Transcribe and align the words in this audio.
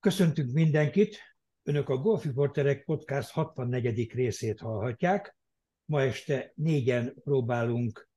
Köszöntünk 0.00 0.52
mindenkit! 0.52 1.18
Önök 1.62 1.88
a 1.88 1.96
Golf 1.96 2.24
Reporterek 2.24 2.84
Podcast 2.84 3.30
64. 3.30 4.12
részét 4.12 4.60
hallhatják. 4.60 5.36
Ma 5.84 6.02
este 6.02 6.52
négyen 6.54 7.14
próbálunk 7.24 8.08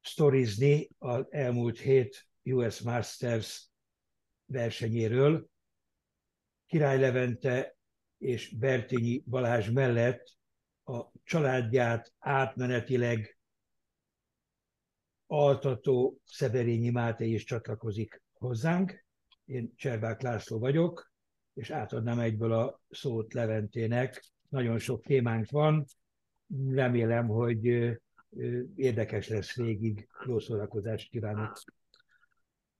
sztorizni 0.00 0.90
az 0.98 1.26
elmúlt 1.30 1.78
hét 1.78 2.28
US 2.42 2.80
Masters 2.80 3.68
versenyéről. 4.46 5.48
Király 6.66 7.00
Levente 7.00 7.76
és 8.18 8.56
Bertényi 8.58 9.22
Balázs 9.26 9.70
mellett 9.70 10.36
a 10.84 11.04
családját 11.22 12.14
átmenetileg 12.18 13.38
altató 15.26 16.20
Szeverényi 16.24 16.90
Máté 16.90 17.28
is 17.28 17.44
csatlakozik 17.44 18.22
hozzánk. 18.32 19.03
Én 19.44 19.72
Cservák 19.76 20.22
László 20.22 20.58
vagyok, 20.58 21.12
és 21.54 21.70
átadnám 21.70 22.18
egyből 22.18 22.52
a 22.52 22.80
szót 22.90 23.32
Leventének. 23.32 24.24
Nagyon 24.48 24.78
sok 24.78 25.02
témánk 25.02 25.50
van, 25.50 25.84
remélem, 26.68 27.26
hogy 27.26 27.64
érdekes 28.74 29.28
lesz 29.28 29.54
végig. 29.54 30.08
Jó 30.26 30.38
szórakozást 30.38 31.10
kívánok! 31.10 31.50
Oké, 31.50 31.62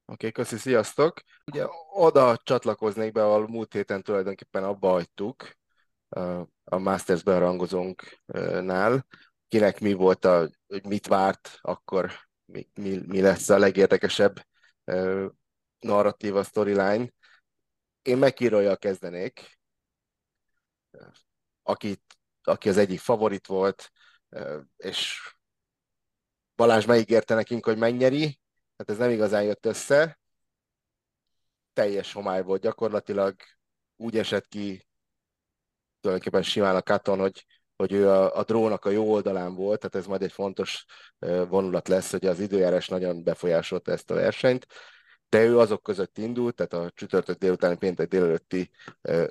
okay, 0.06 0.32
köszi, 0.32 0.56
sziasztok! 0.56 1.23
Ugye 1.46 1.64
oda 1.92 2.37
csatlakoznék 2.42 3.12
be, 3.12 3.24
ahol 3.24 3.48
múlt 3.48 3.73
héten 3.73 4.02
tulajdonképpen 4.02 4.65
abba 4.65 4.88
hagytuk, 4.88 5.56
a 6.65 6.78
Masters 6.78 7.23
bearangozónknál, 7.23 9.06
kinek 9.48 9.80
mi 9.80 9.92
volt, 9.92 10.24
a, 10.24 10.51
hogy 10.66 10.87
mit 10.87 11.06
várt, 11.06 11.59
akkor 11.60 12.10
mi, 12.45 12.68
mi, 12.74 13.01
mi 13.06 13.20
lesz 13.20 13.48
a 13.48 13.59
legérdekesebb 13.59 14.46
narratíva, 15.84 16.43
storyline. 16.43 17.12
Én 18.02 18.19
megkírója 18.19 18.77
kezdenék, 18.77 19.59
aki, 21.63 22.02
aki 22.43 22.68
az 22.68 22.76
egyik 22.76 23.01
favorit 23.01 23.46
volt, 23.46 23.93
és 24.76 25.21
Balázs 26.57 26.85
megígérte 26.85 27.35
nekünk, 27.35 27.65
hogy 27.65 27.79
megnyeri, 27.79 28.41
hát 28.76 28.91
ez 28.91 28.96
nem 28.96 29.10
igazán 29.10 29.43
jött 29.43 29.66
össze. 29.66 30.18
Teljes 31.73 32.13
homály 32.13 32.43
volt 32.43 32.63
gyakorlatilag, 32.63 33.35
úgy 33.96 34.19
esett 34.19 34.48
ki 34.48 34.87
tulajdonképpen 36.01 36.43
simán 36.43 36.76
a 36.76 36.82
Katon, 36.82 37.19
hogy, 37.19 37.46
hogy 37.76 37.93
ő 37.93 38.09
a, 38.09 38.37
a 38.37 38.45
drónak 38.45 38.85
a 38.85 38.91
jó 38.91 39.13
oldalán 39.13 39.54
volt, 39.54 39.79
tehát 39.79 39.95
ez 39.95 40.07
majd 40.07 40.23
egy 40.23 40.32
fontos 40.32 40.85
vonulat 41.48 41.88
lesz, 41.88 42.10
hogy 42.10 42.26
az 42.26 42.41
időjárás 42.41 42.88
nagyon 42.88 43.23
befolyásolta 43.23 43.93
ezt 43.93 44.10
a 44.10 44.15
versenyt 44.15 44.66
de 45.35 45.45
ő 45.45 45.59
azok 45.59 45.82
között 45.82 46.18
indult, 46.18 46.54
tehát 46.54 46.73
a 46.73 46.90
csütörtök 46.90 47.38
délutáni 47.38 47.77
péntek 47.77 48.09
délelőtti 48.09 48.71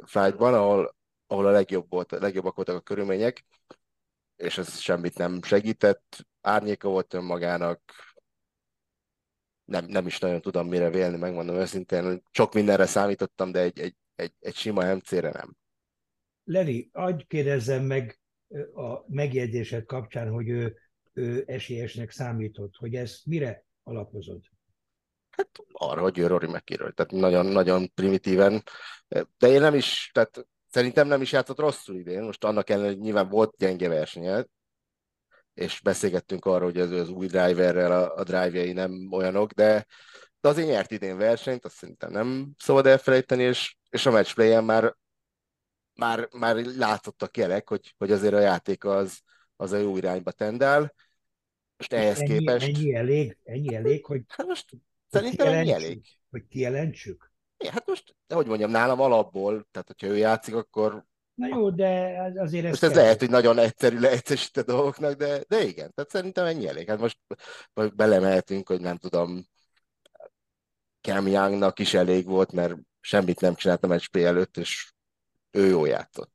flightban, 0.05 0.53
ahol, 0.53 0.95
ahol 1.27 1.47
a 1.47 1.51
legjobb 1.51 1.85
volt, 1.89 2.11
a 2.11 2.19
legjobbak 2.19 2.55
voltak 2.55 2.75
a 2.75 2.81
körülmények, 2.81 3.45
és 4.35 4.57
ez 4.57 4.79
semmit 4.79 5.17
nem 5.17 5.41
segített, 5.41 6.27
árnyéka 6.41 6.89
volt 6.89 7.13
önmagának, 7.13 7.81
nem, 9.65 9.85
nem 9.85 10.05
is 10.05 10.19
nagyon 10.19 10.41
tudom 10.41 10.67
mire 10.67 10.89
vélni, 10.89 11.17
megmondom 11.17 11.55
őszintén. 11.55 12.23
Sok 12.31 12.53
mindenre 12.53 12.85
számítottam, 12.85 13.51
de 13.51 13.59
egy, 13.59 13.79
egy, 13.79 13.95
egy, 14.15 14.33
egy 14.39 14.55
sima 14.55 14.95
MC-re 14.95 15.29
nem. 15.29 15.55
Levi, 16.43 16.89
adj 16.93 17.23
kérdezzem 17.27 17.83
meg 17.83 18.19
a 18.73 19.13
megjegyzésed 19.13 19.85
kapcsán, 19.85 20.29
hogy 20.29 20.49
ő, 20.49 20.77
ő 21.13 21.43
esélyesnek 21.47 22.11
számított, 22.11 22.75
hogy 22.75 22.95
ezt 22.95 23.25
mire 23.25 23.65
alapozod? 23.83 24.52
Hát 25.37 25.49
arra, 25.71 26.01
hogy 26.01 26.17
ő 26.17 26.27
Rory 26.27 26.47
McIlroy, 26.47 26.91
tehát 26.93 27.11
nagyon-nagyon 27.11 27.93
primitíven, 27.93 28.63
de 29.37 29.47
én 29.47 29.61
nem 29.61 29.75
is, 29.75 30.09
tehát 30.13 30.47
szerintem 30.69 31.07
nem 31.07 31.21
is 31.21 31.31
játszott 31.31 31.59
rosszul 31.59 31.95
idén, 31.95 32.23
most 32.23 32.43
annak 32.43 32.69
ellenére, 32.69 32.93
hogy 32.93 33.01
nyilván 33.01 33.29
volt 33.29 33.55
gyenge 33.57 33.89
versenye, 33.89 34.45
és 35.53 35.79
beszélgettünk 35.79 36.45
arról, 36.45 36.71
hogy 36.71 36.79
az, 36.79 36.91
az 36.91 37.09
új 37.09 37.27
driverrel 37.27 37.91
a, 37.91 38.15
a 38.15 38.23
drive 38.23 38.73
nem 38.73 39.11
olyanok, 39.11 39.51
de, 39.51 39.85
de 40.41 40.49
azért 40.49 40.67
nyert 40.67 40.91
idén 40.91 41.17
versenyt, 41.17 41.65
azt 41.65 41.75
szerintem 41.75 42.11
nem 42.11 42.53
szabad 42.57 42.85
elfelejteni, 42.85 43.43
és, 43.43 43.75
és 43.89 44.05
a 44.05 44.11
matchplay-en 44.11 44.63
már, 44.63 44.95
már, 45.93 46.27
már 46.31 46.55
látottak 46.55 47.37
jelek, 47.37 47.69
hogy, 47.69 47.95
hogy 47.97 48.11
azért 48.11 48.33
a 48.33 48.39
játék 48.39 48.83
az, 48.85 49.19
az 49.55 49.71
a 49.71 49.77
jó 49.77 49.97
irányba 49.97 50.31
tendál. 50.31 50.93
Most 51.77 51.93
ehhez 51.93 52.19
ennyi, 52.19 52.37
képest... 52.37 52.67
Ennyi 52.67 52.95
elég, 52.95 53.37
ennyi 53.43 53.75
elég, 53.75 54.05
hogy 54.05 54.21
hát 54.27 54.47
most 54.47 54.69
Szerintem 55.13 55.47
ennyi 55.47 55.71
elég. 55.71 56.05
Hogy 56.29 56.47
kijelentsük? 56.47 57.31
Ja, 57.57 57.71
hát 57.71 57.87
most, 57.87 58.15
hogy 58.33 58.47
mondjam, 58.47 58.71
nálam 58.71 58.99
alapból, 58.99 59.67
tehát 59.71 59.87
hogyha 59.87 60.07
ő 60.07 60.17
játszik, 60.17 60.55
akkor... 60.55 61.05
Na 61.33 61.47
jó, 61.47 61.69
de 61.69 62.21
azért 62.37 62.63
ez 62.63 62.69
Most 62.69 62.83
ez 62.83 62.91
kell. 62.91 63.01
lehet, 63.01 63.19
hogy 63.19 63.29
nagyon 63.29 63.57
egyszerű 63.57 63.99
leegyszerűsít 63.99 64.57
a 64.57 64.63
dolgoknak, 64.63 65.13
de, 65.13 65.43
de 65.47 65.63
igen, 65.63 65.93
tehát 65.93 66.09
szerintem 66.11 66.45
ennyi 66.45 66.67
elég. 66.67 66.87
Hát 66.87 66.99
most 66.99 67.17
belemehetünk, 67.95 68.67
hogy 68.67 68.81
nem 68.81 68.97
tudom, 68.97 69.47
Cam 71.01 71.27
Youngnak 71.27 71.79
is 71.79 71.93
elég 71.93 72.25
volt, 72.25 72.51
mert 72.51 72.75
semmit 72.99 73.39
nem 73.39 73.55
csináltam 73.55 73.91
egy 73.91 74.01
SP 74.05 74.15
előtt, 74.15 74.57
és 74.57 74.93
ő 75.51 75.67
jó 75.67 75.85
játszott. 75.85 76.31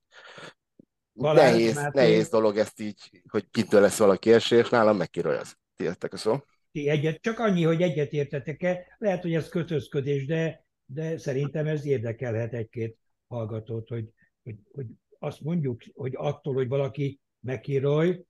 Balázs, 1.12 1.50
nehéz, 1.50 1.89
nehéz 1.93 2.28
dolog 2.28 2.59
ezt 2.59 2.81
így, 2.81 3.22
hogy 3.28 3.50
kitől 3.50 3.81
lesz 3.81 3.99
valaki 3.99 4.33
esélyes, 4.33 4.69
nálam 4.69 4.97
megkiroj 4.97 5.37
az. 5.37 5.56
Tiétek 5.77 6.12
a 6.12 6.16
szó 6.16 6.39
ti 6.72 6.88
egyet, 6.88 7.20
csak 7.20 7.38
annyi, 7.38 7.62
hogy 7.62 7.82
egyet 7.82 8.12
értetek-e, 8.12 8.96
lehet, 8.98 9.22
hogy 9.22 9.34
ez 9.34 9.48
kötözködés, 9.48 10.26
de, 10.26 10.64
de 10.86 11.18
szerintem 11.18 11.66
ez 11.66 11.84
érdekelhet 11.84 12.52
egy-két 12.52 12.98
hallgatót, 13.26 13.88
hogy, 13.88 14.12
hogy, 14.42 14.56
hogy 14.72 14.86
azt 15.18 15.40
mondjuk, 15.40 15.82
hogy 15.94 16.12
attól, 16.16 16.54
hogy 16.54 16.68
valaki 16.68 17.20
megkírój, 17.40 18.24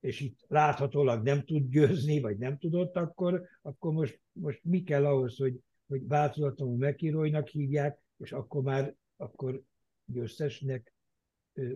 és 0.00 0.20
itt 0.20 0.44
láthatólag 0.48 1.22
nem 1.22 1.44
tud 1.44 1.70
győzni, 1.70 2.20
vagy 2.20 2.38
nem 2.38 2.58
tudott, 2.58 2.96
akkor, 2.96 3.48
akkor 3.62 3.92
most, 3.92 4.20
most 4.32 4.60
mi 4.64 4.82
kell 4.82 5.06
ahhoz, 5.06 5.36
hogy, 5.36 5.60
hogy 5.86 6.06
változatlanul 6.06 6.76
megkírójnak 6.76 7.48
hívják, 7.48 7.98
és 8.16 8.32
akkor 8.32 8.62
már 8.62 8.94
akkor 9.16 9.62
győztesnek 10.04 10.94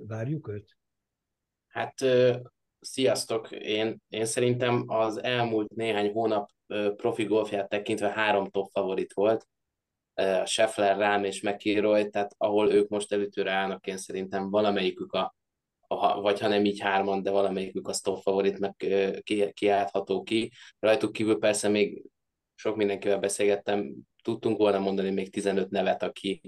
várjuk 0.06 0.48
őt? 0.48 0.76
Hát 1.66 1.94
Sziasztok! 2.80 3.50
Én, 3.50 4.02
én 4.08 4.24
szerintem 4.24 4.84
az 4.86 5.22
elmúlt 5.22 5.74
néhány 5.74 6.12
hónap 6.12 6.50
profi 6.96 7.24
golfját 7.24 7.68
tekintve 7.68 8.10
három 8.10 8.50
top 8.50 8.70
favorit 8.72 9.12
volt. 9.12 9.48
Scheffler, 10.44 10.96
Rám 10.96 11.24
és 11.24 11.42
McIlroy, 11.42 12.08
tehát 12.08 12.34
ahol 12.36 12.72
ők 12.72 12.88
most 12.88 13.12
előtőre 13.12 13.50
állnak, 13.50 13.86
én 13.86 13.96
szerintem 13.96 14.50
valamelyikük 14.50 15.12
a, 15.12 15.34
a 15.86 16.20
vagy 16.20 16.41
ha 16.41 16.48
nem 16.48 16.64
így 16.64 16.80
hárman, 16.80 17.22
de 17.22 17.30
valamelyikük 17.30 17.88
a 17.88 17.94
top 18.02 18.22
favorit 18.22 18.58
meg 18.58 18.74
ki, 19.22 19.52
kiáltható 19.52 20.22
ki. 20.22 20.50
Rajtuk 20.78 21.12
kívül 21.12 21.38
persze 21.38 21.68
még 21.68 22.02
sok 22.54 22.76
mindenkivel 22.76 23.18
beszélgettem, 23.18 23.94
tudtunk 24.22 24.58
volna 24.58 24.78
mondani 24.78 25.10
még 25.10 25.30
15 25.30 25.70
nevet, 25.70 26.02
aki, 26.02 26.41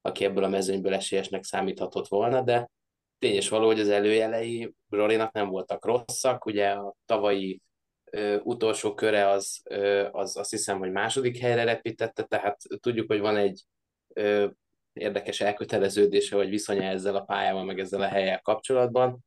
aki 0.00 0.24
ebből 0.24 0.44
a 0.44 0.48
mezőnyből 0.48 0.94
esélyesnek 0.94 1.44
számíthatott 1.44 2.08
volna, 2.08 2.42
de 2.42 2.70
tényes 3.20 3.48
való, 3.48 3.66
hogy 3.66 3.80
az 3.80 3.88
előjelei 3.88 4.74
Rorynak 4.88 5.32
nem 5.32 5.48
voltak 5.48 5.84
rosszak, 5.84 6.44
ugye 6.44 6.70
a 6.70 6.94
tavalyi 7.06 7.62
ö, 8.04 8.38
utolsó 8.42 8.94
köre 8.94 9.28
az, 9.28 9.60
ö, 9.64 10.08
az 10.12 10.36
azt 10.36 10.50
hiszem, 10.50 10.78
hogy 10.78 10.90
második 10.90 11.38
helyre 11.38 11.64
repítette, 11.64 12.22
tehát 12.22 12.56
tudjuk, 12.80 13.06
hogy 13.10 13.20
van 13.20 13.36
egy 13.36 13.62
ö, 14.14 14.46
érdekes 14.92 15.40
elköteleződése, 15.40 16.36
vagy 16.36 16.48
viszonya 16.48 16.82
ezzel 16.82 17.16
a 17.16 17.24
pályával, 17.24 17.64
meg 17.64 17.78
ezzel 17.78 18.00
a 18.00 18.08
helyel 18.08 18.40
kapcsolatban, 18.40 19.18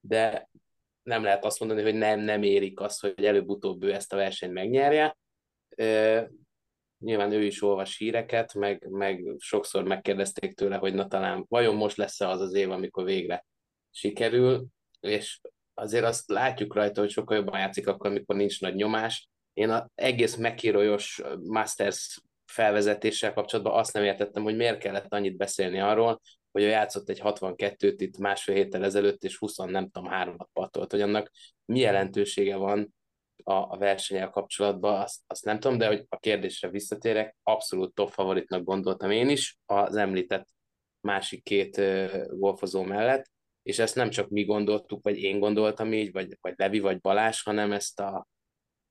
de 0.00 0.48
nem 1.02 1.22
lehet 1.22 1.44
azt 1.44 1.58
mondani, 1.58 1.82
hogy 1.82 1.94
nem, 1.94 2.20
nem 2.20 2.42
érik 2.42 2.80
azt, 2.80 3.00
hogy 3.00 3.24
előbb-utóbb 3.24 3.82
ő 3.82 3.92
ezt 3.92 4.12
a 4.12 4.16
versenyt 4.16 4.52
megnyerje. 4.52 5.16
Nyilván 7.02 7.32
ő 7.32 7.44
is 7.44 7.62
olvas 7.62 7.96
híreket, 7.96 8.54
meg, 8.54 8.88
meg 8.90 9.34
sokszor 9.38 9.84
megkérdezték 9.84 10.54
tőle, 10.54 10.76
hogy 10.76 10.94
na 10.94 11.06
talán 11.08 11.44
vajon 11.48 11.74
most 11.74 11.96
lesz-e 11.96 12.28
az 12.28 12.40
az 12.40 12.54
év, 12.54 12.70
amikor 12.70 13.04
végre 13.04 13.44
sikerül, 13.90 14.66
és 15.00 15.40
azért 15.74 16.04
azt 16.04 16.30
látjuk 16.30 16.74
rajta, 16.74 17.00
hogy 17.00 17.10
sokkal 17.10 17.36
jobban 17.36 17.58
játszik 17.58 17.86
akkor, 17.86 18.10
amikor 18.10 18.36
nincs 18.36 18.60
nagy 18.60 18.74
nyomás. 18.74 19.28
Én 19.52 19.70
az 19.70 19.84
egész 19.94 20.36
megkírójos 20.36 21.22
Masters 21.42 22.20
felvezetéssel 22.46 23.32
kapcsolatban 23.32 23.78
azt 23.78 23.92
nem 23.92 24.04
értettem, 24.04 24.42
hogy 24.42 24.56
miért 24.56 24.78
kellett 24.78 25.12
annyit 25.12 25.36
beszélni 25.36 25.80
arról, 25.80 26.20
hogy 26.52 26.62
ő 26.62 26.66
játszott 26.66 27.08
egy 27.08 27.20
62-t 27.24 27.94
itt 27.96 28.18
másfél 28.18 28.54
héttel 28.54 28.84
ezelőtt, 28.84 29.24
és 29.24 29.36
20 29.36 29.56
nem 29.56 29.90
tudom, 29.90 30.08
háromat 30.08 30.48
patolt, 30.52 30.90
hogy 30.90 31.00
annak 31.00 31.30
mi 31.64 31.78
jelentősége 31.78 32.56
van 32.56 32.94
a, 33.44 33.52
a 33.52 33.76
versenyel 33.78 34.30
kapcsolatban, 34.30 35.00
azt, 35.00 35.20
azt 35.26 35.44
nem 35.44 35.60
tudom, 35.60 35.78
de 35.78 35.86
hogy 35.86 36.06
a 36.08 36.18
kérdésre 36.18 36.68
visszatérek, 36.68 37.36
abszolút 37.42 37.94
top 37.94 38.10
favoritnak 38.10 38.64
gondoltam 38.64 39.10
én 39.10 39.28
is 39.28 39.58
az 39.66 39.96
említett 39.96 40.48
másik 41.00 41.42
két 41.42 41.80
golfozó 42.38 42.82
mellett, 42.82 43.30
és 43.62 43.78
ezt 43.78 43.94
nem 43.94 44.10
csak 44.10 44.28
mi 44.28 44.44
gondoltuk, 44.44 45.02
vagy 45.02 45.18
én 45.18 45.38
gondoltam 45.38 45.92
így, 45.92 46.12
vagy, 46.12 46.38
vagy 46.40 46.54
Levi, 46.56 46.80
vagy 46.80 47.00
Balás, 47.00 47.42
hanem 47.42 47.72
ezt 47.72 48.00
a, 48.00 48.26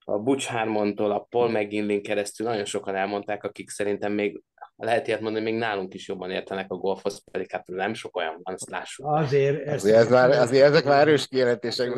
a 0.06 0.18
Butch 0.19 0.48
Harmontól, 0.50 1.12
a 1.12 1.19
Paul 1.19 1.50
McGinley 1.50 2.01
keresztül 2.01 2.48
nagyon 2.48 2.65
sokan 2.65 2.95
elmondták, 2.95 3.44
akik 3.44 3.69
szerintem 3.69 4.12
még 4.12 4.42
lehet 4.75 5.07
ilyet 5.07 5.21
mondani, 5.21 5.44
még 5.44 5.56
nálunk 5.56 5.94
is 5.94 6.07
jobban 6.07 6.31
értenek 6.31 6.71
a 6.71 6.75
golfhoz, 6.75 7.24
pedig 7.31 7.51
hát 7.51 7.68
nem 7.68 7.94
sok 7.94 8.15
olyan 8.15 8.39
van, 8.44 8.53
azt 8.53 8.69
lássuk. 8.69 9.06
Azért, 9.06 9.68
azért, 9.68 9.95
ez 9.95 10.09
már, 10.09 10.30
azért 10.30 10.65
ezek 10.65 10.83
már 10.83 11.00
erős 11.00 11.27
kijelentések. 11.27 11.89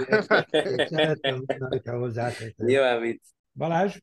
Hozzátettem. 1.86 2.66
Nyilván 2.66 3.02
vicc. 3.02 3.22
Balázs? 3.54 3.98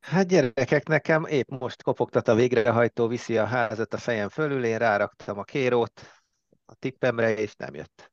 Hát 0.00 0.26
gyerekek, 0.26 0.88
nekem 0.88 1.24
épp 1.24 1.48
most 1.48 1.82
kopogtat 1.82 2.28
a 2.28 2.34
végrehajtó, 2.34 3.06
viszi 3.06 3.38
a 3.38 3.44
házat 3.44 3.94
a 3.94 3.98
fejem 3.98 4.28
fölül, 4.28 4.64
én 4.64 4.78
ráraktam 4.78 5.38
a 5.38 5.42
kérót 5.42 6.00
a 6.64 6.74
tippemre, 6.74 7.34
és 7.34 7.54
nem 7.54 7.74
jött. 7.74 8.12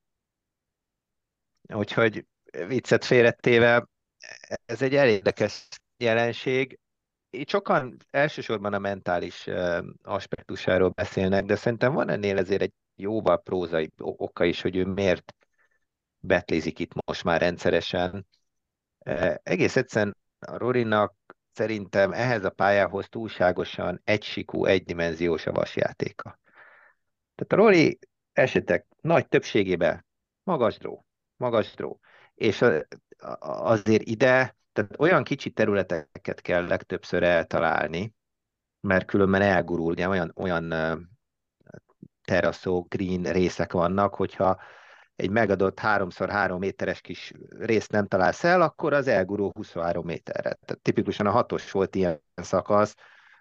Úgyhogy 1.74 2.26
viccet 2.68 3.06
félrettéve, 3.06 3.88
ez 4.66 4.82
egy 4.82 4.96
elég 4.96 5.14
érdekes 5.14 5.68
jelenség. 5.98 6.80
Itt 7.30 7.50
sokan 7.50 7.98
elsősorban 8.10 8.74
a 8.74 8.80
mentális 8.80 9.48
aspektusáról 10.02 10.90
beszélnek, 10.90 11.46
de 11.46 11.56
szerintem 11.56 11.94
van 11.94 12.10
ennél 12.10 12.38
ezért 12.38 12.62
egy 12.62 12.74
jóval 12.96 13.42
prózai 13.42 13.92
oka 13.98 14.46
is, 14.46 14.62
hogy 14.62 14.76
ő 14.76 14.86
miért 14.86 15.36
betlézik 16.20 16.80
itt 16.80 17.06
most 17.06 17.24
már 17.24 17.42
rendszeresen. 17.42 18.28
Egész 19.44 19.76
egyszerűen 19.76 20.18
a 20.40 20.58
Rorinak 20.58 21.16
szerintem 21.52 22.12
ehhez 22.12 22.44
a 22.44 22.50
pályához 22.50 23.08
túlságosan 23.10 24.02
egysikú, 24.04 24.66
egydimenziós 24.66 25.46
a 25.46 25.52
vasjátéka. 25.52 26.40
Tehát 27.36 27.52
a 27.52 27.56
Rory 27.56 28.00
esetek 28.34 28.86
nagy 29.02 29.28
többségében 29.28 30.06
magas 30.44 30.78
dró, 30.78 31.06
magas 31.36 31.74
dró. 31.74 32.00
És 32.36 32.66
azért 33.40 34.04
ide, 34.04 34.58
tehát 34.74 34.96
olyan 35.00 35.24
kicsi 35.24 35.52
területeket 35.52 36.42
kell 36.42 36.68
legtöbbször 36.68 37.24
eltalálni, 37.24 38.16
mert 38.82 39.06
különben 39.06 39.42
elgurul, 39.42 39.92
ugye 39.92 40.08
olyan, 40.08 40.32
olyan 40.36 40.74
teraszó, 42.24 42.86
green 42.90 43.24
részek 43.24 43.72
vannak, 43.72 44.16
hogyha 44.16 44.62
egy 45.16 45.30
megadott 45.30 45.80
3x3 45.82 46.58
méteres 46.60 47.02
kis 47.02 47.34
részt 47.50 47.92
nem 47.92 48.08
találsz 48.08 48.44
el, 48.44 48.62
akkor 48.62 48.94
az 48.94 49.08
elgurul 49.08 49.52
23 49.54 50.06
méterre. 50.06 50.42
Tehát 50.42 50.80
tipikusan 50.82 51.26
a 51.26 51.32
hatos 51.32 51.72
volt 51.72 51.96
ilyen 51.96 52.22
szakasz, 52.36 52.96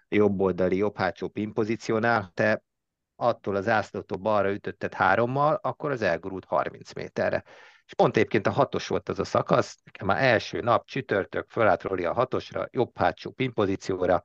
jobb 0.09 0.39
oldali, 0.39 0.77
jobb 0.77 0.97
hátsó 0.97 1.27
pin 1.27 1.53
pozíciónál, 1.53 2.31
te 2.33 2.63
attól 3.15 3.55
az 3.55 3.67
ászlótól 3.67 4.17
balra 4.17 4.51
ütötted 4.51 4.93
hárommal, 4.93 5.59
akkor 5.61 5.91
az 5.91 6.01
elgurult 6.01 6.45
30 6.45 6.93
méterre. 6.93 7.43
És 7.87 7.93
pont 7.93 8.17
egyébként 8.17 8.47
a 8.47 8.51
hatos 8.51 8.87
volt 8.87 9.09
az 9.09 9.19
a 9.19 9.23
szakasz, 9.23 9.77
már 10.05 10.23
első 10.23 10.59
nap, 10.59 10.85
csütörtök, 10.85 11.49
fölállt 11.49 11.83
a 11.83 12.13
hatosra, 12.13 12.67
jobb 12.71 12.97
hátsó 12.97 13.31
pin 13.31 13.53
pozícióra, 13.53 14.23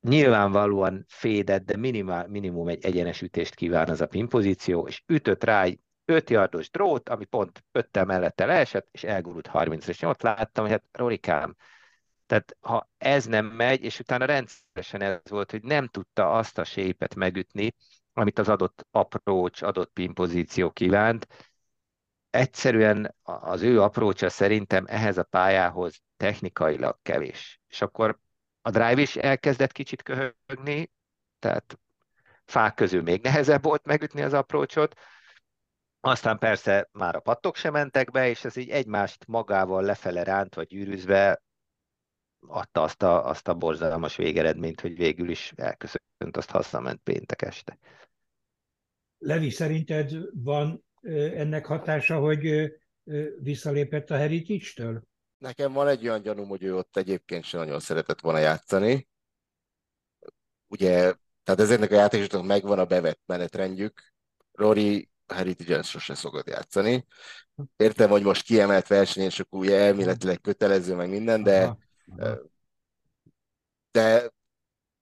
nyilvánvalóan 0.00 1.04
fédett, 1.08 1.64
de 1.64 1.76
minimál, 1.76 2.28
minimum 2.28 2.68
egy 2.68 2.84
egyenes 2.84 3.22
ütést 3.22 3.54
kíván 3.54 3.88
az 3.88 4.00
a 4.00 4.06
pin 4.06 4.28
pozíció, 4.28 4.86
és 4.86 5.02
ütött 5.06 5.44
rá 5.44 5.62
egy 5.62 5.80
5 6.04 6.30
yardos 6.30 6.70
drót, 6.70 7.08
ami 7.08 7.24
pont 7.24 7.64
öttel 7.72 8.04
mellette 8.04 8.46
leesett, 8.46 8.88
és 8.90 9.04
elgurult 9.04 9.46
30 9.46 9.86
és 9.86 10.02
ott 10.02 10.22
láttam, 10.22 10.64
hogy 10.64 10.72
hát 10.72 10.84
Rorikám, 10.92 11.56
tehát 12.26 12.56
ha 12.60 12.90
ez 12.98 13.24
nem 13.24 13.46
megy, 13.46 13.82
és 13.82 13.98
utána 13.98 14.24
rendszeresen 14.24 15.00
ez 15.00 15.30
volt, 15.30 15.50
hogy 15.50 15.62
nem 15.62 15.86
tudta 15.86 16.32
azt 16.32 16.58
a 16.58 16.64
sépet 16.64 17.14
megütni, 17.14 17.74
amit 18.12 18.38
az 18.38 18.48
adott 18.48 18.86
approach, 18.90 19.64
adott 19.64 19.92
pin 19.92 20.14
pozíció 20.14 20.70
kívánt, 20.70 21.26
egyszerűen 22.36 23.14
az 23.22 23.62
ő 23.62 23.82
aprócsa 23.82 24.28
szerintem 24.28 24.84
ehhez 24.88 25.18
a 25.18 25.22
pályához 25.22 26.00
technikailag 26.16 26.98
kevés. 27.02 27.60
És 27.68 27.82
akkor 27.82 28.18
a 28.62 28.70
drive 28.70 29.00
is 29.00 29.16
elkezdett 29.16 29.72
kicsit 29.72 30.02
köhögni, 30.02 30.92
tehát 31.38 31.78
fák 32.44 32.74
közül 32.74 33.02
még 33.02 33.22
nehezebb 33.22 33.62
volt 33.62 33.84
megütni 33.84 34.22
az 34.22 34.32
aprócsot, 34.32 34.94
aztán 36.00 36.38
persze 36.38 36.88
már 36.92 37.16
a 37.16 37.20
pattok 37.20 37.56
sem 37.56 37.72
mentek 37.72 38.10
be, 38.10 38.28
és 38.28 38.44
ez 38.44 38.56
így 38.56 38.70
egymást 38.70 39.26
magával 39.26 39.82
lefele 39.82 40.22
ránt, 40.22 40.54
vagy 40.54 40.66
gyűrűzve 40.66 41.42
adta 42.40 42.82
azt 42.82 43.02
a, 43.02 43.26
azt 43.26 43.48
a 43.48 43.54
borzalmas 43.54 44.16
végeredményt, 44.16 44.80
hogy 44.80 44.96
végül 44.96 45.28
is 45.28 45.52
elköszönt, 45.56 46.36
azt 46.36 46.50
hazament 46.50 47.00
péntek 47.02 47.42
este. 47.42 47.78
Levi, 49.18 49.50
szerinted 49.50 50.12
van 50.32 50.85
ennek 51.12 51.66
hatása, 51.66 52.18
hogy 52.18 52.72
visszalépett 53.38 54.10
a 54.10 54.16
Heritage-től? 54.16 55.02
Nekem 55.38 55.72
van 55.72 55.88
egy 55.88 56.02
olyan 56.02 56.22
gyanúm, 56.22 56.48
hogy 56.48 56.62
ő 56.62 56.76
ott 56.76 56.96
egyébként 56.96 57.44
sem 57.44 57.60
nagyon 57.60 57.80
szeretett 57.80 58.20
volna 58.20 58.38
játszani. 58.38 59.08
Ugye, 60.66 61.14
tehát 61.42 61.60
ezeknek 61.60 61.90
a 61.90 61.94
játékosoknak 61.94 62.46
megvan 62.46 62.78
a 62.78 62.84
bevett 62.84 63.20
menetrendjük. 63.26 64.12
Rory 64.52 65.08
heritage 65.26 65.82
sose 65.82 66.14
szokott 66.14 66.48
játszani. 66.48 67.06
Értem, 67.76 68.10
hogy 68.10 68.22
most 68.22 68.42
kiemelt 68.42 68.86
verseny, 68.86 69.24
és 69.24 69.40
akkor 69.40 69.60
ugye 69.60 69.76
elméletileg 69.76 70.40
kötelező, 70.40 70.94
meg 70.94 71.10
minden, 71.10 71.42
de 71.42 71.76
aha, 72.16 72.38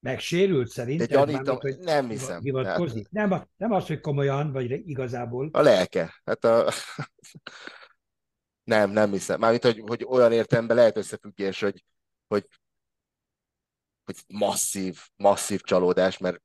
Megsérült 0.04 0.68
szerintem? 0.68 1.06
De 1.06 1.14
gyanítom, 1.14 1.56
hogy 1.60 1.78
nem 1.78 2.08
hiszem. 2.08 2.40
Hivatkozik. 2.40 3.08
Hát, 3.14 3.28
nem, 3.28 3.48
nem 3.56 3.72
az, 3.72 3.86
hogy 3.86 4.00
komolyan, 4.00 4.52
vagy 4.52 4.70
igazából. 4.70 5.48
A 5.52 5.60
lelke. 5.60 6.20
Hát 6.24 6.44
a, 6.44 6.72
nem, 8.72 8.90
nem 8.90 9.10
hiszem. 9.10 9.40
Mármint, 9.40 9.62
hogy, 9.64 9.82
hogy 9.86 10.04
olyan 10.08 10.32
értelemben 10.32 10.76
lehet 10.76 10.96
összefüggés, 10.96 11.60
hogy, 11.60 11.84
hogy, 12.26 12.48
hogy 14.04 14.16
masszív, 14.28 15.00
masszív 15.16 15.60
csalódás, 15.60 16.18
mert 16.18 16.42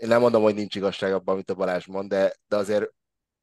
én 0.00 0.08
nem 0.08 0.20
mondom, 0.20 0.42
hogy 0.42 0.54
nincs 0.54 0.74
igazság 0.74 1.12
abban, 1.12 1.34
amit 1.34 1.50
a 1.50 1.54
Balázs 1.54 1.86
mond, 1.86 2.08
de, 2.08 2.34
de 2.48 2.56
azért, 2.56 2.92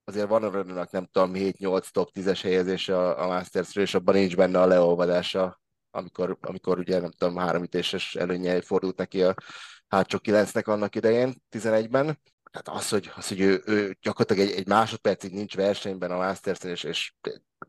azért 0.04 0.28
van 0.28 0.44
a 0.44 0.88
nem 0.92 1.06
tudom, 1.06 1.32
7-8 1.34 1.88
top 1.90 2.10
10-es 2.14 2.40
helyezése 2.42 2.98
a, 2.98 3.24
a 3.24 3.28
masters 3.28 3.76
és 3.76 3.94
abban 3.94 4.16
nincs 4.16 4.36
benne 4.36 4.62
a 4.62 4.66
leolvadása, 4.66 5.62
amikor, 5.98 6.38
amikor 6.42 6.80
ugye 6.80 7.00
nem 7.00 7.12
tudom, 7.12 7.38
három 7.38 7.64
ütéses 7.64 8.16
előnye 8.16 8.62
fordult 8.62 8.98
neki 8.98 9.24
a 9.24 9.34
hátsó 9.88 10.20
kilencnek 10.20 10.68
annak 10.68 10.96
idején, 10.96 11.36
11-ben 11.52 12.20
tehát 12.52 12.80
az, 12.82 12.90
hogy, 12.90 13.12
az, 13.16 13.28
hogy 13.28 13.40
ő, 13.40 13.62
ő 13.66 13.98
gyakorlatilag 14.02 14.50
egy, 14.50 14.58
egy 14.58 14.68
másodpercig 14.68 15.34
nincs 15.34 15.56
versenyben 15.56 16.12
a 16.12 16.18
masters 16.18 16.64
és, 16.64 16.84
és 16.84 17.14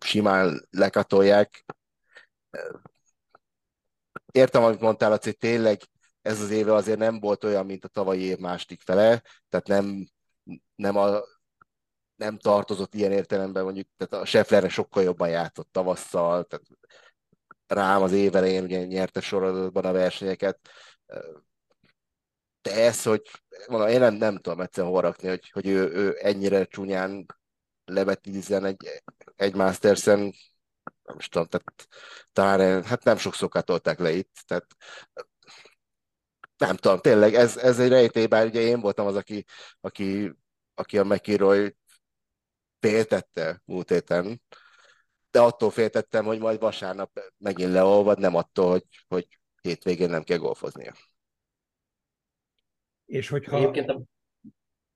simán 0.01 0.67
lekatolják. 0.71 1.65
Értem, 4.33 4.63
amit 4.65 4.81
mondtál, 4.81 5.19
hogy 5.23 5.37
tényleg 5.39 5.81
ez 6.23 6.41
az 6.41 6.51
éve 6.51 6.75
azért 6.75 6.99
nem 6.99 7.21
volt 7.21 7.45
olyan, 7.45 7.67
mint 7.67 7.85
a 7.85 7.89
tavalyi 7.89 8.23
év 8.23 8.39
második 8.39 8.81
fele, 8.81 9.23
tehát 9.49 9.67
nem, 9.67 10.09
nem, 10.75 10.97
a, 10.97 11.21
nem 12.17 12.39
tartozott 12.39 12.95
ilyen 12.95 13.13
értelemben, 13.13 13.65
mondjuk, 13.65 13.89
tehát 13.97 14.25
a 14.25 14.27
Schefflerre 14.27 14.69
sokkal 14.69 15.03
jobban 15.03 15.29
játszott 15.29 15.73
tavasszal, 15.73 16.45
tehát 16.45 16.65
rám 17.69 18.03
az 18.03 18.13
év 18.13 18.37
elején 18.37 18.65
ugye 18.65 18.85
nyerte 18.85 19.21
sorozatban 19.21 19.85
a 19.85 19.93
versenyeket, 19.93 20.59
de 22.63 22.75
ez, 22.75 23.03
hogy 23.03 23.23
mondom, 23.69 23.89
én 23.89 23.99
nem, 24.01 24.15
nem 24.15 24.37
tudom 24.37 24.61
egyszerűen 24.61 24.93
hova 24.93 25.03
rakni, 25.07 25.29
hogy, 25.29 25.51
hogy 25.51 25.67
ő, 25.67 25.91
ő 25.93 26.17
ennyire 26.21 26.65
csúnyán 26.65 27.27
levetízzen 27.85 28.65
egy, 28.65 29.03
egy 29.37 29.55
Masters-en, 29.55 30.19
nem 31.03 31.17
is 31.19 31.29
tudom, 31.29 31.47
tehát 31.47 31.89
talán 32.33 32.85
hát 32.85 33.05
nem 33.05 33.17
sokszor 33.17 33.49
katolták 33.49 33.99
le 33.99 34.11
itt, 34.11 34.37
tehát 34.47 34.67
nem 36.57 36.77
tudom, 36.77 36.99
tényleg 36.99 37.35
ez, 37.35 37.57
ez 37.57 37.79
egy 37.79 37.89
rejtély, 37.89 38.27
bár 38.27 38.47
ugye 38.47 38.61
én 38.61 38.81
voltam 38.81 39.07
az, 39.07 39.17
aki, 39.17 39.45
aki, 39.81 40.33
aki 40.75 40.99
a 40.99 41.05
McIroy 41.05 41.77
féltette 42.81 43.63
múlt 43.65 43.89
héten, 43.89 44.43
de 45.31 45.41
attól 45.41 45.71
féltettem, 45.71 46.25
hogy 46.25 46.39
majd 46.39 46.61
vasárnap 46.61 47.21
megint 47.37 47.73
leolvad, 47.73 48.19
nem 48.19 48.35
attól, 48.35 48.71
hogy, 48.71 48.85
hogy 49.09 49.39
hétvégén 49.61 50.11
nem 50.11 50.23
kell 50.23 50.39
golfoznia. 50.39 50.93
És 53.05 53.29
hogyha... 53.29 53.57
Egyébként 53.57 53.89
a... 53.89 54.03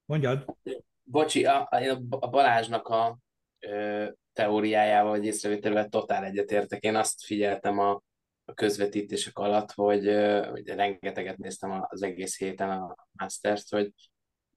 Mondjad. 0.05 0.57
Bocsi, 1.03 1.45
a, 1.45 1.69
a 2.09 2.29
Balázsnak 2.29 2.89
a 2.89 3.19
ö, 3.59 4.09
teóriájával, 4.33 5.11
vagy 5.11 5.25
észrevételével 5.25 5.89
totál 5.89 6.25
egyetértek. 6.25 6.83
Én 6.83 6.97
azt 6.97 7.25
figyeltem 7.25 7.79
a, 7.79 8.03
a 8.45 8.55
közvetítések 8.55 9.39
alatt, 9.39 9.73
hogy, 9.73 10.07
ö, 10.07 10.47
hogy 10.51 10.69
rengeteget 10.69 11.39
néztem 11.39 11.85
az 11.89 12.03
egész 12.03 12.39
héten 12.39 12.71
a 12.71 12.97
Masters-t, 13.13 13.69
hogy 13.69 13.93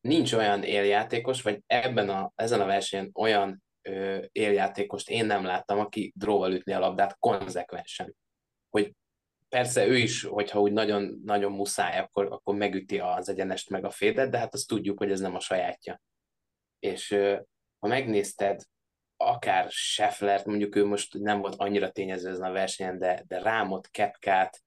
nincs 0.01 0.33
olyan 0.33 0.63
éljátékos, 0.63 1.41
vagy 1.41 1.63
ebben 1.67 2.09
a, 2.09 2.31
ezen 2.35 2.61
a 2.61 2.65
versenyen 2.65 3.09
olyan 3.13 3.63
éljátékost 4.31 5.09
én 5.09 5.25
nem 5.25 5.43
láttam, 5.43 5.79
aki 5.79 6.13
dróval 6.15 6.53
ütni 6.53 6.73
a 6.73 6.79
labdát 6.79 7.17
konzekvensen. 7.19 8.15
Hogy 8.69 8.93
persze 9.49 9.87
ő 9.87 9.97
is, 9.97 10.23
hogyha 10.23 10.59
úgy 10.59 10.71
nagyon, 10.71 11.21
nagyon 11.23 11.51
muszáj, 11.51 11.99
akkor, 11.99 12.25
akkor 12.25 12.55
megüti 12.55 12.99
az 12.99 13.29
egyenest 13.29 13.69
meg 13.69 13.85
a 13.85 13.89
fédet, 13.89 14.29
de 14.29 14.37
hát 14.37 14.53
azt 14.53 14.67
tudjuk, 14.67 14.97
hogy 14.97 15.11
ez 15.11 15.19
nem 15.19 15.35
a 15.35 15.39
sajátja. 15.39 16.01
És 16.79 17.09
ha 17.79 17.87
megnézted, 17.87 18.61
akár 19.17 19.71
Schefflert, 19.71 20.45
mondjuk 20.45 20.75
ő 20.75 20.85
most 20.85 21.13
nem 21.13 21.39
volt 21.39 21.55
annyira 21.55 21.91
tényező 21.91 22.29
ezen 22.29 22.49
a 22.49 22.51
versenyen, 22.51 22.97
de, 22.97 23.23
de 23.27 23.39
Rámot, 23.39 23.87
Kepkát, 23.87 24.63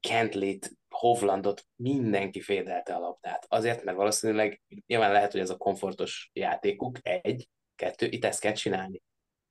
Kentlit, 0.00 0.72
Hovlandot 0.88 1.66
mindenki 1.76 2.40
fédelte 2.40 2.94
a 2.94 2.98
labdát. 2.98 3.46
Azért, 3.48 3.84
mert 3.84 3.96
valószínűleg 3.96 4.62
nyilván 4.86 5.12
lehet, 5.12 5.32
hogy 5.32 5.40
ez 5.40 5.50
a 5.50 5.56
komfortos 5.56 6.30
játékuk, 6.32 6.98
egy, 7.02 7.48
kettő, 7.74 8.06
itt 8.06 8.24
ezt 8.24 8.40
kell 8.40 8.52
csinálni. 8.52 9.02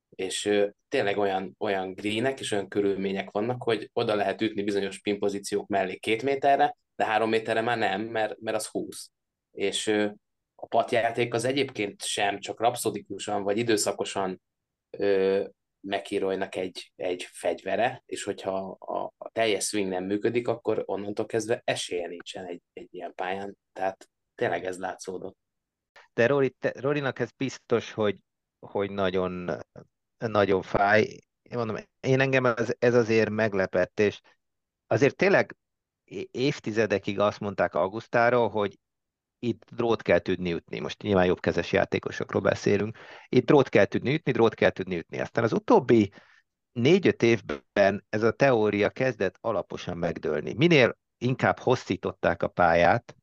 És 0.10 0.46
ö, 0.46 0.68
tényleg 0.88 1.18
olyan, 1.18 1.56
olyan 1.60 1.94
greenek 1.94 2.40
és 2.40 2.51
olyan 2.51 2.68
körülmények 2.68 3.32
vannak, 3.32 3.63
hogy 3.63 3.90
oda 3.94 4.16
lehet 4.16 4.42
ütni 4.42 4.63
bizonyos 4.63 5.00
pinpozíciók 5.00 5.68
mellé 5.68 5.96
két 5.96 6.24
méterre, 6.24 6.78
de 6.96 7.06
három 7.06 7.30
méterre 7.30 7.62
már 7.62 7.78
nem, 7.78 8.01
mert, 8.01 8.40
mert 8.40 8.58
az 8.58 8.68
húsz. 8.68 9.12
És 9.51 9.88
ö, 9.88 10.10
a 10.56 10.68
patjáték 10.68 11.34
az 11.34 11.46
egyébként 11.46 12.04
sem 12.04 12.40
csak 12.40 12.60
rapszodikusan 12.60 13.44
vagy 13.44 13.58
időszakosan 13.58 14.42
ö, 14.90 15.44
McIroynak 15.80 16.56
egy, 16.56 16.92
egy 16.96 17.24
fegyvere, 17.24 18.04
és 18.06 18.24
hogyha 18.24 18.78
a, 18.80 19.13
a 19.18 19.30
teljes 19.32 19.66
swing 19.66 19.90
nem 19.90 20.04
működik, 20.04 20.48
akkor 20.48 20.84
onnantól 20.86 21.25
kezdve 21.25 21.62
esélye 21.63 22.08
nincsen 22.08 22.46
egy, 22.46 22.62
egy 22.74 22.88
ilyen 22.92 23.13
pályán. 23.16 23.58
Tehát 23.74 24.10
tényleg 24.36 24.66
ez 24.66 24.78
látszódott. 24.78 25.38
De 26.13 26.27
Rory, 26.27 26.50
te, 26.50 26.74
Rorynak 26.75 27.20
ez 27.20 27.32
biztos, 27.32 27.91
hogy, 27.91 28.18
hogy 28.60 28.91
nagyon, 28.91 29.50
nagyon 30.18 30.62
fáj. 30.62 31.01
Én 31.41 31.58
mondom, 31.58 31.77
én 32.00 32.20
engem 32.20 32.46
ez, 32.46 32.74
ez 32.80 32.94
azért 32.94 33.30
meglepett, 33.30 34.00
és 34.00 34.22
azért 34.88 35.15
tényleg 35.15 35.56
évtizedekig 36.32 37.20
azt 37.20 37.39
mondták 37.39 37.75
Augustáról, 37.75 38.50
hogy 38.50 38.80
itt 39.39 39.63
drót 39.72 40.01
kell 40.01 40.20
tudni 40.20 40.53
ütni. 40.53 40.80
Most 40.80 41.01
nyilván 41.01 41.25
jobbkezes 41.25 41.72
játékosokról 41.72 42.41
beszélünk. 42.41 42.98
Itt 43.30 43.46
drót 43.46 43.70
kell 43.70 43.86
tudni 43.86 44.13
ütni, 44.13 44.32
drót 44.32 44.53
kell 44.53 44.70
tudni 44.70 44.98
ütni. 44.98 45.20
Aztán 45.20 45.44
az 45.44 45.53
utóbbi 45.53 46.12
négy-öt 46.72 47.24
évben 47.24 48.06
ez 48.10 48.24
a 48.24 48.32
teória 48.32 48.89
kezdett 48.89 49.38
alaposan 49.41 49.98
megdőlni. 49.98 50.53
Minél 50.53 50.98
inkább 51.18 51.60
hosszították 51.60 52.44
a 52.44 52.48
pályát, 52.48 53.15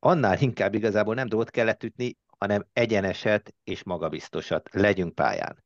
annál 0.00 0.38
inkább 0.40 0.74
igazából 0.74 1.14
nem 1.14 1.28
drót 1.28 1.50
kellett 1.50 1.82
ütni, 1.82 2.16
hanem 2.38 2.66
egyeneset 2.72 3.54
és 3.64 3.82
magabiztosat. 3.82 4.68
Legyünk 4.72 5.14
pályán. 5.14 5.64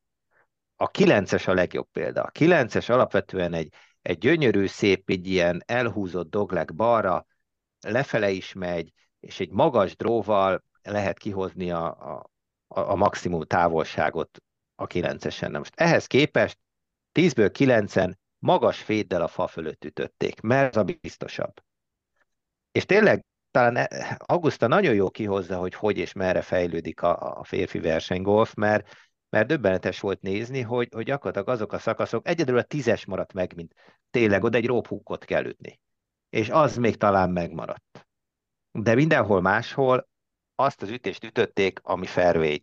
A 0.75 0.87
kilences 0.87 1.47
a 1.47 1.53
legjobb 1.53 1.87
példa. 1.91 2.21
A 2.21 2.29
kilences 2.29 2.89
alapvetően 2.89 3.53
egy, 3.53 3.73
egy 4.01 4.17
gyönyörű, 4.17 4.65
szép, 4.65 5.09
egy 5.09 5.27
ilyen 5.27 5.63
elhúzott 5.65 6.29
dogleg 6.29 6.75
balra, 6.75 7.25
lefele 7.79 8.29
is 8.29 8.53
megy, 8.53 8.93
és 9.19 9.39
egy 9.39 9.51
magas 9.51 9.95
dróval 9.95 10.63
lehet 10.81 11.17
kihozni 11.17 11.71
a, 11.71 11.85
a, 11.87 12.29
a 12.67 12.95
maximum 12.95 13.41
távolságot 13.41 14.41
a 14.75 14.87
kilencesen. 14.87 15.51
Na 15.51 15.57
most 15.57 15.73
ehhez 15.75 16.07
képest 16.07 16.59
10-ből 17.13 17.49
9-en 17.57 18.13
magas 18.39 18.81
féddel 18.81 19.21
a 19.21 19.27
fa 19.27 19.47
fölött 19.47 19.85
ütötték, 19.85 20.41
mert 20.41 20.75
ez 20.75 20.81
a 20.81 20.83
biztosabb. 21.01 21.63
És 22.71 22.85
tényleg 22.85 23.25
talán 23.55 23.75
e, 23.75 24.17
Augusta 24.25 24.67
nagyon 24.67 24.93
jó 24.93 25.09
kihozza, 25.09 25.57
hogy 25.57 25.73
hogy 25.73 25.97
és 25.97 26.13
merre 26.13 26.41
fejlődik 26.41 27.01
a, 27.01 27.39
a 27.39 27.43
férfi 27.43 27.79
versenygolf, 27.79 28.53
mert, 28.53 28.87
mert 29.29 29.47
döbbenetes 29.47 29.99
volt 29.99 30.21
nézni, 30.21 30.61
hogy, 30.61 30.89
hogy 30.91 31.05
gyakorlatilag 31.05 31.49
azok 31.49 31.73
a 31.73 31.79
szakaszok, 31.79 32.27
egyedül 32.27 32.57
a 32.57 32.63
tízes 32.63 33.05
maradt 33.05 33.33
meg, 33.33 33.55
mint 33.55 33.73
tényleg 34.11 34.43
oda 34.43 34.57
egy 34.57 34.65
róphúkot 34.65 35.25
kell 35.25 35.45
ütni. 35.45 35.79
És 36.29 36.49
az 36.49 36.75
még 36.75 36.97
talán 36.97 37.29
megmaradt 37.29 38.05
de 38.81 38.95
mindenhol 38.95 39.41
máshol 39.41 40.07
azt 40.55 40.81
az 40.81 40.89
ütést 40.89 41.23
ütötték, 41.23 41.79
ami 41.83 42.05
fairway 42.05 42.57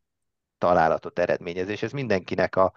találatot 0.59 1.19
eredményez, 1.19 1.69
és 1.69 1.83
ez 1.83 1.93
mindenkinek 1.93 2.57
a, 2.57 2.73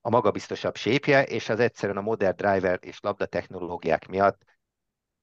a 0.00 0.10
magabiztosabb 0.10 0.76
sépje, 0.76 1.24
és 1.24 1.48
az 1.48 1.60
egyszerűen 1.60 1.98
a 1.98 2.00
modern 2.00 2.36
driver 2.36 2.78
és 2.82 3.00
labda 3.00 3.26
technológiák 3.26 4.06
miatt 4.06 4.42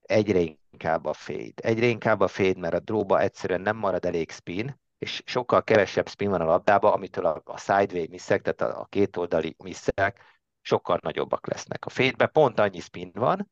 egyre 0.04 0.40
inkább 0.72 1.06
a 1.06 1.14
fade. 1.14 1.54
Egyre 1.56 1.86
inkább 1.86 2.20
a 2.20 2.28
fade, 2.28 2.60
mert 2.60 2.74
a 2.74 2.80
dróba 2.80 3.20
egyszerűen 3.20 3.62
nem 3.62 3.78
marad 3.78 4.06
elég 4.06 4.32
spin, 4.32 4.82
és 4.98 5.22
sokkal 5.26 5.64
kevesebb 5.64 6.10
spin 6.10 6.30
van 6.30 6.42
a 6.42 6.46
labdába, 6.46 6.94
amitől 6.94 7.26
a, 7.26 7.42
a 7.46 7.58
sideway 7.58 8.08
misszek, 8.10 8.42
tehát 8.42 8.76
a, 8.76 8.88
kétoldali 8.90 9.56
misszek 9.64 10.22
sokkal 10.62 11.00
nagyobbak 11.02 11.48
lesznek. 11.48 11.86
A 11.86 11.90
fade 11.90 12.26
pont 12.26 12.60
annyi 12.60 12.80
spin 12.80 13.12
van, 13.14 13.52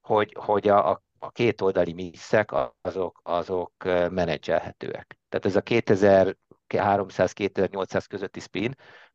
hogy, 0.00 0.36
hogy 0.38 0.68
a, 0.68 0.90
a 0.90 1.02
a 1.18 1.30
két 1.30 1.60
oldali 1.60 1.92
misszek 1.92 2.50
azok, 2.80 3.20
azok 3.22 3.72
menedzselhetőek. 4.10 5.18
Tehát 5.28 5.46
ez 5.46 5.56
a 5.56 5.62
2300-2800 5.62 8.04
közötti 8.08 8.40
spin 8.40 8.74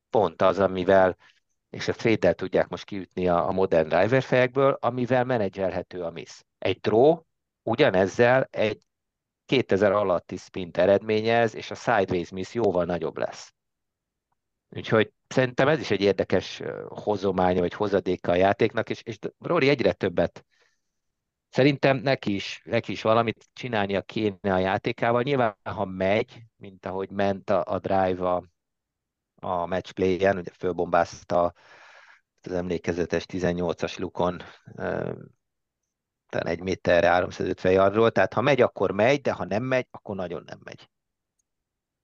pont 0.09 0.41
az, 0.41 0.59
amivel, 0.59 1.17
és 1.73 1.87
a 1.87 1.93
trade 1.93 2.33
tudják 2.33 2.67
most 2.67 2.85
kiütni 2.85 3.27
a, 3.27 3.47
a 3.47 3.51
modern 3.51 3.87
driver 3.87 4.21
fejekből, 4.21 4.77
amivel 4.81 5.23
menedzselhető 5.23 6.03
a 6.03 6.09
miss. 6.09 6.41
Egy 6.57 6.79
draw 6.79 7.19
ugyanezzel 7.63 8.47
egy 8.51 8.81
2000 9.45 9.91
alatti 9.91 10.37
spint 10.37 10.77
eredményez, 10.77 11.55
és 11.55 11.71
a 11.71 11.75
sideways 11.75 12.29
miss 12.29 12.53
jóval 12.53 12.85
nagyobb 12.85 13.17
lesz. 13.17 13.53
Úgyhogy 14.69 15.11
szerintem 15.27 15.67
ez 15.67 15.79
is 15.79 15.91
egy 15.91 16.01
érdekes 16.01 16.61
hozománya, 16.87 17.59
vagy 17.59 17.73
hozadéka 17.73 18.31
a 18.31 18.35
játéknak, 18.35 18.89
és, 18.89 19.01
és 19.01 19.17
Rory 19.39 19.69
egyre 19.69 19.93
többet 19.93 20.45
Szerintem 21.49 21.97
neki 21.97 22.33
is, 22.33 22.61
neki 22.65 22.91
is 22.91 23.01
valamit 23.01 23.49
csinálnia 23.53 24.01
kéne 24.01 24.53
a 24.53 24.57
játékával. 24.57 25.21
Nyilván, 25.21 25.57
ha 25.63 25.85
megy, 25.85 26.43
mint 26.55 26.85
ahogy 26.85 27.09
ment 27.09 27.49
a, 27.49 27.63
a 27.65 27.79
drive 27.79 28.29
a, 28.29 28.43
a 29.43 29.65
matchplay-en, 29.65 30.37
ugye 30.37 30.51
fölbombázta 30.57 31.53
az 32.41 32.51
emlékezetes 32.51 33.25
18-as 33.27 33.99
lukon 33.99 34.43
talán 36.33 36.47
egy 36.47 36.61
méterre 36.61 37.07
350 37.07 37.71
yardról, 37.71 38.11
tehát 38.11 38.33
ha 38.33 38.41
megy, 38.41 38.61
akkor 38.61 38.91
megy, 38.91 39.21
de 39.21 39.31
ha 39.31 39.45
nem 39.45 39.63
megy, 39.63 39.87
akkor 39.91 40.15
nagyon 40.15 40.43
nem 40.45 40.59
megy. 40.63 40.89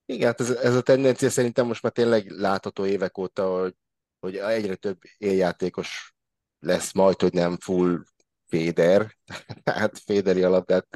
Igen, 0.05 0.27
hát 0.27 0.39
ez, 0.39 0.49
ez 0.49 0.75
a 0.75 0.81
tendencia 0.81 1.29
szerintem 1.29 1.65
most 1.65 1.83
már 1.83 1.91
tényleg 1.91 2.29
látható 2.29 2.85
évek 2.85 3.17
óta, 3.17 3.59
hogy, 3.59 3.75
hogy 4.19 4.37
egyre 4.37 4.75
több 4.75 4.97
éljátékos 5.17 6.15
lesz 6.59 6.93
majd, 6.93 7.21
hogy 7.21 7.33
nem 7.33 7.57
full 7.57 8.03
Féder, 8.47 9.17
tehát 9.63 9.99
Féderi 10.05 10.39
tehát 10.39 10.87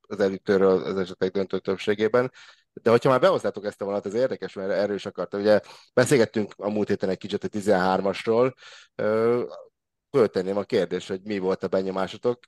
az 0.00 0.20
elütőről 0.20 0.82
az 0.82 0.96
esetek 0.96 1.30
döntő 1.30 1.58
többségében. 1.58 2.32
De 2.72 2.90
hogyha 2.90 3.08
már 3.08 3.20
behoztátok 3.20 3.64
ezt 3.64 3.80
a 3.80 3.84
vonalat, 3.84 4.06
ez 4.06 4.14
érdekes, 4.14 4.52
mert 4.52 4.70
erről 4.70 4.94
is 4.94 5.06
akartam. 5.06 5.40
Ugye 5.40 5.60
beszélgettünk 5.94 6.52
a 6.56 6.70
múlt 6.70 6.88
héten 6.88 7.08
egy 7.08 7.18
kicsit 7.18 7.44
a 7.44 7.48
13-asról, 7.48 8.52
föltenném 10.10 10.56
a 10.56 10.62
kérdést, 10.62 11.08
hogy 11.08 11.20
mi 11.22 11.38
volt 11.38 11.62
a 11.62 11.68
benyomásotok, 11.68 12.38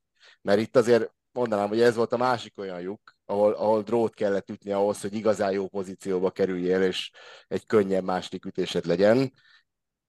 mert 0.42 0.60
itt 0.60 0.76
azért 0.76 1.12
mondanám, 1.32 1.68
hogy 1.68 1.80
ez 1.80 1.94
volt 1.94 2.12
a 2.12 2.16
másik 2.16 2.58
olyan 2.58 2.80
lyuk, 2.80 3.16
ahol, 3.24 3.52
ahol 3.52 3.82
drót 3.82 4.14
kellett 4.14 4.50
ütni 4.50 4.72
ahhoz, 4.72 5.00
hogy 5.00 5.14
igazán 5.14 5.52
jó 5.52 5.68
pozícióba 5.68 6.30
kerüljél, 6.30 6.82
és 6.82 7.10
egy 7.48 7.66
könnyebb 7.66 8.04
második 8.04 8.44
ütésed 8.44 8.86
legyen. 8.86 9.32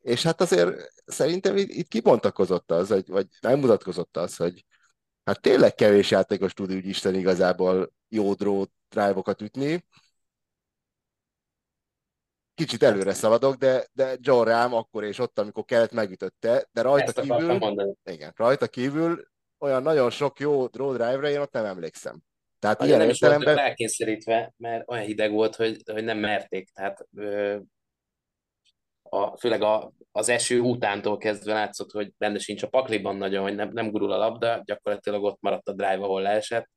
És 0.01 0.23
hát 0.23 0.41
azért 0.41 0.93
szerintem 1.05 1.57
itt, 1.57 1.69
itt 1.69 1.87
kibontakozott 1.87 2.71
az, 2.71 2.89
vagy, 2.89 3.07
vagy 3.07 3.27
nem 3.41 3.59
mutatkozott 3.59 4.17
az, 4.17 4.35
hogy 4.35 4.65
hát 5.23 5.41
tényleg 5.41 5.75
kevés 5.75 6.11
játékos 6.11 6.53
tud 6.53 6.73
úgy 6.73 6.85
Isten 6.85 7.15
igazából 7.15 7.93
jó 8.09 8.33
draw 8.33 8.63
drive-okat 8.93 9.41
ütni. 9.41 9.85
Kicsit 12.55 12.83
előre 12.83 13.13
szaladok, 13.13 13.55
de, 13.55 13.87
de 13.93 14.15
John 14.19 14.47
Ram 14.47 14.73
akkor 14.73 15.03
és 15.03 15.19
ott, 15.19 15.39
amikor 15.39 15.65
kellett, 15.65 15.91
megütötte, 15.91 16.67
de 16.71 16.81
rajta 16.81 17.21
Ezt 17.21 17.29
kívül, 17.29 17.95
igen, 18.03 18.33
rajta 18.35 18.67
kívül 18.67 19.27
olyan 19.59 19.81
nagyon 19.81 20.09
sok 20.09 20.39
jó 20.39 20.67
draw 20.67 20.91
drive-re 20.91 21.29
én 21.29 21.39
ott 21.39 21.51
nem 21.51 21.65
emlékszem. 21.65 22.19
Tehát 22.59 22.81
Azért 22.81 22.95
ilyen 22.95 23.07
nem 23.07 23.15
értelemben... 23.15 23.57
elkényszerítve, 23.57 24.53
mert 24.57 24.89
olyan 24.89 25.03
hideg 25.03 25.31
volt, 25.31 25.55
hogy, 25.55 25.81
hogy 25.91 26.03
nem 26.03 26.17
merték. 26.17 26.69
Tehát 26.69 27.07
ö, 27.15 27.57
a, 29.01 29.37
főleg 29.37 29.61
a, 29.61 29.91
az 30.11 30.29
eső 30.29 30.59
utántól 30.59 31.17
kezdve 31.17 31.53
látszott, 31.53 31.91
hogy 31.91 32.13
benne 32.17 32.39
sincs 32.39 32.63
a 32.63 32.67
pakliban 32.67 33.15
nagyon, 33.15 33.43
hogy 33.43 33.55
nem, 33.55 33.69
nem 33.69 33.91
gurul 33.91 34.11
a 34.11 34.17
labda, 34.17 34.61
gyakorlatilag 34.65 35.23
ott 35.23 35.41
maradt 35.41 35.67
a 35.67 35.73
drive, 35.73 36.03
ahol 36.03 36.21
leesett, 36.21 36.69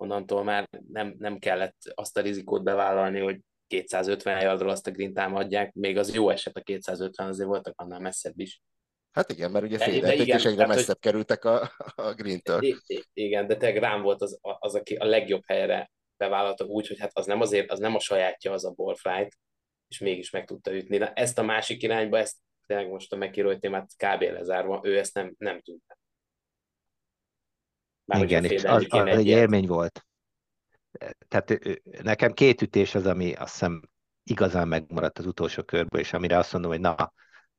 onnantól 0.00 0.44
már 0.44 0.68
nem, 0.92 1.14
nem 1.18 1.38
kellett 1.38 1.76
azt 1.94 2.16
a 2.16 2.20
rizikót 2.20 2.62
bevállalni, 2.62 3.20
hogy 3.20 3.40
250 3.66 4.42
yardról 4.42 4.70
azt 4.70 4.86
a 4.86 4.90
green 4.90 5.12
támadják, 5.12 5.72
még 5.72 5.98
az 5.98 6.14
jó 6.14 6.30
eset 6.30 6.56
a 6.56 6.60
250, 6.60 7.28
azért 7.28 7.48
voltak 7.48 7.80
annál 7.80 8.00
messzebb 8.00 8.38
is. 8.38 8.60
Hát 9.10 9.30
igen, 9.30 9.50
mert 9.50 9.64
ugye 9.64 9.78
fédelték, 9.78 10.26
és 10.26 10.44
egyre 10.44 10.66
messzebb 10.66 10.86
hogy... 10.86 10.98
kerültek 10.98 11.44
a, 11.44 11.72
a 11.94 12.12
green-től. 12.14 12.60
Igen, 13.12 13.46
de 13.46 13.56
tényleg 13.56 13.82
rám 13.82 14.02
volt 14.02 14.22
az, 14.22 14.38
az, 14.40 14.74
aki 14.74 14.94
a 14.94 15.04
legjobb 15.04 15.42
helyre 15.46 15.90
bevállalta 16.16 16.64
úgy, 16.64 16.86
hogy 16.86 16.98
hát 16.98 17.10
az 17.18 17.26
nem 17.26 17.40
azért, 17.40 17.70
az 17.70 17.78
nem 17.78 17.94
a 17.94 18.00
sajátja 18.00 18.52
az 18.52 18.64
a 18.64 18.70
ballflight, 18.70 19.38
és 19.88 19.98
mégis 19.98 20.30
meg 20.30 20.46
tudta 20.46 20.74
ütni. 20.74 20.98
De 20.98 21.12
ezt 21.12 21.38
a 21.38 21.42
másik 21.42 21.82
irányba, 21.82 22.18
ezt 22.18 22.36
tényleg 22.66 22.88
most 22.88 23.12
a 23.12 23.16
McIroy 23.16 23.58
témát 23.58 23.90
kb. 23.96 24.22
lezárva, 24.22 24.80
ő 24.82 24.98
ezt 24.98 25.14
nem, 25.14 25.34
nem 25.38 25.60
tudta. 25.60 25.97
Már 28.08 28.22
Igen, 28.22 28.44
és 28.44 28.64
az, 28.64 28.86
az 28.88 29.06
egy 29.06 29.26
élmény 29.26 29.66
volt. 29.66 30.06
Tehát 31.28 31.58
nekem 32.02 32.32
két 32.32 32.62
ütés 32.62 32.94
az, 32.94 33.06
ami 33.06 33.32
azt 33.32 33.52
hiszem 33.52 33.82
igazán 34.22 34.68
megmaradt 34.68 35.18
az 35.18 35.26
utolsó 35.26 35.62
körből, 35.62 36.00
és 36.00 36.12
amire 36.12 36.38
azt 36.38 36.52
mondom, 36.52 36.70
hogy 36.70 36.80
na, 36.80 37.12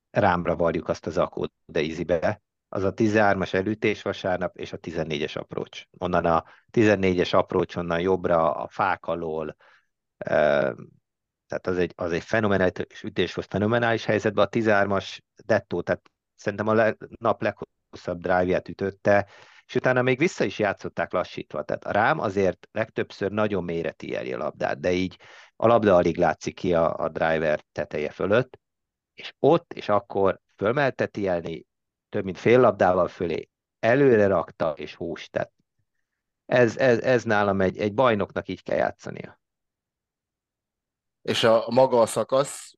rámra 0.09 0.55
varjuk 0.55 0.89
azt 0.89 1.05
az 1.05 1.17
akót 1.17 1.53
de 1.65 1.79
easybe, 1.79 2.41
az 2.69 2.83
a 2.83 2.93
13-as 2.93 3.53
elütés 3.53 4.01
vasárnap, 4.01 4.57
és 4.57 4.73
a 4.73 4.77
14-es 4.77 5.37
aprócs. 5.37 5.83
Onnan 5.97 6.25
a 6.25 6.43
14-es 6.71 7.35
aprócs, 7.35 7.75
onnan 7.75 7.99
jobbra 7.99 8.53
a 8.53 8.67
fák 8.67 9.05
alól, 9.05 9.55
tehát 11.47 11.67
az 11.67 11.77
egy, 11.77 11.93
az 11.95 12.11
egy 12.11 12.23
fenomenális 12.23 13.03
ütés 13.03 13.33
volt 13.33 13.47
fenomenális 13.47 14.05
helyzetben, 14.05 14.45
a 14.45 14.49
13-as 14.49 15.19
dettó, 15.45 15.81
tehát 15.81 16.11
szerintem 16.35 16.67
a 16.67 16.73
le, 16.73 16.95
nap 17.19 17.41
leghosszabb 17.41 18.19
drive 18.21 18.61
ütötte, 18.69 19.27
és 19.69 19.75
utána 19.75 20.01
még 20.01 20.17
vissza 20.17 20.43
is 20.43 20.59
játszották 20.59 21.11
lassítva. 21.11 21.63
Tehát 21.63 21.85
a 21.85 21.91
rám 21.91 22.19
azért 22.19 22.67
legtöbbször 22.71 23.31
nagyon 23.31 23.63
mélyre 23.63 23.91
tieri 23.91 24.33
a 24.33 24.37
labdát, 24.37 24.79
de 24.79 24.91
így 24.91 25.19
a 25.55 25.67
labda 25.67 25.95
alig 25.95 26.17
látszik 26.17 26.55
ki 26.55 26.73
a, 26.73 26.95
a 26.95 27.09
driver 27.09 27.63
teteje 27.71 28.11
fölött, 28.11 28.59
és 29.13 29.33
ott 29.39 29.73
és 29.73 29.89
akkor 29.89 30.41
fölmelte 30.55 31.05
tielni, 31.05 31.65
több 32.09 32.23
mint 32.23 32.37
fél 32.37 32.59
labdával 32.59 33.07
fölé, 33.07 33.49
előre 33.79 34.27
rakta 34.27 34.71
és 34.71 34.95
hús. 34.95 35.29
Tehát 35.29 35.51
ez, 36.45 36.77
ez, 36.77 36.99
ez 36.99 37.23
nálam 37.23 37.61
egy, 37.61 37.77
egy 37.77 37.93
bajnoknak 37.93 38.47
így 38.47 38.63
kell 38.63 38.77
játszania. 38.77 39.39
És 41.21 41.43
a 41.43 41.65
maga 41.69 42.01
a 42.01 42.05
szakasz, 42.05 42.73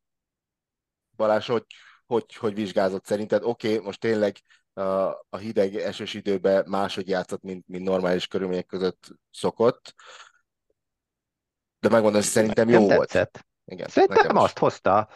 Balázs, 1.15 1.47
hogy, 1.47 1.65
hogy, 2.05 2.35
hogy 2.35 2.53
vizsgázott 2.53 3.05
szerinted? 3.05 3.43
Oké, 3.43 3.73
okay, 3.73 3.85
most 3.85 3.99
tényleg 3.99 4.35
a, 4.73 5.37
hideg 5.37 5.75
esős 5.75 6.13
időben 6.13 6.65
máshogy 6.67 7.07
játszott, 7.07 7.41
mint, 7.41 7.67
mint 7.67 7.83
normális 7.83 8.27
körülmények 8.27 8.65
között 8.65 9.07
szokott, 9.31 9.93
de 11.79 11.89
megmondom, 11.89 12.21
hogy 12.21 12.29
szerintem 12.29 12.69
jó 12.69 12.87
tetszett. 12.87 13.31
volt. 13.31 13.45
Igen, 13.65 13.87
szerintem 13.87 14.37
azt 14.37 14.57
hozta, 14.57 15.09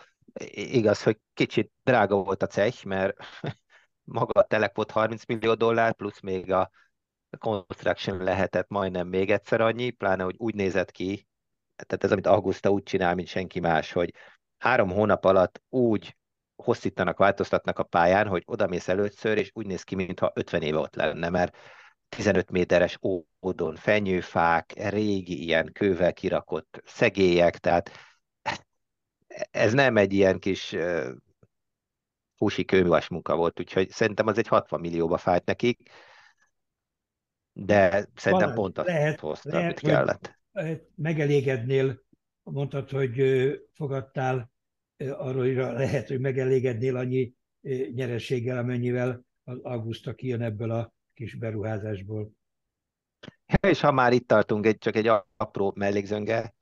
igaz, 0.54 1.04
hogy 1.04 1.20
kicsit 1.34 1.72
drága 1.84 2.16
volt 2.16 2.44
a 2.44 2.48
cech, 2.48 2.86
mert 2.86 3.18
maga 4.04 4.40
a 4.40 4.44
telek 4.44 4.76
volt 4.76 4.92
30 4.92 5.26
millió 5.26 5.54
dollár, 5.54 5.94
plusz 5.94 6.20
még 6.20 6.52
a 6.52 6.70
construction 7.40 8.24
lehetett 8.24 8.70
majdnem 8.70 9.08
még 9.08 9.32
egyszer 9.32 9.62
annyi, 9.62 9.90
pláne, 9.90 10.24
hogy 10.24 10.36
úgy 10.38 10.56
nézett 10.56 10.92
ki, 10.92 11.28
tehát 11.76 12.04
ez, 12.04 12.12
amit 12.12 12.28
Augusta 12.28 12.70
úgy 12.70 12.84
csinál, 12.84 13.16
mint 13.16 13.28
senki 13.28 13.60
más, 13.60 13.92
hogy 13.92 14.14
három 14.58 14.90
hónap 14.90 15.26
alatt 15.26 15.62
úgy 15.70 16.18
hosszítanak, 16.56 17.18
változtatnak 17.18 17.80
a 17.80 17.84
pályán, 17.84 18.28
hogy 18.28 18.44
odamész 18.46 18.88
először, 18.88 19.38
és 19.38 19.52
úgy 19.54 19.66
néz 19.66 19.84
ki, 19.84 19.96
mintha 19.96 20.32
50 20.36 20.62
éve 20.62 20.78
ott 20.78 20.96
lenne, 20.96 21.30
mert 21.30 21.58
15 22.10 22.52
méteres 22.52 23.00
ódon 23.42 23.76
fenyőfák, 23.76 24.74
régi 24.90 25.44
ilyen 25.44 25.72
kővel 25.72 26.14
kirakott 26.14 26.82
szegélyek, 26.86 27.58
tehát 27.58 27.92
ez 29.52 29.74
nem 29.74 29.98
egy 29.98 30.14
ilyen 30.14 30.40
kis 30.40 30.76
fúsi 32.36 32.66
kőművas 32.66 33.08
munka 33.08 33.36
volt, 33.36 33.60
úgyhogy 33.60 33.90
szerintem 33.90 34.28
az 34.28 34.38
egy 34.38 34.48
60 34.48 34.80
millióba 34.80 35.18
fájt 35.18 35.46
nekik, 35.46 35.90
de 37.52 37.90
szerintem 38.16 38.32
Valami, 38.32 38.54
pont 38.54 38.78
azt 38.78 38.88
lehet, 38.88 39.20
hozta, 39.20 39.50
lehet, 39.50 39.64
amit 39.64 39.80
kellett. 39.80 40.40
Megelégednél, 40.96 42.04
mondtad, 42.44 42.90
hogy 42.90 43.22
fogadtál 43.74 44.54
arról 44.98 45.46
lehet, 45.74 46.08
hogy 46.08 46.20
megelégednél 46.20 46.96
annyi 46.96 47.34
nyerességgel, 47.94 48.58
amennyivel 48.58 49.26
az 49.44 49.60
Augusta 49.62 50.14
kijön 50.14 50.42
ebből 50.42 50.72
a 50.72 50.94
kis 51.14 51.36
beruházásból. 51.36 52.32
És 53.60 53.80
ha 53.80 53.92
már 53.92 54.14
itt 54.14 54.28
tartunk, 54.28 54.66
egy, 54.66 54.78
csak 54.78 54.96
egy 54.96 55.12
apró 55.38 55.74
mellékzönge, 55.76 56.54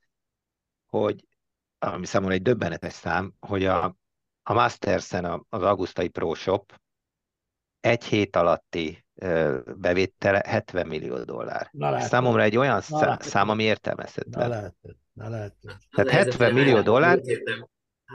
hogy 0.85 1.25
ami 1.79 2.05
számomra 2.05 2.33
egy 2.33 2.41
döbbenetes 2.41 2.93
szám, 2.93 3.33
hogy 3.39 3.65
a, 3.65 3.97
a 4.43 4.53
Mastersen, 4.53 5.45
az 5.49 5.61
augusztai 5.61 6.07
Pro 6.07 6.33
Shop 6.33 6.81
egy 7.79 8.03
hét 8.03 8.35
alatti 8.35 9.05
bevétele 9.75 10.43
70 10.45 10.87
millió 10.87 11.23
dollár. 11.23 11.69
Na, 11.71 11.99
Számomra 11.99 12.41
egy 12.41 12.57
olyan 12.57 12.81
na, 12.89 13.17
szám, 13.19 13.49
ami 13.49 13.63
értelmezhetetlen. 13.63 14.49
Na 14.49 14.55
látod, 14.55 14.95
na 15.13 15.29
látod. 15.29 15.77
Tehát 15.89 16.11
70 16.11 16.53
millió 16.53 16.81
dollár... 16.81 17.21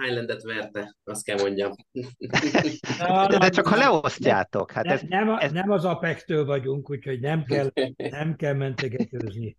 Highlandet 0.02 0.42
verte, 0.42 0.96
azt 1.04 1.24
kell 1.24 1.38
mondjam. 1.38 1.72
De, 3.28 3.38
de 3.38 3.48
csak 3.48 3.66
ha 3.66 3.76
leosztjátok. 3.76 4.70
Hát 4.70 4.84
nem, 4.84 4.94
ez, 4.94 5.02
nem, 5.08 5.28
ez... 5.28 5.52
nem 5.52 5.70
az 5.70 5.84
APEC-től 5.84 6.44
vagyunk, 6.44 6.90
úgyhogy 6.90 7.20
nem 7.20 7.44
kell, 7.44 7.70
nem 7.96 8.36
kell 8.36 8.54
mentegetőzni. 8.54 9.56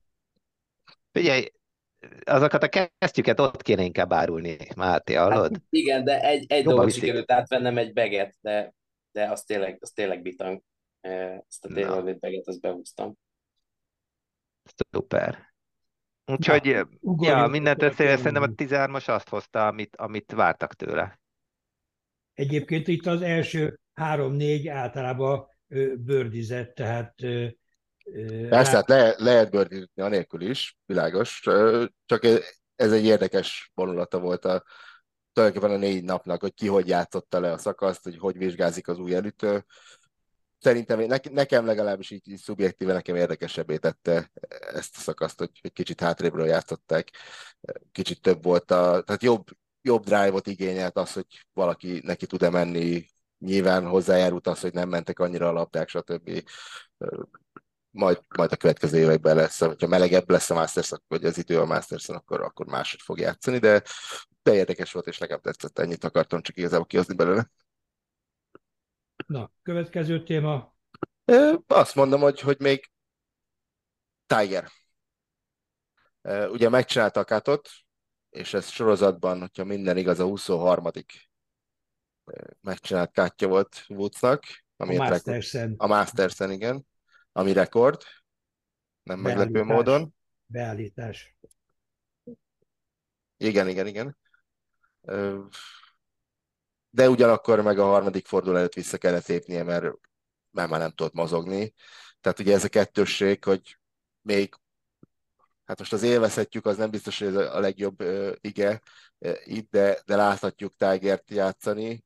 Figyelj, 1.12 1.52
azokat 2.24 2.64
a 2.64 2.88
kesztyüket 2.98 3.40
ott 3.40 3.62
kéne 3.62 3.84
inkább 3.84 4.14
árulni, 4.14 4.58
Máté, 4.76 5.14
hallod? 5.14 5.52
Hát, 5.52 5.62
igen, 5.70 6.04
de 6.04 6.22
egy, 6.22 6.46
egy 6.52 6.64
dolgot 6.64 6.94
sikerült 6.94 7.32
átvennem 7.32 7.78
egy 7.78 7.94
beget, 7.94 8.36
de, 8.42 8.74
de 9.12 9.32
az 9.32 9.44
tényleg, 9.44 9.78
az 9.80 9.92
tényleg 9.92 10.22
bitang. 10.22 10.62
Ezt 11.02 11.66
a 11.66 11.68
tényleg 11.74 12.20
beget, 12.20 12.48
azt 12.48 12.62
behúztam. 12.62 13.18
Szuper. 14.92 15.49
Úgyhogy, 16.30 16.66
ja, 16.66 16.88
ja 17.20 17.48
mindent 17.48 17.84
összejöve 17.84 18.18
szerintem 18.18 18.44
a 18.44 18.48
13-as 18.48 19.06
azt 19.10 19.30
hozta, 19.30 19.68
amit, 19.68 19.96
amit 19.96 20.32
vártak 20.32 20.74
tőle. 20.74 21.20
Egyébként 22.34 22.88
itt 22.88 23.06
az 23.06 23.22
első 23.22 23.80
három-négy 23.94 24.68
általában 24.68 25.48
bőrdizett, 25.98 26.76
tehát 26.76 27.16
Persze, 28.50 28.76
hát 28.76 28.90
le, 28.90 29.14
lehet 29.18 29.52
bőrdizni 29.52 30.02
anélkül 30.02 30.42
is, 30.42 30.78
világos, 30.86 31.42
csak 32.06 32.24
ez 32.76 32.92
egy 32.92 33.06
érdekes 33.06 33.72
vonulata 33.74 34.20
volt 34.20 34.46
a, 34.46 34.64
tulajdonképpen 35.34 35.76
a 35.76 35.80
négy 35.80 36.04
napnak, 36.04 36.42
hogy 36.42 36.54
ki 36.54 36.68
hogy 36.68 36.88
játszotta 36.88 37.40
le 37.40 37.52
a 37.52 37.58
szakaszt, 37.58 38.04
hogy 38.04 38.18
hogy 38.18 38.38
vizsgázik 38.38 38.88
az 38.88 39.00
új 39.00 39.16
elütő. 39.16 39.66
Szerintem 40.60 41.00
ne, 41.00 41.18
nekem 41.32 41.66
legalábbis 41.66 42.12
így, 42.12 42.28
így 42.28 42.38
szubjektíve 42.38 42.94
nekem 42.94 43.16
érdekesebbé 43.16 43.78
tette 43.78 44.32
ezt 44.74 44.98
a 44.98 45.00
szakaszt, 45.00 45.40
hogy, 45.40 45.60
hogy 45.62 45.74
kicsit 45.74 46.02
hátrébről 46.02 46.46
játszották, 46.46 47.12
kicsit 47.92 48.22
több 48.22 48.44
volt 48.44 48.72
a, 48.72 49.02
tehát 49.06 49.24
jobb, 49.24 49.48
jobb 49.82 50.04
drive-ot 50.04 50.48
igényelt 50.48 50.98
az, 50.98 51.14
hogy 51.14 51.26
valaki 51.54 52.02
neki 52.04 52.26
tud-e 52.26 52.50
menni, 52.50 53.06
nyilván 53.38 53.88
hozzájárult 53.88 54.48
az, 54.48 54.60
hogy 54.60 54.74
nem 54.74 54.90
mentek 54.90 55.20
annyira 55.20 55.48
a 55.48 55.52
labdák, 55.52 55.90
stb. 55.90 56.44
Majd, 57.92 58.22
majd 58.38 58.52
a 58.52 58.56
következő 58.56 58.98
években 58.98 59.36
lesz, 59.36 59.60
hogyha 59.60 59.88
melegebb 59.88 60.30
lesz 60.30 60.50
a 60.50 60.54
Masters, 60.54 60.92
vagy 61.08 61.26
az 61.26 61.38
idő 61.38 61.60
a 61.60 61.66
masters 61.66 62.10
akkor, 62.10 62.42
akkor 62.42 62.66
máshogy 62.66 63.02
fog 63.02 63.20
játszani, 63.20 63.58
de, 63.58 63.84
de 64.44 64.54
érdekes 64.54 64.92
volt, 64.92 65.08
és 65.08 65.18
legalább 65.18 65.44
tetszett, 65.44 65.80
ennyit 65.80 66.04
akartam 66.04 66.42
csak 66.42 66.58
igazából 66.58 66.86
kihozni 66.86 67.16
belőle. 67.16 67.50
Na, 69.30 69.52
következő 69.64 70.24
téma. 70.24 70.76
Azt 71.68 71.96
mondom, 71.96 72.22
hogy, 72.22 72.40
hogy 72.40 72.60
még 72.60 72.92
Tiger. 74.26 74.68
Ugye 76.52 76.70
megcsinálta 76.70 77.20
a 77.20 77.26
katot, 77.26 77.70
és 78.30 78.54
ez 78.54 78.68
sorozatban, 78.68 79.40
hogyha 79.40 79.64
minden 79.64 79.98
igaz, 79.98 80.20
a 80.20 80.26
23. 80.26 80.86
megcsinált 82.62 83.12
kátja 83.12 83.48
volt 83.48 83.86
Woodsnak. 83.88 84.44
Ami 84.78 84.98
a 84.98 85.04
Mastersen. 85.04 85.74
A 85.78 85.88
Mastersen, 85.88 86.52
igen 86.52 86.88
ami 87.32 87.54
rekord, 87.54 88.02
nem 89.04 89.24
Beállítás. 89.24 89.46
meglepő 89.46 89.74
módon. 89.74 90.16
Beállítás. 90.46 91.36
Igen, 93.38 93.68
igen, 93.68 93.88
igen. 93.88 94.18
De 96.90 97.10
ugyanakkor 97.10 97.62
meg 97.62 97.80
a 97.80 97.86
harmadik 97.86 98.26
forduló 98.28 98.56
előtt 98.58 98.74
vissza 98.74 98.98
kellett 98.98 99.28
lépnie, 99.28 99.64
mert, 99.64 99.86
mert 100.52 100.70
már 100.70 100.80
nem 100.80 100.92
tudott 100.92 101.14
mozogni. 101.14 101.74
Tehát 102.22 102.40
ugye 102.40 102.54
ez 102.54 102.64
a 102.64 102.70
kettősség, 102.70 103.44
hogy 103.44 103.80
még 104.22 104.54
hát 105.66 105.80
most 105.80 105.94
az 105.94 106.04
élvezhetjük, 106.04 106.66
az 106.66 106.78
nem 106.78 106.90
biztos, 106.90 107.20
hogy 107.20 107.28
ez 107.28 107.36
a 107.36 107.60
legjobb 107.60 108.02
uh, 108.02 108.34
ige 108.42 108.82
uh, 109.18 109.36
itt, 109.44 109.72
de, 109.72 110.00
de 110.06 110.16
láthatjuk 110.16 110.76
Tigert 110.76 111.32
játszani, 111.32 112.04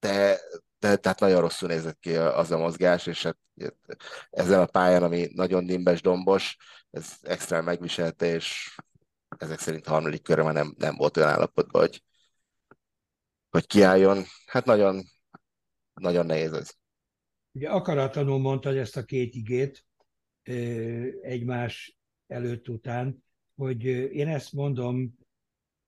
de, 0.00 0.40
de, 0.78 0.96
tehát 0.96 1.20
nagyon 1.20 1.40
rosszul 1.40 1.68
nézett 1.68 1.98
ki 2.00 2.16
az 2.16 2.50
a 2.50 2.58
mozgás, 2.58 3.06
és 3.06 3.22
hát 3.22 3.38
ezen 4.30 4.60
a 4.60 4.66
pályán, 4.66 5.02
ami 5.02 5.28
nagyon 5.34 5.66
dimbes, 5.66 6.00
dombos, 6.00 6.56
ez 6.90 7.12
extra 7.22 7.62
megviselte, 7.62 8.26
és 8.26 8.76
ezek 9.42 9.58
szerint 9.58 9.86
a 9.86 9.90
harmadik 9.90 10.22
körre 10.22 10.42
már 10.42 10.54
nem, 10.54 10.74
nem 10.78 10.94
volt 10.96 11.16
olyan 11.16 11.28
állapotban, 11.28 11.80
hogy, 11.80 12.02
hogy 13.50 13.66
kiálljon. 13.66 14.22
Hát 14.46 14.64
nagyon, 14.64 15.02
nagyon 15.94 16.26
nehéz 16.26 16.52
ez. 16.52 16.74
Ugye 17.52 17.68
akaratlanul 17.68 18.38
mondtad 18.38 18.76
ezt 18.76 18.96
a 18.96 19.04
két 19.04 19.34
igét 19.34 19.86
egymás 21.22 21.98
előtt 22.26 22.68
után, 22.68 23.24
hogy 23.54 23.84
én 23.84 24.28
ezt 24.28 24.52
mondom, 24.52 25.18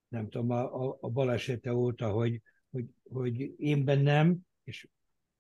nem 0.09 0.29
tudom, 0.29 0.51
a, 0.51 0.97
a 1.01 1.09
balesete 1.09 1.75
óta, 1.75 2.11
hogy, 2.11 2.43
hogy, 2.71 2.85
hogy 3.03 3.61
én 3.61 3.85
bennem 3.85 4.47
és 4.67 4.89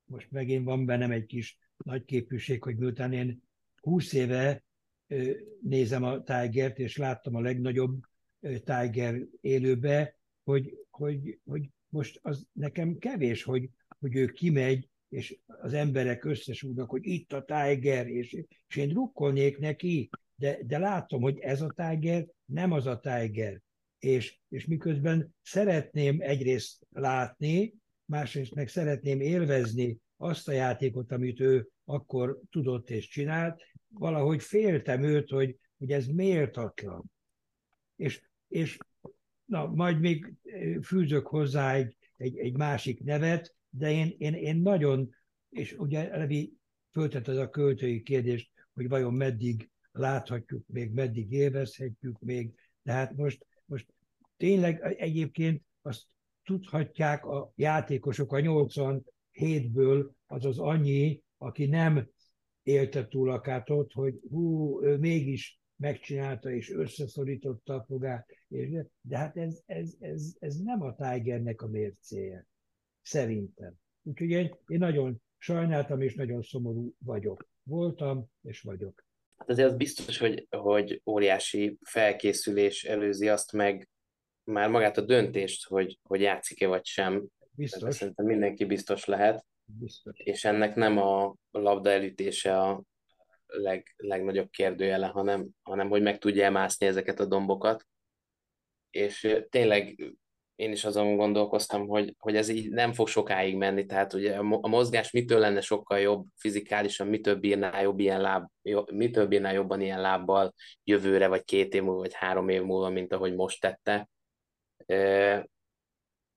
most 0.05 0.31
megint 0.31 0.65
van 0.65 0.85
bennem 0.85 1.11
egy 1.11 1.27
kis 1.27 1.59
nagy 1.77 2.05
képűség, 2.05 2.63
hogy 2.63 2.77
miután 2.77 3.13
én 3.13 3.43
20 3.81 4.13
éve 4.13 4.65
nézem 5.61 6.03
a 6.03 6.23
Tigert, 6.23 6.79
és 6.79 6.97
láttam 6.97 7.35
a 7.35 7.41
legnagyobb 7.41 8.01
Tiger 8.41 9.27
élőbe, 9.41 10.19
hogy, 10.45 10.79
hogy, 10.91 11.39
hogy 11.45 11.69
most 11.89 12.19
az 12.23 12.47
nekem 12.53 12.99
kevés, 12.99 13.43
hogy, 13.43 13.71
hogy 13.99 14.17
ő 14.17 14.27
kimegy, 14.27 14.89
és 15.09 15.39
az 15.47 15.73
emberek 15.73 16.25
összesúgnak, 16.25 16.91
hogy 16.91 17.07
itt 17.07 17.33
a 17.33 17.45
Tiger, 17.45 18.09
és, 18.09 18.33
és 18.69 18.77
én 18.77 18.89
drukkolnék 18.89 19.59
neki, 19.59 20.11
de, 20.35 20.59
de 20.63 20.79
látom, 20.79 21.23
hogy 21.23 21.39
ez 21.39 21.61
a 21.61 21.75
Tiger 21.77 22.27
nem 22.45 22.73
az 22.73 22.87
a 22.87 22.99
Tiger. 22.99 23.61
És, 23.99 24.39
és 24.49 24.67
miközben 24.67 25.35
szeretném 25.43 26.21
egyrészt 26.21 26.87
látni, 26.91 27.75
másrészt 28.05 28.55
meg 28.55 28.69
szeretném 28.69 29.21
élvezni 29.21 29.99
azt 30.17 30.49
a 30.49 30.53
játékot, 30.53 31.13
amit 31.13 31.41
ő 31.41 31.69
akkor 31.85 32.41
tudott 32.51 32.91
és 32.91 33.09
csinált, 33.09 33.63
valahogy 33.99 34.43
féltem 34.43 35.03
őt, 35.03 35.31
hogy, 35.31 35.59
hogy 35.79 35.93
ez 35.93 36.07
méltatlan. 36.07 37.05
És, 37.97 38.23
és 38.49 38.79
na, 39.45 39.67
majd 39.67 40.01
még 40.01 40.35
fűzök 40.83 41.27
hozzá 41.27 41.75
egy, 41.75 41.97
egy, 42.17 42.39
egy 42.39 42.57
másik 42.57 43.03
nevet, 43.03 43.55
de 43.71 43.91
én, 43.91 44.15
én, 44.19 44.35
én 44.35 44.57
nagyon, 44.57 45.15
és 45.49 45.73
ugye 45.73 46.17
Levi 46.17 46.53
föltetted 46.91 47.39
a 47.39 47.51
költői 47.51 48.03
kérdést, 48.03 48.51
hogy 48.75 48.89
vajon 48.89 49.15
meddig 49.15 49.71
láthatjuk 49.93 50.67
még, 50.67 50.91
meddig 50.91 51.33
élvezhetjük 51.33 52.19
még, 52.21 52.55
de 52.83 52.93
hát 52.93 53.17
most, 53.17 53.47
most 53.65 53.87
tényleg 54.37 54.97
egyébként 54.99 55.63
azt 55.83 56.03
tudhatják 56.45 57.25
a 57.25 57.53
játékosok 57.55 58.33
a 58.33 58.37
87-ből, 58.37 60.07
az 60.27 60.45
az 60.45 60.59
annyi, 60.59 61.23
aki 61.39 61.67
nem 61.67 62.09
élte 62.67 63.09
túl 63.09 63.31
a 63.31 63.41
kátot, 63.41 63.93
hogy 63.93 64.21
hú, 64.31 64.83
ő 64.85 64.97
mégis 64.97 65.61
megcsinálta 65.77 66.51
és 66.51 66.71
összeszorította 66.71 67.75
a 67.75 67.85
fogát. 67.85 68.27
És, 68.49 68.69
de 69.01 69.19
hát 69.19 69.37
ez, 69.37 69.63
ez, 69.67 69.95
ez, 70.01 70.37
ez 70.39 70.57
nem 70.57 70.83
a 70.83 70.95
Tigernek 70.95 71.63
a 71.63 71.69
mércéje, 71.69 72.47
szerintem. 73.03 73.75
Úgyhogy 74.03 74.31
én, 74.31 74.57
én 74.67 74.79
nagyon 74.79 75.23
sajnáltam 75.39 76.01
és 76.01 76.15
nagyon 76.15 76.43
szomorú 76.43 76.95
vagyok. 76.99 77.49
Voltam 77.63 78.27
és 78.43 78.61
vagyok. 78.61 79.05
Hát 79.37 79.49
azért 79.49 79.69
az 79.69 79.77
biztos, 79.77 80.19
hogy, 80.19 80.47
hogy 80.51 81.03
óriási 81.07 81.79
felkészülés 81.83 82.85
előzi 82.85 83.29
azt 83.29 83.53
meg 83.53 83.89
már 84.45 84.71
magát 84.71 84.97
a 84.97 85.01
döntést, 85.01 85.67
hogy, 85.67 85.99
hogy 86.03 86.21
játszik-e 86.21 86.67
vagy 86.67 86.85
sem. 86.85 87.27
Biztos. 87.51 87.95
Szerintem 87.95 88.27
mindenki 88.27 88.65
biztos 88.65 89.05
lehet. 89.05 89.47
És 90.13 90.45
ennek 90.45 90.75
nem 90.75 90.99
a 90.99 91.35
labda 91.51 91.91
elütése 91.91 92.61
a 92.61 92.83
leg, 93.47 93.95
legnagyobb 93.97 94.51
kérdőjele, 94.51 95.07
hanem, 95.07 95.49
hanem 95.63 95.89
hogy 95.89 96.03
meg 96.03 96.19
tudja 96.19 96.51
mászni 96.51 96.87
ezeket 96.87 97.21
a 97.21 97.27
dombokat. 97.27 97.87
És 98.91 99.37
tényleg 99.49 100.15
én 100.57 100.73
is 100.73 100.85
azon 100.85 101.17
gondolkoztam, 101.17 101.87
hogy, 101.87 102.15
hogy 102.19 102.37
ez 102.37 102.49
így 102.49 102.71
nem 102.71 102.93
fog 102.93 103.09
sokáig 103.09 103.57
menni, 103.57 103.87
tehát 103.87 104.13
ugye 104.13 104.37
a 104.37 104.69
mozgás 104.69 105.11
mitől 105.11 105.39
lenne 105.39 105.61
sokkal 105.61 105.99
jobb 105.99 106.27
fizikálisan, 106.37 107.07
mitől 107.07 107.35
bírná, 107.35 107.81
jobb 107.81 107.99
ilyen 107.99 108.21
láb, 108.21 108.47
mitől 108.93 109.27
bírná 109.27 109.53
jobban 109.53 109.81
ilyen 109.81 110.01
lábbal 110.01 110.55
jövőre, 110.85 111.27
vagy 111.27 111.45
két 111.45 111.75
év 111.75 111.83
múlva, 111.83 112.01
vagy 112.01 112.15
három 112.15 112.49
év 112.49 112.63
múlva, 112.63 112.89
mint 112.89 113.13
ahogy 113.13 113.35
most 113.35 113.61
tette. 113.61 114.09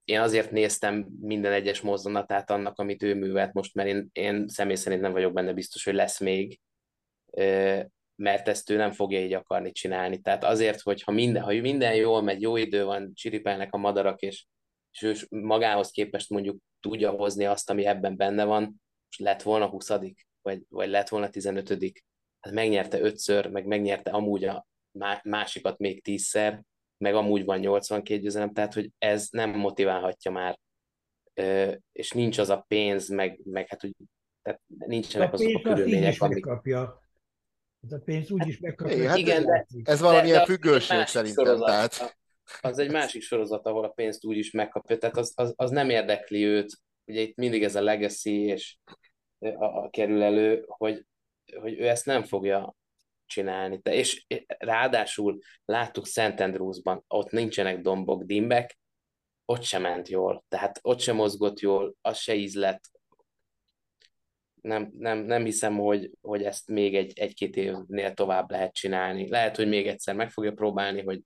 Én 0.09 0.19
azért 0.19 0.51
néztem 0.51 1.07
minden 1.19 1.51
egyes 1.51 1.81
mozzanatát 1.81 2.49
annak, 2.49 2.79
amit 2.79 3.03
ő 3.03 3.15
művelt 3.15 3.53
most, 3.53 3.73
mert 3.73 3.89
én, 3.89 4.09
én 4.11 4.47
személy 4.47 4.75
szerint 4.75 5.01
nem 5.01 5.11
vagyok 5.11 5.33
benne 5.33 5.53
biztos, 5.53 5.83
hogy 5.83 5.93
lesz 5.93 6.19
még, 6.19 6.59
mert 8.15 8.47
ezt 8.47 8.69
ő 8.69 8.75
nem 8.75 8.91
fogja 8.91 9.23
így 9.23 9.33
akarni 9.33 9.71
csinálni. 9.71 10.21
Tehát 10.21 10.43
azért, 10.43 10.81
hogy 10.81 11.03
ha 11.03 11.11
minden, 11.11 11.43
ha 11.43 11.53
minden 11.53 11.95
jól 11.95 12.21
megy, 12.21 12.41
jó 12.41 12.55
idő 12.55 12.83
van, 12.83 13.11
csiripelnek 13.13 13.73
a 13.73 13.77
madarak, 13.77 14.21
és, 14.21 14.45
és 14.91 15.01
ő 15.01 15.15
magához 15.29 15.91
képest 15.91 16.29
mondjuk 16.29 16.57
tudja 16.79 17.11
hozni 17.11 17.45
azt, 17.45 17.69
ami 17.69 17.85
ebben 17.85 18.17
benne 18.17 18.43
van, 18.43 18.81
és 19.09 19.19
lett 19.19 19.41
volna 19.41 19.67
20 19.67 19.87
vagy, 20.41 20.61
vagy 20.69 20.89
lett 20.89 21.09
volna 21.09 21.29
15 21.29 21.69
hát 22.39 22.53
megnyerte 22.53 22.99
ötször, 22.99 23.47
meg 23.47 23.65
megnyerte 23.65 24.11
amúgy 24.11 24.43
a 24.43 24.67
másikat 25.23 25.77
még 25.77 26.03
tízszer, 26.03 26.63
meg 26.99 27.15
amúgy 27.15 27.45
van 27.45 27.59
82 27.59 28.21
győzelem, 28.21 28.53
tehát 28.53 28.73
hogy 28.73 28.91
ez 28.97 29.27
nem 29.31 29.49
motiválhatja 29.49 30.31
már, 30.31 30.59
és 31.91 32.11
nincs 32.11 32.37
az 32.37 32.49
a 32.49 32.65
pénz, 32.67 33.09
meg, 33.09 33.39
meg 33.43 33.67
hát 33.67 33.81
hogy 33.81 33.93
tehát 34.41 34.61
nincsenek 34.67 35.33
azok 35.33 35.55
a 35.55 35.61
körülmények, 35.61 36.21
amik... 36.21 36.45
Megkapja. 36.45 37.01
Ez 37.81 37.91
a 37.91 37.99
pénz 38.05 38.31
úgyis 38.31 38.53
hát, 38.53 38.61
megkapja. 38.61 39.07
Hát 39.07 39.17
igen, 39.17 39.45
de, 39.45 39.65
ez 39.83 39.99
valamilyen 39.99 40.37
de, 40.37 40.45
függőség 40.45 41.05
szerintem. 41.05 41.45
Sorozat, 41.45 41.67
tehát. 41.67 42.17
Az 42.61 42.79
egy 42.79 42.91
másik 42.91 43.21
sorozat, 43.21 43.65
ahol 43.65 43.83
a 43.83 43.89
pénzt 43.89 44.25
úgyis 44.25 44.51
megkapja, 44.51 44.97
tehát 44.97 45.17
az, 45.17 45.33
az, 45.35 45.53
az 45.55 45.69
nem 45.69 45.89
érdekli 45.89 46.43
őt. 46.43 46.77
Ugye 47.05 47.21
itt 47.21 47.35
mindig 47.35 47.63
ez 47.63 47.75
a 47.75 47.81
legacy 47.81 48.43
és 48.45 48.77
a, 49.39 49.65
a 49.65 49.89
kerül 49.89 50.21
elő, 50.21 50.63
hogy, 50.67 51.05
hogy 51.59 51.79
ő 51.79 51.87
ezt 51.87 52.05
nem 52.05 52.23
fogja 52.23 52.75
csinálni. 53.29 53.79
De, 53.83 53.93
és 53.93 54.25
ráadásul 54.47 55.39
láttuk 55.65 56.07
Szent 56.07 56.39
Andrewsban, 56.39 57.03
ott 57.07 57.31
nincsenek 57.31 57.81
dombok, 57.81 58.23
dimbek, 58.23 58.79
ott 59.45 59.63
sem 59.63 59.81
ment 59.81 60.07
jól. 60.07 60.43
Tehát 60.47 60.79
ott 60.81 60.99
sem 60.99 61.15
mozgott 61.15 61.59
jól, 61.59 61.95
az 62.01 62.17
se 62.17 62.35
ízlett, 62.35 62.89
nem, 64.61 64.91
nem, 64.97 65.17
nem 65.17 65.43
hiszem, 65.43 65.77
hogy, 65.77 66.11
hogy 66.21 66.43
ezt 66.43 66.67
még 66.67 66.95
egy, 66.95 67.19
egy-két 67.19 67.55
évnél 67.55 68.13
tovább 68.13 68.51
lehet 68.51 68.73
csinálni. 68.73 69.29
Lehet, 69.29 69.55
hogy 69.55 69.67
még 69.67 69.87
egyszer 69.87 70.15
meg 70.15 70.31
fogja 70.31 70.51
próbálni, 70.51 71.01
hogy, 71.01 71.21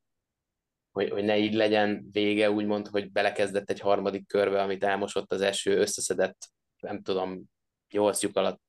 hogy, 0.91 1.09
hogy 1.09 1.23
ne 1.23 1.37
így 1.37 1.53
legyen 1.53 2.07
vége, 2.11 2.51
úgymond, 2.51 2.87
hogy 2.87 3.11
belekezdett 3.11 3.69
egy 3.69 3.79
harmadik 3.79 4.27
körbe, 4.27 4.61
amit 4.61 4.83
elmosott 4.83 5.31
az 5.31 5.41
eső, 5.41 5.77
összeszedett, 5.77 6.37
nem 6.79 7.01
tudom, 7.01 7.43
nyolc 7.89 8.21
lyuk 8.21 8.37
alatt 8.37 8.61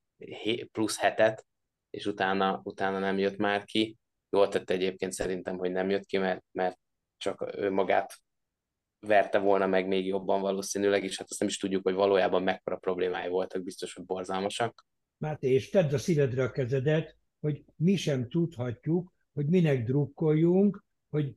plusz 0.73 0.99
hetet, 0.99 1.47
és 1.95 2.07
utána, 2.07 2.61
utána 2.65 2.99
nem 2.99 3.19
jött 3.19 3.37
már 3.37 3.65
ki. 3.65 3.97
Jól 4.31 4.49
tette 4.49 4.75
egyébként 4.75 5.13
szerintem, 5.13 5.57
hogy 5.57 5.73
nem 5.73 5.91
jött 5.91 6.05
ki, 6.05 6.19
mert, 6.19 6.45
mert 6.53 6.79
csak 7.17 7.55
ő 7.57 7.71
magát 7.71 8.15
verte 9.07 9.39
volna 9.39 9.67
meg 9.67 9.87
még 9.87 10.07
jobban 10.07 10.41
valószínűleg, 10.41 11.05
és 11.05 11.19
hát 11.19 11.31
azt 11.31 11.39
nem 11.39 11.49
is 11.49 11.59
tudjuk, 11.59 11.83
hogy 11.83 11.95
valójában 11.95 12.43
mekkora 12.43 12.77
problémái 12.77 13.29
voltak, 13.29 13.63
biztos, 13.63 13.95
hogy 13.95 14.05
borzalmasak. 14.05 14.87
Máté, 15.17 15.49
és 15.49 15.71
tedd 15.71 15.95
a 15.95 15.99
szívedre 15.99 16.43
a 16.43 16.51
kezedet, 16.51 17.17
hogy 17.41 17.65
mi 17.77 17.97
sem 17.97 18.29
tudhatjuk, 18.29 19.13
hogy 19.33 19.47
minek 19.47 19.85
drukkoljunk, 19.85 20.85
hogy 21.11 21.37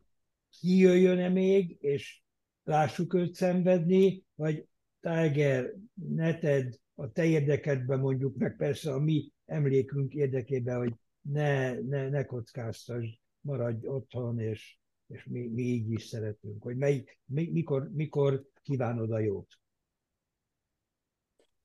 ki 0.50 0.78
jöjjön-e 0.78 1.30
még, 1.30 1.78
és 1.80 2.22
lássuk 2.64 3.14
őt 3.14 3.34
szenvedni, 3.34 4.24
vagy 4.36 4.66
Tiger, 5.00 5.74
ne 5.94 6.38
tedd 6.38 6.72
a 6.96 7.12
te 7.12 7.26
érdekedben 7.26 8.00
mondjuk, 8.00 8.38
meg 8.38 8.56
persze 8.56 8.94
a 8.94 9.00
mi 9.00 9.32
emlékünk 9.48 10.14
érdekében, 10.14 10.78
hogy 10.78 10.94
ne, 11.22 11.74
ne, 11.82 12.10
ne 12.10 12.26
kockáztasd, 12.26 13.10
maradj 13.42 13.88
otthon, 13.88 14.40
és 14.40 14.78
és 15.08 15.26
mi, 15.26 15.48
mi 15.48 15.62
így 15.62 15.92
is 15.92 16.04
szeretünk, 16.04 16.64
hogy 16.64 16.78
mely, 16.78 17.04
mi, 17.26 17.50
mikor, 17.52 17.90
mikor 17.94 18.44
kívánod 18.62 19.12
a 19.12 19.20
jót. 19.20 19.48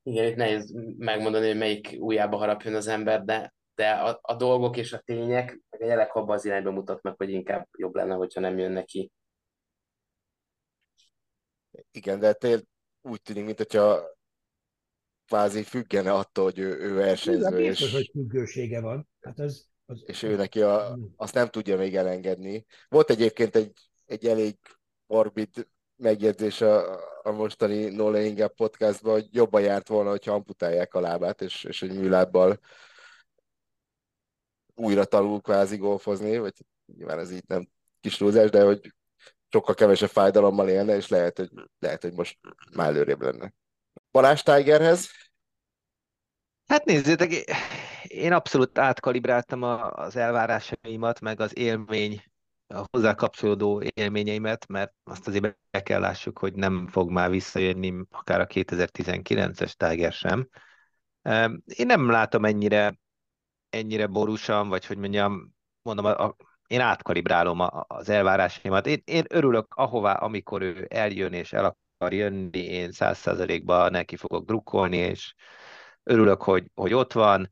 Igen, 0.02 0.26
itt 0.26 0.36
nehéz 0.36 0.72
megmondani, 0.98 1.46
hogy 1.46 1.56
melyik 1.56 1.96
újjába 1.98 2.36
harapjon 2.36 2.74
az 2.74 2.86
ember, 2.86 3.24
de, 3.24 3.54
de 3.74 3.90
a, 3.90 4.18
a 4.22 4.34
dolgok 4.34 4.76
és 4.76 4.92
a 4.92 4.98
tények, 4.98 5.60
meg 5.70 5.80
a 5.80 5.84
jelek 5.84 6.14
abban 6.14 6.36
az 6.36 6.44
irányba 6.44 6.70
mutatnak, 6.70 7.16
hogy 7.16 7.30
inkább 7.30 7.68
jobb 7.78 7.94
lenne, 7.94 8.14
hogyha 8.14 8.40
nem 8.40 8.58
jön 8.58 8.72
neki. 8.72 9.12
Igen, 11.90 12.18
de 12.18 12.32
tényleg 12.32 12.64
úgy 13.02 13.22
tűnik, 13.22 13.44
mint 13.44 13.56
hogyha 13.56 14.00
kvázi 15.32 15.62
függene 15.62 16.12
attól, 16.12 16.44
hogy 16.44 16.58
ő, 16.58 16.78
ő 16.78 16.94
versenyző. 16.94 17.46
Ez 17.46 17.54
biztos, 17.54 17.88
és... 17.88 17.94
hogy 17.94 18.10
függősége 18.12 18.80
van. 18.80 19.08
Hát 19.20 19.38
az, 19.38 19.68
az, 19.86 20.02
és 20.06 20.22
ő 20.22 20.36
neki 20.36 20.62
a, 20.62 20.98
azt 21.16 21.34
nem 21.34 21.48
tudja 21.48 21.76
még 21.76 21.96
elengedni. 21.96 22.66
Volt 22.88 23.10
egyébként 23.10 23.56
egy, 23.56 23.72
egy 24.06 24.26
elég 24.26 24.56
morbid 25.06 25.68
megjegyzés 25.96 26.60
a, 26.60 27.00
a 27.22 27.30
mostani 27.30 27.84
No 27.84 28.10
Laying 28.10 28.38
Up 28.38 28.54
podcastban, 28.54 29.12
hogy 29.12 29.28
jobban 29.30 29.62
járt 29.62 29.88
volna, 29.88 30.10
hogyha 30.10 30.32
amputálják 30.32 30.94
a 30.94 31.00
lábát, 31.00 31.42
és, 31.42 31.64
és 31.64 31.80
hogy 31.80 31.98
műlábbal 31.98 32.58
újra 34.74 35.04
tanul 35.04 35.40
kvázi 35.40 35.76
golfozni, 35.76 36.38
vagy 36.38 36.54
nyilván 36.96 37.18
ez 37.18 37.32
így 37.32 37.44
nem 37.46 37.68
kis 38.00 38.16
túlzás, 38.16 38.50
de 38.50 38.62
hogy 38.62 38.94
sokkal 39.48 39.74
kevesebb 39.74 40.08
fájdalommal 40.08 40.68
élne, 40.68 40.96
és 40.96 41.08
lehet, 41.08 41.38
hogy, 41.38 41.50
lehet, 41.78 42.02
hogy 42.02 42.12
most 42.12 42.38
már 42.74 42.88
előrébb 42.88 43.22
lenne. 43.22 43.52
Balázs 44.10 44.42
Tigerhez? 44.42 45.21
Hát 46.72 46.84
nézzétek, 46.84 47.32
én 48.06 48.32
abszolút 48.32 48.78
átkalibráltam 48.78 49.62
az 49.62 50.16
elvárásaimat, 50.16 51.20
meg 51.20 51.40
az 51.40 51.58
élmény, 51.58 52.22
a 52.66 52.84
hozzá 52.90 53.14
kapcsolódó 53.14 53.82
élményeimet, 53.94 54.66
mert 54.66 54.92
azt 55.04 55.28
azért 55.28 55.58
be 55.70 55.82
kell 55.82 56.00
lássuk, 56.00 56.38
hogy 56.38 56.54
nem 56.54 56.86
fog 56.86 57.10
már 57.10 57.30
visszajönni 57.30 57.94
akár 58.10 58.40
a 58.40 58.46
2019-es 58.46 59.72
Tiger 59.72 60.12
sem. 60.12 60.48
Én 61.64 61.86
nem 61.86 62.10
látom 62.10 62.44
ennyire, 62.44 62.98
ennyire 63.70 64.06
borúsan, 64.06 64.68
vagy 64.68 64.86
hogy 64.86 64.96
mondjam, 64.96 65.54
mondom, 65.82 66.04
a, 66.04 66.24
a, 66.24 66.36
én 66.66 66.80
átkalibrálom 66.80 67.60
a, 67.60 67.84
az 67.88 68.08
elvárásaimat. 68.08 68.86
Én, 68.86 69.02
én 69.04 69.24
örülök 69.28 69.74
ahová, 69.74 70.12
amikor 70.12 70.62
ő 70.62 70.86
eljön 70.90 71.32
és 71.32 71.52
el 71.52 71.76
jönni, 72.08 72.58
én 72.58 72.92
száz 72.92 73.18
százalékban 73.18 73.90
neki 73.90 74.16
fogok 74.16 74.44
drukkolni, 74.44 74.96
és 74.96 75.34
örülök, 76.02 76.42
hogy, 76.42 76.70
hogy 76.74 76.94
ott 76.94 77.12
van. 77.12 77.50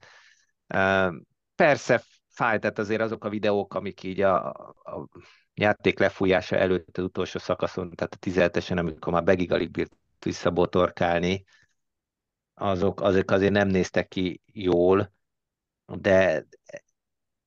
Persze 1.55 2.03
fáj, 2.29 2.59
tehát 2.59 2.79
azért 2.79 3.01
azok 3.01 3.25
a 3.25 3.29
videók, 3.29 3.75
amik 3.75 4.03
így 4.03 4.21
a, 4.21 4.49
a 4.49 5.09
játék 5.55 5.99
lefújása 5.99 6.57
előtt 6.57 6.99
az 6.99 7.05
utolsó 7.05 7.39
szakaszon, 7.39 7.91
tehát 7.91 8.15
a 8.15 8.17
17 8.17 8.71
amikor 8.71 9.13
már 9.13 9.25
Begig 9.25 9.53
alig 9.53 9.71
bírt 9.71 9.93
visszabotorkálni, 10.19 11.45
azok, 12.55 13.01
azok 13.01 13.31
azért 13.31 13.53
nem 13.53 13.69
néztek 13.69 14.09
ki 14.09 14.43
jól, 14.47 15.13
de 15.87 16.47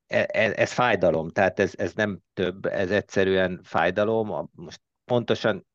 ez, 0.07 0.25
e, 0.31 0.53
ez 0.55 0.71
fájdalom, 0.71 1.29
tehát 1.29 1.59
ez, 1.59 1.73
ez 1.75 1.93
nem 1.93 2.19
több, 2.33 2.65
ez 2.65 2.91
egyszerűen 2.91 3.59
fájdalom. 3.63 4.49
Most 4.51 4.81
pontosan 5.05 5.65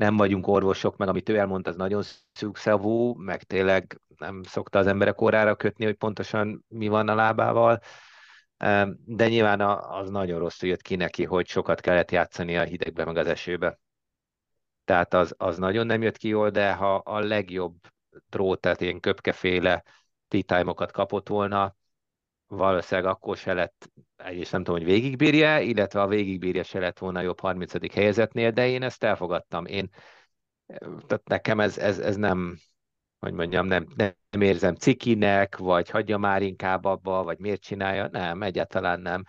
nem 0.00 0.16
vagyunk 0.16 0.46
orvosok, 0.46 0.96
meg 0.96 1.08
amit 1.08 1.28
ő 1.28 1.36
elmondta, 1.36 1.70
az 1.70 1.76
nagyon 1.76 2.02
szűkszavú, 2.32 3.14
meg 3.14 3.42
tényleg 3.42 4.00
nem 4.16 4.42
szokta 4.42 4.78
az 4.78 4.86
emberek 4.86 5.20
órára 5.20 5.56
kötni, 5.56 5.84
hogy 5.84 5.94
pontosan 5.94 6.64
mi 6.68 6.88
van 6.88 7.08
a 7.08 7.14
lábával, 7.14 7.80
de 9.04 9.28
nyilván 9.28 9.60
az 9.60 10.10
nagyon 10.10 10.38
rosszul 10.38 10.68
jött 10.68 10.82
ki 10.82 10.96
neki, 10.96 11.24
hogy 11.24 11.46
sokat 11.46 11.80
kellett 11.80 12.10
játszani 12.10 12.56
a 12.56 12.62
hidegbe, 12.62 13.04
meg 13.04 13.16
az 13.16 13.26
esőbe. 13.26 13.78
Tehát 14.84 15.14
az, 15.14 15.34
az 15.38 15.58
nagyon 15.58 15.86
nem 15.86 16.02
jött 16.02 16.16
ki 16.16 16.28
jól, 16.28 16.50
de 16.50 16.72
ha 16.72 16.94
a 16.94 17.18
legjobb 17.18 17.74
drót, 18.28 18.60
tehát 18.60 18.80
ilyen 18.80 19.00
köpkeféle 19.00 19.82
tea 20.28 20.74
kapott 20.74 21.28
volna, 21.28 21.76
valószínűleg 22.50 23.10
akkor 23.10 23.36
se 23.36 23.52
lett, 23.52 23.90
egyrészt 24.16 24.52
nem 24.52 24.64
tudom, 24.64 24.80
hogy 24.80 24.88
végigbírja, 24.88 25.60
illetve 25.60 26.00
a 26.00 26.06
végigbírja 26.06 26.62
se 26.62 26.78
lett 26.78 26.98
volna 26.98 27.20
jobb 27.20 27.40
30. 27.40 27.92
helyezetnél, 27.92 28.50
de 28.50 28.68
én 28.68 28.82
ezt 28.82 29.04
elfogadtam. 29.04 29.66
Én, 29.66 29.88
tehát 31.06 31.28
nekem 31.28 31.60
ez, 31.60 31.78
ez, 31.78 31.98
ez 31.98 32.16
nem, 32.16 32.58
hogy 33.18 33.32
mondjam, 33.32 33.66
nem, 33.66 33.86
nem 33.96 34.40
érzem 34.40 34.74
cikinek, 34.74 35.56
vagy 35.56 35.90
hagyja 35.90 36.18
már 36.18 36.42
inkább 36.42 36.84
abba, 36.84 37.22
vagy 37.22 37.38
miért 37.38 37.60
csinálja, 37.60 38.08
nem, 38.08 38.42
egyáltalán 38.42 39.00
nem. 39.00 39.24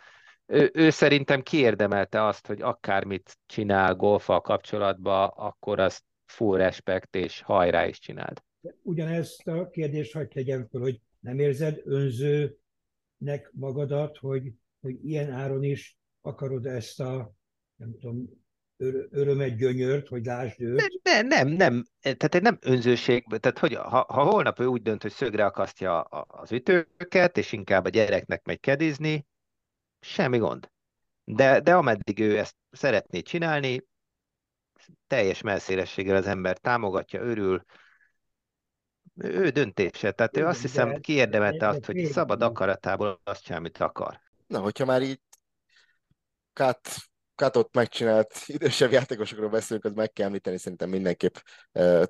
Ő, 0.46 0.72
ő 0.74 0.90
szerintem 0.90 1.42
kiérdemelte 1.42 2.26
azt, 2.26 2.48
hogy 2.48 2.62
akármit 2.62 3.38
csinál 3.46 3.96
golfal 3.96 4.42
kapcsolatban, 4.42 5.32
akkor 5.36 5.80
azt 5.80 6.04
full 6.26 6.58
respekt 6.58 7.16
és 7.16 7.42
hajrá 7.42 7.88
is 7.88 8.00
csináld. 8.00 8.42
Ugyanezt 8.82 9.48
a 9.48 9.70
kérdést 9.70 10.14
hagyd 10.14 10.30
tegyem 10.30 10.68
fel, 10.72 10.82
hogy 10.82 11.00
nem 11.20 11.40
érzed 11.40 11.82
önzőnek 13.22 13.52
magadat, 13.54 14.18
hogy, 14.18 14.54
hogy 14.82 15.06
ilyen 15.06 15.32
áron 15.32 15.64
is 15.64 15.98
akarod 16.22 16.66
ezt 16.66 17.00
a, 17.00 17.34
nem 17.76 17.96
tudom, 18.00 18.30
örömet 19.10 19.58
gyönyört, 19.58 20.08
hogy 20.08 20.26
lásd 20.26 20.62
őt? 20.62 21.00
Nem, 21.04 21.28
nem, 21.28 21.48
nem. 21.48 21.86
Tehát 22.02 22.36
egy 22.36 22.42
nem 22.42 22.58
önzőség, 22.62 23.26
tehát 23.40 23.60
hogy 23.60 23.74
ha, 23.74 24.06
ha 24.10 24.24
holnap 24.24 24.60
ő 24.60 24.66
úgy 24.66 24.82
dönt, 24.82 25.02
hogy 25.02 25.12
szögre 25.12 25.46
akasztja 25.46 26.02
az 26.02 26.52
ütőket, 26.52 27.38
és 27.38 27.52
inkább 27.52 27.86
a 27.86 27.90
gyereknek 27.90 28.46
megy 28.46 28.60
kedizni, 28.60 29.26
semmi 30.00 30.38
gond. 30.38 30.70
De, 31.24 31.60
de 31.60 31.76
ameddig 31.76 32.20
ő 32.20 32.38
ezt 32.38 32.56
szeretné 32.72 33.22
csinálni, 33.22 33.90
teljes 35.08 35.42
melszélességgel 35.42 36.16
az 36.16 36.26
ember 36.28 36.58
támogatja, 36.58 37.22
örül, 37.22 37.64
ő 39.16 39.50
döntése. 39.50 40.12
Tehát 40.12 40.38
ő 40.38 40.46
azt 40.46 40.62
hiszem 40.62 41.00
kiérdemelte 41.00 41.68
azt, 41.68 41.86
hogy 41.86 42.06
szabad 42.06 42.42
akaratából 42.42 43.20
azt 43.24 43.44
csinál, 43.44 43.60
amit 43.60 43.78
akar. 43.78 44.20
Na, 44.48 44.60
hogyha 44.60 44.86
már 44.86 45.02
így 45.02 45.22
Kat, 46.54 46.80
Katot 47.36 47.76
megcsinált 47.76 48.34
idősebb 48.46 48.92
játékosokról 48.92 49.50
beszélünk, 49.50 49.86
az 49.86 49.94
meg 49.94 50.12
kell 50.12 50.26
említeni 50.26 50.58
szerintem 50.58 50.90
mindenképp 50.90 51.36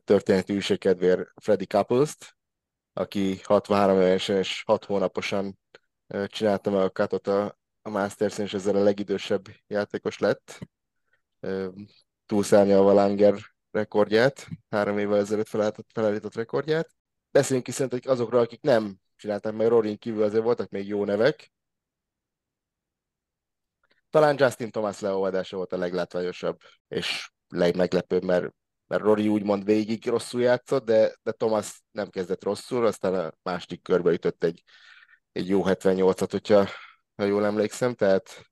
történeti 0.04 0.54
űség 0.54 0.78
kedvér 0.78 1.28
Freddy 1.42 1.66
couples 1.68 2.16
aki 2.94 3.40
63 3.44 4.02
évesen 4.02 4.38
és 4.38 4.64
6 4.66 4.86
hónaposan 4.86 5.60
csinálta 6.26 6.70
meg 6.72 6.82
a 6.82 6.90
Katot 6.90 7.28
a, 7.28 7.58
a 7.82 7.90
masters 7.90 8.38
és 8.38 8.54
ezzel 8.54 8.76
a 8.76 8.84
legidősebb 8.84 9.46
játékos 9.68 10.20
lett. 10.20 10.60
Túlszárnyalva 12.26 12.94
Langer 12.94 13.36
rekordját, 13.72 14.48
három 14.70 14.98
évvel 14.98 15.20
ezelőtt 15.20 15.48
felállított 15.94 16.36
rekordját. 16.36 16.90
Beszéljünk 17.32 17.68
is 17.68 17.74
szerintem 17.74 18.12
azokról, 18.12 18.42
akik 18.42 18.62
nem 18.62 18.98
csinálták 19.16 19.54
meg, 19.54 19.68
Rorin 19.68 19.98
kívül 19.98 20.24
azért 20.24 20.44
voltak 20.44 20.70
még 20.70 20.88
jó 20.88 21.06
nevek. 21.06 21.52
Talán 24.10 24.36
Justin 24.40 24.72
Thomas 24.72 25.00
leolvadása 25.00 25.56
volt 25.56 25.74
a 25.74 25.78
leglátványosabb, 25.78 26.60
és 26.88 27.32
legmeglepőbb, 27.48 28.24
mert, 28.24 28.54
mert 28.88 29.02
Rory 29.02 29.28
úgymond 29.28 29.66
végig 29.66 30.08
rosszul 30.08 30.42
játszott, 30.42 30.86
de, 30.86 31.16
de 31.24 31.32
Thomas 31.32 31.82
nem 31.92 32.10
kezdett 32.10 32.44
rosszul, 32.44 32.86
aztán 32.86 33.14
a 33.14 33.34
második 33.42 33.82
körbe 33.82 34.12
ütött 34.12 34.44
egy, 34.44 34.64
egy 35.32 35.48
jó 35.48 35.62
78-at, 35.66 36.28
hogyha 36.32 36.68
ha 37.16 37.24
jól 37.24 37.46
emlékszem, 37.46 37.94
tehát 37.94 38.46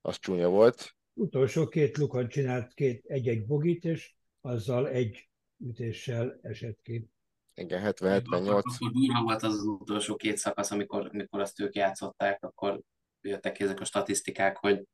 az 0.00 0.18
csúnya 0.18 0.48
volt. 0.48 0.96
Utolsó 1.12 1.66
két 1.66 1.96
lukon 1.96 2.28
csinált 2.28 2.74
két 2.74 3.04
egy-egy 3.06 3.46
bogit, 3.46 3.84
és 3.84 4.14
azzal 4.40 4.88
egy 4.88 5.28
ütéssel 5.58 6.38
esett 6.42 6.80
ki. 6.82 7.08
Igen, 7.54 7.82
70-78. 7.84 8.48
Akkor 8.48 8.90
durva 8.92 9.22
volt 9.22 9.42
az, 9.42 9.54
az 9.54 9.64
utolsó 9.64 10.16
két 10.16 10.36
szakasz, 10.36 10.70
amikor, 10.70 11.08
amikor 11.12 11.40
azt 11.40 11.60
ők 11.60 11.74
játszották, 11.74 12.44
akkor 12.44 12.80
jöttek 13.20 13.52
ki 13.52 13.62
ezek 13.62 13.80
a 13.80 13.84
statisztikák, 13.84 14.56
hogy, 14.56 14.84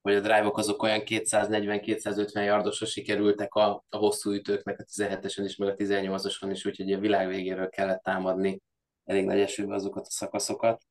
hogy 0.00 0.14
a 0.14 0.20
drive-ok 0.20 0.58
azok 0.58 0.82
olyan 0.82 1.00
240-250 1.04 2.44
yardosra 2.44 2.86
sikerültek 2.86 3.54
a, 3.54 3.84
a 3.88 3.96
hosszú 3.96 4.32
ütőknek, 4.32 4.78
a 4.78 4.82
17-esen 4.82 5.42
is, 5.44 5.56
meg 5.56 5.68
a 5.68 5.74
18-ason 5.74 6.48
is, 6.50 6.64
úgyhogy 6.64 6.92
a 6.92 6.98
világ 6.98 7.28
végéről 7.28 7.68
kellett 7.68 8.02
támadni 8.02 8.60
elég 9.04 9.24
nagy 9.24 9.40
esőbe 9.40 9.74
azokat 9.74 10.06
a 10.06 10.10
szakaszokat. 10.10 10.82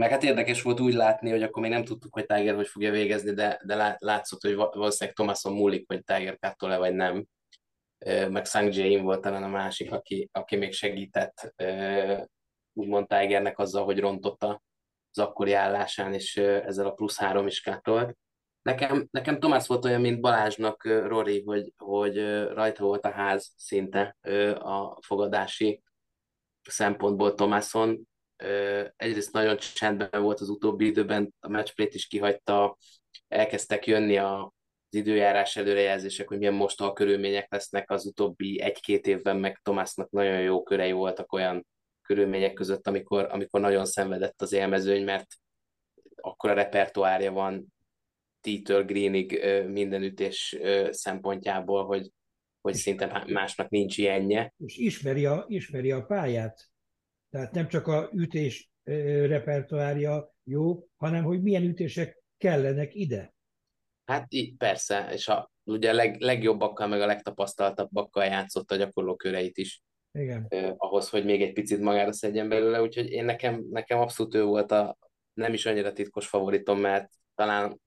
Meg 0.00 0.10
hát 0.10 0.22
érdekes 0.22 0.62
volt 0.62 0.80
úgy 0.80 0.94
látni, 0.94 1.30
hogy 1.30 1.42
akkor 1.42 1.62
még 1.62 1.70
nem 1.70 1.84
tudtuk, 1.84 2.14
hogy 2.14 2.26
Tiger 2.26 2.54
hogy 2.54 2.68
fogja 2.68 2.90
végezni, 2.90 3.32
de, 3.32 3.60
de 3.64 3.96
látszott, 3.98 4.42
hogy 4.42 4.54
valószínűleg 4.54 5.14
Thomason 5.14 5.52
múlik, 5.52 5.84
hogy 5.86 6.04
Tiger 6.04 6.38
kattol-e 6.38 6.76
vagy 6.76 6.94
nem. 6.94 7.26
Meg 8.28 8.44
Sang 8.44 8.74
Jain 8.74 9.02
volt 9.02 9.20
talán 9.20 9.42
a 9.42 9.48
másik, 9.48 9.92
aki, 9.92 10.28
aki 10.32 10.56
még 10.56 10.72
segített 10.72 11.54
úgymond 12.72 13.06
Tigernek 13.06 13.58
azzal, 13.58 13.84
hogy 13.84 14.00
rontotta 14.00 14.62
az 15.10 15.18
akkori 15.18 15.52
állásán, 15.52 16.14
és 16.14 16.36
ezzel 16.36 16.86
a 16.86 16.92
plusz 16.92 17.18
három 17.18 17.46
is 17.46 17.60
kattolt. 17.62 18.16
Nekem, 18.62 19.08
nekem 19.10 19.38
Tomás 19.38 19.66
volt 19.66 19.84
olyan, 19.84 20.00
mint 20.00 20.20
Balázsnak 20.20 20.84
Rory, 20.84 21.42
hogy, 21.42 21.72
hogy 21.76 22.16
rajta 22.52 22.84
volt 22.84 23.04
a 23.04 23.10
ház 23.10 23.52
szinte 23.56 24.16
a 24.58 25.02
fogadási 25.02 25.82
szempontból 26.68 27.34
Tomászon, 27.34 28.08
egyrészt 28.96 29.32
nagyon 29.32 29.56
csendben 29.56 30.22
volt 30.22 30.40
az 30.40 30.48
utóbbi 30.48 30.86
időben, 30.86 31.34
a 31.40 31.48
matchplay 31.48 31.88
is 31.92 32.06
kihagyta, 32.06 32.76
elkezdtek 33.28 33.86
jönni 33.86 34.16
a, 34.16 34.44
az 34.90 34.98
időjárás 34.98 35.56
előrejelzések, 35.56 36.28
hogy 36.28 36.38
milyen 36.38 36.54
mostoha 36.54 36.92
körülmények 36.92 37.52
lesznek 37.52 37.90
az 37.90 38.06
utóbbi 38.06 38.60
egy-két 38.60 39.06
évben, 39.06 39.36
meg 39.36 39.60
Tomásnak 39.62 40.10
nagyon 40.10 40.40
jó 40.40 40.62
körei 40.62 40.92
voltak 40.92 41.32
olyan 41.32 41.66
körülmények 42.02 42.52
között, 42.52 42.86
amikor, 42.86 43.26
amikor 43.30 43.60
nagyon 43.60 43.84
szenvedett 43.84 44.42
az 44.42 44.52
élmezőny, 44.52 45.04
mert 45.04 45.26
akkor 46.16 46.50
a 46.50 46.54
repertoárja 46.54 47.32
van 47.32 47.74
T-től 48.40 48.84
Greenig 48.84 49.44
minden 49.68 50.02
ütés 50.02 50.58
szempontjából, 50.90 51.84
hogy, 51.84 52.10
hogy 52.60 52.74
szinte 52.74 53.24
másnak 53.26 53.68
nincs 53.68 53.98
ilyenje. 53.98 54.54
És 54.56 54.76
ismeri 54.76 55.24
a, 55.26 55.44
ismeri 55.48 55.90
a 55.90 56.04
pályát. 56.04 56.70
Tehát 57.36 57.52
nem 57.52 57.68
csak 57.68 57.86
a 57.86 58.10
ütés 58.12 58.70
repertoárja 59.26 60.34
jó, 60.44 60.88
hanem 60.96 61.24
hogy 61.24 61.42
milyen 61.42 61.62
ütések 61.62 62.22
kellenek 62.38 62.94
ide. 62.94 63.34
Hát 64.04 64.26
így 64.28 64.56
persze, 64.56 65.08
és 65.12 65.28
a, 65.28 65.50
ugye 65.64 65.90
a 65.90 65.94
leg, 65.94 66.20
legjobbakkal, 66.20 66.86
meg 66.86 67.00
a 67.00 67.06
legtapasztaltabbakkal 67.06 68.24
játszott 68.24 68.70
a 68.70 68.76
gyakorló 68.76 69.16
köreit 69.16 69.58
is. 69.58 69.82
Igen. 70.12 70.46
Eh, 70.48 70.72
ahhoz, 70.76 71.08
hogy 71.08 71.24
még 71.24 71.42
egy 71.42 71.52
picit 71.52 71.80
magára 71.80 72.12
szedjen 72.12 72.48
belőle, 72.48 72.82
úgyhogy 72.82 73.10
én 73.10 73.24
nekem, 73.24 73.64
nekem 73.70 73.98
abszolút 73.98 74.34
ő 74.34 74.44
volt 74.44 74.70
a 74.70 74.98
nem 75.32 75.52
is 75.52 75.66
annyira 75.66 75.92
titkos 75.92 76.26
favoritom, 76.26 76.80
mert 76.80 77.10
talán, 77.34 77.80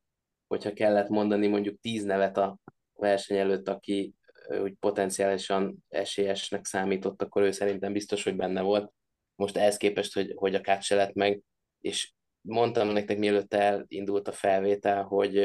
hogyha 0.47 0.73
kellett 0.73 1.09
mondani 1.09 1.47
mondjuk 1.47 1.79
tíz 1.81 2.03
nevet 2.03 2.37
a 2.37 2.57
verseny 2.93 3.37
előtt, 3.37 3.69
aki 3.69 4.13
úgy 4.61 4.73
potenciálisan 4.79 5.85
esélyesnek 5.87 6.65
számított, 6.65 7.21
akkor 7.21 7.41
ő 7.41 7.51
szerintem 7.51 7.93
biztos, 7.93 8.23
hogy 8.23 8.35
benne 8.35 8.61
volt 8.61 8.91
most 9.39 9.57
ehhez 9.57 9.77
képest, 9.77 10.13
hogy, 10.13 10.33
hogy 10.35 10.55
a 10.55 10.61
kát 10.61 10.81
se 10.81 10.95
lett 10.95 11.13
meg, 11.13 11.41
és 11.81 12.13
mondtam 12.41 12.87
nektek, 12.87 13.17
mielőtt 13.17 13.53
elindult 13.53 14.27
a 14.27 14.31
felvétel, 14.31 15.03
hogy 15.03 15.37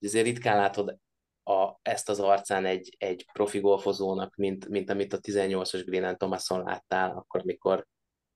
azért 0.00 0.24
ritkán 0.24 0.56
látod 0.56 0.98
a, 1.42 1.78
ezt 1.82 2.08
az 2.08 2.20
arcán 2.20 2.64
egy, 2.64 2.96
egy 2.98 3.26
profi 3.32 3.60
golfozónak, 3.60 4.34
mint, 4.36 4.68
mint 4.68 4.90
amit 4.90 5.12
a 5.12 5.18
18-as 5.18 5.82
Glenn 5.86 6.16
Thomason 6.16 6.62
láttál, 6.62 7.16
akkor, 7.16 7.40
amikor 7.40 7.86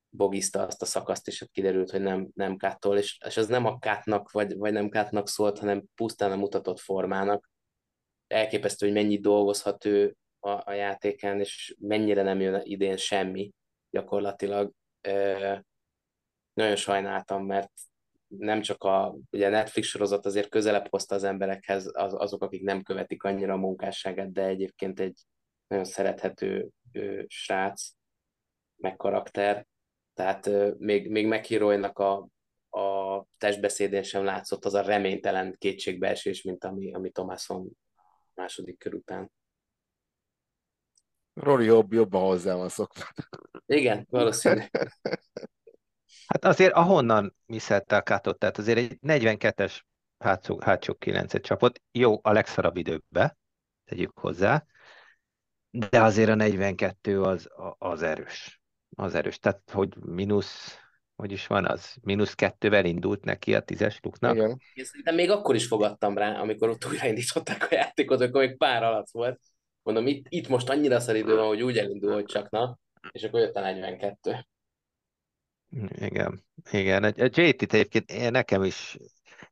bogizta 0.09 0.67
azt 0.67 0.83
a 0.83 0.87
szakaszt, 0.87 1.29
és 1.29 1.47
kiderült, 1.53 1.91
hogy 1.91 2.03
nem, 2.03 2.29
nem 2.35 2.57
káttól, 2.57 2.99
és, 2.99 3.19
és 3.27 3.37
ez 3.37 3.47
nem 3.47 3.65
a 3.65 3.79
kátnak, 3.79 4.31
vagy, 4.31 4.57
vagy 4.57 4.73
nem 4.73 4.89
kátnak 4.89 5.29
szólt, 5.29 5.59
hanem 5.59 5.85
pusztán 5.95 6.33
a 6.33 6.37
mutatott 6.37 6.81
formának. 6.81 7.51
elképesztő, 8.27 8.87
hogy 8.87 8.95
mennyit 8.95 9.21
dolgozhat 9.21 9.85
ő 9.85 10.17
a, 10.41 10.51
a 10.51 10.73
játékán, 10.73 11.41
és 11.41 11.77
mennyire 11.79 12.23
nem 12.23 12.41
jön 12.41 12.61
idén 12.65 12.97
semmi 12.97 13.53
gyakorlatilag. 13.97 14.73
Nagyon 16.53 16.77
sajnáltam, 16.77 17.47
mert 17.47 17.73
nem 18.27 18.61
csak 18.61 18.85
a 18.85 19.17
ugye 19.31 19.49
Netflix 19.49 19.89
sorozat 19.89 20.27
azért 20.27 20.49
közelebb 20.49 20.89
hozta 20.91 21.15
az 21.15 21.25
emberekhez 21.25 21.91
az, 21.93 22.15
azok, 22.15 22.43
akik 22.43 22.63
nem 22.63 22.83
követik 22.83 23.23
annyira 23.23 23.53
a 23.53 23.57
munkásságát, 23.57 24.33
de 24.33 24.45
egyébként 24.45 25.01
egy 25.01 25.21
nagyon 25.67 25.85
szerethető 25.85 26.69
ő, 26.93 27.25
srác, 27.29 27.91
meg 28.77 28.97
karakter. 28.97 29.67
Tehát 30.15 30.51
még, 30.79 31.11
még 31.11 31.27
McHeroy-nak 31.27 31.99
a, 31.99 32.29
a 32.81 33.25
testbeszédén 33.39 34.03
sem 34.03 34.25
látszott 34.25 34.65
az 34.65 34.75
a 34.75 34.83
reménytelen 34.83 35.55
kétségbeesés, 35.59 36.43
mint 36.43 36.65
ami, 36.65 36.95
ami 36.95 37.11
Thomason 37.11 37.71
második 38.35 38.79
kör 38.79 38.95
után. 38.95 39.31
Rory 41.41 41.65
jobb, 41.65 41.93
jobban 41.93 42.23
hozzá 42.23 42.55
van 42.55 42.69
szokva. 42.69 43.05
Igen, 43.67 44.07
valószínű. 44.11 44.61
Hát 46.27 46.45
azért 46.45 46.73
ahonnan 46.73 47.37
miszette 47.47 47.97
a 47.97 48.03
Katot, 48.03 48.39
tehát 48.39 48.59
azért 48.59 48.79
egy 48.79 48.99
42-es 49.03 49.81
hátsó, 50.19 50.61
hátsó 50.61 50.95
9 50.95 51.41
csapott, 51.41 51.83
jó 51.93 52.19
a 52.23 52.33
legszarabb 52.33 52.77
időbe, 52.77 53.37
tegyük 53.85 54.19
hozzá, 54.19 54.65
de 55.71 56.03
azért 56.03 56.29
a 56.29 56.35
42 56.35 57.23
az, 57.23 57.49
az 57.79 58.03
erős. 58.03 58.61
Az 58.97 59.15
erős. 59.15 59.39
Tehát, 59.39 59.71
hogy 59.73 59.97
mínusz, 59.97 60.79
hogy 61.17 61.33
is 61.33 61.47
van 61.47 61.67
az? 61.67 61.97
Mínusz 62.03 62.35
kettővel 62.35 62.85
indult 62.85 63.25
neki 63.25 63.55
a 63.55 63.61
tízes 63.61 63.99
luknak. 64.03 64.35
Igen. 64.35 64.61
Én 64.75 64.85
szerintem 64.85 65.15
még 65.15 65.31
akkor 65.31 65.55
is 65.55 65.67
fogadtam 65.67 66.19
rá, 66.19 66.41
amikor 66.41 66.69
ott 66.69 66.87
újraindították 66.87 67.67
a 67.71 67.75
játékot, 67.75 68.21
akkor 68.21 68.41
még 68.41 68.57
pár 68.57 68.83
alatt 68.83 69.11
volt. 69.11 69.41
Mondom, 69.87 70.07
itt, 70.07 70.27
itt 70.29 70.49
most 70.49 70.69
annyira 70.69 71.01
szar 71.01 71.17
idő 71.17 71.37
van, 71.37 71.47
hogy 71.47 71.63
úgy 71.63 71.79
elindul, 71.79 72.13
hogy 72.13 72.25
csak 72.25 72.51
na, 72.51 72.79
és 73.13 73.23
akkor 73.23 73.41
jött 73.41 73.55
a 73.55 73.61
42. 73.61 74.47
Igen, 75.89 76.45
igen. 76.71 77.05
A 77.05 77.13
JT-t 77.17 77.73
egyébként 77.73 78.31
nekem 78.31 78.63
is, 78.63 78.97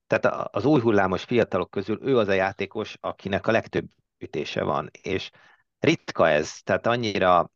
tehát 0.07 0.49
az 0.55 0.65
új 0.65 0.81
hullámos 0.81 1.25
fiatalok 1.25 1.71
közül 1.71 1.99
ő 2.03 2.19
az 2.19 2.29
a 2.29 2.33
játékos, 2.33 2.97
akinek 3.01 3.47
a 3.47 3.53
legtöbb 3.53 3.89
ütése 4.19 4.63
van, 4.63 4.91
és 5.03 5.31
ritka 5.79 6.29
ez, 6.29 6.63
tehát 6.63 6.87
annyira 6.87 7.51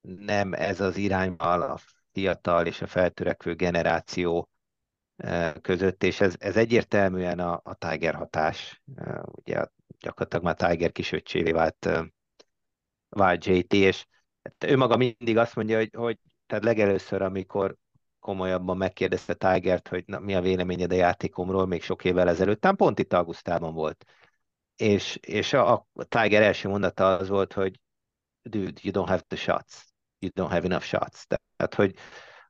nem 0.00 0.52
ez 0.52 0.80
az 0.80 0.96
irányval 0.96 1.62
a 1.62 1.78
fiatal 2.12 2.66
és 2.66 2.82
a 2.82 2.86
feltörekvő 2.86 3.54
generáció 3.54 4.48
között, 5.60 6.02
és 6.02 6.20
ez, 6.20 6.34
ez 6.38 6.56
egyértelműen 6.56 7.38
a, 7.38 7.60
a 7.64 7.74
Tiger 7.74 8.14
hatás. 8.14 8.82
Ugye 9.24 9.66
gyakorlatilag 9.98 10.44
már 10.44 10.54
Tiger 10.54 10.92
kisöccsévé 10.92 11.52
vált, 11.52 11.88
vált 13.08 13.44
JT, 13.44 13.72
és 13.72 14.06
ő 14.66 14.76
maga 14.76 14.96
mindig 14.96 15.36
azt 15.36 15.54
mondja, 15.54 15.76
hogy, 15.76 15.90
hogy 15.94 16.18
tehát 16.46 16.64
legelőször, 16.64 17.22
amikor 17.22 17.76
komolyabban 18.18 18.76
megkérdezte 18.76 19.34
Tigert, 19.34 19.88
hogy 19.88 20.04
na, 20.06 20.18
mi 20.18 20.34
a 20.34 20.40
véleményed 20.40 20.92
a 20.92 20.94
játékomról, 20.94 21.66
még 21.66 21.82
sok 21.82 22.04
évvel 22.04 22.28
ezelőtt, 22.28 22.60
tehát 22.60 22.76
pont 22.76 22.98
itt 22.98 23.12
augusztában 23.12 23.74
volt. 23.74 24.04
És, 24.76 25.16
és 25.16 25.52
a, 25.52 25.72
a 25.92 26.04
Tiger 26.04 26.42
első 26.42 26.68
mondata 26.68 27.16
az 27.16 27.28
volt, 27.28 27.52
hogy 27.52 27.80
dude, 28.42 28.80
you 28.82 28.92
don't 28.92 29.08
have 29.08 29.20
the 29.20 29.36
shots. 29.36 29.84
You 30.18 30.30
don't 30.34 30.50
have 30.50 30.64
enough 30.64 30.84
shots. 30.84 31.24
Tehát, 31.26 31.74
hogy, 31.74 31.94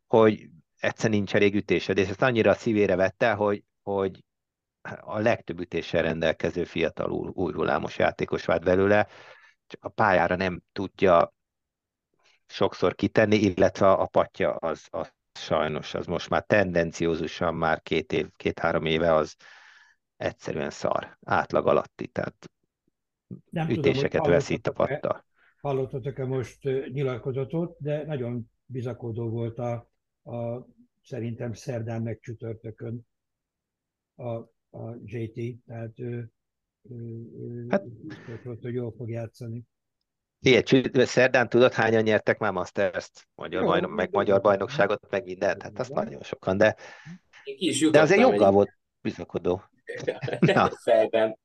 hogy 0.06 0.48
egyszer 0.81 1.11
nincs 1.11 1.35
elég 1.35 1.55
ütésed, 1.55 1.99
és 1.99 2.09
ezt 2.09 2.23
annyira 2.23 2.51
a 2.51 2.55
szívére 2.55 2.97
vette, 2.97 3.33
hogy, 3.33 3.64
hogy 3.83 4.25
a 5.01 5.19
legtöbb 5.19 5.61
ütéssel 5.61 6.03
rendelkező 6.03 6.64
fiatal 6.64 7.11
új, 7.11 7.53
hullámos 7.53 7.99
játékos 7.99 8.45
vált 8.45 8.64
belőle, 8.64 9.09
csak 9.66 9.85
a 9.85 9.88
pályára 9.88 10.37
nem 10.37 10.62
tudja 10.73 11.35
sokszor 12.47 12.95
kitenni, 12.95 13.37
illetve 13.37 13.90
a 13.90 14.07
patja 14.07 14.55
az, 14.55 14.87
az 14.90 15.12
sajnos, 15.33 15.95
az 15.95 16.07
most 16.07 16.29
már 16.29 16.45
tendenciózusan 16.45 17.55
már 17.55 17.83
két 17.83 18.12
év, 18.12 18.29
két-három 18.37 18.85
éve 18.85 19.14
az 19.14 19.37
egyszerűen 20.16 20.71
szar, 20.71 21.19
átlag 21.25 21.66
alatti, 21.66 22.07
tehát 22.07 22.51
nem 23.51 23.69
ütéseket 23.69 24.11
tudom, 24.11 24.31
veszít 24.31 24.66
a 24.66 24.73
patta. 24.73 25.25
Hallottatok-e 25.61 26.25
most 26.25 26.62
nyilatkozatot, 26.93 27.77
de 27.79 28.05
nagyon 28.05 28.51
bizakodó 28.66 29.29
volt 29.29 29.59
a, 29.59 29.90
a 30.24 30.66
szerintem 31.02 31.52
szerdán 31.52 32.02
meg 32.02 32.18
csütörtökön 32.20 33.06
a, 34.14 34.35
a 34.78 34.96
JT, 35.04 35.64
tehát 35.66 35.98
ő, 35.98 36.30
ő, 36.90 36.96
ő 37.38 37.66
hát, 37.68 37.85
volt, 38.44 38.62
hogy 38.62 38.74
jól 38.74 38.94
fog 38.96 39.11
játszani. 39.11 39.64
Igen, 40.42 40.64
szerdán 41.06 41.48
tudod, 41.48 41.72
hányan 41.72 42.02
nyertek 42.02 42.38
már 42.38 42.52
Masters-t, 42.52 43.28
magyar, 43.35 43.64
bajnok, 43.64 43.94
meg 43.94 44.12
magyar 44.12 44.40
bajnokságot, 44.40 45.11
meg 45.11 45.24
mindent, 45.24 45.62
hát 45.62 45.78
azt 45.78 45.92
nagyon 45.92 46.22
sokan, 46.22 46.56
de, 46.56 46.76
de 47.90 48.00
azért 48.00 48.20
joggal 48.20 48.50
volt 48.50 48.78
bizakodó. 49.00 49.62
Na. 50.40 50.70
Fejben. 50.70 51.38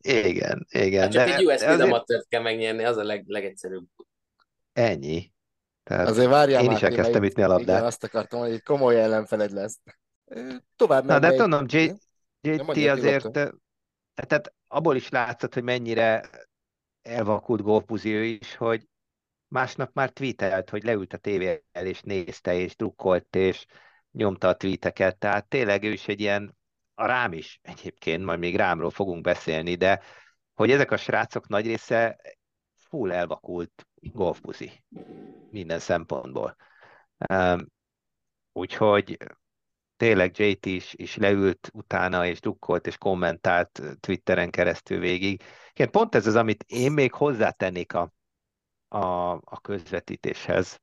Igen, 0.00 0.66
igen. 0.68 1.02
Hát 1.02 1.12
csak 1.12 1.26
de, 1.26 1.36
egy 1.36 1.44
US 1.44 1.62
azért... 1.62 1.80
amatőrt 1.80 2.28
kell 2.28 2.42
megnyerni, 2.42 2.84
az 2.84 2.96
a 2.96 3.04
leg, 3.04 3.24
legegyszerűbb. 3.26 3.86
Ennyi. 4.72 5.32
Tehát 5.84 6.08
Azért 6.08 6.28
várjál 6.30 6.62
Én 6.62 6.70
is 6.70 6.82
elkezdtem 6.82 7.22
ütni 7.22 7.42
a 7.42 7.46
labdát. 7.46 7.68
Igen, 7.68 7.84
azt 7.84 8.04
akartam, 8.04 8.40
hogy 8.40 8.50
egy 8.50 8.62
komoly 8.62 9.00
ellenfeled 9.00 9.50
lesz. 9.50 9.80
Tovább 10.76 11.04
Na, 11.04 11.18
de 11.18 11.28
egy... 11.28 11.36
tudom, 11.36 11.66
JT 12.40 12.88
azért, 12.88 13.30
tehát 14.14 14.54
abból 14.68 14.96
is 14.96 15.08
látszott, 15.08 15.54
hogy 15.54 15.62
mennyire 15.62 16.30
elvakult 17.02 17.62
golfbuzi 17.62 18.12
ő 18.12 18.24
is, 18.24 18.56
hogy 18.56 18.88
másnap 19.48 19.90
már 19.92 20.10
tweetelt, 20.10 20.70
hogy 20.70 20.82
leült 20.82 21.12
a 21.12 21.16
tévé 21.16 21.64
el, 21.72 21.86
és 21.86 22.00
nézte, 22.00 22.54
és 22.54 22.76
drukkolt, 22.76 23.36
és 23.36 23.66
nyomta 24.12 24.48
a 24.48 24.56
tweeteket, 24.56 25.18
tehát 25.18 25.48
tényleg 25.48 25.82
ő 25.82 25.92
is 25.92 26.08
egy 26.08 26.20
ilyen, 26.20 26.56
a 26.94 27.06
rám 27.06 27.32
is 27.32 27.60
egyébként, 27.62 28.24
majd 28.24 28.38
még 28.38 28.56
rámról 28.56 28.90
fogunk 28.90 29.22
beszélni, 29.22 29.74
de 29.74 30.02
hogy 30.54 30.70
ezek 30.70 30.90
a 30.90 30.96
srácok 30.96 31.48
nagy 31.48 31.66
része 31.66 32.20
full 32.94 33.12
elvakult 33.12 33.86
golfbuzi 33.94 34.84
minden 35.50 35.78
szempontból. 35.78 36.56
Úgyhogy 38.52 39.16
tényleg 39.96 40.38
JT 40.38 40.66
is, 40.66 40.94
is 40.94 41.16
leült 41.16 41.70
utána, 41.72 42.26
és 42.26 42.40
drukkolt, 42.40 42.86
és 42.86 42.98
kommentált 42.98 43.82
Twitteren 44.00 44.50
keresztül 44.50 44.98
végig. 44.98 45.42
Igen, 45.72 45.90
pont 45.90 46.14
ez 46.14 46.26
az, 46.26 46.34
amit 46.34 46.64
én 46.68 46.92
még 46.92 47.12
hozzátennék 47.12 47.94
a, 47.94 48.12
a, 48.88 49.30
a 49.32 49.60
közvetítéshez, 49.62 50.80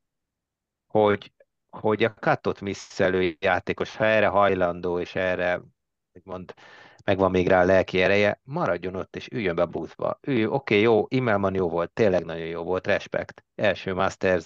hogy, 0.87 1.33
hogy 1.69 2.03
a 2.03 2.13
katot 2.13 2.61
misszelő 2.61 3.35
játékos, 3.39 3.95
ha 3.95 4.05
erre 4.05 4.27
hajlandó, 4.27 4.99
és 4.99 5.15
erre, 5.15 5.61
mond, 6.23 6.53
megvan 7.03 7.31
még 7.31 7.47
rá 7.47 7.61
a 7.61 7.65
lelki 7.65 8.01
ereje, 8.01 8.39
maradjon 8.43 8.95
ott, 8.95 9.15
és 9.15 9.27
üljön 9.31 9.55
be 9.55 9.61
a 9.61 9.65
buszba. 9.65 10.19
Ő, 10.21 10.45
oké, 10.45 10.53
okay, 10.53 10.81
jó, 10.81 11.05
Immelman 11.09 11.55
jó 11.55 11.69
volt, 11.69 11.91
tényleg 11.91 12.25
nagyon 12.25 12.45
jó 12.45 12.63
volt, 12.63 12.87
respekt. 12.87 13.43
Első 13.55 13.93
masters 13.93 14.45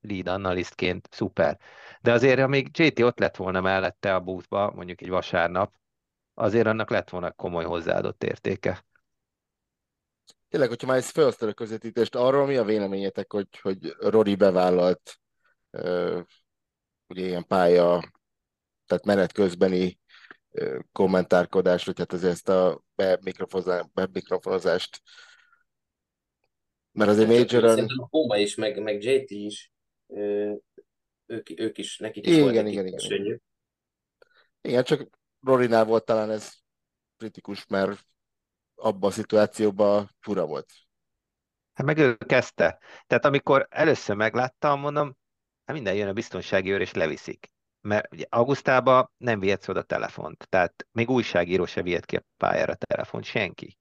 lead 0.00 0.26
analysztként, 0.26 1.08
szuper. 1.10 1.58
De 2.00 2.12
azért, 2.12 2.40
amíg 2.40 2.78
JT 2.78 3.00
ott 3.00 3.18
lett 3.18 3.36
volna 3.36 3.60
mellette 3.60 4.14
a 4.14 4.20
boothba, 4.20 4.72
mondjuk 4.74 5.00
egy 5.00 5.08
vasárnap, 5.08 5.72
azért 6.34 6.66
annak 6.66 6.90
lett 6.90 7.10
volna 7.10 7.32
komoly 7.32 7.64
hozzáadott 7.64 8.24
értéke. 8.24 8.84
Tényleg, 10.48 10.68
hogyha 10.68 10.86
már 10.86 10.96
ezt 10.96 11.10
felhoztad 11.10 11.48
a 11.48 11.52
közvetítést, 11.52 12.14
arról 12.14 12.46
mi 12.46 12.56
a 12.56 12.64
véleményetek, 12.64 13.32
hogy, 13.32 13.48
hogy 13.60 13.96
Rory 13.98 14.34
bevállalt 14.34 15.20
uh, 15.70 16.20
ugye 17.06 17.26
ilyen 17.26 17.46
pálya, 17.46 18.00
tehát 18.86 19.04
menet 19.04 19.32
közbeni 19.32 19.99
kommentárkodást, 20.92 21.84
hogy 21.84 21.98
hát 21.98 22.12
azért 22.12 22.32
ezt 22.32 22.48
a 22.48 22.82
bemikrofozást 23.94 25.02
mert 26.92 27.10
azért 27.10 27.28
major 27.28 27.68
Szerintem 27.68 28.06
Hóma 28.10 28.36
is, 28.36 28.54
meg, 28.54 28.82
meg 28.82 29.02
JT 29.02 29.30
is 29.30 29.72
ők, 31.26 31.60
ők 31.60 31.78
is, 31.78 31.98
nekik 31.98 32.26
is 32.26 32.32
igen, 32.32 32.42
volt 32.42 32.54
igen, 32.54 32.66
igen, 32.66 32.86
igen. 32.86 33.42
Igen, 34.60 34.84
csak 34.84 35.08
Rorinál 35.40 35.84
volt 35.84 36.04
talán 36.04 36.30
ez 36.30 36.52
kritikus, 37.16 37.66
mert 37.66 38.06
abban 38.74 39.10
a 39.10 39.12
szituációban 39.12 40.10
fura 40.20 40.46
volt. 40.46 40.72
Hát 41.72 41.86
meg 41.86 41.98
ő 41.98 42.16
kezdte. 42.16 42.78
Tehát 43.06 43.24
amikor 43.24 43.66
először 43.70 44.16
megláttam, 44.16 44.80
mondom, 44.80 45.16
hát 45.64 45.76
minden 45.76 45.94
jön 45.94 46.08
a 46.08 46.12
biztonsági 46.12 46.70
őr 46.70 46.80
és 46.80 46.92
leviszik. 46.92 47.52
Mert 47.80 48.12
ugye 48.12 48.24
augusztában 48.28 49.10
nem 49.16 49.40
vihetsz 49.40 49.68
oda 49.68 49.82
telefont. 49.82 50.46
Tehát 50.48 50.86
még 50.92 51.10
újságíró 51.10 51.66
se 51.66 51.82
vihet 51.82 52.04
ki 52.04 52.16
a 52.16 52.24
pályára 52.36 52.74
telefont, 52.74 53.24
senki. 53.24 53.78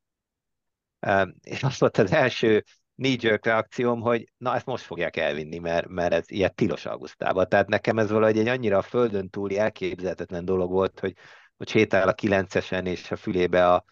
És 1.41 1.63
azt 1.63 1.79
volt 1.79 1.97
az 1.97 2.11
első 2.11 2.63
knee 2.95 3.39
reakcióm, 3.41 4.01
hogy 4.01 4.31
na 4.37 4.55
ezt 4.55 4.65
most 4.65 4.83
fogják 4.83 5.15
elvinni, 5.17 5.57
mert, 5.57 5.87
mert 5.87 6.13
ez 6.13 6.31
ilyet 6.31 6.55
tilos 6.55 6.85
augusztában. 6.85 7.49
Tehát 7.49 7.67
nekem 7.67 7.97
ez 7.97 8.09
valahogy 8.09 8.37
egy 8.37 8.47
annyira 8.47 8.77
a 8.77 8.81
földön 8.81 9.29
túli 9.29 9.57
elképzelhetetlen 9.57 10.45
dolog 10.45 10.71
volt, 10.71 10.99
hogy, 10.99 11.15
hogy 11.57 11.69
sétál 11.69 12.07
a 12.07 12.13
kilencesen 12.13 12.85
és 12.85 13.11
a 13.11 13.15
fülébe 13.15 13.73
a 13.73 13.85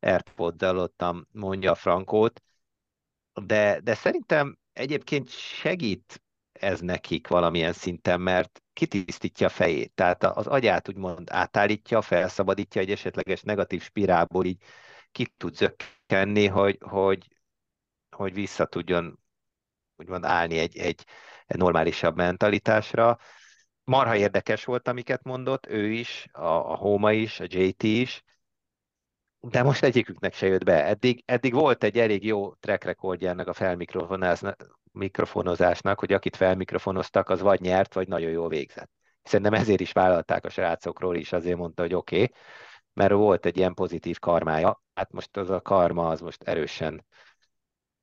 Airpods-dal 0.00 0.78
ottam, 0.78 1.26
mondja 1.32 1.70
a 1.70 1.74
Frankót, 1.74 2.42
de, 3.42 3.80
de 3.80 3.94
szerintem 3.94 4.58
egyébként 4.72 5.28
segít 5.30 6.22
ez 6.52 6.80
nekik 6.80 7.28
valamilyen 7.28 7.72
szinten, 7.72 8.20
mert 8.20 8.62
kitisztítja 8.74 9.46
a 9.46 9.50
fejét, 9.50 9.94
tehát 9.94 10.24
az 10.24 10.46
agyát 10.46 10.88
úgymond 10.88 11.30
átállítja, 11.30 12.02
felszabadítja 12.02 12.80
egy 12.80 12.90
esetleges 12.90 13.42
negatív 13.42 13.82
spirálból, 13.82 14.44
így 14.44 14.62
ki 15.12 15.26
tud 15.36 15.54
zökkenni, 15.54 16.46
hogy, 16.46 16.78
hogy, 16.80 17.28
hogy 18.10 18.34
vissza 18.34 18.66
tudjon 18.66 19.18
úgymond 19.96 20.24
állni 20.24 20.58
egy, 20.58 20.76
egy, 20.76 21.04
normálisabb 21.46 22.16
mentalitásra. 22.16 23.18
Marha 23.84 24.16
érdekes 24.16 24.64
volt, 24.64 24.88
amiket 24.88 25.22
mondott, 25.22 25.66
ő 25.66 25.90
is, 25.90 26.26
a, 26.32 26.46
a 26.46 26.76
Homa 26.76 27.12
is, 27.12 27.40
a 27.40 27.44
JT 27.48 27.82
is, 27.82 28.22
de 29.40 29.62
most 29.62 29.82
egyiküknek 29.82 30.34
se 30.34 30.46
jött 30.46 30.64
be. 30.64 30.84
Eddig, 30.86 31.22
eddig 31.26 31.52
volt 31.52 31.84
egy 31.84 31.98
elég 31.98 32.24
jó 32.24 32.54
track 32.54 32.84
recordja 32.84 33.30
ennek 33.30 33.48
a 33.48 33.52
felmikrofonozásnak, 34.94 35.98
hogy 35.98 36.12
akit 36.12 36.36
felmikrofonoztak, 36.36 37.28
az 37.28 37.40
vagy 37.40 37.60
nyert, 37.60 37.94
vagy 37.94 38.08
nagyon 38.08 38.30
jól 38.30 38.48
végzett. 38.48 38.90
Szerintem 39.22 39.54
ezért 39.54 39.80
is 39.80 39.92
vállalták 39.92 40.44
a 40.44 40.48
srácokról 40.48 41.16
is, 41.16 41.32
azért 41.32 41.56
mondta, 41.56 41.82
hogy 41.82 41.94
oké, 41.94 42.22
okay, 42.22 42.34
mert 42.92 43.12
volt 43.12 43.46
egy 43.46 43.56
ilyen 43.56 43.74
pozitív 43.74 44.18
karmája. 44.18 44.82
Hát 44.94 45.12
most 45.12 45.36
az 45.36 45.50
a 45.50 45.60
karma 45.60 46.08
az 46.08 46.20
most 46.20 46.42
erősen 46.42 47.06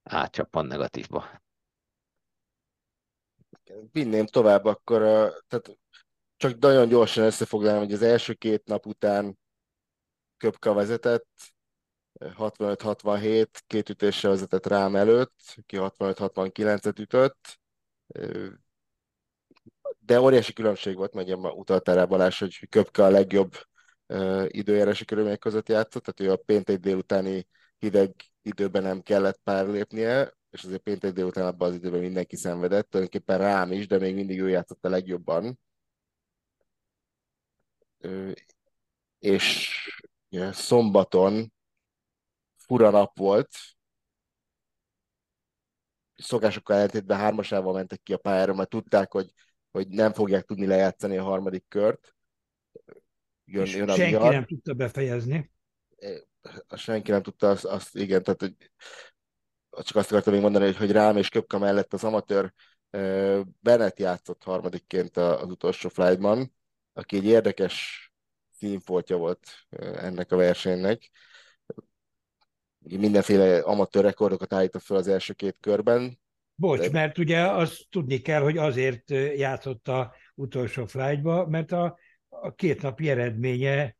átcsappan 0.04 0.66
negatívba. 0.66 1.26
Vinném 3.92 4.26
tovább, 4.26 4.66
akkor 4.66 5.00
tehát 5.48 5.80
csak 6.38 6.60
nagyon 6.60 6.88
gyorsan 6.88 7.24
összefoglalom, 7.24 7.80
hogy 7.80 7.94
az 7.94 8.02
első 8.02 8.34
két 8.34 8.66
nap 8.66 8.86
után 8.86 9.40
Köpka 10.38 10.74
vezetett, 10.74 11.28
65-67, 12.22 13.48
két 13.68 13.90
ütéssel 13.90 14.32
vezetett 14.32 14.66
rám 14.66 14.96
előtt, 14.96 15.56
ki 15.66 15.78
65-69-et 15.80 17.00
ütött, 17.00 17.60
de 20.00 20.22
óriási 20.22 20.54
különbség 20.54 20.96
volt, 20.96 21.14
meg 21.14 21.28
utaltál 21.56 21.96
rá 21.96 22.06
Balázs, 22.06 22.40
hogy 22.40 22.68
Köpka 22.70 23.06
a 23.06 23.10
legjobb 23.10 23.54
időjárási 24.48 25.06
körülmények 25.06 25.40
között 25.40 25.70
játszott, 25.70 26.04
tehát 26.04 26.32
ő 26.32 26.34
a 26.34 26.44
péntek 26.46 26.80
délutáni 26.80 27.48
hideg 27.78 28.14
időben 28.42 28.84
nem 28.84 29.02
kellett 29.02 29.40
pár 29.44 29.68
lépnie, 29.68 30.34
és 30.50 30.64
azért 30.64 30.82
péntek 30.82 31.14
délután 31.14 31.46
abban 31.46 31.70
az 31.70 31.76
időben 31.76 32.00
mindenki 32.00 32.36
szenvedett, 32.36 32.90
tulajdonképpen 32.90 33.38
rám 33.38 33.72
is, 33.72 33.88
de 33.88 33.98
még 33.98 34.16
mindig 34.16 34.42
ő 34.42 34.50
játszott 34.50 34.86
a 34.86 34.90
legjobban. 34.90 35.60
És 39.20 39.72
szombaton 40.52 41.54
fura 42.72 42.90
nap 42.90 43.18
volt, 43.18 43.50
szokásokkal 46.16 46.76
ellentétben 46.76 47.18
hármasával 47.18 47.74
mentek 47.74 48.02
ki 48.04 48.14
a 48.14 48.18
pályára, 48.18 48.54
mert 48.54 48.70
tudták, 48.70 49.12
hogy, 49.12 49.34
hogy 49.72 49.88
nem 49.88 50.14
fogják 50.14 50.46
tudni 50.46 50.66
lejátszani 50.66 51.18
a 51.18 51.24
harmadik 51.24 51.66
kört. 51.68 52.16
Jön, 53.46 53.66
jön 53.66 53.90
a 53.90 53.96
senki 53.96 54.12
vihar. 54.12 54.32
nem 54.32 54.46
tudta 54.46 54.74
befejezni. 54.74 55.52
Senki 56.76 57.12
nem 57.12 57.22
tudta 57.22 57.50
azt, 57.50 57.66
azt 57.66 57.96
igen, 57.96 58.24
tehát 58.24 58.42
hogy 58.42 58.56
csak 59.84 59.96
azt 59.96 60.12
akartam 60.12 60.34
még 60.34 60.42
mondani, 60.42 60.66
hogy, 60.66 60.78
hogy 60.78 60.92
rám 60.92 61.18
és 61.18 61.30
Köpka 61.30 61.58
mellett 61.58 61.94
az 61.94 62.04
amatőr 62.04 62.54
Bennett 63.60 64.00
játszott 64.00 64.44
harmadikként 64.44 65.18
az 65.18 65.50
utolsó 65.50 65.90
flightban, 65.90 66.54
aki 66.94 67.16
egy 67.16 67.26
érdekes 67.26 68.06
színfoltja 68.52 69.18
volt 69.18 69.48
ennek 69.80 70.32
a 70.32 70.36
versenynek. 70.36 71.12
Mindenféle 72.84 73.60
amatőr 73.60 74.04
rekordokat 74.04 74.54
állított 74.54 74.82
fel 74.82 74.98
az 74.98 75.08
első 75.08 75.34
két 75.34 75.58
körben. 75.60 76.20
Bocs, 76.56 76.80
de... 76.80 76.90
mert 76.92 77.18
ugye 77.18 77.40
azt 77.40 77.86
tudni 77.90 78.18
kell, 78.18 78.42
hogy 78.42 78.58
azért 78.58 79.10
játszott 79.36 79.88
a 79.88 80.16
utolsó 80.36 80.86
flightba, 80.86 81.48
mert 81.48 81.72
a, 81.72 81.98
a 82.30 82.54
két 82.54 82.82
napi 82.82 83.10
eredménye 83.10 83.96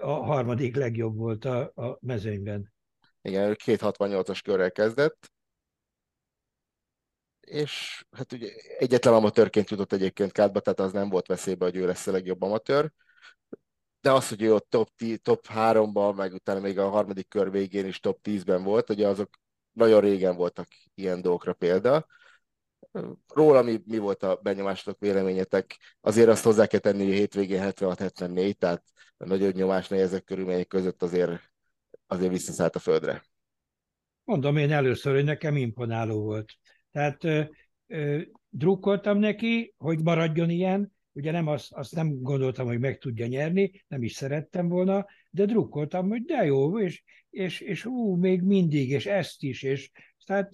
a 0.00 0.12
harmadik 0.12 0.76
legjobb 0.76 1.16
volt 1.16 1.44
a, 1.44 1.72
a 1.74 1.98
mezőnyben. 2.00 2.72
Igen, 3.22 3.56
268-as 3.64 4.40
körrel 4.44 4.72
kezdett, 4.72 5.32
és 7.40 8.04
hát 8.10 8.32
ugye 8.32 8.50
egyetlen 8.78 9.14
amatőrként 9.14 9.70
jutott 9.70 9.92
egyébként 9.92 10.32
kádba, 10.32 10.60
tehát 10.60 10.80
az 10.80 10.92
nem 10.92 11.08
volt 11.08 11.26
veszélybe, 11.26 11.64
hogy 11.64 11.76
ő 11.76 11.86
lesz 11.86 12.06
a 12.06 12.12
legjobb 12.12 12.42
amatőr 12.42 12.92
de 14.02 14.12
az, 14.12 14.28
hogy 14.28 14.42
ő 14.42 14.54
ott 14.54 14.70
top, 14.70 14.88
top 15.22 15.46
3-ban, 15.48 16.16
meg 16.16 16.32
utána 16.32 16.60
még 16.60 16.78
a 16.78 16.88
harmadik 16.88 17.28
kör 17.28 17.50
végén 17.50 17.86
is 17.86 18.00
top 18.00 18.18
10-ben 18.22 18.62
volt, 18.62 18.90
ugye 18.90 19.08
azok 19.08 19.30
nagyon 19.72 20.00
régen 20.00 20.36
voltak 20.36 20.68
ilyen 20.94 21.22
dolgokra 21.22 21.52
példa. 21.52 22.06
Róla 23.28 23.62
mi, 23.62 23.80
mi 23.84 23.98
volt 23.98 24.22
a 24.22 24.40
benyomásotok, 24.42 25.00
véleményetek? 25.00 25.78
Azért 26.00 26.28
azt 26.28 26.44
hozzá 26.44 26.66
kell 26.66 26.80
tenni, 26.80 27.04
hogy 27.04 27.14
hétvégén 27.14 27.62
76-74, 27.64 28.52
tehát 28.52 28.82
a 29.16 29.26
nagyobb 29.26 29.54
nyomás 29.54 29.88
nehezek 29.88 30.24
körülmények 30.24 30.66
között 30.66 31.02
azért, 31.02 31.40
azért 32.06 32.32
visszaszállt 32.32 32.76
a 32.76 32.78
földre. 32.78 33.22
Mondom 34.24 34.56
én 34.56 34.72
először, 34.72 35.14
hogy 35.14 35.24
nekem 35.24 35.56
imponáló 35.56 36.22
volt. 36.22 36.52
Tehát 36.90 37.24
ö, 37.24 37.42
ö, 37.86 38.20
drukkoltam 38.48 39.18
neki, 39.18 39.74
hogy 39.78 40.02
maradjon 40.02 40.50
ilyen, 40.50 40.92
Ugye 41.12 41.30
nem 41.30 41.46
azt, 41.46 41.72
azt 41.72 41.94
nem 41.94 42.20
gondoltam, 42.20 42.66
hogy 42.66 42.78
meg 42.78 42.98
tudja 42.98 43.26
nyerni, 43.26 43.84
nem 43.88 44.02
is 44.02 44.12
szerettem 44.12 44.68
volna, 44.68 45.06
de 45.30 45.44
drukkoltam, 45.44 46.08
hogy 46.08 46.22
de 46.22 46.44
jó, 46.44 46.80
és, 46.80 47.02
és, 47.30 47.60
és 47.60 47.84
ú, 47.84 48.14
még 48.14 48.42
mindig, 48.42 48.90
és 48.90 49.06
ezt 49.06 49.42
is, 49.42 49.62
és 49.62 49.90
tehát 50.26 50.52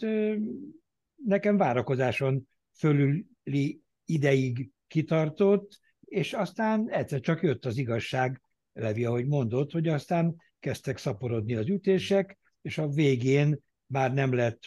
nekem 1.24 1.56
várakozáson 1.56 2.48
fölüli 2.74 3.82
ideig 4.04 4.70
kitartott, 4.86 5.80
és 6.04 6.32
aztán 6.32 6.90
egyszer 6.90 7.20
csak 7.20 7.42
jött 7.42 7.64
az 7.64 7.76
igazság, 7.76 8.42
Levi, 8.72 9.04
ahogy 9.04 9.26
mondott, 9.26 9.72
hogy 9.72 9.88
aztán 9.88 10.36
kezdtek 10.60 10.96
szaporodni 10.96 11.54
az 11.54 11.68
ütések, 11.68 12.38
és 12.62 12.78
a 12.78 12.88
végén 12.88 13.58
már 13.86 14.12
nem 14.12 14.34
lett 14.34 14.60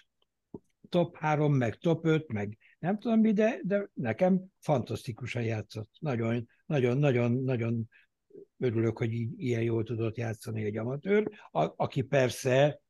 top 0.89 1.17
3, 1.17 1.53
meg 1.53 1.75
top 1.75 2.05
5, 2.05 2.27
meg 2.27 2.57
nem 2.81 2.99
tudom 2.99 3.19
mi, 3.19 3.31
de, 3.31 3.59
de 3.63 3.89
nekem 3.93 4.45
fantasztikusan 4.59 5.43
játszott. 5.43 5.89
Nagyon, 5.99 6.49
nagyon, 6.65 6.97
nagyon, 6.97 7.31
nagyon 7.31 7.89
örülök, 8.57 8.97
hogy 8.97 9.11
így, 9.11 9.39
ilyen 9.39 9.61
jól 9.61 9.83
tudott 9.83 10.17
játszani 10.17 10.63
egy 10.63 10.77
amatőr, 10.77 11.29
a, 11.51 11.73
aki 11.75 12.01
persze 12.01 12.81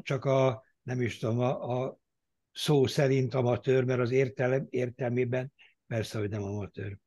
csak 0.00 0.24
a, 0.24 0.64
nem 0.82 1.00
is 1.00 1.18
tudom, 1.18 1.38
a, 1.38 1.82
a 1.84 1.98
szó 2.52 2.86
szerint 2.86 3.34
amatőr, 3.34 3.84
mert 3.84 4.00
az 4.00 4.10
értelem, 4.10 4.66
értelmében 4.70 5.52
persze, 5.86 6.18
hogy 6.18 6.30
nem 6.30 6.42
amatőr. 6.42 6.98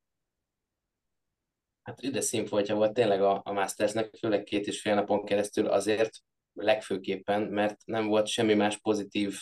Hát 1.84 2.04
üde 2.04 2.22
színfoltja 2.22 2.76
volt 2.76 2.94
tényleg 2.94 3.22
a, 3.22 3.42
a 3.46 3.52
Mastersnek, 3.52 4.16
főleg 4.16 4.44
két 4.44 4.68
és 4.68 4.82
fél 4.82 4.96
napon 4.96 5.26
keresztül 5.26 5.68
azért 5.68 6.18
legfőképpen, 6.54 7.42
mert 7.42 7.86
nem 7.86 8.08
volt 8.08 8.28
semmi 8.28 8.54
más 8.54 8.78
pozitív 8.78 9.40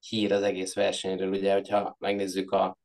hír 0.00 0.32
az 0.32 0.42
egész 0.42 0.74
versenyről, 0.74 1.30
ugye, 1.30 1.52
hogyha 1.52 1.96
megnézzük 1.98 2.50
a, 2.50 2.78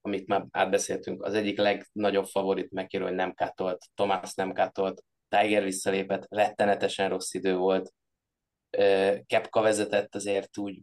amit 0.00 0.26
már 0.26 0.46
átbeszéltünk, 0.50 1.22
az 1.22 1.34
egyik 1.34 1.58
legnagyobb 1.58 2.26
favorit 2.26 2.70
megkérő, 2.70 3.04
hogy 3.04 3.14
nem 3.14 3.34
kátolt, 3.34 3.84
Tomás 3.94 4.34
nem 4.34 4.52
kátolt, 4.52 5.02
Tiger 5.28 5.62
visszalépett, 5.62 6.26
rettenetesen 6.28 7.08
rossz 7.08 7.34
idő 7.34 7.56
volt, 7.56 7.92
Kepka 9.26 9.60
vezetett 9.60 10.14
azért 10.14 10.58
úgy 10.58 10.80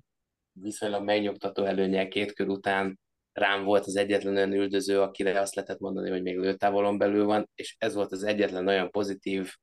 viszonylag 0.51 1.03
megnyugtató 1.03 1.63
előnyel 1.63 2.07
két 2.07 2.33
kör 2.33 2.47
után, 2.47 2.99
rám 3.31 3.63
volt 3.63 3.85
az 3.85 3.95
egyetlen 3.95 4.35
olyan 4.35 4.53
üldöző, 4.53 5.01
akire 5.01 5.39
azt 5.39 5.55
lehetett 5.55 5.79
mondani, 5.79 6.09
hogy 6.09 6.21
még 6.21 6.37
lőtávolon 6.37 6.97
belül 6.97 7.25
van, 7.25 7.49
és 7.55 7.75
ez 7.79 7.93
volt 7.93 8.11
az 8.11 8.23
egyetlen 8.23 8.67
olyan 8.67 8.91
pozitív 8.91 9.53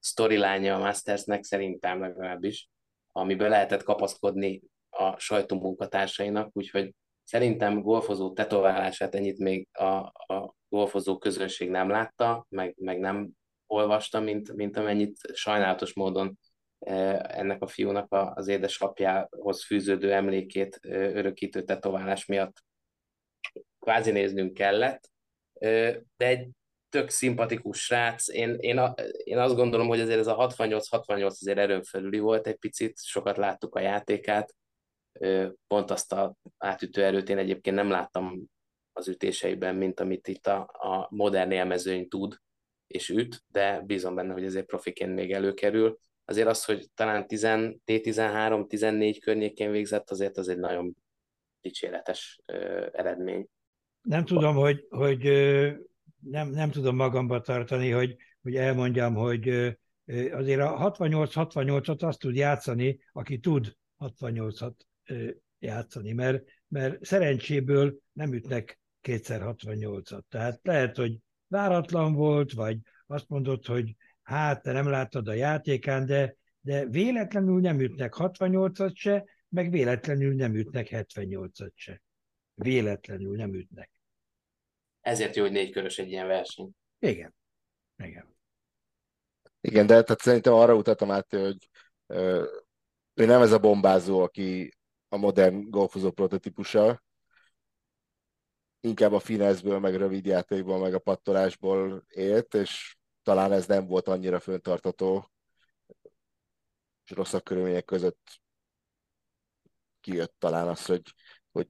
storyline 0.00 0.74
a 0.74 0.78
Mastersnek, 0.78 1.44
szerintem 1.44 2.00
legalábbis, 2.00 2.68
amiből 3.12 3.48
lehetett 3.48 3.82
kapaszkodni 3.82 4.62
a 4.98 5.18
sajtó 5.18 5.60
munkatársainak, 5.60 6.50
úgyhogy 6.52 6.94
szerintem 7.24 7.80
golfozó 7.80 8.32
tetoválását 8.32 9.14
ennyit 9.14 9.38
még 9.38 9.68
a, 9.72 9.84
a 10.26 10.54
golfozó 10.68 11.18
közönség 11.18 11.70
nem 11.70 11.88
látta, 11.88 12.46
meg, 12.48 12.74
meg 12.76 12.98
nem 12.98 13.30
olvasta, 13.66 14.20
mint, 14.20 14.52
mint 14.52 14.76
amennyit 14.76 15.16
sajnálatos 15.32 15.94
módon 15.94 16.38
e, 16.78 17.26
ennek 17.28 17.62
a 17.62 17.66
fiúnak 17.66 18.06
az 18.10 18.48
édesapjához 18.48 19.64
fűződő 19.64 20.12
emlékét 20.12 20.78
e, 20.82 20.88
örökítő 20.90 21.62
tetoválás 21.62 22.26
miatt 22.26 22.64
kvázi 23.78 24.10
néznünk 24.10 24.54
kellett, 24.54 25.10
e, 25.52 25.68
de 26.16 26.26
egy 26.26 26.48
tök 26.88 27.08
szimpatikus 27.08 27.78
srác. 27.84 28.28
Én, 28.28 28.56
én, 28.60 28.78
a, 28.78 28.94
én 29.24 29.38
azt 29.38 29.54
gondolom, 29.54 29.88
hogy 29.88 30.00
azért 30.00 30.18
ez 30.18 30.26
a 30.26 30.36
68-68 30.36 31.26
azért 31.26 31.58
erőn 31.58 31.82
felüli 31.82 32.18
volt 32.18 32.46
egy 32.46 32.56
picit, 32.56 32.98
sokat 33.02 33.36
láttuk 33.36 33.74
a 33.74 33.80
játékát, 33.80 34.54
pont 35.66 35.90
azt 35.90 36.12
a 36.12 36.36
átütő 36.58 37.04
erőt 37.04 37.28
én 37.28 37.38
egyébként 37.38 37.76
nem 37.76 37.90
láttam 37.90 38.48
az 38.92 39.08
ütéseiben, 39.08 39.74
mint 39.74 40.00
amit 40.00 40.28
itt 40.28 40.46
a, 40.46 40.58
a 40.72 41.08
modern 41.10 41.50
élmezőny 41.50 42.08
tud 42.08 42.36
és 42.86 43.08
üt, 43.08 43.42
de 43.48 43.80
bízom 43.80 44.14
benne, 44.14 44.32
hogy 44.32 44.44
ezért 44.44 44.66
profiként 44.66 45.14
még 45.14 45.32
előkerül. 45.32 45.98
azért 46.24 46.48
az, 46.48 46.64
hogy 46.64 46.90
talán 46.94 47.26
10, 47.26 47.42
T13-14 47.86 49.18
környékén 49.20 49.70
végzett, 49.70 50.10
azért 50.10 50.36
az 50.36 50.48
egy 50.48 50.58
nagyon 50.58 50.96
dicséretes 51.60 52.40
ö, 52.46 52.86
eredmény. 52.92 53.48
Nem 54.02 54.24
tudom, 54.24 54.54
hogy, 54.54 54.86
hogy 54.88 55.22
nem, 56.20 56.48
nem 56.48 56.70
tudom 56.70 56.96
magamba 56.96 57.40
tartani, 57.40 57.90
hogy, 57.90 58.16
hogy 58.42 58.56
elmondjam, 58.56 59.14
hogy 59.14 59.48
azért 60.32 60.60
a 60.60 60.92
68-68-at 60.92 62.02
azt 62.02 62.18
tud 62.18 62.34
játszani, 62.36 63.00
aki 63.12 63.38
tud 63.38 63.72
68-at 63.98 64.74
játszani, 65.58 66.12
mert, 66.12 66.44
mert 66.68 67.04
szerencséből 67.04 67.98
nem 68.12 68.32
ütnek 68.32 68.80
kétszer 69.00 69.40
68-at. 69.44 70.22
Tehát 70.28 70.60
lehet, 70.62 70.96
hogy 70.96 71.18
váratlan 71.46 72.14
volt, 72.14 72.52
vagy 72.52 72.78
azt 73.06 73.28
mondod, 73.28 73.66
hogy 73.66 73.96
hát 74.22 74.62
te 74.62 74.72
nem 74.72 74.88
láttad 74.88 75.28
a 75.28 75.32
játékán, 75.32 76.06
de, 76.06 76.36
de 76.60 76.86
véletlenül 76.86 77.60
nem 77.60 77.80
ütnek 77.80 78.14
68-at 78.16 78.94
se, 78.94 79.24
meg 79.48 79.70
véletlenül 79.70 80.34
nem 80.34 80.54
ütnek 80.54 80.88
78-at 80.90 81.74
se. 81.74 82.02
Véletlenül 82.54 83.36
nem 83.36 83.54
ütnek. 83.54 83.90
Ezért 85.00 85.36
jó, 85.36 85.42
hogy 85.42 85.52
négy 85.52 85.70
körös 85.70 85.98
egy 85.98 86.10
ilyen 86.10 86.26
verseny. 86.26 86.70
Igen. 86.98 87.34
Igen. 87.96 88.36
Igen, 89.60 89.86
de 89.86 90.02
tehát 90.02 90.20
szerintem 90.20 90.52
arra 90.52 90.74
utaltam 90.74 91.10
át, 91.10 91.30
hogy 91.30 91.68
ő 93.14 93.24
nem 93.24 93.42
ez 93.42 93.52
a 93.52 93.58
bombázó, 93.58 94.20
aki 94.20 94.77
a 95.08 95.16
modern 95.16 95.70
golfozó 95.70 96.10
prototípusa, 96.10 97.02
inkább 98.80 99.12
a 99.12 99.18
fineszből, 99.18 99.78
meg 99.78 99.96
rövid 99.96 100.26
játékból, 100.26 100.78
meg 100.78 100.94
a 100.94 100.98
pattolásból 100.98 102.04
élt, 102.08 102.54
és 102.54 102.96
talán 103.22 103.52
ez 103.52 103.66
nem 103.66 103.86
volt 103.86 104.08
annyira 104.08 104.40
föntartató, 104.40 105.30
és 107.04 107.10
rosszabb 107.10 107.42
körülmények 107.42 107.84
között 107.84 108.40
kijött 110.00 110.34
talán 110.38 110.68
az, 110.68 110.86
hogy, 110.86 111.02
hogy 111.50 111.68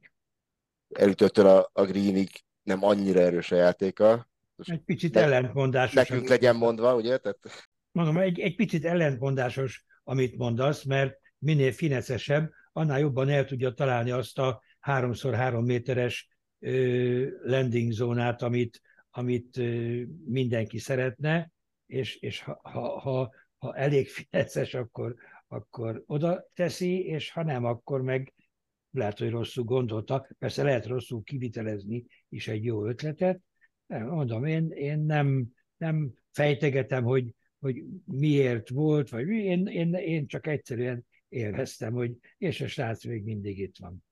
elütöttől 0.89 1.47
a, 1.47 1.71
a 1.73 1.85
Greenig 1.85 2.31
nem 2.63 2.85
annyira 2.85 3.21
erős 3.21 3.53
a 3.53 3.57
játéka. 3.57 4.29
Egy 4.57 4.83
picit 4.83 5.15
ne, 5.15 5.21
ellentmondásos. 5.21 5.95
Nekünk 5.95 6.29
legyen 6.29 6.57
mondva, 6.57 6.95
ugye? 6.95 7.19
Tehát... 7.19 7.39
Mondom, 7.91 8.17
egy, 8.17 8.39
egy 8.41 8.55
picit 8.55 8.85
ellentmondásos, 8.85 9.85
amit 10.05 10.37
mondasz, 10.37 10.85
mert 10.85 11.21
minél 11.39 11.73
fineszesebb, 11.73 12.53
annál 12.73 12.99
jobban 12.99 13.29
el 13.29 13.45
tudja 13.45 13.73
találni 13.73 14.11
azt 14.11 14.39
a 14.39 14.63
3x3 14.83 15.65
méteres 15.65 16.29
landing 17.43 17.93
zónát, 17.93 18.43
amit, 18.43 18.81
amit 19.11 19.61
mindenki 20.25 20.79
szeretne, 20.79 21.51
és, 21.87 22.17
és 22.17 22.43
ha, 22.43 22.61
ha, 22.63 23.33
ha, 23.59 23.77
elég 23.77 24.09
fineces, 24.09 24.75
akkor, 24.75 25.15
akkor 25.49 26.03
oda 26.07 26.49
teszi, 26.55 27.05
és 27.05 27.31
ha 27.31 27.43
nem, 27.43 27.65
akkor 27.65 28.03
meg 28.03 28.33
lehet, 28.91 29.19
hogy 29.19 29.31
rosszul 29.31 29.65
gondolta. 29.65 30.29
Persze 30.39 30.63
lehet 30.63 30.87
rosszul 30.87 31.23
kivitelezni 31.23 32.05
is 32.29 32.49
egy 32.49 32.65
jó 32.65 32.87
ötletet. 32.87 33.41
Nem, 33.87 34.07
mondom, 34.07 34.45
én, 34.45 34.71
én 34.71 34.99
nem, 34.99 35.47
nem 35.77 36.13
fejtegetem, 36.31 37.05
hogy, 37.05 37.35
hogy 37.59 37.83
miért 38.05 38.69
volt, 38.69 39.09
vagy 39.09 39.27
mi. 39.27 39.43
Én, 39.43 39.67
én, 39.67 39.95
én 39.95 40.27
csak 40.27 40.47
egyszerűen 40.47 41.07
élveztem, 41.29 41.93
hogy 41.93 42.17
és 42.39 42.61
a 42.61 42.69
srác 42.69 43.05
még 43.05 43.25
mindig 43.25 43.59
itt 43.59 43.77
van. 43.77 44.05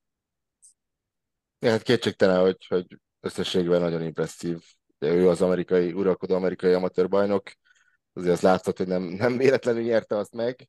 Ja, 1.59 1.71
hát 1.71 1.83
kétségtelen, 1.83 2.41
hogy, 2.41 2.67
hogy 2.67 2.99
összességben 3.21 3.81
nagyon 3.81 4.03
impresszív. 4.03 4.65
De 4.99 5.09
ő 5.09 5.29
az 5.29 5.43
amerikai, 5.43 5.93
uralkodó 5.93 6.35
amerikai 6.35 6.73
amatőr 6.73 7.09
bajnok, 7.09 7.53
azért 8.13 8.35
az 8.35 8.41
látszott, 8.41 8.77
hogy 8.77 8.87
nem, 8.87 9.03
nem 9.03 9.37
véletlenül 9.37 9.83
nyerte 9.83 10.17
azt 10.17 10.33
meg. 10.35 10.69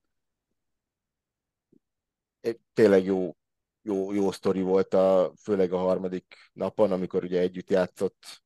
Egy 2.39 2.60
tényleg 2.74 3.04
jó, 3.04 3.36
jó, 3.82 4.14
jó 4.14 4.32
sztori 4.32 4.62
volt, 4.62 4.93
a, 4.93 5.34
főleg 5.41 5.72
a 5.74 5.78
harmadik 5.78 6.36
napon, 6.54 6.91
amikor 6.91 7.24
ugye 7.24 7.39
együtt 7.39 7.70
játszott, 7.70 8.41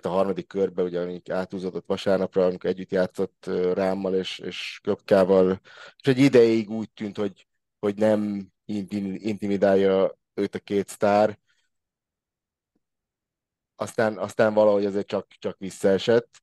a 0.00 0.08
harmadik 0.08 0.46
körbe, 0.46 0.82
ugye 0.82 1.20
átúzott 1.30 1.86
vasárnapra, 1.86 2.44
amikor 2.44 2.70
együtt 2.70 2.90
játszott 2.90 3.46
Rámmal 3.72 4.14
és, 4.14 4.38
és 4.38 4.80
Köpkával, 4.82 5.60
és 6.02 6.08
egy 6.08 6.18
ideig 6.18 6.70
úgy 6.70 6.90
tűnt, 6.92 7.16
hogy, 7.16 7.46
hogy 7.78 7.94
nem 7.96 8.48
intimidálja 8.64 10.18
őt 10.34 10.54
a 10.54 10.58
két 10.58 10.88
sztár, 10.88 11.38
aztán, 13.76 14.18
aztán 14.18 14.54
valahogy 14.54 14.84
azért 14.84 15.06
csak, 15.06 15.26
csak 15.28 15.58
visszaesett. 15.58 16.42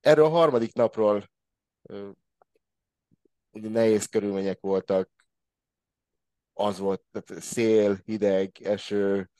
Erről 0.00 0.24
a 0.24 0.28
harmadik 0.28 0.72
napról 0.72 1.30
ugye 3.50 3.68
nehéz 3.68 4.06
körülmények 4.06 4.60
voltak, 4.60 5.10
az 6.52 6.78
volt, 6.78 7.02
tehát 7.10 7.42
szél, 7.42 8.00
hideg, 8.04 8.62
eső, 8.62 9.30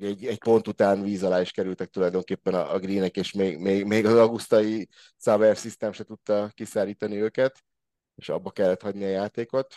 egy, 0.00 0.26
egy 0.26 0.38
pont 0.38 0.68
után 0.68 1.02
víz 1.02 1.22
alá 1.22 1.40
is 1.40 1.50
kerültek 1.50 1.88
tulajdonképpen 1.88 2.54
a, 2.54 2.74
a 2.74 2.78
greenek, 2.78 3.16
és 3.16 3.32
még, 3.32 3.58
még, 3.58 3.84
még 3.84 4.06
az 4.06 4.14
augusztai 4.14 4.88
Saver 5.16 5.56
System 5.56 5.92
se 5.92 6.04
tudta 6.04 6.50
kiszárítani 6.54 7.20
őket, 7.20 7.64
és 8.14 8.28
abba 8.28 8.50
kellett 8.50 8.82
hagyni 8.82 9.04
a 9.04 9.08
játékot. 9.08 9.76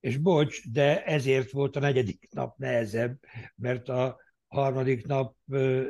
És 0.00 0.16
bocs, 0.16 0.70
de 0.70 1.04
ezért 1.04 1.50
volt 1.50 1.76
a 1.76 1.80
negyedik 1.80 2.28
nap 2.30 2.56
nehezebb, 2.56 3.18
mert 3.54 3.88
a 3.88 4.20
harmadik 4.46 5.06
nap 5.06 5.36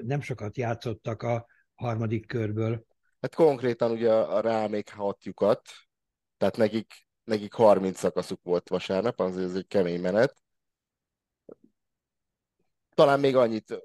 nem 0.02 0.20
sokat 0.20 0.57
játszottak 0.57 1.22
a 1.22 1.46
harmadik 1.74 2.26
körből. 2.26 2.84
Hát 3.20 3.34
konkrétan 3.34 3.90
ugye 3.90 4.12
a 4.12 4.40
rámék 4.40 4.90
hatjukat, 4.90 5.68
tehát 6.36 6.57
nekik, 6.57 7.07
nekik 7.24 7.52
30 7.52 7.98
szakaszuk 7.98 8.40
volt 8.42 8.68
vasárnap, 8.68 9.20
az 9.20 9.38
ez 9.38 9.54
egy 9.54 9.66
kemény 9.66 10.00
menet. 10.00 10.45
Talán 12.97 13.20
még 13.20 13.36
annyit 13.36 13.82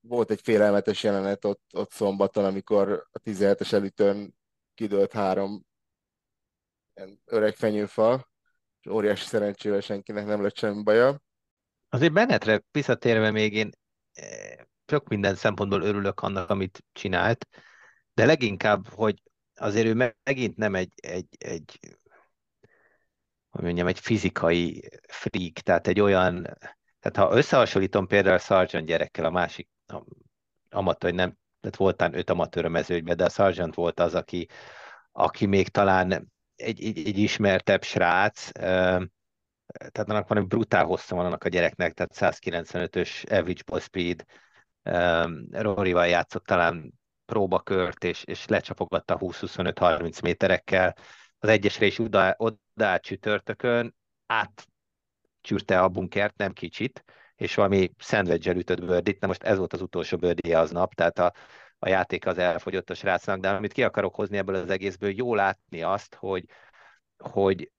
volt 0.00 0.30
egy 0.30 0.40
félelmetes 0.40 1.02
jelenet 1.02 1.44
ott, 1.44 1.62
ott 1.74 1.90
szombaton, 1.90 2.44
amikor 2.44 3.06
a 3.12 3.18
17-es 3.18 3.72
elütön 3.72 4.34
kidőlt 4.74 5.12
három 5.12 5.66
öreg 7.24 7.54
fenyőfa, 7.54 8.30
és 8.80 8.90
óriási 8.90 9.24
szerencsével 9.24 9.80
senkinek 9.80 10.26
nem 10.26 10.42
lett 10.42 10.56
semmi 10.56 10.82
baja. 10.82 11.22
Azért 11.88 12.12
Bennetre 12.12 12.62
visszatérve 12.70 13.30
még 13.30 13.54
én 13.54 13.70
sok 14.86 15.08
minden 15.08 15.34
szempontból 15.34 15.82
örülök 15.82 16.20
annak, 16.20 16.50
amit 16.50 16.84
csinált, 16.92 17.48
de 18.14 18.24
leginkább, 18.24 18.88
hogy 18.88 19.22
azért 19.54 19.86
ő 19.86 20.14
megint 20.24 20.56
nem 20.56 20.74
egy, 20.74 20.92
egy, 20.96 21.28
egy 21.38 21.78
hogy 23.50 23.62
mondjam, 23.62 23.86
egy 23.86 24.00
fizikai 24.00 24.88
freak, 25.08 25.52
tehát 25.52 25.86
egy 25.86 26.00
olyan, 26.00 26.58
tehát 27.00 27.30
ha 27.30 27.36
összehasonlítom 27.36 28.06
például 28.06 28.34
a 28.34 28.38
Sargent 28.38 28.86
gyerekkel, 28.86 29.24
a 29.24 29.30
másik 29.30 29.68
amatőr, 30.70 31.14
nem, 31.14 31.36
tehát 31.60 31.76
voltán 31.76 32.14
öt 32.14 32.30
amatőr 32.30 32.64
a 32.64 32.68
mezőgyben, 32.68 33.16
de 33.16 33.24
a 33.24 33.28
Sargent 33.28 33.74
volt 33.74 34.00
az, 34.00 34.14
aki, 34.14 34.48
aki 35.12 35.46
még 35.46 35.68
talán 35.68 36.32
egy, 36.56 36.84
egy, 36.84 37.06
egy 37.06 37.18
ismertebb 37.18 37.82
srác, 37.82 38.50
tehát 38.52 40.10
annak 40.10 40.28
van 40.28 40.38
egy 40.38 40.46
brutál 40.46 40.84
hossza 40.84 41.14
van 41.14 41.26
annak 41.26 41.44
a 41.44 41.48
gyereknek, 41.48 41.92
tehát 41.92 42.36
195-ös 42.40 43.30
average 43.30 43.62
ball 43.66 43.80
speed, 43.80 44.24
Roryval 45.50 46.06
játszott 46.06 46.44
talán 46.44 46.92
próbakört, 47.24 48.04
és, 48.04 48.24
és 48.24 48.46
lecsapogatta 48.46 49.18
20-25-30 49.20 50.22
méterekkel. 50.22 50.96
Az 51.38 51.48
egyesre 51.48 51.86
is 51.86 51.98
oda, 51.98 52.34
oda 52.38 52.98
csütörtökön, 52.98 53.94
átcsűrte 55.38 55.80
a 55.80 55.88
bunkert, 55.88 56.36
nem 56.36 56.52
kicsit, 56.52 57.04
és 57.36 57.54
valami 57.54 57.90
szendvedzsel 57.98 58.56
ütött 58.56 58.84
bőrdit, 58.84 59.20
na 59.20 59.26
most 59.26 59.42
ez 59.42 59.58
volt 59.58 59.72
az 59.72 59.80
utolsó 59.80 60.16
bőrdie 60.16 60.58
aznap, 60.58 60.94
tehát 60.94 61.18
a, 61.18 61.32
a 61.78 61.88
játék 61.88 62.26
az 62.26 62.38
elfogyott 62.38 62.90
a 62.90 62.94
srácnak, 62.94 63.40
de 63.40 63.48
amit 63.48 63.72
ki 63.72 63.82
akarok 63.82 64.14
hozni 64.14 64.36
ebből 64.36 64.54
az 64.54 64.70
egészből, 64.70 65.10
jó 65.10 65.34
látni 65.34 65.82
azt, 65.82 66.14
hogy, 66.14 66.44
hogy 67.18 67.72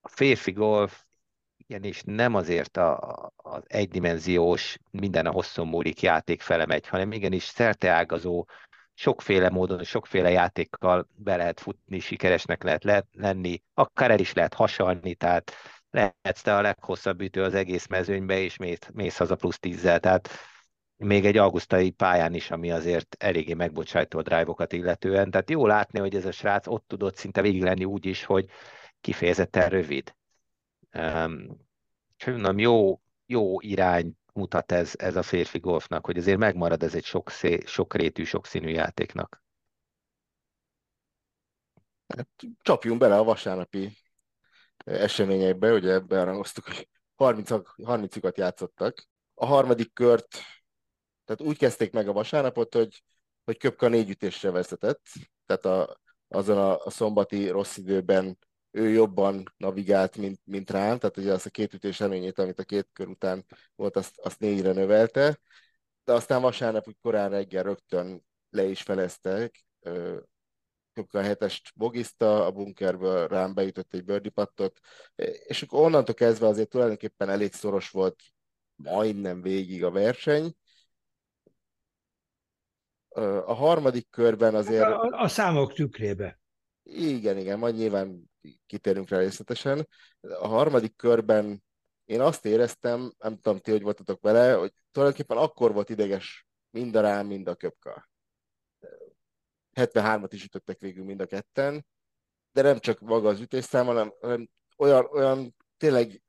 a 0.00 0.08
férfi 0.08 0.52
golf 0.52 1.02
igenis 1.56 2.02
nem 2.02 2.34
azért 2.34 2.76
a, 2.76 2.98
az 3.36 3.62
egydimenziós, 3.66 4.78
minden 4.90 5.26
a 5.26 5.30
hosszú 5.30 5.64
múlik 5.64 6.02
játék 6.02 6.40
fele 6.40 6.66
megy, 6.66 6.86
hanem 6.86 7.12
igenis 7.12 7.44
szerteágazó, 7.44 8.46
sokféle 8.94 9.50
módon, 9.50 9.84
sokféle 9.84 10.30
játékkal 10.30 11.08
be 11.16 11.36
lehet 11.36 11.60
futni, 11.60 11.98
sikeresnek 11.98 12.62
lehet 12.62 12.84
lenni, 13.12 13.62
akár 13.74 14.10
el 14.10 14.18
is 14.18 14.32
lehet 14.32 14.54
hasalni, 14.54 15.14
tehát 15.14 15.52
lehetsz 15.90 16.42
te 16.42 16.56
a 16.56 16.60
leghosszabb 16.60 17.20
ütő 17.20 17.42
az 17.42 17.54
egész 17.54 17.86
mezőnybe, 17.86 18.38
és 18.38 18.56
mész, 18.56 18.78
mész 18.92 19.16
haza 19.16 19.36
plusz 19.36 19.58
tízzel, 19.58 20.00
tehát 20.00 20.28
még 20.96 21.26
egy 21.26 21.36
augusztai 21.36 21.90
pályán 21.90 22.34
is, 22.34 22.50
ami 22.50 22.70
azért 22.70 23.16
eléggé 23.18 23.54
megbocsájtó 23.54 24.18
a 24.18 24.22
drive-okat 24.22 24.72
illetően. 24.72 25.30
Tehát 25.30 25.50
jó 25.50 25.66
látni, 25.66 25.98
hogy 25.98 26.14
ez 26.14 26.24
a 26.24 26.32
srác 26.32 26.66
ott 26.66 26.84
tudott 26.86 27.16
szinte 27.16 27.42
végig 27.42 27.62
lenni 27.62 27.84
úgy 27.84 28.06
is, 28.06 28.24
hogy 28.24 28.48
kifejezetten 29.00 29.68
rövid. 29.68 30.14
Um, 30.92 31.66
mondom, 32.26 32.58
jó, 32.58 33.00
jó 33.26 33.60
irány 33.60 34.12
mutat 34.32 34.72
ez, 34.72 34.92
ez 34.96 35.16
a 35.16 35.22
férfi 35.22 35.58
golfnak, 35.58 36.06
hogy 36.06 36.18
azért 36.18 36.38
megmarad 36.38 36.82
ez 36.82 36.94
egy 36.94 37.04
sok, 37.04 37.30
szé, 37.30 37.58
sok 37.66 37.94
rétű, 37.94 38.24
sokszínű 38.24 38.68
játéknak. 38.68 39.42
Hát, 42.08 42.28
csapjunk 42.60 42.98
bele 42.98 43.16
a 43.16 43.24
vasárnapi 43.24 43.96
eseményekbe, 44.88 45.72
ugye 45.72 45.98
bearangoztuk, 45.98 46.64
hogy 46.64 46.88
30, 47.14 47.50
30-ukat 47.76 48.36
játszottak. 48.36 49.08
A 49.34 49.46
harmadik 49.46 49.92
kört, 49.92 50.28
tehát 51.24 51.42
úgy 51.42 51.58
kezdték 51.58 51.92
meg 51.92 52.08
a 52.08 52.12
vasárnapot, 52.12 52.74
hogy, 52.74 53.02
hogy 53.44 53.58
Köpka 53.58 53.88
négy 53.88 54.10
ütésre 54.10 54.50
vezetett, 54.50 55.06
tehát 55.46 55.64
a, 55.64 56.00
azon 56.28 56.58
a, 56.58 56.84
a 56.84 56.90
szombati 56.90 57.48
rossz 57.48 57.76
időben 57.76 58.38
ő 58.70 58.88
jobban 58.88 59.54
navigált, 59.56 60.16
mint, 60.16 60.40
mint 60.44 60.70
rám, 60.70 60.98
tehát 60.98 61.16
ugye 61.16 61.32
az 61.32 61.46
a 61.46 61.50
két 61.50 61.74
ütés 61.74 62.00
előnyét, 62.00 62.38
amit 62.38 62.58
a 62.58 62.64
két 62.64 62.88
kör 62.92 63.08
után 63.08 63.44
volt, 63.74 63.96
azt, 63.96 64.18
azt 64.18 64.40
négyre 64.40 64.72
növelte, 64.72 65.40
de 66.04 66.12
aztán 66.12 66.40
vasárnap 66.40 66.88
úgy 66.88 66.96
korán 67.02 67.30
reggel 67.30 67.62
rögtön 67.62 68.24
le 68.50 68.64
is 68.64 68.82
feleztek, 68.82 69.64
a 71.12 71.20
hetest 71.20 71.72
bogizta, 71.74 72.46
a 72.46 72.50
bunkerből 72.50 73.28
rám 73.28 73.54
beütött 73.54 73.94
egy 73.94 74.04
birdie 74.04 74.30
pattot, 74.30 74.80
és 75.46 75.62
akkor 75.62 75.80
onnantól 75.80 76.14
kezdve 76.14 76.46
azért 76.46 76.68
tulajdonképpen 76.68 77.28
elég 77.28 77.52
szoros 77.52 77.90
volt 77.90 78.22
majdnem 78.74 79.42
végig 79.42 79.84
a 79.84 79.90
verseny. 79.90 80.54
A 83.44 83.52
harmadik 83.52 84.10
körben 84.10 84.54
azért... 84.54 84.86
A, 84.86 85.00
a, 85.00 85.22
a 85.22 85.28
számok 85.28 85.72
tükrébe. 85.72 86.40
Igen, 86.82 87.38
igen, 87.38 87.58
majd 87.58 87.74
nyilván 87.74 88.30
kitérünk 88.66 89.08
rá 89.08 89.18
részletesen. 89.18 89.88
A 90.20 90.46
harmadik 90.46 90.96
körben 90.96 91.62
én 92.04 92.20
azt 92.20 92.44
éreztem, 92.44 93.12
nem 93.18 93.38
tudom 93.38 93.58
ti, 93.58 93.70
hogy 93.70 93.82
voltatok 93.82 94.20
vele, 94.20 94.52
hogy 94.52 94.72
tulajdonképpen 94.90 95.36
akkor 95.36 95.72
volt 95.72 95.88
ideges 95.88 96.46
mind 96.70 96.94
a 96.94 97.00
rám, 97.00 97.26
mind 97.26 97.48
a 97.48 97.54
köpka. 97.54 98.07
73-at 99.78 100.28
is 100.30 100.44
ütöttek 100.44 100.78
végül 100.78 101.04
mind 101.04 101.20
a 101.20 101.26
ketten, 101.26 101.86
de 102.52 102.62
nem 102.62 102.78
csak 102.78 103.00
maga 103.00 103.28
az 103.28 103.40
ütésszám, 103.40 103.86
hanem, 103.86 104.12
hanem 104.20 104.48
olyan, 104.76 105.06
olyan 105.10 105.54
tényleg 105.76 106.22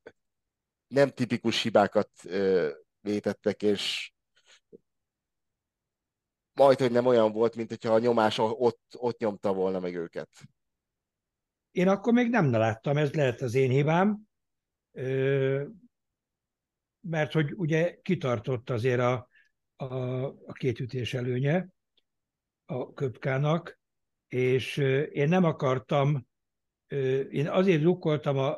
nem 0.88 1.10
tipikus 1.10 1.62
hibákat 1.62 2.10
ö, 2.24 2.70
vétettek, 3.02 3.62
és 3.62 4.12
majd, 6.54 6.80
hogy 6.80 6.92
nem 6.92 7.06
olyan 7.06 7.32
volt, 7.32 7.56
mint 7.56 7.70
hogyha 7.70 7.94
a 7.94 8.00
nyomás 8.00 8.38
ott, 8.38 8.82
ott 8.96 9.20
nyomta 9.20 9.54
volna 9.54 9.80
meg 9.80 9.96
őket. 9.96 10.30
Én 11.72 11.88
akkor 11.88 12.14
még 12.14 12.30
nem 12.30 12.52
láttam, 12.52 12.98
ez 12.98 13.14
lehet 13.14 13.42
az 13.42 13.54
én 13.56 13.70
hibám, 13.70 14.20
mert 17.00 17.32
hogy 17.32 17.54
ugye 17.54 18.00
kitartott 18.02 18.70
azért 18.70 19.00
a, 19.00 19.30
a, 19.76 20.24
a 20.26 20.54
két 20.54 20.80
ütés 20.80 21.14
előnye 21.14 21.68
a 22.70 22.94
köpkának, 22.94 23.80
és 24.28 24.78
én 25.12 25.30
nem 25.30 25.44
akartam, 25.44 26.28
én 27.30 27.48
azért 27.48 27.84
rukkoltam 27.84 28.38
a 28.38 28.58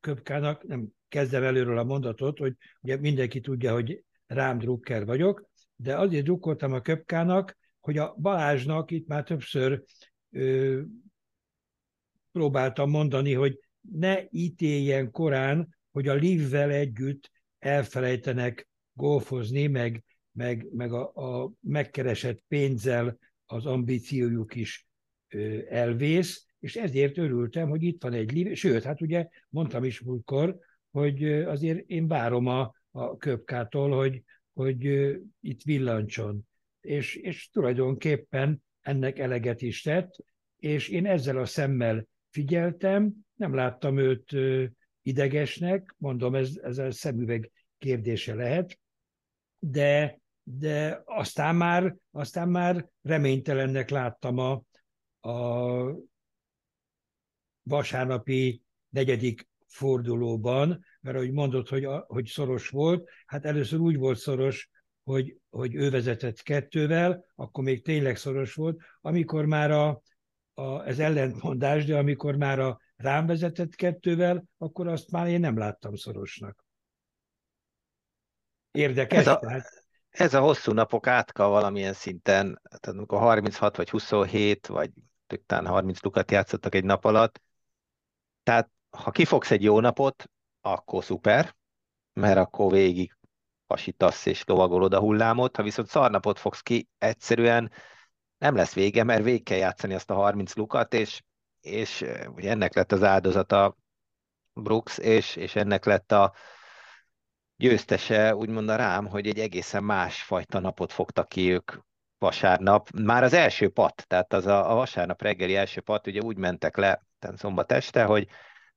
köpkának, 0.00 0.66
nem 0.66 0.88
kezdem 1.08 1.42
előről 1.42 1.78
a 1.78 1.84
mondatot, 1.84 2.38
hogy 2.38 2.56
ugye 2.80 2.96
mindenki 2.96 3.40
tudja, 3.40 3.72
hogy 3.72 4.04
rám 4.26 4.58
drukker 4.58 5.04
vagyok, 5.04 5.50
de 5.76 5.96
azért 5.96 6.24
drukkoltam 6.24 6.72
a 6.72 6.80
köpkának, 6.80 7.58
hogy 7.80 7.98
a 7.98 8.14
Balázsnak 8.18 8.90
itt 8.90 9.06
már 9.06 9.24
többször 9.24 9.82
ö, 10.30 10.80
próbáltam 12.32 12.90
mondani, 12.90 13.32
hogy 13.32 13.58
ne 13.80 14.22
ítéljen 14.30 15.10
korán, 15.10 15.76
hogy 15.90 16.08
a 16.08 16.14
livvel 16.14 16.70
együtt 16.70 17.30
elfelejtenek 17.58 18.68
golfozni, 18.92 19.66
meg, 19.66 20.04
meg, 20.32 20.66
meg 20.72 20.92
a, 20.92 21.12
a 21.14 21.52
megkeresett 21.60 22.44
pénzzel 22.48 23.18
az 23.50 23.66
ambíciójuk 23.66 24.54
is 24.54 24.88
elvész, 25.68 26.46
és 26.58 26.76
ezért 26.76 27.18
örültem, 27.18 27.68
hogy 27.68 27.82
itt 27.82 28.02
van 28.02 28.12
egy 28.12 28.32
liv, 28.32 28.54
sőt, 28.54 28.82
hát 28.82 29.00
ugye 29.00 29.28
mondtam 29.48 29.84
is 29.84 30.00
múltkor, 30.00 30.58
hogy 30.90 31.24
azért 31.24 31.88
én 31.88 32.08
várom 32.08 32.46
a, 32.46 32.74
a 32.90 33.16
köpkától, 33.16 33.96
hogy, 33.96 34.22
hogy 34.52 34.84
itt 35.40 35.62
villancson. 35.62 36.48
És, 36.80 37.14
és 37.14 37.50
tulajdonképpen 37.50 38.62
ennek 38.80 39.18
eleget 39.18 39.62
is 39.62 39.82
tett, 39.82 40.16
és 40.56 40.88
én 40.88 41.06
ezzel 41.06 41.38
a 41.38 41.46
szemmel 41.46 42.06
figyeltem, 42.30 43.12
nem 43.34 43.54
láttam 43.54 43.98
őt 43.98 44.36
idegesnek, 45.02 45.94
mondom, 45.98 46.34
ez, 46.34 46.56
ez 46.62 46.78
a 46.78 46.90
szemüveg 46.90 47.50
kérdése 47.78 48.34
lehet, 48.34 48.78
de, 49.58 50.19
de 50.58 51.02
aztán 51.04 51.56
már, 51.56 51.96
aztán 52.10 52.48
már 52.48 52.88
reménytelennek 53.02 53.90
láttam 53.90 54.38
a, 54.38 54.62
a 55.28 55.94
vasárnapi 57.62 58.62
negyedik 58.88 59.48
fordulóban, 59.66 60.84
mert 61.00 61.16
ahogy 61.16 61.32
mondod, 61.32 61.68
hogy, 61.68 61.88
hogy 62.06 62.26
szoros 62.26 62.68
volt, 62.68 63.08
hát 63.26 63.44
először 63.44 63.78
úgy 63.78 63.96
volt 63.96 64.18
szoros, 64.18 64.70
hogy, 65.02 65.36
hogy 65.50 65.74
ő 65.74 65.90
vezetett 65.90 66.42
kettővel, 66.42 67.24
akkor 67.34 67.64
még 67.64 67.82
tényleg 67.82 68.16
szoros 68.16 68.54
volt, 68.54 68.80
amikor 69.00 69.44
már 69.44 69.70
a, 69.70 70.02
a, 70.54 70.86
ez 70.86 70.98
ellentmondás, 70.98 71.84
de 71.84 71.96
amikor 71.96 72.36
már 72.36 72.58
a 72.58 72.80
rám 72.96 73.26
vezetett 73.26 73.74
kettővel, 73.74 74.44
akkor 74.58 74.88
azt 74.88 75.10
már 75.10 75.28
én 75.28 75.40
nem 75.40 75.58
láttam 75.58 75.94
szorosnak. 75.94 76.64
Érdekes, 78.70 79.18
ez 79.18 79.26
a, 79.26 79.38
tehát. 79.38 79.79
Ez 80.10 80.34
a 80.34 80.40
hosszú 80.40 80.72
napok 80.72 81.06
átka 81.06 81.48
valamilyen 81.48 81.92
szinten, 81.92 82.60
tehát 82.68 82.86
amikor 82.86 83.18
36 83.18 83.76
vagy 83.76 83.90
27, 83.90 84.66
vagy 84.66 84.90
talán 85.46 85.66
30 85.66 86.02
lukat 86.02 86.30
játszottak 86.30 86.74
egy 86.74 86.84
nap 86.84 87.04
alatt, 87.04 87.40
tehát 88.42 88.70
ha 88.90 89.10
kifogsz 89.10 89.50
egy 89.50 89.62
jó 89.62 89.80
napot, 89.80 90.30
akkor 90.60 91.04
szuper, 91.04 91.56
mert 92.12 92.38
akkor 92.38 92.72
végig 92.72 93.16
hasítasz 93.66 94.26
és 94.26 94.44
lovagolod 94.44 94.94
a 94.94 94.98
hullámot, 94.98 95.56
ha 95.56 95.62
viszont 95.62 95.88
szarnapot 95.88 96.38
fogsz 96.38 96.60
ki, 96.60 96.88
egyszerűen 96.98 97.72
nem 98.38 98.54
lesz 98.54 98.74
vége, 98.74 99.04
mert 99.04 99.22
végig 99.22 99.42
kell 99.42 99.58
játszani 99.58 99.94
azt 99.94 100.10
a 100.10 100.14
30 100.14 100.54
lukat, 100.54 100.94
és, 100.94 101.22
és 101.60 102.04
ugye 102.34 102.50
ennek 102.50 102.74
lett 102.74 102.92
az 102.92 103.02
áldozata 103.02 103.76
Brooks, 104.52 104.98
és, 104.98 105.36
és 105.36 105.56
ennek 105.56 105.84
lett 105.84 106.12
a 106.12 106.34
győztese, 107.60 108.34
úgymond 108.34 108.68
a 108.68 108.76
rám, 108.76 109.06
hogy 109.06 109.26
egy 109.26 109.38
egészen 109.38 109.84
másfajta 109.84 110.58
napot 110.58 110.92
fogtak 110.92 111.28
ki 111.28 111.52
ők 111.52 111.72
vasárnap. 112.18 112.90
Már 112.90 113.22
az 113.22 113.32
első 113.32 113.68
pat, 113.68 114.04
tehát 114.06 114.32
az 114.32 114.46
a, 114.46 114.70
a 114.70 114.74
vasárnap 114.74 115.22
reggeli 115.22 115.56
első 115.56 115.80
pat, 115.80 116.06
ugye 116.06 116.20
úgy 116.20 116.36
mentek 116.36 116.76
le 116.76 117.02
szombat 117.36 117.72
este, 117.72 118.04
hogy, 118.04 118.28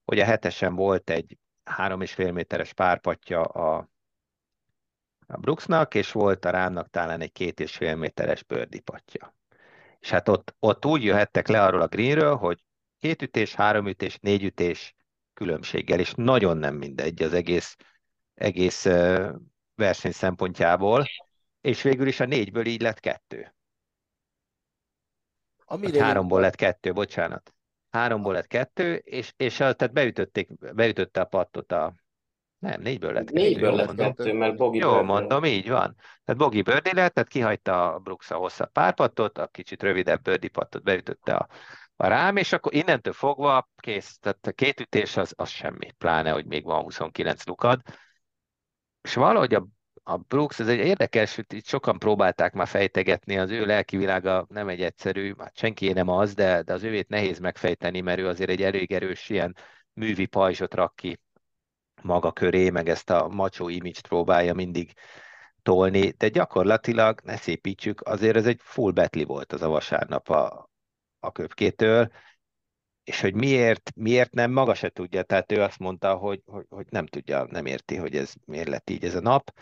hogy 0.05 0.19
a 0.19 0.25
hetesen 0.25 0.75
volt 0.75 1.09
egy 1.09 1.38
három 1.63 2.01
és 2.01 2.13
fél 2.13 2.31
méteres 2.31 2.73
párpatja 2.73 3.41
a, 3.41 3.89
a 5.27 5.38
Brooksnak, 5.38 5.95
és 5.95 6.11
volt 6.11 6.45
a 6.45 6.49
rámnak 6.49 6.89
talán 6.89 7.21
egy 7.21 7.31
két 7.31 7.59
és 7.59 7.75
fél 7.75 7.95
méteres 7.95 8.43
patja. 8.84 9.36
És 9.99 10.09
hát 10.09 10.29
ott, 10.29 10.55
ott 10.59 10.86
úgy 10.86 11.03
jöhettek 11.03 11.47
le 11.47 11.63
arról 11.63 11.81
a 11.81 11.88
greenről, 11.88 12.36
hogy 12.36 12.63
két 12.99 13.21
ütés, 13.21 13.55
három 13.55 13.88
ütés, 13.88 14.17
négy 14.19 14.43
ütés 14.43 14.95
különbséggel, 15.34 15.99
és 15.99 16.13
nagyon 16.15 16.57
nem 16.57 16.75
mindegy 16.75 17.23
az 17.23 17.34
egész, 17.34 17.75
egész 18.34 18.84
verseny 19.75 20.11
szempontjából, 20.11 21.05
és 21.61 21.81
végül 21.81 22.07
is 22.07 22.19
a 22.19 22.25
négyből 22.25 22.65
így 22.65 22.81
lett 22.81 22.99
kettő. 22.99 23.55
Amire 25.65 25.99
hát 25.99 26.07
háromból 26.07 26.41
lett 26.41 26.55
kettő, 26.55 26.93
bocsánat. 26.93 27.53
Háromból 27.89 28.34
lett 28.34 28.47
kettő, 28.47 28.95
és, 28.95 29.34
és 29.38 29.59
a, 29.59 29.73
tehát 29.73 29.93
beütötték, 29.93 30.73
beütötte 30.73 31.21
a 31.21 31.25
pattot 31.25 31.71
a, 31.71 31.93
nem, 32.63 32.81
négyből 32.81 33.13
lett 33.13 33.25
kettő. 33.25 33.41
Négyből 33.41 33.75
lett 33.75 33.86
mondom. 33.86 34.13
kettő, 34.13 34.34
mert 34.34 34.55
Bogi 34.55 34.77
Jó, 34.77 34.89
Birdie. 34.89 35.05
mondom, 35.05 35.45
így 35.45 35.69
van. 35.69 35.95
Tehát 36.25 36.41
Bogi 36.41 36.61
Birdie 36.61 36.93
lett, 36.93 37.13
tehát 37.13 37.29
kihagyta 37.29 37.93
a 37.93 37.99
Brooks 37.99 38.31
a 38.31 38.36
hosszabb 38.36 38.71
párpattot, 38.71 39.38
a 39.38 39.47
kicsit 39.47 39.84
rövidebb 39.84 40.21
Birdie 40.21 40.49
pattot 40.49 40.84
beütötte 40.84 41.36
a, 41.36 41.47
a 41.95 42.07
rám, 42.07 42.38
és 42.38 42.53
akkor 42.53 42.73
innentől 42.73 43.13
fogva 43.13 43.69
kész, 43.75 44.17
tehát 44.19 44.47
a 44.47 44.51
két 44.51 44.79
ütés 44.79 45.17
az, 45.17 45.34
az 45.36 45.49
semmi, 45.49 45.91
pláne, 45.91 46.31
hogy 46.31 46.45
még 46.45 46.63
van 46.63 46.81
29 46.81 47.45
lukad. 47.45 47.81
És 49.04 49.14
valahogy 49.14 49.54
a, 49.54 49.68
a 50.04 50.18
Brooks, 50.18 50.60
ez 50.60 50.68
egy 50.68 50.78
érdekes, 50.78 51.36
hogy 51.36 51.45
itt 51.54 51.66
sokan 51.66 51.99
próbálták 51.99 52.54
már 52.54 52.68
fejtegetni, 52.68 53.38
az 53.38 53.49
ő 53.49 53.66
lelki 53.66 53.97
világa 53.97 54.45
nem 54.49 54.68
egy 54.68 54.82
egyszerű, 54.82 55.34
hát 55.38 55.58
senki 55.58 55.91
nem 55.91 56.08
az, 56.10 56.34
de, 56.34 56.62
de 56.62 56.74
az 56.74 56.84
ővét 56.84 57.10
nehéz 57.10 57.39
megfejteni, 57.39 58.01
mert 58.01 58.20
ő 58.20 58.28
azért 58.28 58.49
egy 58.49 58.62
elég 58.62 58.91
erős 58.91 59.30
ilyen 59.30 59.56
művi 59.93 60.26
pajzsot 60.26 60.74
rak 60.74 60.95
ki 60.95 61.20
maga 62.01 62.32
köré, 62.32 62.70
meg 62.70 62.89
ezt 62.89 63.10
a 63.10 63.28
macsó 63.28 63.70
image 63.70 64.01
próbálja 64.01 64.54
mindig 64.54 64.93
tolni, 65.62 66.10
de 66.10 66.30
gyakorlatilag, 66.30 67.20
ne 67.24 67.38
szépítsük, 67.38 68.01
azért 68.01 68.36
ez 68.36 68.45
egy 68.45 68.60
full 68.64 68.91
betli 68.91 69.24
volt 69.24 69.54
az 69.54 69.62
a 69.62 69.68
vasárnap 69.68 70.30
a, 70.30 70.70
a 71.20 71.32
köpkétől, 71.32 72.12
és 73.04 73.22
hogy 73.22 73.34
miért, 73.34 73.91
miért 73.95 74.34
nem, 74.34 74.51
maga 74.51 74.74
se 74.74 74.89
tudja, 74.89 75.24
tehát 75.24 75.51
ő 75.51 75.62
azt 75.62 75.80
mondta, 75.80 76.16
hogy, 76.16 76.41
hogy, 76.45 76.66
hogy 76.70 76.86
nem 76.89 77.06
tudja, 77.06 77.45
nem 77.49 77.66
érti, 77.66 77.95
hogy 77.95 78.16
ez 78.16 78.34
miért 78.45 78.68
lett 78.68 78.89
így 78.89 79.04
ez 79.04 79.16
a 79.16 79.22
nap. 79.22 79.54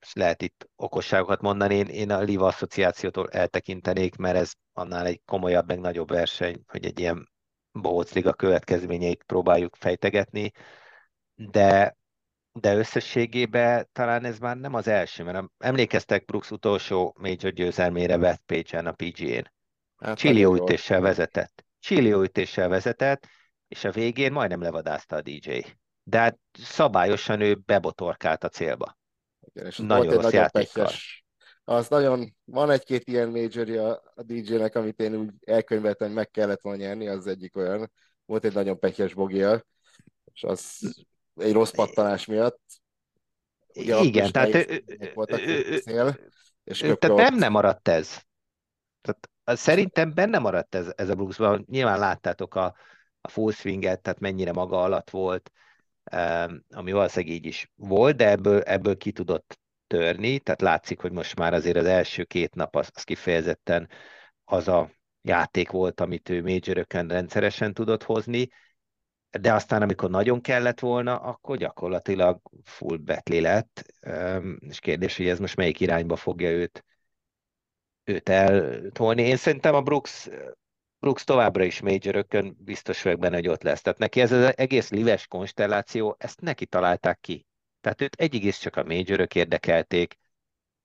és 0.00 0.12
lehet 0.12 0.42
itt 0.42 0.68
okosságokat 0.76 1.40
mondani, 1.40 1.74
én, 1.74 1.86
én 1.86 2.10
a 2.10 2.20
Liva 2.20 2.46
asszociációtól 2.46 3.30
eltekintenék, 3.30 4.16
mert 4.16 4.36
ez 4.36 4.52
annál 4.72 5.06
egy 5.06 5.20
komolyabb, 5.24 5.66
meg 5.66 5.80
nagyobb 5.80 6.08
verseny, 6.08 6.62
hogy 6.66 6.84
egy 6.84 7.00
ilyen 7.00 7.30
Bohóc 7.72 8.36
következményeit 8.36 9.22
próbáljuk 9.22 9.76
fejtegetni, 9.76 10.52
de, 11.34 11.96
de 12.52 12.74
összességében 12.74 13.88
talán 13.92 14.24
ez 14.24 14.38
már 14.38 14.56
nem 14.56 14.74
az 14.74 14.88
első, 14.88 15.24
mert 15.24 15.44
emlékeztek 15.58 16.24
Brooks 16.24 16.50
utolsó 16.50 17.16
major 17.18 17.50
győzelmére 17.50 18.16
West 18.16 18.42
Page-en 18.46 18.86
a 18.86 18.92
PGA-n. 18.92 19.52
Hát 19.96 20.16
Chilió 20.16 20.54
ütéssel 20.54 21.00
vezetett. 21.00 21.67
Chilió 21.80 22.22
ütéssel 22.22 22.68
vezetett, 22.68 23.26
és 23.68 23.84
a 23.84 23.90
végén 23.90 24.32
majdnem 24.32 24.62
levadázta 24.62 25.16
a 25.16 25.22
DJ. 25.22 25.58
De 26.02 26.18
hát 26.18 26.38
szabályosan 26.52 27.40
ő 27.40 27.54
bebotorkált 27.54 28.44
a 28.44 28.48
célba. 28.48 28.98
Igen, 29.40 29.66
és 29.66 29.76
nagyon 29.76 30.14
rossz 30.14 30.32
nagyon 30.32 30.48
pekes, 30.50 31.24
az 31.68 31.88
nagyon, 31.88 32.36
van 32.44 32.70
egy-két 32.70 33.08
ilyen 33.08 33.28
major 33.28 33.70
a, 33.70 33.90
a 34.14 34.22
DJ-nek, 34.22 34.74
amit 34.74 35.00
én 35.00 35.14
úgy 35.14 35.30
elkönyveltem, 35.44 36.12
meg 36.12 36.30
kellett 36.30 36.60
volna 36.60 36.78
nyerni, 36.78 37.08
az 37.08 37.26
egyik 37.26 37.56
olyan. 37.56 37.92
Volt 38.26 38.44
egy 38.44 38.54
nagyon 38.54 38.78
pekes 38.78 39.14
bogia, 39.14 39.64
és 40.32 40.42
az 40.42 40.78
egy 41.34 41.52
rossz 41.52 41.70
pattanás 41.70 42.26
miatt. 42.26 42.60
Ugye 43.74 43.98
Igen, 44.00 44.32
tehát, 44.32 44.54
ő, 44.54 44.84
voltak 45.14 45.40
ő, 45.40 45.78
szél, 45.78 46.18
és 46.64 46.78
tehát 46.78 47.16
benne 47.16 47.48
maradt 47.48 47.88
ez. 47.88 48.22
Tehát 49.00 49.30
szerintem 49.56 50.14
benne 50.14 50.38
maradt 50.38 50.74
ez, 50.74 50.92
ez 50.96 51.08
a 51.08 51.14
Brooksban. 51.14 51.64
Nyilván 51.68 51.98
láttátok 51.98 52.54
a, 52.54 52.74
a 53.20 53.28
full 53.28 53.52
swinget, 53.52 54.00
tehát 54.00 54.20
mennyire 54.20 54.52
maga 54.52 54.82
alatt 54.82 55.10
volt, 55.10 55.50
ami 56.70 56.92
valószínűleg 56.92 57.36
így 57.36 57.46
is 57.46 57.70
volt, 57.74 58.16
de 58.16 58.28
ebből, 58.28 58.60
ebből 58.60 58.96
ki 58.96 59.12
tudott 59.12 59.58
törni, 59.86 60.38
tehát 60.38 60.60
látszik, 60.60 61.00
hogy 61.00 61.12
most 61.12 61.38
már 61.38 61.54
azért 61.54 61.76
az 61.76 61.86
első 61.86 62.24
két 62.24 62.54
nap 62.54 62.76
az, 62.76 62.90
az 62.94 63.02
kifejezetten 63.02 63.88
az 64.44 64.68
a 64.68 64.90
játék 65.22 65.70
volt, 65.70 66.00
amit 66.00 66.28
ő 66.28 66.42
major 66.42 66.86
rendszeresen 66.88 67.74
tudott 67.74 68.02
hozni, 68.02 68.48
de 69.30 69.52
aztán, 69.52 69.82
amikor 69.82 70.10
nagyon 70.10 70.40
kellett 70.40 70.80
volna, 70.80 71.16
akkor 71.16 71.56
gyakorlatilag 71.56 72.40
full 72.64 72.96
betli 72.96 73.40
lett, 73.40 73.84
és 74.58 74.78
kérdés, 74.78 75.16
hogy 75.16 75.28
ez 75.28 75.38
most 75.38 75.56
melyik 75.56 75.80
irányba 75.80 76.16
fogja 76.16 76.50
őt, 76.50 76.84
őt 78.08 78.28
eltolni. 78.28 79.22
Én 79.22 79.36
szerintem 79.36 79.74
a 79.74 79.82
Brooks, 79.82 80.28
Brooks 80.98 81.24
továbbra 81.24 81.64
is 81.64 81.80
major 81.80 82.26
biztos 82.58 83.02
vagyok 83.02 83.18
benne, 83.18 83.34
hogy 83.34 83.48
ott 83.48 83.62
lesz. 83.62 83.82
Tehát 83.82 83.98
neki 83.98 84.20
ez 84.20 84.32
az 84.32 84.56
egész 84.56 84.90
lives 84.90 85.26
konstelláció, 85.26 86.16
ezt 86.18 86.40
neki 86.40 86.66
találták 86.66 87.20
ki. 87.20 87.46
Tehát 87.80 88.00
őt 88.00 88.14
egyig 88.14 88.54
csak 88.54 88.76
a 88.76 88.84
major 88.84 89.26
érdekelték, 89.34 90.18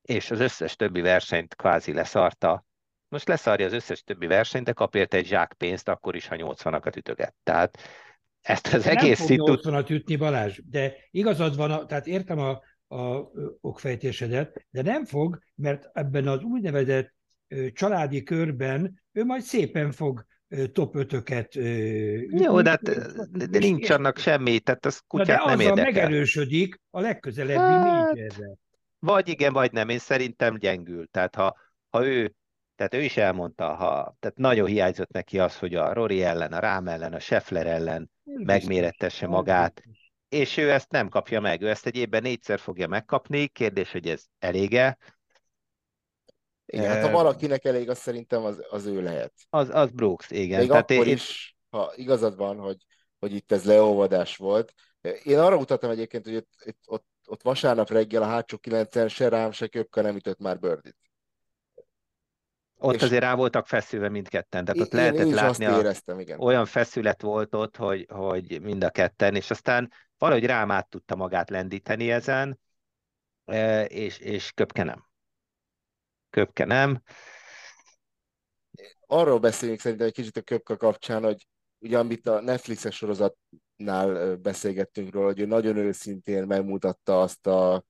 és 0.02 0.32
az 0.32 0.40
összes 0.40 0.76
többi 0.76 1.02
versenyt 1.02 1.56
kvázi 1.56 1.94
leszarta. 1.94 2.66
Most 3.08 3.28
leszarja 3.28 3.66
az 3.66 3.74
összes 3.74 4.04
többi 4.04 4.28
versenyt, 4.28 4.66
de 4.66 4.74
kap 4.74 4.96
érte 4.96 5.18
egy 5.18 5.26
zsák 5.26 5.54
pénzt, 5.54 5.90
akkor 5.90 6.16
is, 6.16 6.28
ha 6.28 6.36
80-akat 6.40 6.98
ütöget. 6.98 7.36
Tehát 7.44 7.78
ezt 8.42 8.74
az 8.74 8.88
egész 8.88 9.28
Nem 9.28 9.38
fog 9.38 9.60
80-at 9.64 9.90
ütni, 9.90 10.16
Balázs, 10.16 10.60
de 10.66 10.96
igazad 11.12 11.56
van, 11.56 11.88
tehát 11.88 12.08
értem 12.08 12.40
a, 12.40 12.62
a 12.88 13.32
okfejtésedet, 13.62 14.66
de 14.70 14.82
nem 14.82 15.06
fog, 15.06 15.40
mert 15.56 15.90
ebben 15.94 16.28
az 16.28 16.44
úgynevezett 16.44 17.14
családi 17.74 18.24
körben 18.24 19.02
ő 19.12 19.24
majd 19.26 19.42
szépen 19.42 19.92
fog 19.92 20.26
top 20.72 20.94
5-öket 20.98 21.54
Jó, 22.30 22.62
de, 22.62 22.70
hát, 22.70 22.82
de, 23.32 23.46
de 23.46 23.60
nincs 23.60 23.90
annak 23.90 24.18
semmi, 24.18 24.60
tehát 24.60 24.86
az 24.86 25.02
kutyát 25.08 25.46
nem 25.46 25.60
érdekel. 25.60 25.84
megerősödik 25.84 26.82
a 26.90 27.00
legközelebbi 27.00 27.60
hát, 27.60 28.18
Vagy 29.00 29.28
igen, 29.28 29.54
vagy 29.54 29.72
nem, 29.72 29.90
én 29.90 30.00
szerintem 30.00 30.58
gyengül. 30.58 31.08
Tehát 31.08 31.36
ha, 31.36 31.58
ha 31.90 32.06
ő, 32.06 32.34
tehát 32.76 32.94
ő 32.94 33.02
is 33.02 33.18
elmondta, 33.18 33.76
ha, 33.76 34.16
tehát 34.20 34.38
nagyon 34.38 34.68
hiányzott 34.68 35.12
neki 35.12 35.40
az, 35.40 35.58
hogy 35.58 35.76
a 35.76 35.94
Rory 35.94 36.24
ellen, 36.24 36.54
a 36.54 36.60
Rám 36.60 36.88
ellen, 36.88 37.14
a 37.14 37.20
Scheffler 37.20 37.68
ellen 37.68 38.12
megmérettesse 38.24 39.28
magát, 39.28 39.84
és 40.34 40.58
ő 40.58 40.72
ezt 40.72 40.92
nem 40.92 41.10
kapja 41.10 41.40
meg. 41.40 41.62
Ő 41.62 41.70
ezt 41.70 41.86
egy 41.86 41.96
évben 41.96 42.22
négyszer 42.22 42.60
fogja 42.60 42.88
megkapni, 42.88 43.48
kérdés, 43.48 43.92
hogy 43.92 44.08
ez 44.08 44.24
elége, 44.40 44.98
igen, 46.66 46.92
hát 46.92 47.04
ha 47.04 47.12
valakinek 47.12 47.66
elég, 47.66 47.90
az 47.90 47.98
szerintem 47.98 48.44
az, 48.44 48.66
az 48.70 48.86
ő 48.86 49.02
lehet. 49.02 49.34
Az, 49.50 49.70
az 49.72 49.92
Brooks, 49.92 50.32
igen. 50.32 50.60
Még 50.60 50.68
Tehát 50.68 50.92
akkor 50.92 51.08
én... 51.08 51.14
is, 51.14 51.56
ha 51.70 51.92
igazad 51.96 52.38
van, 52.38 52.58
hogy, 52.58 52.78
hogy 53.20 53.34
itt 53.34 53.52
ez 53.52 53.66
leolvadás 53.66 54.38
volt. 54.38 54.74
Én 55.24 55.40
arra 55.40 55.56
utaltam 55.56 55.90
egyébként, 55.90 56.26
hogy 56.26 56.36
ott, 56.36 56.50
ott, 56.86 57.06
ott 57.26 57.42
vasárnap 57.42 57.90
reggel 57.90 58.22
a 58.22 58.26
hátsó 58.26 58.58
kilencen 58.58 59.08
se 59.08 59.30
rám, 59.30 59.52
se 59.52 59.68
köpka 59.68 60.02
nem 60.02 60.16
ütött 60.16 60.40
már 60.40 60.60
bőrdit. 60.60 60.98
Ott 62.78 62.96
és 62.96 63.02
azért 63.02 63.22
rá 63.22 63.36
voltak 63.36 63.68
feszülve 63.68 64.10
mindketten, 64.10 64.66
tehát 64.66 64.82
ott 64.82 64.94
én, 64.94 65.00
lehetett 65.00 65.26
én 65.26 65.34
látni, 65.34 65.66
éreztem, 65.66 66.20
igen. 66.20 66.40
olyan 66.40 66.66
feszület 66.66 67.22
volt 67.22 67.56
ott, 67.56 67.78
hogy, 67.78 68.06
hogy 68.10 68.62
mind 68.62 68.84
a 68.84 68.90
ketten, 68.90 69.36
és 69.36 69.52
aztán 69.52 69.92
valahogy 70.24 70.46
rám 70.46 70.72
át 70.72 70.90
tudta 70.90 71.16
magát 71.16 71.50
lendíteni 71.50 72.12
ezen, 72.12 72.60
e, 73.46 73.86
és, 73.86 74.18
és 74.18 74.52
köpke 74.52 74.84
nem 74.84 75.06
köpke. 76.30 77.02
Arról 79.08 79.40
beszélünk 79.40 79.80
szerintem 79.80 80.08
egy 80.08 80.14
kicsit 80.14 80.38
a 80.38 80.42
köpke 80.42 80.76
kapcsán, 80.76 81.24
hogy 81.24 81.48
ugye 81.80 81.98
amit 81.98 82.28
a 82.28 82.42
Netflixes 82.42 82.96
sorozatnál 82.96 84.36
beszélgettünk 84.36 85.14
róla, 85.14 85.26
hogy 85.26 85.40
ő 85.40 85.46
nagyon 85.46 85.78
őszintén 85.78 86.44
megmutatta 86.44 87.22
azt 87.22 87.48
a 87.48 87.86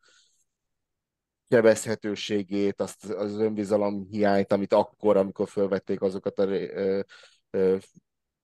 sebezhetőségét, 1.49 2.81
azt 2.81 3.05
az 3.05 3.33
önbizalom 3.33 4.07
hiányt, 4.09 4.51
amit 4.51 4.73
akkor, 4.73 5.17
amikor 5.17 5.49
felvették 5.49 6.01
azokat 6.01 6.39
a 6.39 6.47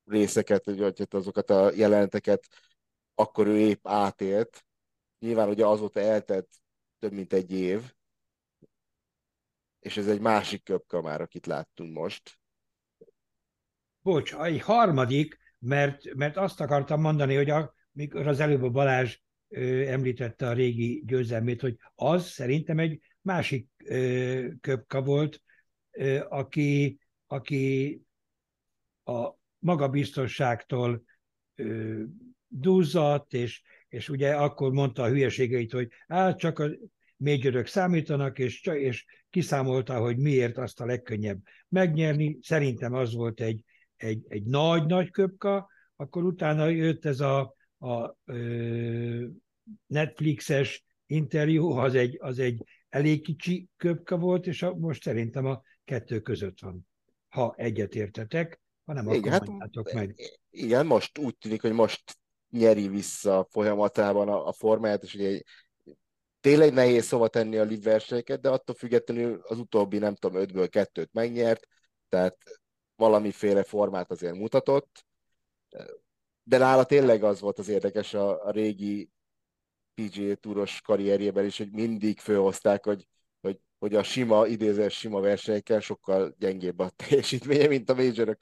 részeket, 0.06 0.66
vagy 0.66 1.08
azokat 1.10 1.50
a 1.50 1.72
jeleneteket, 1.76 2.48
akkor 3.20 3.47
ő 3.47 3.57
épp 3.57 3.88
átélt. 3.88 4.65
Nyilván 5.20 5.49
ugye 5.49 5.65
azóta 5.65 5.99
eltelt 5.99 6.47
több 6.99 7.11
mint 7.11 7.34
egy 7.34 7.51
év, 7.51 7.93
és 9.80 9.97
ez 9.97 10.07
egy 10.07 10.20
másik 10.20 10.63
köpka 10.63 11.01
már, 11.01 11.22
akit 11.22 11.45
láttunk 11.45 11.93
most. 11.93 12.39
Bocs, 14.01 14.34
egy 14.34 14.61
harmadik, 14.61 15.39
mert, 15.59 16.13
mert 16.13 16.38
azt 16.38 16.61
akartam 16.61 17.01
mondani, 17.01 17.36
hogy 17.36 17.49
a, 17.49 17.74
mikor 17.91 18.28
az 18.28 18.39
előbb 18.39 18.63
a 18.63 18.70
Balázs 18.70 19.17
ö, 19.47 19.88
említette 19.88 20.47
a 20.47 20.53
régi 20.53 21.03
győzelmét, 21.05 21.61
hogy 21.61 21.78
az 21.95 22.26
szerintem 22.26 22.80
egy 22.80 23.01
másik 23.22 23.67
ö, 23.86 24.47
köpka 24.61 25.01
volt, 25.01 25.41
ö, 25.91 26.26
aki, 26.30 26.99
aki 27.28 28.01
a 29.03 29.30
magabiztosságtól 29.57 31.03
duzzadt, 32.50 33.34
és, 33.34 33.62
és 33.89 34.10
ugye 34.10 34.36
akkor 34.36 34.72
mondta 34.72 35.04
a 35.04 35.10
hülyeségeit, 35.10 35.72
hogy 35.72 35.88
hát 36.08 36.39
csak 36.39 36.60
a 36.60 36.70
majorök 37.18 37.68
számítanak, 37.68 38.39
és, 38.39 38.62
és 38.62 39.06
kiszámolta, 39.30 40.00
hogy 40.00 40.18
miért 40.18 40.58
azt 40.58 40.80
a 40.82 40.86
legkönnyebb 40.86 41.39
megnyerni. 41.68 42.38
Szerintem 42.41 42.93
az 42.93 43.14
volt 43.14 43.41
egy, 43.41 43.64
egy, 43.95 44.26
egy 44.28 44.43
nagy-nagy 44.43 45.10
köpka, 45.10 45.70
akkor 45.95 46.24
utána 46.24 46.68
jött 46.68 47.06
ez 47.06 47.20
a, 47.20 47.56
a 47.78 48.16
ö, 48.26 49.26
Netflixes 49.86 50.84
interjú, 51.06 51.70
az 51.72 51.95
egy, 51.95 52.18
az 52.22 52.39
egy 52.39 52.64
elég 52.89 53.24
kicsi 53.24 53.68
köpka 53.78 54.18
volt, 54.18 54.47
és 54.47 54.64
a, 54.64 54.76
most 54.76 55.04
szerintem 55.04 55.45
a 55.45 55.62
kettő 55.86 56.20
között 56.20 56.60
van. 56.60 56.88
Ha 57.30 57.54
egyetértetek, 57.58 58.62
ha 58.86 58.93
nem, 58.93 59.10
igen, 59.10 59.34
akkor 59.34 59.56
hát, 59.60 59.93
meg. 59.93 60.16
Igen, 60.50 60.86
most 60.86 61.18
úgy 61.18 61.38
tűnik, 61.38 61.62
hogy 61.62 61.74
most 61.74 62.18
nyeri 62.50 62.88
vissza 62.88 63.47
folyamatában 63.50 64.30
a, 64.30 64.47
a 64.47 64.52
formáját, 64.52 65.04
és 65.04 65.14
ugye 65.14 65.41
tényleg 66.39 66.74
nehéz 66.74 67.06
szóva 67.06 67.28
tenni 67.28 67.58
a 67.58 67.64
live 67.64 67.89
versenyeket, 67.89 68.41
de 68.41 68.50
attól 68.50 68.76
függetlenül 68.76 69.41
az 69.43 69.60
utóbbi, 69.60 69.97
nem 69.97 70.16
tudom, 70.16 70.41
ötből 70.41 70.70
kettőt 70.70 71.14
megnyert, 71.14 71.68
tehát 72.10 72.38
valamiféle 72.95 73.64
formát 73.64 74.12
azért 74.12 74.36
mutatott, 74.36 75.06
de 76.43 76.58
nála 76.58 76.84
tényleg 76.84 77.24
az 77.24 77.39
volt 77.39 77.60
az 77.60 77.68
érdekes 77.68 78.14
a, 78.14 78.45
a 78.45 78.52
régi 78.52 79.10
PGA 79.93 80.36
túros 80.36 80.82
karrierjében 80.82 81.45
is, 81.45 81.58
hogy 81.58 81.72
mindig 81.72 82.20
főhozták, 82.20 82.86
hogy, 82.86 83.08
hogy, 83.41 83.60
hogy 83.80 83.95
a 83.95 84.04
sima, 84.04 84.47
idézés 84.47 84.97
sima 84.97 85.20
versenyekkel 85.20 85.80
sokkal 85.80 86.36
gyengébb 86.38 86.80
a 86.80 86.89
teljesítménye, 86.95 87.68
mint 87.68 87.89
a 87.89 87.95
major 87.95 88.38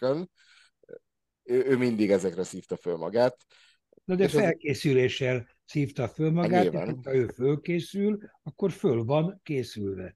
ő, 1.43 1.65
ő 1.65 1.77
mindig 1.77 2.11
ezekre 2.11 2.43
szívta 2.43 2.77
föl 2.77 2.97
magát. 2.97 3.37
Na 4.07 4.15
de 4.15 4.27
felkészüléssel 4.27 5.47
szívta 5.65 6.07
föl 6.07 6.31
magát, 6.31 6.63
és 6.63 6.79
ha 7.03 7.13
ő 7.13 7.27
fölkészül, 7.27 8.17
akkor 8.43 8.71
föl 8.71 9.03
van 9.03 9.39
készülve. 9.43 10.15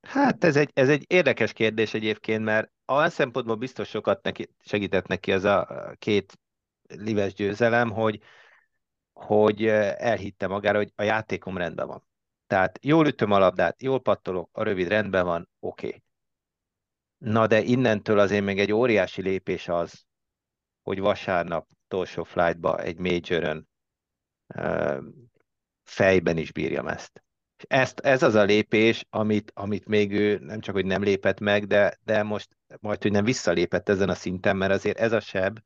Hát 0.00 0.44
ez 0.44 0.56
egy, 0.56 0.70
ez 0.74 0.88
egy 0.88 1.04
érdekes 1.06 1.52
kérdés 1.52 1.94
egyébként, 1.94 2.44
mert 2.44 2.70
a 2.84 3.08
szempontból 3.08 3.56
biztos 3.56 3.88
sokat 3.88 4.22
neki, 4.22 4.48
segített 4.58 5.06
neki 5.06 5.32
az 5.32 5.44
a 5.44 5.94
két 5.98 6.38
lives 6.86 7.34
győzelem, 7.34 7.90
hogy, 7.90 8.20
hogy 9.12 9.66
elhitte 9.66 10.46
magára, 10.46 10.78
hogy 10.78 10.92
a 10.94 11.02
játékom 11.02 11.56
rendben 11.56 11.86
van. 11.86 12.06
Tehát 12.46 12.78
jól 12.82 13.06
ütöm 13.06 13.30
a 13.30 13.38
labdát, 13.38 13.82
jól 13.82 14.00
pattolok, 14.00 14.50
a 14.52 14.62
rövid 14.62 14.88
rendben 14.88 15.24
van, 15.24 15.48
oké. 15.60 15.86
Okay. 15.86 16.02
Na 17.18 17.46
de 17.46 17.60
innentől 17.60 18.18
azért 18.18 18.44
még 18.44 18.58
egy 18.58 18.72
óriási 18.72 19.22
lépés 19.22 19.68
az, 19.68 20.04
hogy 20.82 21.00
vasárnap 21.00 21.68
utolsó 21.94 22.22
flightba 22.22 22.78
egy 22.78 22.98
majoron 22.98 23.68
fejben 25.84 26.36
is 26.36 26.52
bírjam 26.52 26.88
ezt. 26.88 27.22
Ezt, 27.56 28.00
ez 28.00 28.22
az 28.22 28.34
a 28.34 28.42
lépés, 28.42 29.04
amit, 29.10 29.50
amit 29.54 29.86
még 29.86 30.12
ő 30.12 30.38
nem 30.38 30.60
csak, 30.60 30.74
hogy 30.74 30.84
nem 30.84 31.02
lépett 31.02 31.40
meg, 31.40 31.66
de, 31.66 31.98
de 32.04 32.22
most 32.22 32.56
majd, 32.80 33.02
hogy 33.02 33.10
nem 33.10 33.24
visszalépett 33.24 33.88
ezen 33.88 34.08
a 34.08 34.14
szinten, 34.14 34.56
mert 34.56 34.72
azért 34.72 34.98
ez 34.98 35.12
a 35.12 35.20
seb, 35.20 35.58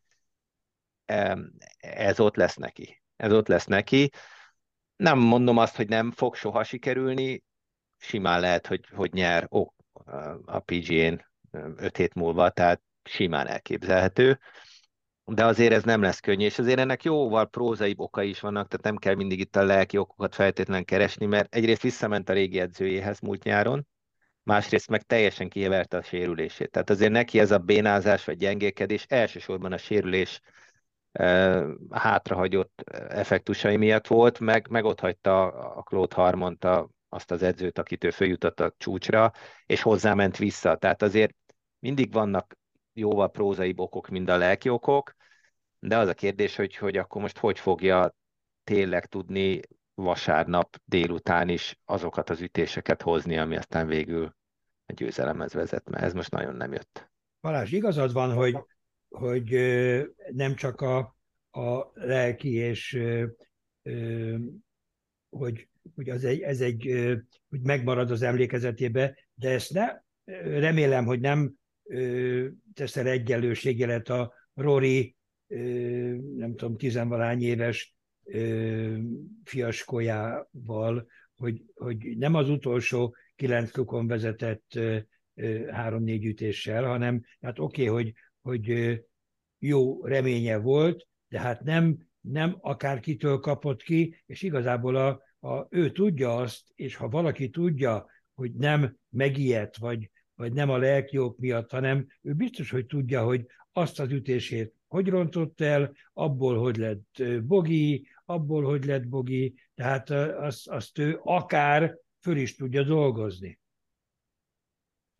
ez 1.78 2.20
ott 2.20 2.36
lesz 2.36 2.56
neki. 2.56 3.02
Ez 3.16 3.32
ott 3.32 3.48
lesz 3.48 3.64
neki. 3.64 4.10
Nem 4.96 5.18
mondom 5.18 5.56
azt, 5.56 5.76
hogy 5.76 5.88
nem 5.88 6.10
fog 6.10 6.34
soha 6.34 6.64
sikerülni, 6.64 7.44
simán 7.96 8.40
lehet, 8.40 8.66
hogy, 8.66 8.86
hogy 8.94 9.12
nyer 9.12 9.48
ó, 9.50 9.74
a 10.44 10.58
PGA-n 10.58 11.26
öt 11.76 11.96
hét 11.96 12.14
múlva, 12.14 12.50
tehát 12.50 12.82
simán 13.02 13.46
elképzelhető 13.46 14.38
de 15.30 15.44
azért 15.44 15.72
ez 15.72 15.82
nem 15.82 16.02
lesz 16.02 16.20
könnyű, 16.20 16.44
és 16.44 16.58
azért 16.58 16.78
ennek 16.78 17.02
jóval 17.02 17.46
prózai 17.46 17.94
oka 17.96 18.22
is 18.22 18.40
vannak, 18.40 18.68
tehát 18.68 18.84
nem 18.84 18.96
kell 18.96 19.14
mindig 19.14 19.40
itt 19.40 19.56
a 19.56 19.64
lelki 19.64 19.98
okokat 19.98 20.34
feltétlenül 20.34 20.84
keresni, 20.84 21.26
mert 21.26 21.54
egyrészt 21.54 21.82
visszament 21.82 22.28
a 22.28 22.32
régi 22.32 22.60
edzőjéhez 22.60 23.20
múlt 23.20 23.42
nyáron, 23.42 23.86
másrészt 24.42 24.88
meg 24.88 25.02
teljesen 25.02 25.48
kiheverte 25.48 25.96
a 25.96 26.02
sérülését. 26.02 26.70
Tehát 26.70 26.90
azért 26.90 27.12
neki 27.12 27.38
ez 27.38 27.50
a 27.50 27.58
bénázás 27.58 28.24
vagy 28.24 28.36
gyengékedés 28.36 29.04
elsősorban 29.08 29.72
a 29.72 29.76
sérülés 29.76 30.40
e, 31.12 31.64
hátrahagyott 31.90 32.82
effektusai 33.08 33.76
miatt 33.76 34.06
volt, 34.06 34.38
meg, 34.38 34.68
meg 34.70 34.84
ott 34.84 35.00
hagyta 35.00 35.46
a 35.52 35.82
Claude 35.82 36.14
Harmont 36.14 36.64
a, 36.64 36.88
azt 37.08 37.30
az 37.30 37.42
edzőt, 37.42 37.78
akit 37.78 38.04
ő 38.04 38.10
följutott 38.10 38.60
a 38.60 38.74
csúcsra, 38.76 39.32
és 39.66 39.82
hozzáment 39.82 40.36
vissza. 40.36 40.76
Tehát 40.76 41.02
azért 41.02 41.34
mindig 41.78 42.12
vannak 42.12 42.56
jóval 42.92 43.30
prózai 43.30 43.72
okok, 43.76 44.08
mint 44.08 44.28
a 44.28 44.36
lelki 44.36 44.68
okok, 44.68 45.16
de 45.80 45.96
az 45.96 46.08
a 46.08 46.14
kérdés, 46.14 46.56
hogy, 46.56 46.76
hogy 46.76 46.96
akkor 46.96 47.22
most 47.22 47.38
hogy 47.38 47.58
fogja 47.58 48.14
tényleg 48.64 49.06
tudni 49.06 49.60
vasárnap 49.94 50.76
délután 50.84 51.48
is 51.48 51.78
azokat 51.84 52.30
az 52.30 52.40
ütéseket 52.40 53.02
hozni, 53.02 53.38
ami 53.38 53.56
aztán 53.56 53.86
végül 53.86 54.36
a 54.86 54.92
győzelemhez 54.92 55.52
vezet, 55.52 55.88
mert 55.88 56.04
ez 56.04 56.12
most 56.12 56.30
nagyon 56.30 56.56
nem 56.56 56.72
jött. 56.72 57.10
Balázs, 57.40 57.72
igazad 57.72 58.12
van, 58.12 58.34
hogy, 58.34 58.56
hogy 59.08 59.50
nem 60.32 60.54
csak 60.54 60.80
a, 60.80 60.98
a 61.50 61.90
lelki 61.94 62.54
és 62.54 63.02
hogy, 65.28 65.68
hogy 65.94 66.10
az 66.10 66.24
egy, 66.24 66.40
ez 66.40 66.60
egy, 66.60 67.08
hogy 67.48 67.60
megmarad 67.60 68.10
az 68.10 68.22
emlékezetébe, 68.22 69.18
de 69.34 69.50
ezt 69.50 69.72
ne, 69.72 69.86
remélem, 70.42 71.04
hogy 71.04 71.20
nem 71.20 71.54
teszel 72.74 73.06
egyenlőségjelet 73.06 74.08
a 74.08 74.34
Rory, 74.54 75.16
nem 76.36 76.54
tudom, 76.56 76.76
tizenvalány 76.76 77.42
éves 77.42 77.96
fiaskójával, 79.44 81.06
hogy, 81.36 81.62
hogy 81.74 82.16
nem 82.16 82.34
az 82.34 82.48
utolsó 82.48 83.16
kilenc 83.36 83.76
lukon 83.76 84.06
vezetett 84.06 84.78
három-négy 85.70 86.24
ütéssel, 86.24 86.84
hanem 86.84 87.24
hát 87.40 87.58
oké, 87.58 87.88
okay, 87.88 88.02
hogy, 88.02 88.14
hogy 88.42 88.98
jó 89.58 90.04
reménye 90.04 90.56
volt, 90.56 91.06
de 91.28 91.40
hát 91.40 91.62
nem, 91.62 91.98
nem 92.20 92.56
akárkitől 92.60 93.38
kapott 93.38 93.82
ki, 93.82 94.22
és 94.26 94.42
igazából 94.42 94.96
a, 94.96 95.22
a, 95.48 95.66
ő 95.70 95.90
tudja 95.90 96.36
azt, 96.36 96.62
és 96.74 96.96
ha 96.96 97.08
valaki 97.08 97.48
tudja, 97.48 98.06
hogy 98.34 98.52
nem 98.52 98.96
megijedt, 99.08 99.76
vagy, 99.76 100.10
vagy 100.34 100.52
nem 100.52 100.70
a 100.70 100.76
lelkiok 100.76 101.38
miatt, 101.38 101.70
hanem 101.70 102.06
ő 102.22 102.32
biztos, 102.32 102.70
hogy 102.70 102.86
tudja, 102.86 103.24
hogy 103.24 103.46
azt 103.72 104.00
az 104.00 104.10
ütését 104.10 104.74
hogy 104.88 105.08
rontott 105.08 105.60
el, 105.60 105.92
abból, 106.12 106.58
hogy 106.58 106.76
lett 106.76 107.22
bogi, 107.42 108.08
abból, 108.24 108.64
hogy 108.64 108.84
lett 108.84 109.08
bogi, 109.08 109.54
tehát 109.74 110.10
azt, 110.10 110.68
azt 110.68 110.98
ő 110.98 111.20
akár 111.22 111.98
föl 112.20 112.36
is 112.36 112.56
tudja 112.56 112.82
dolgozni. 112.82 113.60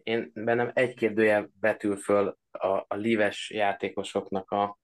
Én 0.02 0.30
bennem 0.34 0.70
egy 0.74 0.94
kérdője 0.94 1.48
betül 1.60 1.96
föl 1.96 2.38
a, 2.50 2.66
a 2.66 2.94
líves 2.94 3.50
játékosoknak 3.50 4.50
a 4.50 4.78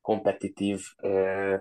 kompetitív 0.00 0.80
ö, 0.96 1.56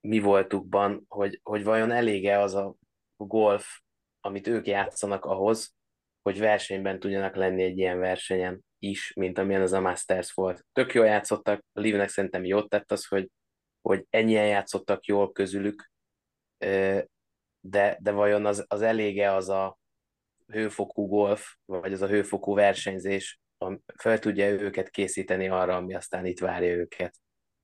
mi 0.00 0.18
voltukban, 0.18 1.04
hogy, 1.08 1.40
hogy 1.42 1.64
vajon 1.64 1.90
elége 1.90 2.38
az 2.38 2.54
a 2.54 2.74
golf, 3.16 3.80
amit 4.20 4.46
ők 4.46 4.66
játszanak 4.66 5.24
ahhoz, 5.24 5.74
hogy 6.22 6.38
versenyben 6.38 6.98
tudjanak 6.98 7.34
lenni 7.34 7.62
egy 7.62 7.78
ilyen 7.78 7.98
versenyen 7.98 8.64
is, 8.78 9.12
mint 9.12 9.38
amilyen 9.38 9.62
az 9.62 9.72
a 9.72 9.80
Masters 9.80 10.32
volt. 10.32 10.64
Tök 10.72 10.94
jól 10.94 11.06
játszottak, 11.06 11.64
a 11.72 11.80
Livnek 11.80 12.08
szerintem 12.08 12.44
jót 12.44 12.68
tett 12.68 12.92
az, 12.92 13.06
hogy, 13.06 13.28
hogy 13.80 14.06
ennyien 14.10 14.46
játszottak 14.46 15.04
jól 15.04 15.32
közülük, 15.32 15.90
de, 17.60 17.98
de 18.00 18.10
vajon 18.10 18.46
az, 18.46 18.64
az 18.68 18.82
elége 18.82 19.34
az 19.34 19.48
a 19.48 19.78
hőfokú 20.46 21.06
golf, 21.06 21.54
vagy 21.64 21.92
az 21.92 22.02
a 22.02 22.08
hőfokú 22.08 22.54
versenyzés, 22.54 23.40
fel 23.96 24.18
tudja 24.18 24.48
őket 24.48 24.90
készíteni 24.90 25.48
arra, 25.48 25.76
ami 25.76 25.94
aztán 25.94 26.26
itt 26.26 26.38
várja 26.38 26.74
őket. 26.74 27.14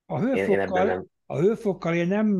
A 0.06 0.18
hőfokkal, 0.18 0.44
én, 0.44 0.60
én 0.60 0.86
nem... 0.86 1.06
a 1.26 1.38
hőfokkal 1.38 1.94
én 1.94 2.06
nem 2.06 2.36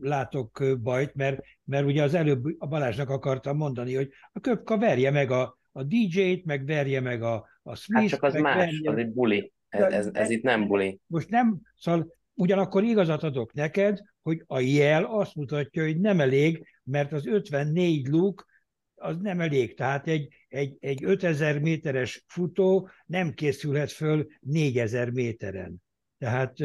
látok 0.00 0.64
bajt, 0.82 1.14
mert, 1.14 1.40
mert 1.64 1.86
ugye 1.86 2.02
az 2.02 2.14
előbb 2.14 2.44
a 2.58 2.66
Balázsnak 2.66 3.08
akartam 3.08 3.56
mondani, 3.56 3.94
hogy 3.94 4.10
a 4.32 4.40
köpka 4.40 4.78
verje 4.78 5.10
meg 5.10 5.30
a, 5.30 5.58
a 5.72 5.82
DJ-t, 5.82 6.44
meg 6.44 6.66
verje 6.66 7.00
meg 7.00 7.22
a, 7.22 7.48
a 7.62 7.74
Smith. 7.74 8.00
Hát 8.00 8.10
csak 8.10 8.22
az 8.22 8.34
más, 8.34 8.54
verje... 8.56 8.90
az 8.90 8.96
egy 8.96 9.12
buli. 9.12 9.52
Ez, 9.68 9.92
ez, 9.92 10.10
ez 10.12 10.30
itt 10.30 10.42
nem 10.42 10.66
buli. 10.66 11.00
Most 11.06 11.30
nem, 11.30 11.60
szóval 11.76 12.14
ugyanakkor 12.34 12.82
igazat 12.82 13.22
adok 13.22 13.52
neked, 13.52 13.98
hogy 14.22 14.42
a 14.46 14.58
jel 14.60 15.04
azt 15.04 15.34
mutatja, 15.34 15.82
hogy 15.82 16.00
nem 16.00 16.20
elég, 16.20 16.66
mert 16.84 17.12
az 17.12 17.26
54 17.26 18.06
luk 18.06 18.48
az 18.94 19.16
nem 19.20 19.40
elég. 19.40 19.76
Tehát 19.76 20.06
egy, 20.06 20.28
egy, 20.48 20.76
egy 20.80 21.04
5000 21.04 21.60
méteres 21.60 22.24
futó 22.26 22.88
nem 23.06 23.32
készülhet 23.32 23.92
föl 23.92 24.26
4000 24.40 25.10
méteren. 25.10 25.82
Tehát 26.18 26.56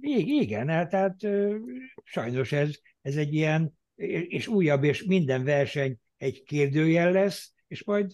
igen, 0.00 0.68
hát, 0.68 0.90
tehát 0.90 1.16
sajnos 2.02 2.52
ez, 2.52 2.70
ez 3.02 3.16
egy 3.16 3.34
ilyen, 3.34 3.78
és 4.28 4.46
újabb, 4.46 4.84
és 4.84 5.04
minden 5.04 5.44
verseny 5.44 5.98
egy 6.16 6.42
kérdőjel 6.42 7.12
lesz, 7.12 7.52
és 7.66 7.84
majd 7.84 8.12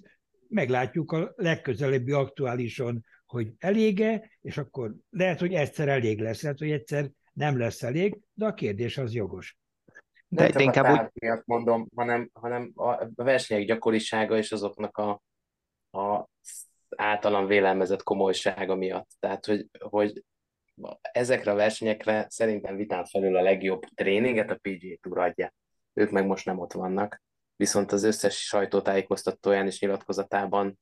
meglátjuk 0.49 1.12
a 1.12 1.32
legközelebbi 1.37 2.12
aktuálison, 2.12 3.05
hogy 3.26 3.53
elége, 3.59 4.30
és 4.41 4.59
akkor 4.59 4.95
lehet, 5.11 5.41
hogy 5.41 5.55
egyszer 5.55 5.89
elég 5.89 6.20
lesz, 6.20 6.43
lehet, 6.43 6.59
hogy 6.59 6.70
egyszer 6.70 7.11
nem 7.32 7.59
lesz 7.59 7.82
elég, 7.82 8.18
de 8.32 8.47
a 8.47 8.55
kérdés 8.55 8.99
az 8.99 9.14
jogos. 9.14 9.57
De 10.28 10.43
nem 10.43 10.51
csak 10.51 10.62
inkább 10.62 10.84
a 10.84 11.11
úgy... 11.14 11.43
mondom, 11.45 11.89
hanem, 11.95 12.30
hanem 12.32 12.72
a 12.74 13.09
versenyek 13.14 13.66
gyakorisága 13.66 14.37
és 14.37 14.53
azoknak 14.53 14.97
a, 14.97 15.22
a 15.99 16.28
általam 16.97 17.47
vélelmezett 17.47 18.03
komolysága 18.03 18.74
miatt. 18.74 19.09
Tehát, 19.18 19.47
hogy, 19.47 19.66
hogy 19.78 20.24
ezekre 21.01 21.51
a 21.51 21.55
versenyekre 21.55 22.27
szerintem 22.29 22.77
vitán 22.77 23.05
felül 23.05 23.37
a 23.37 23.43
legjobb 23.43 23.85
tréninget 23.95 24.51
a 24.51 24.59
PGA 24.62 24.97
Tour 25.01 25.18
adja. 25.18 25.55
Ők 25.93 26.11
meg 26.11 26.27
most 26.27 26.45
nem 26.45 26.59
ott 26.59 26.72
vannak. 26.72 27.22
Viszont 27.57 27.93
az 27.93 28.03
összes 28.03 28.39
sajtótájékoztatóján 28.39 29.66
és 29.66 29.81
nyilatkozatában 29.81 30.79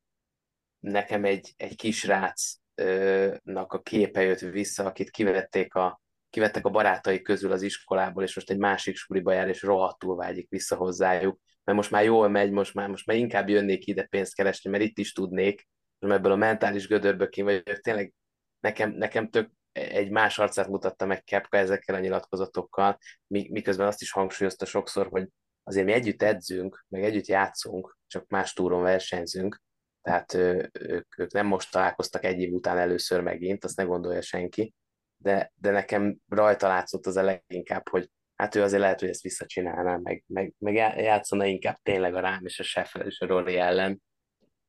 nekem 0.79 1.25
egy, 1.25 1.53
egy 1.57 1.75
kisrácnak 1.75 3.73
a 3.73 3.81
képe 3.81 4.21
jött 4.21 4.39
vissza, 4.39 4.85
akit 4.85 5.09
kivették 5.09 5.73
a, 5.73 6.01
kivettek 6.29 6.65
a 6.65 6.69
barátai 6.69 7.21
közül 7.21 7.51
az 7.51 7.61
iskolából, 7.61 8.23
és 8.23 8.35
most 8.35 8.49
egy 8.49 8.57
másik 8.57 8.95
suliba 8.95 9.33
jár, 9.33 9.47
és 9.47 9.61
rohadtul 9.61 10.15
vágyik 10.15 10.49
vissza 10.49 10.75
hozzájuk, 10.75 11.39
mert 11.63 11.77
most 11.77 11.91
már 11.91 12.03
jól 12.03 12.29
megy, 12.29 12.51
most 12.51 12.73
már, 12.73 12.89
most 12.89 13.05
már 13.05 13.17
inkább 13.17 13.49
jönnék 13.49 13.87
ide 13.87 14.03
pénzt 14.03 14.35
keresni, 14.35 14.69
mert 14.69 14.83
itt 14.83 14.97
is 14.97 15.13
tudnék, 15.13 15.67
és 15.99 16.09
ebből 16.09 16.31
a 16.31 16.35
mentális 16.35 16.87
gödörből 16.87 17.29
ki 17.29 17.41
vagyok, 17.41 17.63
tényleg 17.63 18.13
nekem, 18.59 18.91
nekem 18.91 19.29
tök 19.29 19.51
egy 19.75 20.09
más 20.09 20.39
arcát 20.39 20.67
mutatta 20.67 21.05
meg 21.05 21.23
Kepka 21.23 21.57
ezekkel 21.57 21.95
a 21.95 21.99
nyilatkozatokkal, 21.99 22.97
miközben 23.27 23.87
azt 23.87 24.01
is 24.01 24.11
hangsúlyozta 24.11 24.65
sokszor, 24.65 25.07
hogy 25.07 25.27
azért 25.63 25.85
mi 25.85 25.91
együtt 25.91 26.21
edzünk, 26.21 26.85
meg 26.87 27.03
együtt 27.03 27.25
játszunk, 27.25 27.97
csak 28.07 28.27
más 28.27 28.53
túron 28.53 28.81
versenyzünk, 28.81 29.61
tehát 30.01 30.33
ők, 30.33 31.17
ők 31.17 31.31
nem 31.31 31.45
most 31.45 31.71
találkoztak 31.71 32.23
egy 32.23 32.39
év 32.39 32.53
után 32.53 32.77
először 32.77 33.21
megint, 33.21 33.63
azt 33.63 33.77
ne 33.77 33.83
gondolja 33.83 34.21
senki, 34.21 34.73
de, 35.17 35.51
de 35.55 35.71
nekem 35.71 36.17
rajta 36.27 36.67
látszott 36.67 37.05
az 37.05 37.15
a 37.15 37.21
leginkább, 37.21 37.89
hogy 37.89 38.09
hát 38.35 38.55
ő 38.55 38.61
azért 38.61 38.81
lehet, 38.81 38.99
hogy 38.99 39.09
ezt 39.09 39.21
visszacsinálná, 39.21 39.97
meg, 39.97 40.23
meg, 40.27 40.53
meg 40.57 40.73
játszana 40.75 41.45
inkább 41.45 41.77
tényleg 41.83 42.15
a 42.15 42.19
rám 42.19 42.45
és 42.45 42.59
a 42.59 42.63
Sheffield 42.63 43.07
és 43.07 43.19
a 43.19 43.25
Rory 43.25 43.57
ellen, 43.57 44.01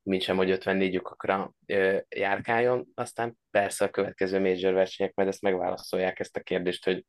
mint 0.06 0.22
sem, 0.22 0.36
hogy 0.36 0.50
54 0.50 0.92
lyukakra 0.92 1.52
járkáljon. 2.08 2.86
Aztán 2.94 3.38
persze 3.50 3.84
a 3.84 3.90
következő 3.90 4.40
major 4.40 4.72
versenyek 4.72 5.14
majd 5.14 5.28
ezt 5.28 5.42
megválaszolják 5.42 6.18
ezt 6.18 6.36
a 6.36 6.40
kérdést, 6.40 6.84
hogy 6.84 7.04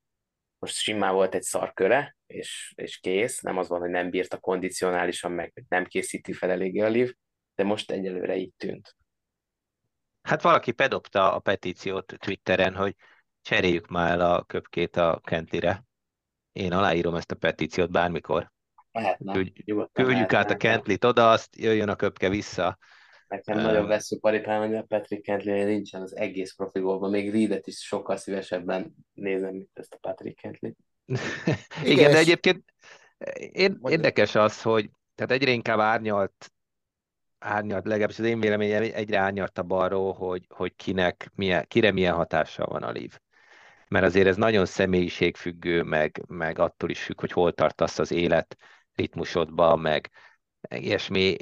most 0.60 0.76
simán 0.76 1.14
volt 1.14 1.36
egy 1.36 1.42
szarköre, 1.42 2.18
és, 2.26 2.74
és 2.76 2.98
kész, 2.98 3.40
nem 3.40 3.58
az 3.58 3.68
van, 3.68 3.80
hogy 3.80 3.90
nem 3.90 4.10
bírta 4.10 4.38
kondicionálisan, 4.38 5.32
meg 5.32 5.66
nem 5.68 5.86
készíti 5.86 6.34
fel 6.34 6.50
eléggé 6.50 6.80
a 6.80 6.88
liv, 6.88 7.14
de 7.56 7.64
most 7.64 7.92
egyelőre 7.92 8.36
így 8.36 8.54
tűnt. 8.58 8.96
Hát 10.22 10.42
valaki 10.42 10.72
pedobta 10.72 11.34
a 11.34 11.40
petíciót 11.40 12.14
Twitteren, 12.18 12.76
hogy 12.76 12.96
cseréljük 13.42 13.88
már 13.88 14.20
a 14.20 14.44
köpkét 14.44 14.96
a 14.96 15.22
Kentlire. 15.24 15.84
Én 16.52 16.74
aláírom 16.74 17.16
ezt 17.16 17.32
a 17.32 17.36
petíciót 17.36 17.92
bármikor. 17.92 18.52
Lehetne. 19.02 19.34
Küldj, 19.34 19.74
küldjük 19.94 20.34
át 20.34 20.52
a 20.52 20.58
Kentlit 20.58 21.04
oda, 21.04 21.30
azt 21.30 21.56
jöjjön 21.56 21.90
a 21.90 21.96
köpke 21.96 22.30
vissza. 22.30 22.78
Nekem 23.28 23.58
um, 23.58 23.64
nagyon 23.64 23.88
vesző 23.88 24.18
paripám, 24.20 24.62
hogy 24.62 24.76
a 24.76 24.84
Patrick 24.84 25.24
Kentley 25.24 25.66
nincsen 25.66 26.02
az 26.02 26.16
egész 26.16 26.56
profi 26.56 26.80
gólban. 26.80 27.10
Még 27.10 27.32
Reedet 27.32 27.68
is 27.68 27.78
sokkal 27.78 28.18
szívesebben 28.18 28.96
nézem, 29.14 29.52
mint 29.52 29.70
ezt 29.74 29.94
a 29.94 29.98
Patrick 30.02 30.42
Kentley. 30.42 30.72
Igen, 31.84 32.12
de 32.12 32.18
egyébként 32.18 32.64
én, 33.52 33.80
érdekes 33.90 34.36
az, 34.36 34.62
hogy 34.62 34.90
tehát 35.16 35.32
egyre 35.32 35.52
inkább 35.52 35.80
árnyalt 35.80 36.52
árnyalt, 37.40 37.86
legalábbis 37.86 38.20
az 38.20 38.26
én 38.26 38.40
véleményem 38.40 38.82
egyre 38.94 39.50
a 39.54 39.62
balról, 39.62 40.14
hogy, 40.14 40.46
hogy 40.50 40.76
kinek, 40.76 41.32
milyen, 41.36 41.66
kire 41.68 41.92
milyen 41.92 42.14
hatással 42.14 42.66
van 42.66 42.84
a 42.84 42.92
lív. 42.92 43.20
Mert 43.88 44.06
azért 44.06 44.28
ez 44.28 44.36
nagyon 44.36 44.66
személyiségfüggő, 44.66 45.84
meg, 45.84 46.24
meg 46.28 46.60
attól 46.60 46.90
is 46.90 47.04
függ, 47.04 47.20
hogy 47.20 47.32
hol 47.32 47.54
tartasz 47.54 48.00
az 48.00 48.12
élet 48.12 48.58
ritmusodba, 48.98 49.76
meg 49.76 50.12
ilyesmi. 50.70 51.36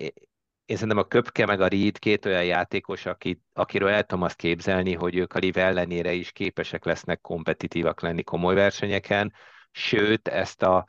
Én 0.65 0.75
szerintem 0.75 0.97
a 0.97 1.07
Köpke 1.07 1.45
meg 1.45 1.61
a 1.61 1.67
Reed 1.67 1.99
két 1.99 2.25
olyan 2.25 2.45
játékos, 2.45 3.05
akit, 3.05 3.41
akiről 3.53 3.89
el 3.89 4.03
tudom 4.03 4.23
azt 4.23 4.35
képzelni, 4.35 4.93
hogy 4.93 5.15
ők 5.15 5.33
a 5.33 5.39
Liv 5.39 5.57
ellenére 5.57 6.11
is 6.13 6.31
képesek 6.31 6.85
lesznek 6.85 7.21
kompetitívak 7.21 8.01
lenni 8.01 8.23
komoly 8.23 8.55
versenyeken, 8.55 9.33
sőt, 9.71 10.27
ezt 10.27 10.61
a, 10.61 10.85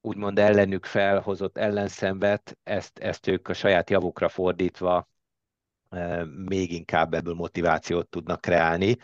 úgymond 0.00 0.38
ellenük 0.38 0.84
felhozott 0.84 1.56
ellenszenvet, 1.56 2.58
ezt, 2.62 2.98
ezt 2.98 3.26
ők 3.26 3.48
a 3.48 3.52
saját 3.52 3.90
javukra 3.90 4.28
fordítva 4.28 5.08
még 6.46 6.72
inkább 6.72 7.14
ebből 7.14 7.34
motivációt 7.34 8.08
tudnak 8.08 8.40
kreálni. 8.40 8.96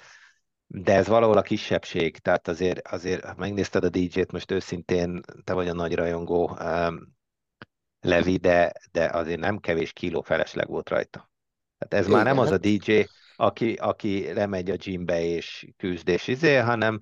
De 0.73 0.95
ez 0.95 1.07
valahol 1.07 1.37
a 1.37 1.43
kisebbség, 1.43 2.18
tehát 2.18 2.49
azért, 2.49 2.89
azért 2.89 3.25
ha 3.25 3.35
megnézted 3.37 3.85
a 3.85 3.89
DJ-t, 3.89 4.33
most 4.33 4.51
őszintén 4.51 5.21
te 5.45 5.53
vagy 5.53 5.68
a 5.68 5.73
nagy 5.73 5.95
rajongó, 5.95 6.59
um, 6.61 7.18
Levi, 8.01 8.37
de, 8.37 8.73
de 8.93 9.05
azért 9.05 9.41
nem 9.41 9.59
kevés 9.59 9.93
kiló 9.93 10.21
felesleg 10.21 10.68
volt 10.68 10.89
rajta. 10.89 11.31
Tehát 11.79 12.05
ez 12.05 12.07
Igen. 12.07 12.16
már 12.16 12.25
nem 12.25 12.39
az 12.39 12.51
a 12.51 12.59
DJ, 12.59 13.05
aki, 13.37 13.73
aki 13.73 14.33
lemegy 14.33 14.71
a 14.71 14.75
gymbe 14.75 15.23
és 15.23 15.68
küzd 15.77 16.09
és 16.09 16.27
izé, 16.27 16.57
hanem 16.57 16.99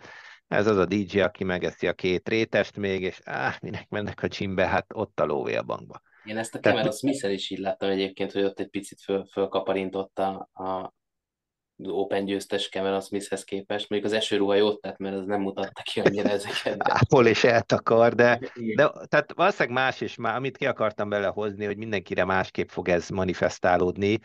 ez 0.47 0.67
az 0.67 0.77
a 0.77 0.87
DJ, 0.87 1.21
aki 1.21 1.45
megeszi 1.45 1.87
a 1.87 1.93
két 1.93 2.29
rétest 2.29 2.77
még, 2.77 3.03
és 3.03 3.21
áh, 3.25 3.55
minek 3.61 3.89
mennek 3.89 4.23
a 4.23 4.27
gymbe, 4.27 4.67
hát 4.67 4.87
ott 4.95 5.21
a 5.21 5.25
lóvé 5.25 5.57
a 5.57 5.63
bankba. 5.63 6.03
Én 6.25 6.37
ezt 6.37 6.55
a 6.55 6.59
Cameron 6.59 6.93
smith 6.93 7.33
is 7.33 7.51
így 7.51 7.59
láttam 7.59 7.91
egyébként, 7.91 8.33
hogy 8.33 8.43
ott 8.43 8.61
egy 8.61 8.69
picit 8.69 9.01
föl, 9.01 9.27
fölkaparintotta 9.33 10.49
a 10.53 10.97
Open 11.83 12.25
győztes 12.25 12.69
Cameron 12.69 13.01
Smithhez 13.01 13.45
képest. 13.45 13.89
Még 13.89 14.05
az 14.05 14.13
esőruha 14.13 14.55
jót 14.55 14.81
tett, 14.81 14.99
mert 14.99 15.17
az 15.17 15.27
nem 15.27 15.41
mutatta 15.41 15.83
ki 15.83 16.01
annyira 16.01 16.29
ezeket. 16.29 16.77
Ápol 16.79 17.27
és 17.27 17.45
eltakar, 17.45 18.15
de, 18.15 18.41
de 18.75 18.91
tehát 19.09 19.33
valószínűleg 19.35 19.83
más 19.83 20.01
is, 20.01 20.17
már, 20.17 20.37
amit 20.37 20.57
ki 20.57 20.67
akartam 20.67 21.09
belehozni, 21.09 21.65
hogy 21.65 21.77
mindenkire 21.77 22.25
másképp 22.25 22.69
fog 22.69 22.89
ez 22.89 23.09
manifestálódni, 23.09 24.19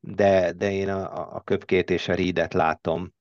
de, 0.00 0.52
de 0.52 0.72
én 0.72 0.88
a, 0.88 1.34
a 1.34 1.40
köpkét 1.40 1.90
és 1.90 2.08
a 2.08 2.14
rídet 2.14 2.54
látom 2.54 3.12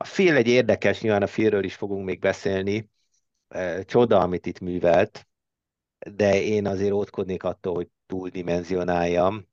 a 0.00 0.04
fél 0.04 0.36
egy 0.36 0.48
érdekes, 0.48 1.00
nyilván 1.00 1.22
a 1.22 1.26
félről 1.26 1.64
is 1.64 1.74
fogunk 1.74 2.04
még 2.04 2.18
beszélni, 2.18 2.90
csoda, 3.84 4.20
amit 4.20 4.46
itt 4.46 4.60
művelt, 4.60 5.26
de 5.98 6.42
én 6.42 6.66
azért 6.66 6.92
ótkodnék 6.92 7.42
attól, 7.42 7.74
hogy 7.74 7.88
túldimenzionáljam. 8.06 9.46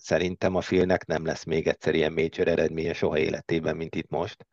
Szerintem 0.00 0.54
a 0.54 0.60
filmnek 0.60 1.06
nem 1.06 1.24
lesz 1.24 1.44
még 1.44 1.66
egyszer 1.66 1.94
ilyen 1.94 2.12
major 2.12 2.48
eredménye 2.48 2.92
soha 2.92 3.18
életében, 3.18 3.76
mint 3.76 3.94
itt 3.94 4.08
most. 4.08 4.46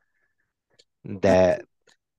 De 1.01 1.37
hát, 1.37 1.67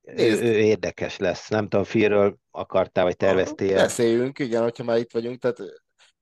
ő, 0.03 0.43
ő 0.43 0.59
érdekes 0.59 1.17
lesz. 1.17 1.49
Nem 1.49 1.69
tudom, 1.69 1.85
filmről 1.85 2.37
akartál, 2.51 3.05
vagy 3.05 3.17
terveztél? 3.17 3.75
Beszéljünk, 3.75 4.39
igen, 4.39 4.63
hogyha 4.63 4.85
már 4.85 4.99
itt 4.99 5.13
vagyunk. 5.13 5.39
Tehát 5.39 5.59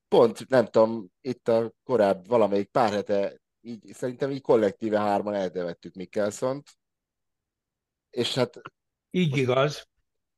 pont, 0.08 0.48
nem 0.48 0.64
tudom, 0.64 1.06
itt 1.20 1.48
a 1.48 1.72
korábbi 1.84 2.28
valamelyik 2.28 2.68
pár 2.68 2.92
hete 2.92 3.42
így 3.64 3.92
szerintem 3.92 4.30
így 4.30 4.40
kollektíve 4.40 4.98
hárman 4.98 5.34
eldevettük 5.34 5.94
Mikkelszont, 5.94 6.68
és 8.10 8.34
hát... 8.34 8.60
Így 9.10 9.36
igaz. 9.36 9.88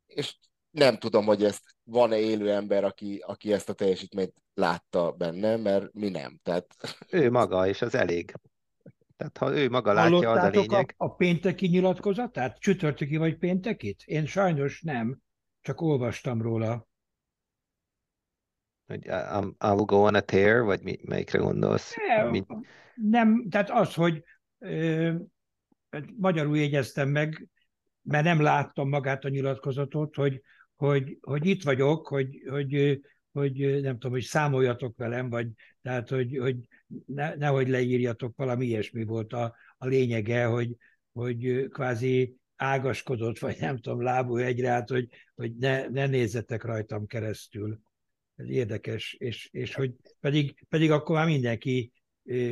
És 0.06 0.36
nem 0.70 0.98
tudom, 0.98 1.24
hogy 1.24 1.44
ezt 1.44 1.75
van-e 1.90 2.18
élő 2.18 2.50
ember, 2.50 2.84
aki, 2.84 3.22
aki 3.26 3.52
ezt 3.52 3.68
a 3.68 3.72
teljesítményt 3.72 4.42
látta 4.54 5.12
benne, 5.12 5.56
mert 5.56 5.92
mi 5.92 6.08
nem. 6.08 6.40
Tehát... 6.42 6.66
Ő 7.10 7.30
maga, 7.30 7.66
és 7.66 7.82
az 7.82 7.94
elég. 7.94 8.34
Tehát 9.16 9.38
ha 9.38 9.56
ő 9.56 9.68
maga 9.68 9.92
látja, 9.92 10.30
az 10.30 10.44
a 10.44 10.48
lényeg. 10.48 10.94
A, 10.96 11.04
a 11.04 11.14
pénteki 11.14 11.66
nyilatkozatát? 11.66 12.58
Csütörtöki 12.58 13.16
vagy 13.16 13.38
péntekit? 13.38 14.02
Én 14.04 14.26
sajnos 14.26 14.82
nem, 14.82 15.18
csak 15.60 15.80
olvastam 15.80 16.42
róla 16.42 16.86
hogy 18.86 19.04
I, 19.04 19.08
I 19.60 19.70
will 19.70 19.84
go 19.84 19.96
on 19.96 20.14
a 20.14 20.20
tear, 20.20 20.64
vagy 20.64 20.82
mi, 20.82 20.98
melyikre 21.02 21.38
gondolsz? 21.38 21.94
Nem, 22.06 22.28
mi... 22.28 22.44
nem 22.94 23.46
tehát 23.50 23.70
az, 23.70 23.94
hogy 23.94 24.22
ö, 24.58 25.12
magyarul 26.16 26.58
jegyeztem 26.58 27.08
meg, 27.08 27.48
mert 28.02 28.24
nem 28.24 28.40
láttam 28.40 28.88
magát 28.88 29.24
a 29.24 29.28
nyilatkozatot, 29.28 30.14
hogy, 30.14 30.42
hogy, 30.76 31.18
hogy 31.20 31.46
itt 31.46 31.62
vagyok, 31.62 32.06
hogy, 32.06 32.42
hogy, 32.48 33.00
hogy 33.32 33.80
nem 33.80 33.92
tudom, 33.92 34.12
hogy 34.12 34.22
számoljatok 34.22 34.96
velem, 34.96 35.28
vagy 35.28 35.48
tehát, 35.82 36.08
hogy, 36.08 36.36
hogy 36.36 36.56
ne, 37.06 37.34
nehogy 37.34 37.68
leírjatok, 37.68 38.36
valami 38.36 38.66
ilyesmi 38.66 39.04
volt 39.04 39.32
a, 39.32 39.54
a 39.78 39.86
lényege, 39.86 40.44
hogy, 40.44 40.76
hogy 41.12 41.68
kvázi 41.68 42.36
ágaskodott, 42.56 43.38
vagy 43.38 43.56
nem 43.60 43.78
tudom, 43.78 44.02
lábú 44.02 44.36
egyre 44.36 44.68
át, 44.68 44.88
hogy, 44.88 45.08
hogy 45.34 45.56
ne, 45.56 45.88
ne 45.88 46.06
nézzetek 46.06 46.64
rajtam 46.64 47.06
keresztül. 47.06 47.80
Ez 48.36 48.48
érdekes, 48.48 49.16
és, 49.18 49.48
és 49.52 49.74
hogy 49.74 49.94
pedig, 50.20 50.66
pedig 50.68 50.90
akkor 50.90 51.16
már 51.16 51.26
mindenki 51.26 51.92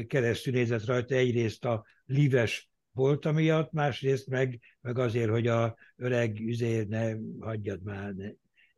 keresztül 0.07 0.53
nézett 0.53 0.85
rajta 0.85 1.15
egyrészt 1.15 1.65
a 1.65 1.85
lives 2.05 2.69
volt 2.95 3.33
miatt, 3.33 3.73
másrészt 3.73 4.29
meg, 4.29 4.61
meg 4.81 4.99
azért, 4.99 5.31
hogy 5.31 5.47
a 5.47 5.77
öreg 5.97 6.41
üzér 6.41 6.87
ne 6.87 7.13
hagyjad 7.41 7.83
már. 7.83 8.13
Ne, 8.13 8.29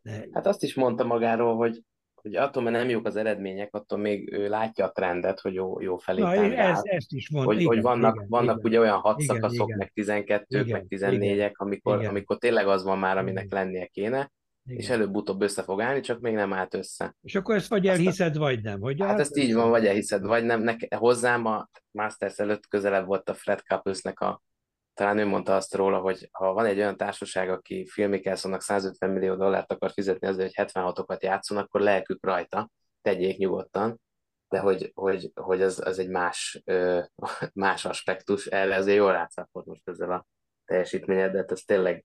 ne. 0.03 0.25
Hát 0.33 0.47
azt 0.47 0.63
is 0.63 0.75
mondta 0.75 1.05
magáról, 1.05 1.57
hogy, 1.57 1.83
hogy 2.15 2.37
attól, 2.37 2.63
mert 2.63 2.77
nem 2.77 2.89
jók 2.89 3.07
az 3.07 3.17
eredmények, 3.17 3.75
attól 3.75 3.99
még 3.99 4.33
ő 4.33 4.49
látja 4.49 4.85
a 4.85 4.91
trendet, 4.91 5.41
hogy 5.41 5.55
jó, 5.55 5.81
jó 5.81 5.97
felé 5.97 6.21
Na, 6.21 6.35
ez, 6.35 6.81
ezt 6.83 7.13
is 7.13 7.31
mondta. 7.31 7.53
Hogy, 7.53 7.61
igen, 7.61 7.73
hogy 7.75 7.83
vannak, 7.83 8.15
igen, 8.15 8.27
vannak 8.29 8.59
igen, 8.59 8.71
ugye 8.71 8.79
olyan 8.79 8.99
hat 8.99 9.21
igen, 9.21 9.35
szakaszok, 9.37 9.67
igen, 9.67 9.79
meg 9.79 9.91
12 9.93 10.61
igen, 10.61 10.71
meg 10.71 10.87
14-ek, 10.89 11.53
amikor, 11.53 11.97
igen. 11.97 12.11
amikor 12.11 12.39
tényleg 12.39 12.69
az 12.69 12.85
van 12.85 12.99
már, 12.99 13.19
aminek 13.19 13.45
igen. 13.45 13.65
lennie 13.65 13.87
kéne, 13.87 14.33
igen. 14.67 14.81
és 14.81 14.89
előbb-utóbb 14.89 15.43
össze 15.43 15.63
fog 15.63 15.81
állni, 15.81 16.01
csak 16.01 16.21
még 16.21 16.35
nem 16.35 16.53
állt 16.53 16.75
össze. 16.75 17.17
És 17.23 17.35
akkor 17.35 17.55
ezt 17.55 17.69
vagy 17.69 17.87
elhiszed, 17.87 18.27
Aztán... 18.27 18.43
vagy 18.43 18.63
nem. 18.63 18.81
Hogy 18.81 19.01
hát 19.01 19.21
ezt 19.21 19.37
így 19.37 19.55
van, 19.55 19.71
vagy 19.71 19.87
elhiszed, 19.87 20.23
vagy 20.23 20.45
nem. 20.45 20.63
Neke, 20.63 20.97
hozzám 20.97 21.45
a 21.45 21.69
Masters 21.91 22.39
előtt 22.39 22.67
közelebb 22.67 23.07
volt 23.07 23.29
a 23.29 23.35
Fred 23.35 23.63
Couples-nek 23.63 24.21
a 24.21 24.43
talán 24.97 25.19
ő 25.19 25.27
mondta 25.27 25.57
azt 25.57 25.75
róla, 25.75 25.99
hogy 25.99 26.29
ha 26.33 26.53
van 26.53 26.65
egy 26.65 26.79
olyan 26.79 26.97
társaság, 26.97 27.51
aki 27.51 27.83
Phil 27.83 28.09
Mickelsonnak 28.09 28.63
150 28.63 29.11
millió 29.11 29.35
dollárt 29.35 29.73
akar 29.73 29.91
fizetni 29.91 30.27
azért, 30.27 30.55
hogy 30.55 30.67
76-okat 30.73 31.23
játszon, 31.23 31.59
akkor 31.59 31.81
lelkük 31.81 32.25
rajta, 32.25 32.71
tegyék 33.03 33.37
nyugodtan, 33.37 34.01
de 34.49 34.59
hogy, 34.59 34.91
hogy, 34.95 35.31
hogy 35.35 35.63
az, 35.63 35.81
az 35.85 35.99
egy 35.99 36.09
más, 36.09 36.63
más 37.65 37.85
aspektus, 37.85 38.47
erre 38.47 38.77
azért 38.77 38.97
jól 38.97 39.13
rátszápolt 39.13 39.67
most 39.67 39.89
ezzel 39.89 40.13
a 40.13 40.27
teljesítményed, 40.65 41.33
de 41.33 41.45
ez 41.49 41.61
tényleg 41.61 42.05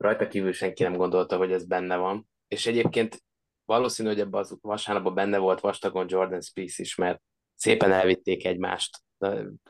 rajta 0.00 0.28
kívül 0.28 0.52
senki 0.52 0.82
nem 0.82 0.96
gondolta, 0.96 1.36
hogy 1.36 1.52
ez 1.52 1.64
benne 1.64 1.96
van. 1.96 2.28
És 2.48 2.66
egyébként 2.66 3.22
valószínű, 3.64 4.08
hogy 4.08 4.20
ebben 4.20 4.40
az 4.40 4.56
vasárnapban 4.60 5.14
benne 5.14 5.38
volt 5.38 5.60
vastagon 5.60 6.06
Jordan 6.08 6.40
Spieth 6.40 6.80
is, 6.80 6.94
mert 6.94 7.22
szépen 7.54 7.92
elvitték 7.92 8.44
egymást. 8.44 8.98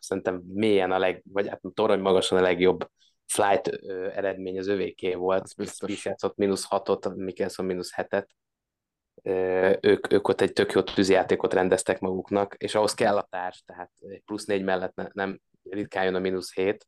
Szerintem 0.00 0.42
mélyen 0.46 0.92
a 0.92 0.98
leg, 0.98 1.22
vagy 1.32 1.48
hát 1.48 1.60
torony 1.74 2.00
magasan 2.00 2.38
a 2.38 2.42
legjobb 2.42 2.90
flight 3.26 3.68
ö, 3.68 4.08
eredmény 4.14 4.58
az 4.58 4.66
övéké 4.66 5.14
volt. 5.14 5.48
Spieth 5.48 6.04
játszott 6.04 6.36
mínusz 6.36 6.64
hatot, 6.64 7.14
Mikkelson 7.14 7.66
mínusz 7.66 7.92
hetet. 7.92 8.30
Ö, 9.22 9.72
ők, 9.80 10.12
ők 10.12 10.28
ott 10.28 10.40
egy 10.40 10.52
tök 10.52 10.72
jó 10.72 10.82
tűzjátékot 10.82 11.54
rendeztek 11.54 12.00
maguknak, 12.00 12.54
és 12.54 12.74
ahhoz 12.74 12.94
kell 12.94 13.16
a 13.16 13.26
társ, 13.30 13.62
tehát 13.66 13.90
egy 13.98 14.22
plusz 14.24 14.44
négy 14.44 14.62
mellett 14.62 14.94
ne, 14.94 15.06
nem 15.12 15.40
ritkán 15.62 16.04
jön 16.04 16.14
a 16.14 16.18
mínusz 16.18 16.54
hét, 16.54 16.86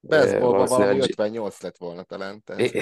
Baseballban 0.00 0.66
valami 0.66 0.98
58 0.98 1.62
lett 1.62 1.76
volna 1.76 2.02
talán. 2.02 2.42
Tehát. 2.44 2.72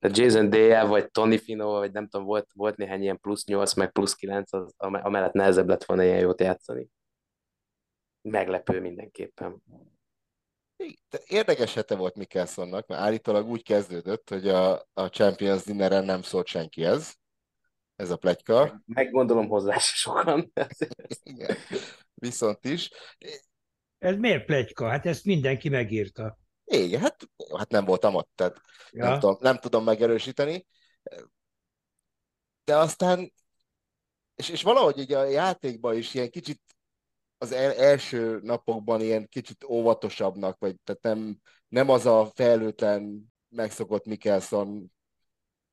Jason 0.00 0.50
Day 0.50 0.86
vagy 0.86 1.10
Tony 1.10 1.38
Fino, 1.38 1.70
vagy 1.70 1.92
nem 1.92 2.08
tudom, 2.08 2.26
volt, 2.26 2.50
volt 2.54 2.76
néhány 2.76 3.02
ilyen 3.02 3.20
plusz 3.20 3.44
8, 3.44 3.74
meg 3.74 3.92
plusz 3.92 4.14
9, 4.14 4.52
az, 4.52 4.74
amellett 4.76 5.32
nehezebb 5.32 5.68
lett 5.68 5.84
volna 5.84 6.02
ilyen 6.02 6.18
jót 6.18 6.40
játszani. 6.40 6.88
Meglepő 8.22 8.80
mindenképpen. 8.80 9.62
Érdekes 11.26 11.74
hete 11.74 11.96
volt 11.96 12.16
Mikkelsonnak, 12.16 12.86
mert 12.86 13.00
állítólag 13.00 13.48
úgy 13.48 13.62
kezdődött, 13.62 14.28
hogy 14.28 14.48
a, 14.48 14.72
a 14.92 15.06
Champions 15.06 15.64
Dinneren 15.64 16.04
nem 16.04 16.22
szólt 16.22 16.46
senki 16.46 16.84
ez, 16.84 17.14
ez 17.96 18.10
a 18.10 18.16
plegyka. 18.16 18.82
Meggondolom 18.86 19.48
hozzá 19.48 19.78
se 19.78 19.94
sokan. 19.94 20.52
Igen. 21.22 21.56
Viszont 22.14 22.64
is. 22.64 22.90
Ez 23.98 24.16
miért 24.16 24.44
plegyka? 24.44 24.88
Hát 24.88 25.06
ezt 25.06 25.24
mindenki 25.24 25.68
megírta. 25.68 26.38
Igen, 26.64 27.00
hát, 27.00 27.28
hát 27.56 27.70
nem 27.70 27.84
voltam 27.84 28.14
ott, 28.14 28.30
tehát 28.34 28.60
ja. 28.90 29.08
nem, 29.08 29.20
tudom, 29.20 29.36
nem 29.40 29.58
tudom 29.58 29.84
megerősíteni. 29.84 30.66
De 32.64 32.76
aztán, 32.76 33.32
és, 34.34 34.48
és 34.48 34.62
valahogy 34.62 34.98
így 34.98 35.12
a 35.12 35.24
játékban 35.24 35.96
is 35.96 36.14
ilyen 36.14 36.30
kicsit 36.30 36.60
az 37.38 37.52
el, 37.52 37.72
első 37.72 38.40
napokban 38.42 39.00
ilyen 39.00 39.28
kicsit 39.28 39.64
óvatosabbnak, 39.64 40.58
vagy 40.58 40.76
tehát 40.84 41.02
nem, 41.02 41.38
nem 41.68 41.88
az 41.88 42.06
a 42.06 42.30
felőtlen 42.34 43.32
megszokott 43.48 44.04
Mikkelson 44.04 44.92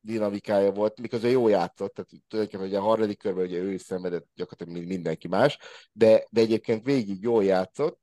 dinamikája 0.00 0.72
volt, 0.72 1.00
miközben 1.00 1.30
jó 1.30 1.48
játszott, 1.48 1.94
tehát 1.94 2.10
tulajdonképpen 2.28 2.66
hogy 2.66 2.76
a 2.76 2.88
harmadik 2.88 3.18
körben 3.18 3.44
ugye 3.44 3.58
ő 3.58 3.72
is 3.72 3.80
szenvedett 3.80 4.26
gyakorlatilag 4.34 4.86
mindenki 4.86 5.28
más, 5.28 5.58
de, 5.92 6.26
de 6.30 6.40
egyébként 6.40 6.84
végig 6.84 7.22
jól 7.22 7.44
játszott, 7.44 8.00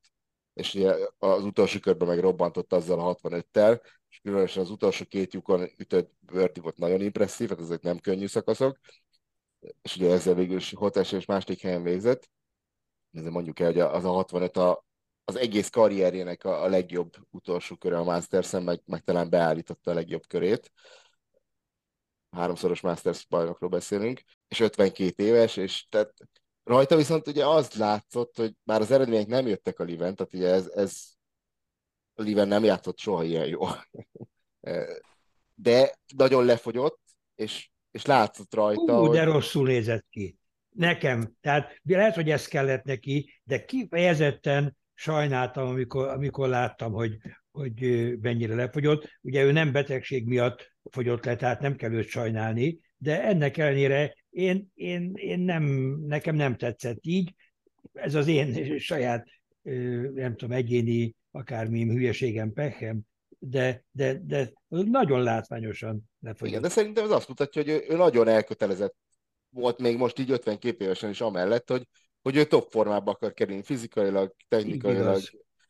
és 0.53 0.73
ugye 0.73 0.95
az 1.17 1.43
utolsó 1.43 1.79
körben 1.79 2.07
meg 2.07 2.19
robbantott 2.19 2.73
azzal 2.73 2.99
a 2.99 3.15
65-tel, 3.15 3.81
és 4.09 4.19
különösen 4.23 4.63
az 4.63 4.69
utolsó 4.69 5.05
két 5.05 5.33
lyukon 5.33 5.69
ütött 5.77 6.11
Birdie 6.19 6.63
volt 6.63 6.77
nagyon 6.77 7.01
impresszív, 7.01 7.49
hát 7.49 7.59
ezek 7.59 7.81
nem 7.81 7.99
könnyű 7.99 8.27
szakaszok, 8.27 8.79
és 9.81 9.95
ugye 9.95 10.11
ezzel 10.11 10.33
végül 10.33 10.57
is 10.57 10.73
Hotes 10.73 11.11
és 11.11 11.25
második 11.25 11.61
helyen 11.61 11.83
végzett. 11.83 12.29
Ezzel 13.11 13.31
mondjuk 13.31 13.59
el, 13.59 13.67
hogy 13.67 13.79
az 13.79 14.05
a 14.05 14.09
65 14.09 14.57
a, 14.57 14.85
az 15.23 15.35
egész 15.35 15.69
karrierjének 15.69 16.43
a, 16.43 16.63
a 16.63 16.67
legjobb 16.67 17.15
utolsó 17.29 17.75
köre 17.75 17.97
a 17.97 18.03
Masters-en, 18.03 18.63
meg, 18.63 18.81
meg 18.85 19.01
talán 19.01 19.29
beállította 19.29 19.91
a 19.91 19.93
legjobb 19.93 20.27
körét. 20.27 20.71
Háromszoros 22.29 22.81
Masters 22.81 23.25
bajnokról 23.25 23.69
beszélünk, 23.69 24.21
és 24.47 24.59
52 24.59 25.23
éves, 25.23 25.57
és 25.57 25.87
tehát 25.89 26.13
rajta 26.69 26.95
viszont 26.95 27.27
ugye 27.27 27.45
az 27.45 27.73
látszott, 27.73 28.35
hogy 28.37 28.53
már 28.63 28.81
az 28.81 28.91
eredmények 28.91 29.27
nem 29.27 29.47
jöttek 29.47 29.79
a 29.79 29.83
liven, 29.83 30.15
tehát 30.15 30.33
ugye 30.33 30.47
ez, 30.47 30.67
ez 30.75 31.01
a 32.13 32.21
liven 32.21 32.47
nem 32.47 32.63
játszott 32.63 32.97
soha 32.97 33.23
ilyen 33.23 33.47
jó. 33.47 33.59
De 35.55 35.99
nagyon 36.15 36.45
lefogyott, 36.45 36.99
és, 37.35 37.69
és 37.91 38.05
látszott 38.05 38.53
rajta. 38.53 38.99
Ú, 38.99 39.05
hogy... 39.05 39.17
de 39.17 39.23
rosszul 39.23 39.67
nézett 39.67 40.05
ki. 40.09 40.37
Nekem. 40.69 41.33
Tehát 41.41 41.79
lehet, 41.83 42.15
hogy 42.15 42.29
ez 42.29 42.47
kellett 42.47 42.83
neki, 42.83 43.41
de 43.43 43.65
kifejezetten 43.65 44.77
sajnáltam, 44.93 45.67
amikor, 45.67 46.07
amikor 46.07 46.47
láttam, 46.47 46.91
hogy, 46.91 47.17
hogy 47.51 47.81
mennyire 48.21 48.55
lefogyott. 48.55 49.07
Ugye 49.21 49.43
ő 49.43 49.51
nem 49.51 49.71
betegség 49.71 50.25
miatt 50.25 50.71
fogyott 50.91 51.25
le, 51.25 51.35
tehát 51.35 51.59
nem 51.59 51.75
kell 51.75 51.91
őt 51.91 52.07
sajnálni, 52.07 52.79
de 52.97 53.23
ennek 53.23 53.57
ellenére 53.57 54.13
én, 54.29 54.71
én, 54.73 55.11
én 55.15 55.39
nem, 55.39 55.63
nekem 56.07 56.35
nem 56.35 56.55
tetszett 56.55 56.99
így. 57.01 57.35
Ez 57.93 58.15
az 58.15 58.27
én 58.27 58.77
saját, 58.79 59.27
nem 60.13 60.35
tudom, 60.35 60.51
egyéni 60.51 61.15
akármilyen 61.31 61.89
hülyeségem, 61.89 62.53
pehem, 62.53 63.01
de, 63.39 63.83
de, 63.91 64.21
de 64.25 64.53
nagyon 64.67 65.23
látványosan 65.23 66.01
lefogyott. 66.19 66.49
Igen, 66.49 66.61
de 66.61 66.69
szerintem 66.69 67.03
ez 67.03 67.11
azt 67.11 67.27
mutatja, 67.27 67.61
hogy 67.61 67.71
ő, 67.71 67.93
ő 67.93 67.95
nagyon 67.95 68.27
elkötelezett 68.27 68.95
volt 69.49 69.79
még 69.79 69.97
most 69.97 70.19
így 70.19 70.31
52 70.31 70.83
évesen 70.83 71.09
is 71.09 71.21
amellett, 71.21 71.69
hogy, 71.69 71.87
hogy 72.21 72.35
ő 72.35 72.45
top 72.45 72.71
formába 72.71 73.11
akar 73.11 73.33
kerülni 73.33 73.63
fizikailag, 73.63 74.35
technikailag. 74.47 75.21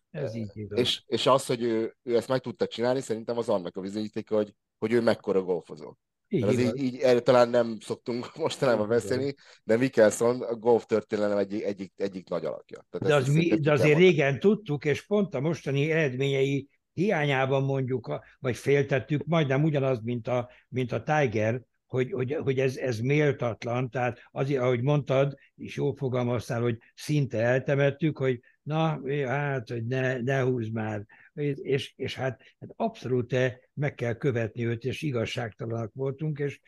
Ez 0.09 0.35
így 0.35 0.49
igaz. 0.53 0.79
És, 0.79 1.03
és 1.05 1.25
az, 1.25 1.45
hogy 1.45 1.63
ő, 1.63 1.95
ő 2.03 2.15
ezt 2.15 2.27
meg 2.27 2.39
tudta 2.39 2.67
csinálni, 2.67 3.01
szerintem 3.01 3.37
az 3.37 3.49
annak 3.49 3.77
a 3.77 3.81
bizonyítéka, 3.81 4.35
hogy, 4.35 4.53
hogy 4.77 4.91
ő 4.91 5.01
mekkora 5.01 5.41
golfozó. 5.41 5.93
Így, 6.31 6.43
az 6.43 6.59
így, 6.59 6.75
így 6.75 6.97
erről 6.97 7.21
talán 7.21 7.49
nem 7.49 7.77
szoktunk 7.79 8.31
mostanában 8.37 8.87
beszélni, 8.87 9.33
de 9.63 9.77
Mikkelson 9.77 10.41
a 10.41 10.55
golf 10.55 10.85
történelem 10.85 11.37
egyik, 11.37 11.63
egyik, 11.63 11.93
egyik 11.95 12.29
nagy 12.29 12.45
alakja. 12.45 12.85
Tehát 12.89 13.07
de, 13.07 13.15
az 13.15 13.33
mi, 13.33 13.59
de 13.59 13.71
azért 13.71 13.97
régen 13.97 14.39
tudtuk, 14.39 14.85
és 14.85 15.05
pont 15.05 15.35
a 15.35 15.39
mostani 15.39 15.91
eredményei 15.91 16.67
hiányában 16.93 17.63
mondjuk, 17.63 18.19
vagy 18.39 18.55
féltettük, 18.55 19.25
majdnem 19.25 19.63
ugyanaz, 19.63 19.99
mint 20.03 20.27
a, 20.27 20.49
mint 20.67 20.91
a 20.91 21.03
Tiger, 21.03 21.61
hogy, 21.85 22.11
hogy, 22.11 22.33
hogy 22.33 22.59
ez, 22.59 22.77
ez 22.77 22.99
méltatlan, 22.99 23.89
tehát 23.89 24.19
azért, 24.31 24.61
ahogy 24.61 24.81
mondtad, 24.81 25.35
és 25.55 25.75
jól 25.75 25.95
fogalmaztál, 25.95 26.61
hogy 26.61 26.77
szinte 26.95 27.37
eltemettük, 27.37 28.17
hogy 28.17 28.39
na, 28.63 29.01
hát, 29.27 29.69
hogy 29.69 29.85
ne, 29.85 30.21
ne 30.21 30.41
húzd 30.41 30.73
már, 30.73 31.05
és, 31.33 31.93
és 31.95 32.15
hát, 32.15 32.41
hát 32.59 32.69
abszolút 32.75 33.33
meg 33.79 33.95
kell 33.95 34.13
követni 34.13 34.65
őt, 34.65 34.83
és 34.83 35.01
igazságtalanak 35.01 35.91
voltunk, 35.93 36.39
és 36.39 36.59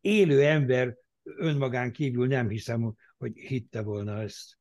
élő 0.00 0.44
ember 0.44 0.96
önmagán 1.22 1.92
kívül 1.92 2.26
nem 2.26 2.48
hiszem, 2.48 2.94
hogy 3.18 3.32
hitte 3.36 3.82
volna 3.82 4.22
ezt. 4.22 4.58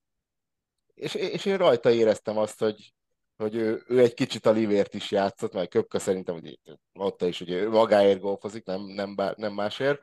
És, 0.94 1.16
és 1.16 1.46
én 1.46 1.58
rajta 1.58 1.92
éreztem 1.92 2.38
azt, 2.38 2.60
hogy, 2.60 2.94
hogy 3.36 3.56
ő, 3.56 3.84
ő 3.88 4.00
egy 4.00 4.14
kicsit 4.14 4.46
a 4.46 4.52
livért 4.52 4.94
is 4.94 5.12
játszott, 5.12 5.54
mert 5.54 5.70
Köpka 5.70 6.00
szerintem 6.00 6.36
hogy 6.36 6.60
mondta 6.92 7.28
is, 7.28 7.38
hogy 7.38 7.52
ő 7.52 7.70
magáért 7.70 8.20
golfozik, 8.20 8.66
nem, 8.66 8.82
nem, 8.82 9.16
nem 9.36 9.54
másért. 9.54 10.02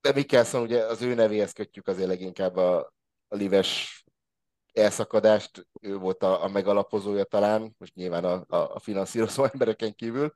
De 0.00 0.12
Mikkelson 0.12 0.62
ugye 0.62 0.84
az 0.84 1.02
ő 1.02 1.14
nevéhez 1.14 1.52
kötjük 1.52 1.86
azért 1.86 2.08
leginkább 2.08 2.56
a, 2.56 2.94
a 3.28 3.36
lives 3.36 4.03
elszakadást, 4.74 5.66
ő 5.80 5.96
volt 5.96 6.22
a, 6.22 6.42
a 6.44 6.48
megalapozója 6.48 7.24
talán, 7.24 7.74
most 7.78 7.94
nyilván 7.94 8.24
a, 8.24 8.44
a, 8.48 8.78
finanszírozó 8.78 9.44
embereken 9.52 9.94
kívül, 9.94 10.32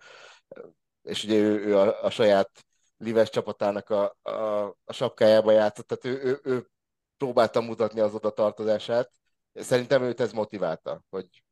és 1.03 1.25
ugye 1.25 1.35
ő, 1.35 1.65
ő 1.67 1.79
a, 1.79 2.05
a 2.05 2.11
saját 2.11 2.51
lives 2.97 3.31
csapatának 3.31 3.91
a, 3.91 4.17
a, 4.23 4.67
a 4.85 4.93
sapkájába 4.93 5.53
játszott, 5.53 5.87
tehát 5.87 6.05
ő, 6.05 6.25
ő, 6.25 6.41
ő 6.43 6.71
próbálta 7.17 7.61
mutatni 7.61 8.01
az 8.01 8.15
oda 8.15 8.31
tartozását. 8.31 9.11
Szerintem 9.55 10.03
őt 10.03 10.21
ez 10.21 10.33
motiválta, 10.33 11.03
hogy, 11.11 11.43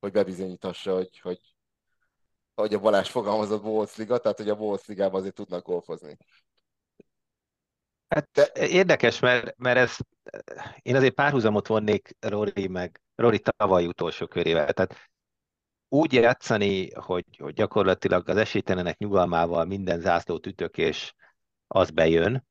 hogy 0.00 0.12
bebizonyítassa, 0.12 0.94
hogy, 0.94 1.18
hogy 1.20 1.40
hogy 2.60 2.74
a 2.74 2.78
Balázs 2.78 3.10
fogalmazott 3.10 3.64
Wolves 3.64 3.96
Liga, 3.96 4.18
tehát 4.18 4.36
hogy 4.36 4.48
a 4.48 4.54
Wolves 4.54 4.86
Ligában 4.86 5.20
azért 5.20 5.34
tudnak 5.34 5.64
golfozni. 5.64 6.16
Hát 8.08 8.28
De... 8.32 8.66
érdekes, 8.66 9.20
mert, 9.20 9.56
mert 9.56 9.78
ez, 9.78 9.96
én 10.82 10.96
azért 10.96 11.14
párhuzamot 11.14 11.66
vonnék 11.66 12.16
Rory 12.20 12.66
meg 12.66 13.00
Rory 13.14 13.40
tavaly 13.40 13.86
utolsó 13.86 14.26
körével. 14.26 14.72
Tehát 14.72 15.10
úgy 15.88 16.12
játszani, 16.12 16.94
hogy, 16.94 17.24
hogy 17.38 17.54
gyakorlatilag 17.54 18.28
az 18.28 18.36
esélytelenek 18.36 18.98
nyugalmával 18.98 19.64
minden 19.64 20.00
zászlót 20.00 20.46
ütök, 20.46 20.78
és 20.78 21.14
az 21.66 21.90
bejön, 21.90 22.46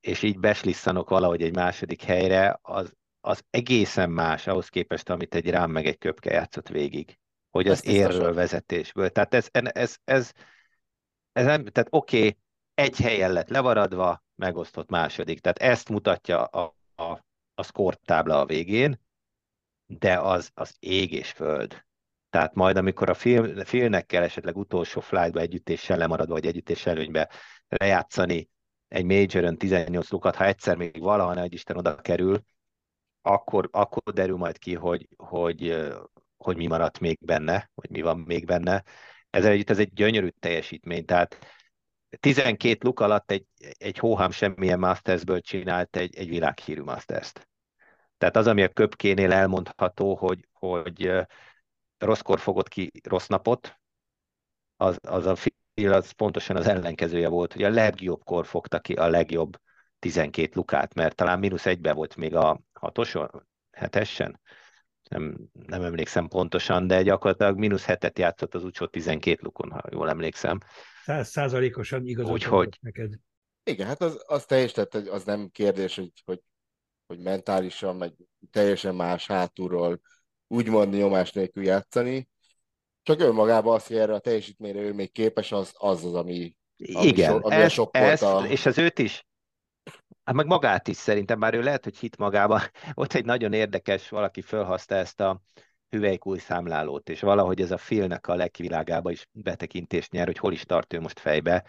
és 0.00 0.22
így 0.22 0.38
beslisszanok 0.38 1.08
valahogy 1.08 1.42
egy 1.42 1.54
második 1.54 2.02
helyre, 2.02 2.58
az, 2.62 2.92
az 3.20 3.44
egészen 3.50 4.10
más 4.10 4.46
ahhoz 4.46 4.68
képest, 4.68 5.10
amit 5.10 5.34
egy 5.34 5.50
rám 5.50 5.70
meg 5.70 5.86
egy 5.86 5.98
köpke 5.98 6.32
játszott 6.32 6.68
végig. 6.68 7.18
Hogy 7.50 7.68
az 7.68 7.86
érről 7.86 8.34
vezetésből. 8.34 9.10
Tehát 9.10 9.34
ez, 9.34 9.48
ez, 9.50 9.70
ez, 9.72 9.96
ez, 10.04 10.32
ez 11.32 11.44
nem, 11.44 11.64
tehát 11.64 11.88
oké, 11.90 12.18
okay, 12.18 12.38
egy 12.74 12.96
helyen 12.96 13.32
lett 13.32 13.48
levaradva, 13.48 14.22
megosztott 14.34 14.90
második. 14.90 15.40
Tehát 15.40 15.58
ezt 15.58 15.88
mutatja 15.88 16.44
a, 16.44 16.76
a, 16.94 17.24
a 17.54 17.62
score 17.62 17.96
tábla 18.04 18.40
a 18.40 18.46
végén, 18.46 19.00
de 19.86 20.18
az, 20.18 20.50
az 20.54 20.76
ég 20.78 21.12
és 21.12 21.30
föld. 21.30 21.84
Tehát 22.30 22.54
majd, 22.54 22.76
amikor 22.76 23.10
a 23.10 23.14
film, 23.14 23.64
filmnek 23.64 24.06
kell 24.06 24.22
esetleg 24.22 24.56
utolsó 24.56 25.00
flightba 25.00 25.40
együttéssel 25.40 25.98
lemaradva, 25.98 26.32
vagy 26.34 26.46
együttés 26.46 26.86
előnybe 26.86 27.30
lejátszani 27.68 28.48
egy 28.88 29.04
majoron 29.04 29.58
18 29.58 30.10
lukat, 30.10 30.36
ha 30.36 30.44
egyszer 30.44 30.76
még 30.76 31.00
valaha 31.00 31.34
ne 31.34 31.44
Isten 31.44 31.76
oda 31.76 31.96
kerül, 31.96 32.44
akkor, 33.22 33.68
akkor 33.72 34.12
derül 34.12 34.36
majd 34.36 34.58
ki, 34.58 34.74
hogy, 34.74 35.08
hogy, 35.16 35.84
hogy 36.36 36.56
mi 36.56 36.66
maradt 36.66 37.00
még 37.00 37.18
benne, 37.20 37.70
vagy 37.74 37.90
mi 37.90 38.00
van 38.00 38.18
még 38.18 38.46
benne. 38.46 38.84
Ezzel 39.30 39.50
együtt 39.50 39.70
ez 39.70 39.78
egy 39.78 39.92
gyönyörű 39.92 40.28
teljesítmény, 40.28 41.04
tehát 41.04 41.38
12 42.20 42.78
luk 42.80 43.00
alatt 43.00 43.30
egy, 43.30 43.46
egy 43.78 43.98
hóhám 43.98 44.30
semmilyen 44.30 44.78
Mastersből 44.78 45.40
csinált 45.40 45.96
egy, 45.96 46.16
egy 46.16 46.28
világhírű 46.28 46.82
Masters-t. 46.82 47.48
Tehát 48.18 48.36
az, 48.36 48.46
ami 48.46 48.62
a 48.62 48.68
köpkénél 48.68 49.32
elmondható, 49.32 50.14
hogy, 50.14 50.48
hogy 50.52 51.12
rosszkor 51.98 52.40
fogott 52.40 52.68
ki 52.68 52.90
rossz 53.02 53.26
napot, 53.26 53.80
az, 54.76 54.98
az 55.02 55.26
a 55.26 55.34
film 55.34 55.92
az 55.92 56.10
pontosan 56.10 56.56
az 56.56 56.66
ellenkezője 56.66 57.28
volt, 57.28 57.52
hogy 57.52 57.62
a 57.62 57.70
legjobbkor 57.70 58.46
fogta 58.46 58.80
ki 58.80 58.92
a 58.92 59.08
legjobb 59.08 59.56
12 59.98 60.50
lukát, 60.54 60.94
mert 60.94 61.16
talán 61.16 61.38
mínusz 61.38 61.66
egybe 61.66 61.92
volt 61.92 62.16
még 62.16 62.34
a 62.34 62.60
hatoson, 62.72 63.46
hetesen, 63.70 64.40
nem, 65.08 65.36
nem 65.66 65.82
emlékszem 65.82 66.28
pontosan, 66.28 66.86
de 66.86 67.02
gyakorlatilag 67.02 67.58
mínusz 67.58 67.84
hetet 67.84 68.18
játszott 68.18 68.54
az 68.54 68.64
úcsó 68.64 68.86
12 68.86 69.40
lukon, 69.42 69.70
ha 69.70 69.82
jól 69.90 70.08
emlékszem. 70.08 70.58
Száz 71.04 71.28
százalékosan 71.28 72.06
igazat 72.06 72.32
Úgyhogy... 72.32 72.78
neked. 72.80 73.14
Igen, 73.64 73.86
hát 73.86 74.00
az, 74.00 74.22
az 74.26 74.44
teljes, 74.44 74.72
tehát 74.72 74.94
az 74.94 75.24
nem 75.24 75.48
kérdés, 75.48 75.94
hogy, 75.94 76.12
hogy, 76.24 76.40
hogy 77.06 77.18
mentálisan, 77.18 77.96
meg 77.96 78.12
teljesen 78.50 78.94
más 78.94 79.26
hátulról 79.26 80.00
úgymond 80.46 80.94
nyomás 80.94 81.32
nélkül 81.32 81.64
játszani. 81.64 82.28
Csak 83.02 83.20
önmagában 83.20 83.74
az, 83.74 83.86
hogy 83.86 83.96
erre 83.96 84.14
a 84.14 84.18
teljesítményre 84.18 84.80
ő 84.80 84.92
még 84.92 85.12
képes, 85.12 85.52
az 85.52 85.72
az, 85.74 86.04
az 86.04 86.14
ami, 86.14 86.56
ami 86.92 87.06
Igen, 87.06 87.30
so, 87.30 87.38
ami 87.42 87.54
ez, 87.54 87.78
ez, 87.90 88.22
a... 88.22 88.46
és 88.46 88.66
az 88.66 88.78
őt 88.78 88.98
is, 88.98 89.26
hát 90.24 90.34
meg 90.34 90.46
magát 90.46 90.88
is 90.88 90.96
szerintem, 90.96 91.38
bár 91.38 91.54
ő 91.54 91.62
lehet, 91.62 91.84
hogy 91.84 91.98
hit 91.98 92.16
magába. 92.16 92.62
Ott 92.94 93.12
egy 93.12 93.24
nagyon 93.24 93.52
érdekes, 93.52 94.08
valaki 94.08 94.42
felhaszta 94.42 94.94
ezt 94.94 95.20
a 95.20 95.42
hüvelykúj 95.94 96.38
számlálót, 96.38 97.08
és 97.08 97.20
valahogy 97.20 97.60
ez 97.60 97.70
a 97.70 97.78
filmnek 97.78 98.26
a 98.26 98.34
legvilágába 98.34 99.10
is 99.10 99.28
betekintést 99.32 100.12
nyer, 100.12 100.26
hogy 100.26 100.38
hol 100.38 100.52
is 100.52 100.64
tart 100.64 100.92
ő 100.92 101.00
most 101.00 101.20
fejbe. 101.20 101.64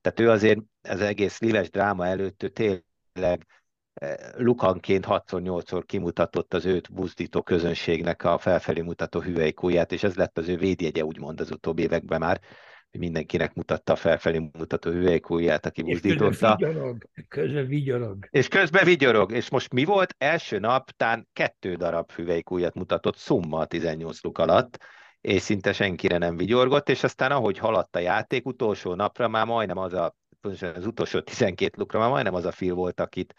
Tehát 0.00 0.20
ő 0.20 0.30
azért 0.30 0.60
az 0.82 1.00
egész 1.00 1.40
liles 1.40 1.70
dráma 1.70 2.06
előtt 2.06 2.42
ő 2.42 2.48
tényleg 2.48 3.46
eh, 3.94 4.14
lukanként 4.36 5.04
6-8-szor 5.08 5.82
kimutatott 5.86 6.54
az 6.54 6.64
őt 6.64 6.92
buzdító 6.92 7.42
közönségnek 7.42 8.24
a 8.24 8.38
felfelé 8.38 8.80
mutató 8.80 9.20
hüvelykúját, 9.20 9.92
és 9.92 10.02
ez 10.02 10.14
lett 10.14 10.38
az 10.38 10.48
ő 10.48 10.56
védjegye, 10.56 11.04
úgymond 11.04 11.40
az 11.40 11.50
utóbbi 11.50 11.82
években 11.82 12.20
már 12.20 12.40
mindenkinek 12.98 13.54
mutatta 13.54 13.92
a 13.92 13.96
felfelé 13.96 14.38
mutató 14.38 14.90
hüvelykújját, 14.90 15.66
aki 15.66 15.82
buzdította. 15.82 16.24
És 16.24 16.38
közben 16.38 16.56
vigyorog, 16.56 17.04
közben 17.28 17.66
vigyorog. 17.66 18.28
És 18.30 18.48
közben 18.48 18.84
vigyorog. 18.84 19.32
És 19.32 19.50
most 19.50 19.72
mi 19.72 19.84
volt? 19.84 20.14
Első 20.18 20.58
nap 20.58 20.90
tán 20.90 21.28
kettő 21.32 21.74
darab 21.74 22.12
hüvelykújat 22.12 22.74
mutatott 22.74 23.16
szumma 23.16 23.58
a 23.58 23.66
18 23.66 24.22
luk 24.22 24.38
alatt, 24.38 24.78
és 25.20 25.42
szinte 25.42 25.72
senkire 25.72 26.18
nem 26.18 26.36
vigyorgott, 26.36 26.88
és 26.88 27.04
aztán 27.04 27.30
ahogy 27.30 27.58
haladt 27.58 27.96
a 27.96 27.98
játék, 27.98 28.46
utolsó 28.46 28.94
napra 28.94 29.28
már 29.28 29.46
majdnem 29.46 29.78
az 29.78 29.92
a, 29.92 30.16
az 30.60 30.86
utolsó 30.86 31.20
12 31.20 31.74
lukra 31.78 31.98
már 31.98 32.10
majdnem 32.10 32.34
az 32.34 32.44
a 32.44 32.52
fil 32.52 32.74
volt, 32.74 33.00
akit 33.00 33.34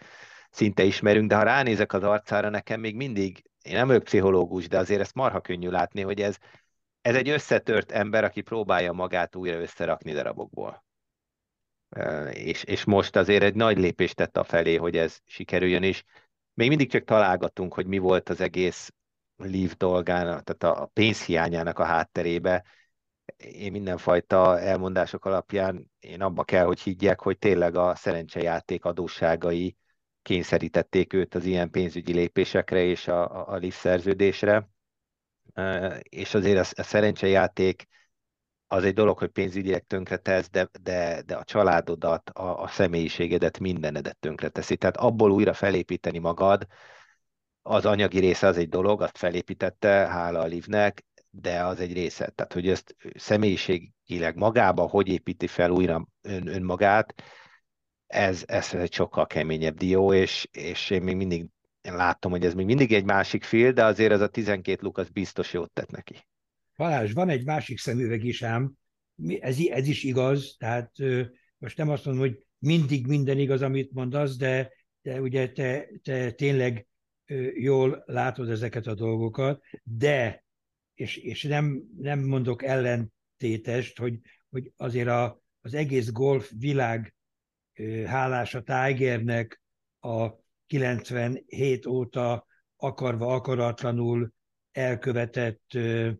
szinte 0.49 0.83
ismerünk, 0.83 1.29
de 1.29 1.35
ha 1.35 1.43
ránézek 1.43 1.93
az 1.93 2.03
arcára, 2.03 2.49
nekem 2.49 2.79
még 2.79 2.95
mindig, 2.95 3.43
én 3.61 3.73
nem 3.73 3.87
vagyok 3.87 4.03
pszichológus, 4.03 4.67
de 4.67 4.77
azért 4.77 5.01
ezt 5.01 5.15
marha 5.15 5.41
könnyű 5.41 5.69
látni, 5.69 6.01
hogy 6.01 6.21
ez, 6.21 6.37
ez 7.07 7.15
egy 7.15 7.29
összetört 7.29 7.91
ember, 7.91 8.23
aki 8.23 8.41
próbálja 8.41 8.91
magát 8.91 9.35
újra 9.35 9.59
összerakni 9.59 10.11
darabokból. 10.11 10.85
És, 12.31 12.63
és 12.63 12.83
most 12.83 13.15
azért 13.15 13.43
egy 13.43 13.55
nagy 13.55 13.77
lépést 13.77 14.15
tett 14.15 14.37
a 14.37 14.43
felé, 14.43 14.75
hogy 14.75 14.97
ez 14.97 15.19
sikerüljön, 15.25 15.83
és 15.83 16.03
még 16.53 16.67
mindig 16.67 16.89
csak 16.89 17.03
találgatunk, 17.03 17.73
hogy 17.73 17.85
mi 17.85 17.97
volt 17.97 18.29
az 18.29 18.41
egész 18.41 18.93
Leaf 19.35 19.75
dolgának, 19.75 20.43
tehát 20.43 20.77
a 20.77 20.85
pénzhiányának 20.85 21.79
a 21.79 21.83
hátterébe. 21.83 22.63
Én 23.37 23.71
mindenfajta 23.71 24.59
elmondások 24.59 25.25
alapján 25.25 25.91
én 25.99 26.21
abba 26.21 26.43
kell, 26.43 26.65
hogy 26.65 26.79
higgyek, 26.79 27.21
hogy 27.21 27.37
tényleg 27.37 27.75
a 27.75 27.95
szerencsejáték 27.95 28.85
adósságai 28.85 29.77
kényszerítették 30.21 31.13
őt 31.13 31.35
az 31.35 31.45
ilyen 31.45 31.69
pénzügyi 31.69 32.13
lépésekre 32.13 32.83
és 32.83 33.07
a, 33.07 33.49
a 33.49 33.57
Leaf 33.57 33.79
szerződésre 33.79 34.69
és 36.01 36.33
azért 36.33 36.57
a, 36.57 36.81
a 36.81 36.83
szerencsejáték 36.83 37.87
az 38.67 38.83
egy 38.83 38.93
dolog, 38.93 39.17
hogy 39.17 39.29
pénzügyileg 39.29 39.85
tönkretesz, 39.85 40.49
de, 40.49 40.69
de, 40.81 41.21
de 41.21 41.35
a 41.35 41.43
családodat, 41.43 42.29
a, 42.29 42.61
a 42.61 42.67
személyiségedet, 42.67 43.59
mindenedet 43.59 44.17
tönkreteszi. 44.19 44.77
Tehát 44.77 44.97
abból 44.97 45.31
újra 45.31 45.53
felépíteni 45.53 46.17
magad, 46.17 46.67
az 47.61 47.85
anyagi 47.85 48.19
része 48.19 48.47
az 48.47 48.57
egy 48.57 48.69
dolog, 48.69 49.01
azt 49.01 49.17
felépítette, 49.17 49.89
hála 49.89 50.39
a 50.39 50.45
Livnek, 50.45 51.05
de 51.29 51.63
az 51.63 51.79
egy 51.79 51.93
része. 51.93 52.29
Tehát, 52.29 52.53
hogy 52.53 52.69
ezt 52.69 52.95
személyiségileg 53.15 54.35
magába, 54.35 54.87
hogy 54.87 55.07
építi 55.07 55.47
fel 55.47 55.69
újra 55.69 56.07
ön, 56.21 56.47
önmagát, 56.47 57.23
ez, 58.07 58.43
ez 58.45 58.73
egy 58.73 58.93
sokkal 58.93 59.27
keményebb 59.27 59.75
dió, 59.75 60.13
és, 60.13 60.47
és 60.51 60.89
én 60.89 61.01
még 61.01 61.15
mindig 61.15 61.45
én 61.87 61.95
látom, 61.95 62.31
hogy 62.31 62.45
ez 62.45 62.53
még 62.53 62.65
mindig 62.65 62.93
egy 62.93 63.05
másik 63.05 63.43
fél, 63.43 63.71
de 63.71 63.85
azért 63.85 64.11
ez 64.11 64.21
a 64.21 64.27
12 64.27 64.81
luk 64.81 64.97
az 64.97 65.09
biztos 65.09 65.53
jót 65.53 65.71
tett 65.71 65.91
neki. 65.91 66.15
Balázs, 66.75 67.13
van 67.13 67.29
egy 67.29 67.45
másik 67.45 67.79
szemüveg 67.79 68.23
is 68.23 68.43
ám, 68.43 68.73
ez, 69.39 69.57
ez 69.69 69.87
is 69.87 70.03
igaz, 70.03 70.55
tehát 70.57 70.91
most 71.57 71.77
nem 71.77 71.89
azt 71.89 72.05
mondom, 72.05 72.23
hogy 72.23 72.45
mindig 72.59 73.07
minden 73.07 73.37
igaz, 73.37 73.61
amit 73.61 73.93
mondasz, 73.93 74.37
de, 74.37 74.71
de 75.01 75.21
ugye 75.21 75.51
te, 75.51 75.87
te 76.03 76.31
tényleg 76.31 76.87
jól 77.53 78.03
látod 78.05 78.49
ezeket 78.49 78.87
a 78.87 78.93
dolgokat, 78.93 79.63
de, 79.83 80.43
és, 80.93 81.17
és 81.17 81.43
nem, 81.43 81.83
nem 81.97 82.19
mondok 82.19 82.63
ellentétest, 82.63 83.97
hogy, 83.97 84.19
hogy 84.49 84.71
azért 84.75 85.07
a, 85.07 85.41
az 85.61 85.73
egész 85.73 86.11
golf 86.11 86.51
világ 86.57 87.15
hálás 88.05 88.55
a 88.55 88.61
Tigernek, 88.63 89.61
a 89.99 90.45
97 90.67 91.85
óta 91.85 92.45
akarva 92.75 93.33
akaratlanul 93.33 94.33
elkövetett 94.71 95.73
ö, 95.73 96.11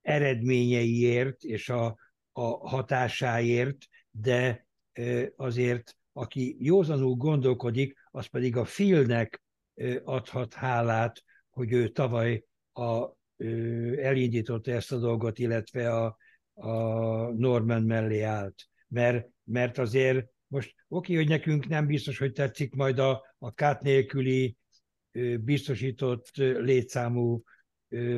eredményeiért 0.00 1.42
és 1.42 1.68
a, 1.68 1.96
a 2.32 2.68
hatásáért, 2.68 3.78
de 4.10 4.66
ö, 4.92 5.26
azért 5.36 5.96
aki 6.12 6.56
józanul 6.58 7.14
gondolkodik, 7.14 7.98
az 8.10 8.26
pedig 8.26 8.56
a 8.56 8.62
Philnek 8.62 9.42
adhat 10.04 10.54
hálát, 10.54 11.24
hogy 11.50 11.72
ő 11.72 11.88
tavaly 11.88 12.44
a, 12.72 13.06
ö, 13.36 14.00
elindította 14.00 14.70
ezt 14.70 14.92
a 14.92 14.98
dolgot, 14.98 15.38
illetve 15.38 15.94
a, 15.94 16.16
a 16.54 16.72
Norman 17.32 17.82
mellé 17.82 18.20
állt. 18.20 18.68
Mert, 18.88 19.28
mert 19.44 19.78
azért 19.78 20.33
most 20.54 20.74
oké, 20.88 21.14
hogy 21.14 21.28
nekünk 21.28 21.68
nem 21.68 21.86
biztos, 21.86 22.18
hogy 22.18 22.32
tetszik 22.32 22.74
majd 22.74 22.98
a, 22.98 23.34
a 23.38 23.54
kát 23.54 23.82
nélküli 23.82 24.56
biztosított 25.40 26.36
létszámú, 26.36 27.42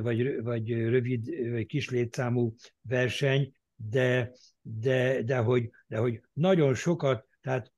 vagy, 0.01 0.43
vagy 0.43 0.71
rövid, 0.71 1.51
vagy 1.51 1.67
kis 1.67 1.91
létszámú 1.91 2.55
verseny, 2.83 3.53
de, 3.75 4.33
de, 4.61 5.23
de, 5.23 5.39
hogy, 5.39 5.71
de 5.87 5.97
hogy 5.97 6.21
nagyon 6.33 6.75
sokat, 6.75 7.29
tehát 7.41 7.73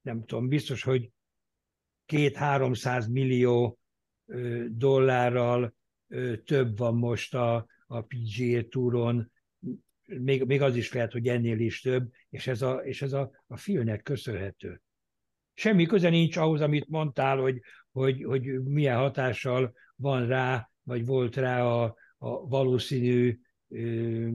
nem 0.00 0.24
tudom, 0.24 0.48
biztos, 0.48 0.82
hogy 0.82 1.10
két-háromszáz 2.06 3.08
millió 3.08 3.78
dollárral 4.68 5.74
több 6.44 6.78
van 6.78 6.94
most 6.96 7.34
a, 7.34 7.66
a 7.86 8.00
PGA 8.00 8.68
túron, 8.68 9.32
még, 10.04 10.44
még 10.44 10.62
az 10.62 10.76
is 10.76 10.92
lehet, 10.92 11.12
hogy 11.12 11.28
ennél 11.28 11.58
is 11.58 11.80
több, 11.80 12.12
és 12.32 12.46
ez 12.46 12.62
a, 12.62 12.74
és 12.74 13.02
ez 13.02 13.12
a, 13.12 13.30
a 13.46 13.56
filmnek 13.56 14.02
köszönhető. 14.02 14.80
Semmi 15.54 15.86
köze 15.86 16.08
nincs 16.08 16.36
ahhoz, 16.36 16.60
amit 16.60 16.88
mondtál, 16.88 17.36
hogy, 17.38 17.60
hogy, 17.90 18.22
hogy 18.22 18.62
milyen 18.62 18.96
hatással 18.96 19.72
van 19.96 20.26
rá, 20.26 20.70
vagy 20.82 21.06
volt 21.06 21.36
rá 21.36 21.64
a, 21.64 21.96
a 22.18 22.46
valószínű 22.48 23.38
ö, 23.68 24.28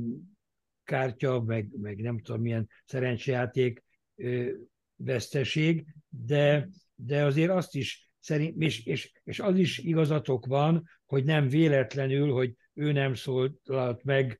kártya, 0.84 1.42
meg, 1.42 1.70
meg 1.82 2.02
nem 2.02 2.20
tudom 2.20 2.42
milyen 2.42 2.70
szerencsejáték 2.86 3.84
ö, 4.16 4.52
veszteség, 4.96 5.86
de, 6.10 6.70
de 6.96 7.24
azért 7.24 7.52
azt 7.52 7.76
is 7.76 8.12
szerint, 8.20 8.62
és, 8.62 8.86
és, 8.86 9.12
és 9.24 9.40
az 9.40 9.58
is 9.58 9.78
igazatok 9.78 10.46
van, 10.46 10.90
hogy 11.06 11.24
nem 11.24 11.48
véletlenül, 11.48 12.32
hogy 12.32 12.56
ő 12.74 12.92
nem 12.92 13.14
szólalt 13.14 14.04
meg 14.04 14.40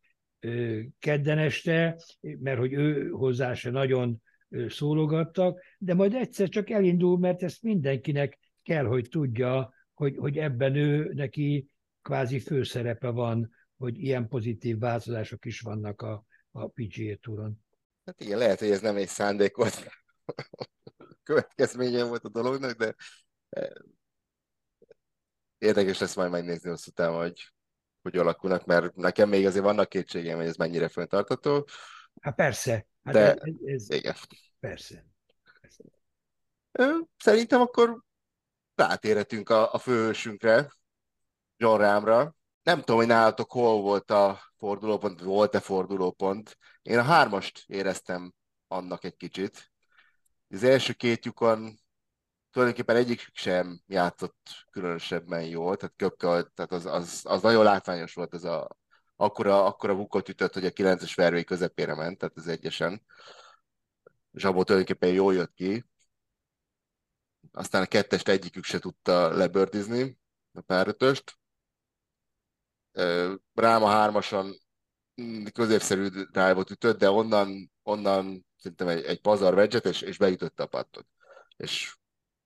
kedden 1.00 1.38
este, 1.38 2.02
mert 2.22 2.58
hogy 2.58 2.74
ő 2.74 3.10
hozzá 3.10 3.54
se 3.54 3.70
nagyon 3.70 4.22
szólogattak, 4.68 5.62
de 5.78 5.94
majd 5.94 6.14
egyszer 6.14 6.50
csak 6.50 6.70
elindul, 6.70 7.20
mert 7.20 7.44
ezt 7.44 7.62
mindenkinek 7.62 8.40
kell, 8.64 8.86
hogy 8.86 9.08
tudja, 9.10 9.74
hogy, 9.94 10.16
hogy 10.18 10.38
ebben 10.38 10.76
ő 10.76 11.14
neki 11.14 11.68
kvázi 12.02 12.40
főszerepe 12.40 13.10
van, 13.10 13.52
hogy 13.78 13.98
ilyen 13.98 14.28
pozitív 14.28 14.80
változások 14.80 15.46
is 15.46 15.60
vannak 15.60 16.02
a, 16.02 16.26
a 16.52 16.68
PGA 16.68 17.16
túron. 17.22 17.66
Hát 18.06 18.22
igen, 18.22 18.38
lehet, 18.38 18.60
hogy 18.60 18.70
ez 18.70 18.82
nem 18.82 18.96
egy 18.96 19.08
szándékot 19.08 19.88
következménye 21.24 22.04
volt 22.04 22.24
a 22.24 22.30
dolognak, 22.30 22.78
de 22.78 22.96
érdekes 25.58 26.00
lesz 26.00 26.16
majd 26.16 26.32
megnézni 26.32 26.70
hosszú 26.70 26.92
távon, 26.92 27.22
hogy 27.22 27.54
hogy 28.10 28.20
alakulnak, 28.20 28.66
mert 28.66 28.96
nekem 28.96 29.30
még 29.30 29.46
azért 29.46 29.64
vannak 29.64 29.90
kétségeim, 29.90 30.38
hogy 30.38 30.46
ez 30.46 30.56
mennyire 30.56 30.88
föntartató. 30.88 31.68
Hát 32.22 32.36
persze. 32.36 32.88
Hát 33.04 33.14
de 33.14 33.34
ez, 33.34 33.54
ez, 33.66 33.90
igen. 33.90 34.16
Persze. 34.60 35.06
persze. 35.62 35.84
Szerintem 37.18 37.62
akkor 37.62 38.02
rátérhetünk 38.76 39.50
a, 39.50 39.74
a 39.74 39.78
főhősünkre, 39.78 40.72
John 41.58 41.80
Rámra. 41.80 42.36
Nem 42.64 42.80
tudom, 42.80 42.96
hogy 42.96 43.08
nálatok 43.08 43.52
hol 43.52 43.82
volt 43.82 44.12
a 44.12 44.40
fordulópont, 44.58 45.22
volt-e 45.22 45.60
fordulópont. 45.60 46.58
Én 46.82 46.98
a 46.98 47.04
hármast 47.04 47.64
éreztem 47.68 48.34
annak 48.68 49.04
egy 49.04 49.16
kicsit. 49.16 49.72
Az 50.50 50.64
első 50.64 50.94
két 50.94 51.26
lyukon 51.26 51.80
tulajdonképpen 52.52 52.96
egyik 52.96 53.30
sem 53.34 53.82
játszott 53.88 54.66
különösebben 54.72 55.44
jól, 55.44 55.78
tehát 55.78 55.96
Köpke, 55.96 56.28
tehát 56.28 56.72
az, 56.72 56.86
az, 56.86 57.22
az, 57.24 57.42
nagyon 57.42 57.64
látványos 57.64 58.14
volt, 58.14 58.34
ez 58.34 58.44
a, 58.44 58.78
akkora, 59.16 59.66
akkora 59.66 59.96
bukot 59.96 60.30
ütött, 60.30 60.54
hogy 60.54 60.66
a 60.66 60.70
9-es 60.70 61.12
vervény 61.16 61.46
közepére 61.46 61.96
ment, 61.96 62.18
tehát 62.18 62.38
az 62.38 62.48
egyesen. 62.48 63.02
Zsabó 64.34 64.64
tulajdonképpen 64.64 65.14
jól 65.14 65.34
jött 65.34 65.54
ki. 65.54 65.86
Aztán 67.52 67.82
a 67.82 67.86
kettest 67.86 68.28
egyikük 68.28 68.64
se 68.64 68.80
tudta 68.80 69.30
lebördizni, 69.30 70.18
a 70.52 70.62
párötöst. 70.62 71.38
A 73.54 73.88
hármason 73.88 74.56
középszerű 75.54 76.08
drive-ot 76.08 76.70
ütött, 76.70 76.98
de 76.98 77.10
onnan, 77.10 77.72
onnan 77.84 78.46
szerintem 78.58 78.88
egy, 78.88 79.04
egy 79.04 79.22
pazar 79.22 79.54
vegyet, 79.54 79.86
és, 79.86 80.02
és 80.02 80.18
beütötte 80.18 80.64
a 80.64 80.68
pattot. 80.68 81.08
És, 81.58 81.98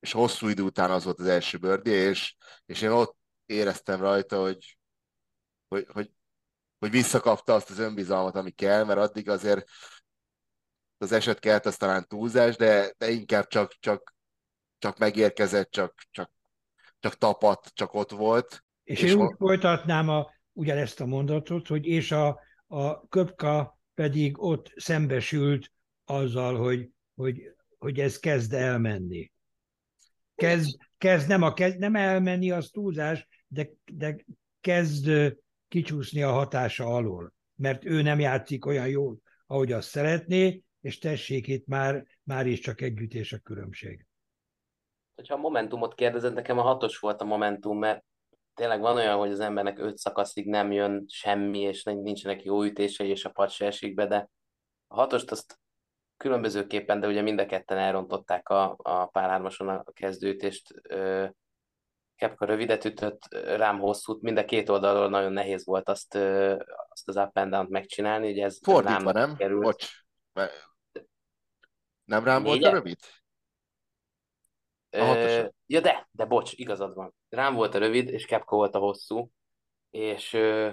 és 0.01 0.11
hosszú 0.11 0.47
idő 0.47 0.63
után 0.63 0.91
az 0.91 1.03
volt 1.03 1.19
az 1.19 1.25
első 1.25 1.57
bőrdi, 1.57 1.91
és, 1.91 2.35
és 2.65 2.81
én 2.81 2.89
ott 2.89 3.17
éreztem 3.45 3.99
rajta, 3.99 4.41
hogy, 4.41 4.77
hogy, 5.67 5.85
hogy, 5.91 6.11
hogy 6.79 6.91
visszakapta 6.91 7.53
azt 7.53 7.69
az 7.69 7.79
önbizalmat, 7.79 8.35
ami 8.35 8.51
kell, 8.51 8.83
mert 8.83 8.99
addig 8.99 9.29
azért 9.29 9.69
az 10.97 11.11
eset 11.11 11.39
kelt, 11.39 11.65
az 11.65 11.77
talán 11.77 12.07
túlzás, 12.07 12.55
de, 12.55 12.93
de 12.97 13.09
inkább 13.09 13.47
csak, 13.47 13.73
csak, 13.79 14.15
csak 14.77 14.97
megérkezett, 14.97 15.71
csak, 15.71 15.93
csak, 16.11 16.31
csak 16.99 17.15
tapadt, 17.15 17.71
csak 17.73 17.93
ott 17.93 18.11
volt. 18.11 18.63
És, 18.83 19.01
és 19.01 19.11
én 19.11 19.17
úgy 19.17 19.35
folytatnám 19.37 20.09
a, 20.09 20.31
ugyanezt 20.51 21.01
a 21.01 21.05
mondatot, 21.05 21.67
hogy 21.67 21.85
és 21.85 22.11
a, 22.11 22.39
a 22.67 23.07
Köpka 23.07 23.79
pedig 23.93 24.41
ott 24.41 24.73
szembesült 24.75 25.71
azzal, 26.05 26.57
hogy, 26.57 26.89
hogy, 27.15 27.41
hogy 27.77 27.99
ez 27.99 28.19
kezd 28.19 28.53
elmenni. 28.53 29.31
Kezd, 30.41 30.77
kezd, 30.97 31.27
nem, 31.27 31.41
a, 31.41 31.53
kezd 31.53 31.79
nem 31.79 31.95
elmenni, 31.95 32.51
az 32.51 32.69
túlzás, 32.69 33.27
de, 33.47 33.69
de 33.93 34.15
kezd 34.61 35.11
kicsúszni 35.67 36.21
a 36.21 36.31
hatása 36.31 36.85
alól, 36.85 37.33
mert 37.55 37.85
ő 37.85 38.01
nem 38.01 38.19
játszik 38.19 38.65
olyan 38.65 38.87
jól, 38.87 39.17
ahogy 39.47 39.71
azt 39.71 39.89
szeretné, 39.89 40.63
és 40.81 40.97
tessék 40.97 41.47
itt 41.47 41.65
már, 41.65 42.05
már 42.23 42.45
is 42.45 42.59
csak 42.59 42.81
együttés 42.81 43.33
a 43.33 43.37
különbség. 43.37 44.05
Ha 45.27 45.33
a 45.33 45.37
Momentumot 45.37 45.93
kérdezed, 45.93 46.33
nekem 46.33 46.57
a 46.57 46.61
hatos 46.61 46.99
volt 46.99 47.21
a 47.21 47.25
Momentum, 47.25 47.77
mert 47.77 48.03
tényleg 48.53 48.79
van 48.79 48.95
olyan, 48.95 49.17
hogy 49.17 49.31
az 49.31 49.39
embernek 49.39 49.79
öt 49.79 49.97
szakaszig 49.97 50.47
nem 50.47 50.71
jön 50.71 51.05
semmi, 51.07 51.59
és 51.59 51.83
nincsenek 51.83 52.43
jó 52.43 52.63
ütései, 52.63 53.09
és 53.09 53.25
a 53.25 53.29
pad 53.29 53.49
se 53.49 53.65
esik 53.65 53.93
be, 53.93 54.07
de 54.07 54.29
a 54.87 54.95
hatost 54.95 55.31
azt 55.31 55.59
különbözőképpen, 56.21 56.99
de 56.99 57.07
ugye 57.07 57.21
mind 57.21 57.39
a 57.39 57.45
ketten 57.45 57.77
elrontották 57.77 58.49
a, 58.49 58.75
a 58.77 59.05
párhármason 59.05 59.67
a 59.67 59.83
kezdőtést. 59.91 60.73
Kepka 62.15 62.45
rövidet 62.45 62.85
ütött, 62.85 63.27
rám 63.33 63.79
hosszút, 63.79 64.21
mind 64.21 64.37
a 64.37 64.45
két 64.45 64.69
oldalról 64.69 65.09
nagyon 65.09 65.31
nehéz 65.31 65.65
volt 65.65 65.89
azt, 65.89 66.15
azt 66.89 67.07
az 67.07 67.15
up 67.17 67.37
and 67.37 67.51
down 67.51 67.67
megcsinálni. 67.69 68.31
Ugye 68.31 68.43
ez 68.43 68.59
Fordítva, 68.63 69.11
nem? 69.11 69.35
Került. 69.35 69.61
Bocs. 69.61 69.89
Nem 72.03 72.23
rám 72.23 72.43
volt 72.43 72.63
a 72.63 72.71
rövid? 72.71 72.97
A 74.89 75.49
ja, 75.65 75.79
de, 75.79 76.07
de 76.11 76.25
bocs, 76.25 76.51
igazad 76.53 76.93
van. 76.93 77.13
Rám 77.29 77.55
volt 77.55 77.75
a 77.75 77.79
rövid, 77.79 78.09
és 78.09 78.25
Kepka 78.25 78.55
volt 78.55 78.75
a 78.75 78.79
hosszú, 78.79 79.29
és 79.89 80.33
ö, 80.33 80.71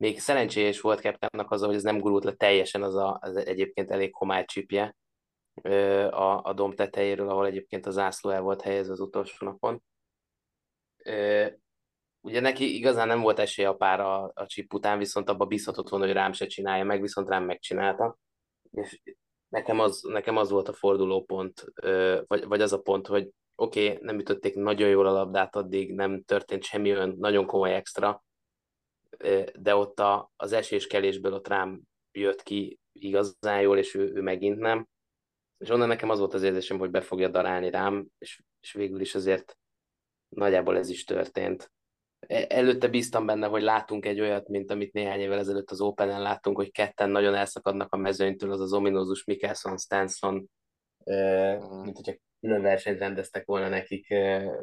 még 0.00 0.20
szerencsés 0.20 0.80
volt 0.80 1.00
Kepkának 1.00 1.50
az, 1.50 1.62
hogy 1.62 1.74
ez 1.74 1.82
nem 1.82 1.98
gurult 1.98 2.24
le 2.24 2.32
teljesen 2.32 2.82
az, 2.82 2.94
a, 2.94 3.18
az 3.20 3.36
egyébként 3.36 3.90
elég 3.90 4.14
homály 4.14 4.44
csipje 4.44 4.96
a, 6.10 6.42
a 6.42 6.52
domb 6.52 6.74
tetejéről, 6.74 7.28
ahol 7.28 7.46
egyébként 7.46 7.86
a 7.86 7.90
zászló 7.90 8.30
el 8.30 8.40
volt 8.40 8.62
helyezve 8.62 8.92
az 8.92 9.00
utolsó 9.00 9.46
napon. 9.46 9.82
Ugye 12.20 12.40
neki 12.40 12.74
igazán 12.74 13.06
nem 13.06 13.20
volt 13.20 13.38
esélye 13.38 13.68
a 13.68 13.74
pár 13.74 14.00
a, 14.00 14.30
a 14.34 14.46
csip 14.46 14.74
után, 14.74 14.98
viszont 14.98 15.28
abba 15.28 15.44
bízhatott 15.44 15.88
volna, 15.88 16.04
hogy 16.04 16.14
rám 16.14 16.32
se 16.32 16.46
csinálja 16.46 16.84
meg, 16.84 17.00
viszont 17.00 17.28
rám 17.28 17.44
megcsinálta. 17.44 18.18
És 18.70 19.00
nekem 19.48 19.80
az, 19.80 20.02
nekem 20.02 20.36
az 20.36 20.50
volt 20.50 20.68
a 20.68 20.72
fordulópont, 20.72 21.64
vagy, 22.26 22.44
vagy 22.46 22.60
az 22.60 22.72
a 22.72 22.80
pont, 22.80 23.06
hogy 23.06 23.30
oké, 23.54 23.90
okay, 23.90 24.04
nem 24.04 24.18
ütötték 24.18 24.54
nagyon 24.54 24.88
jól 24.88 25.06
a 25.06 25.12
labdát 25.12 25.56
addig, 25.56 25.94
nem 25.94 26.22
történt 26.22 26.62
semmi 26.62 26.90
olyan 26.90 27.14
nagyon 27.18 27.46
komoly 27.46 27.74
extra, 27.74 28.24
de 29.58 29.74
ott 29.74 30.00
a, 30.00 30.30
az 30.36 30.52
eséskelésből 30.52 31.32
ott 31.32 31.48
rám 31.48 31.82
jött 32.12 32.42
ki 32.42 32.78
igazán 32.92 33.60
jól, 33.60 33.78
és 33.78 33.94
ő, 33.94 34.12
ő 34.14 34.20
megint 34.20 34.58
nem. 34.58 34.88
És 35.58 35.70
onnan 35.70 35.88
nekem 35.88 36.10
az 36.10 36.18
volt 36.18 36.34
az 36.34 36.42
érzésem, 36.42 36.78
hogy 36.78 36.90
be 36.90 37.00
fogja 37.00 37.28
darálni 37.28 37.70
rám, 37.70 38.06
és, 38.18 38.42
és 38.60 38.72
végül 38.72 39.00
is 39.00 39.14
azért 39.14 39.56
nagyjából 40.28 40.76
ez 40.76 40.88
is 40.88 41.04
történt. 41.04 41.72
E, 42.18 42.46
előtte 42.48 42.88
bíztam 42.88 43.26
benne, 43.26 43.46
hogy 43.46 43.62
látunk 43.62 44.06
egy 44.06 44.20
olyat, 44.20 44.48
mint 44.48 44.70
amit 44.70 44.92
néhány 44.92 45.20
évvel 45.20 45.38
ezelőtt 45.38 45.70
az 45.70 45.80
Open-en 45.80 46.22
láttunk, 46.22 46.56
hogy 46.56 46.70
ketten 46.70 47.10
nagyon 47.10 47.34
elszakadnak 47.34 47.92
a 47.92 47.96
mezőnytől, 47.96 48.52
az 48.52 48.60
az 48.60 48.72
ominózus 48.72 49.24
Mikkelson, 49.24 49.78
Stanson, 49.78 50.50
mm. 51.12 51.82
mint 51.82 51.96
hogyha 51.96 52.14
külön 52.40 52.62
versenyt 52.62 52.98
rendeztek 52.98 53.46
volna 53.46 53.68
nekik 53.68 54.14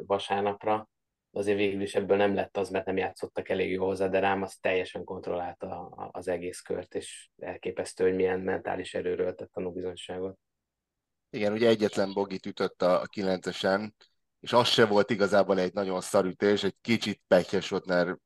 vasárnapra. 0.06 0.88
Azért 1.30 1.56
végül 1.56 1.80
is 1.80 1.94
ebből 1.94 2.16
nem 2.16 2.34
lett 2.34 2.56
az, 2.56 2.70
mert 2.70 2.86
nem 2.86 2.96
játszottak 2.96 3.48
elég 3.48 3.70
jó 3.70 3.86
hozzá, 3.86 4.08
de 4.08 4.18
rám 4.18 4.42
az 4.42 4.56
teljesen 4.56 5.04
kontrollálta 5.04 5.86
az 6.12 6.28
egész 6.28 6.60
kört, 6.60 6.94
és 6.94 7.28
elképesztő, 7.38 8.04
hogy 8.04 8.14
milyen 8.14 8.40
mentális 8.40 8.94
erőről 8.94 9.34
tett 9.34 9.50
tanúbizonyságot. 9.52 10.38
Igen, 11.30 11.52
ugye 11.52 11.68
egyetlen 11.68 12.12
bogit 12.12 12.46
ütött 12.46 12.82
a, 12.82 13.00
a 13.00 13.06
kilencesen, 13.06 13.94
és 14.40 14.52
az 14.52 14.68
se 14.68 14.86
volt 14.86 15.10
igazából 15.10 15.58
egy 15.58 15.72
nagyon 15.72 16.00
szarütés, 16.00 16.62
egy 16.62 16.76
kicsit 16.80 17.22
pekes 17.26 17.68
volt, 17.68 17.86
mert 17.86 18.18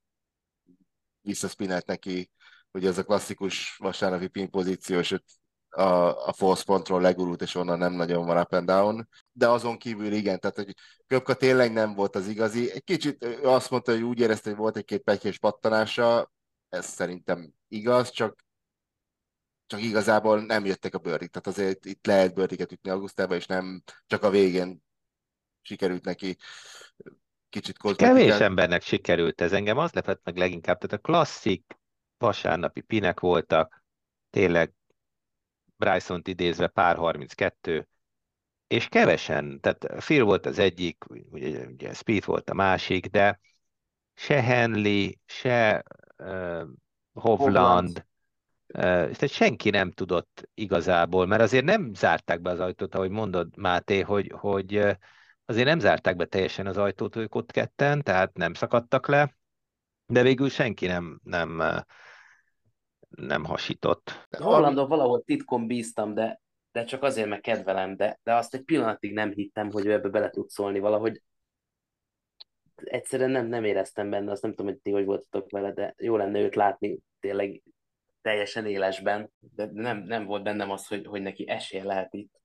visszaszpinelt 1.20 1.86
neki, 1.86 2.30
hogy 2.70 2.86
ez 2.86 2.98
a 2.98 3.04
klasszikus 3.04 3.76
vasárnapi 3.76 4.28
pin 4.28 4.50
pozíció, 4.50 4.98
és 4.98 5.16
a, 5.74 6.26
a 6.26 6.32
false 6.32 6.64
pontról 6.64 7.00
legurult, 7.00 7.42
és 7.42 7.54
onnan 7.54 7.78
nem 7.78 7.92
nagyon 7.92 8.26
van 8.26 8.38
up 8.38 8.52
and 8.52 8.66
down. 8.66 9.08
De 9.32 9.48
azon 9.48 9.78
kívül 9.78 10.12
igen, 10.12 10.40
tehát 10.40 10.56
hogy 10.56 10.74
Köpka 11.06 11.34
tényleg 11.34 11.72
nem 11.72 11.94
volt 11.94 12.16
az 12.16 12.28
igazi. 12.28 12.70
Egy 12.70 12.84
kicsit 12.84 13.24
ő 13.24 13.42
azt 13.42 13.70
mondta, 13.70 13.92
hogy 13.92 14.02
úgy 14.02 14.20
érezte, 14.20 14.48
hogy 14.50 14.58
volt 14.58 14.76
egy-két 14.76 15.02
pekés 15.02 15.38
pattanása, 15.38 16.32
ez 16.68 16.86
szerintem 16.86 17.52
igaz, 17.68 18.10
csak 18.10 18.44
csak 19.66 19.82
igazából 19.82 20.40
nem 20.40 20.64
jöttek 20.64 20.94
a 20.94 20.98
bőrdik. 20.98 21.30
Tehát 21.30 21.46
azért 21.46 21.84
itt 21.84 22.06
lehet 22.06 22.34
bőrdiket 22.34 22.72
ütni 22.72 22.90
augusztában, 22.90 23.36
és 23.36 23.46
nem 23.46 23.82
csak 24.06 24.22
a 24.22 24.30
végén 24.30 24.82
sikerült 25.60 26.04
neki 26.04 26.36
kicsit 27.48 27.78
kozmetikát. 27.78 28.16
Kevés 28.16 28.38
embernek 28.38 28.82
sikerült 28.82 29.40
ez. 29.40 29.52
Engem 29.52 29.78
az 29.78 29.92
lepett 29.92 30.20
meg 30.24 30.36
leginkább. 30.36 30.78
Tehát 30.78 31.04
a 31.04 31.08
klasszik 31.08 31.78
vasárnapi 32.18 32.80
pinek 32.80 33.20
voltak, 33.20 33.84
tényleg 34.30 34.72
Bryson-t 35.82 36.28
idézve 36.28 36.66
pár 36.66 36.96
32, 36.96 37.88
és 38.66 38.88
kevesen, 38.88 39.60
tehát 39.60 40.04
Phil 40.04 40.24
volt 40.24 40.46
az 40.46 40.58
egyik, 40.58 41.04
ugye, 41.08 41.66
ugye 41.66 41.94
Speed 41.94 42.24
volt 42.24 42.50
a 42.50 42.54
másik, 42.54 43.06
de 43.06 43.40
se 44.14 44.42
Henley, 44.42 45.10
se 45.26 45.82
uh, 46.18 46.62
Hovland, 47.12 47.36
Hovland. 47.40 48.06
Tehát 48.66 49.28
senki 49.28 49.70
nem 49.70 49.90
tudott 49.90 50.48
igazából, 50.54 51.26
mert 51.26 51.42
azért 51.42 51.64
nem 51.64 51.94
zárták 51.94 52.40
be 52.40 52.50
az 52.50 52.60
ajtót, 52.60 52.94
ahogy 52.94 53.10
mondod, 53.10 53.56
Máté, 53.56 54.00
hogy, 54.00 54.32
hogy 54.36 54.76
azért 55.44 55.66
nem 55.66 55.78
zárták 55.78 56.16
be 56.16 56.24
teljesen 56.24 56.66
az 56.66 56.76
ajtót 56.76 57.16
ők 57.16 57.34
ott 57.34 57.50
ketten, 57.50 58.02
tehát 58.02 58.36
nem 58.36 58.54
szakadtak 58.54 59.08
le, 59.08 59.36
de 60.06 60.22
végül 60.22 60.48
senki 60.48 60.86
nem, 60.86 61.20
nem, 61.24 61.62
nem 63.16 63.44
hasított. 63.44 64.28
Hollandon 64.38 64.88
valahol 64.88 65.22
titkon 65.22 65.66
bíztam, 65.66 66.14
de, 66.14 66.40
de 66.72 66.84
csak 66.84 67.02
azért, 67.02 67.28
meg 67.28 67.40
kedvelem, 67.40 67.96
de, 67.96 68.18
de 68.22 68.34
azt 68.34 68.54
egy 68.54 68.62
pillanatig 68.62 69.12
nem 69.12 69.30
hittem, 69.30 69.70
hogy 69.70 69.86
ő 69.86 69.92
ebbe 69.92 70.08
bele 70.08 70.30
tud 70.30 70.48
szólni 70.48 70.78
valahogy. 70.78 71.22
Egyszerűen 72.74 73.30
nem, 73.30 73.46
nem 73.46 73.64
éreztem 73.64 74.10
benne, 74.10 74.30
azt 74.30 74.42
nem 74.42 74.50
tudom, 74.50 74.72
hogy 74.72 74.80
ti 74.80 74.90
hogy 74.90 75.04
voltatok 75.04 75.50
vele, 75.50 75.72
de 75.72 75.94
jó 75.98 76.16
lenne 76.16 76.40
őt 76.40 76.54
látni 76.54 76.98
tényleg 77.20 77.62
teljesen 78.20 78.66
élesben, 78.66 79.30
de 79.38 79.68
nem, 79.72 79.98
nem 79.98 80.24
volt 80.24 80.42
bennem 80.42 80.70
az, 80.70 80.86
hogy, 80.86 81.06
hogy 81.06 81.22
neki 81.22 81.48
esély 81.48 81.82
lehet 81.82 82.14
itt. 82.14 82.40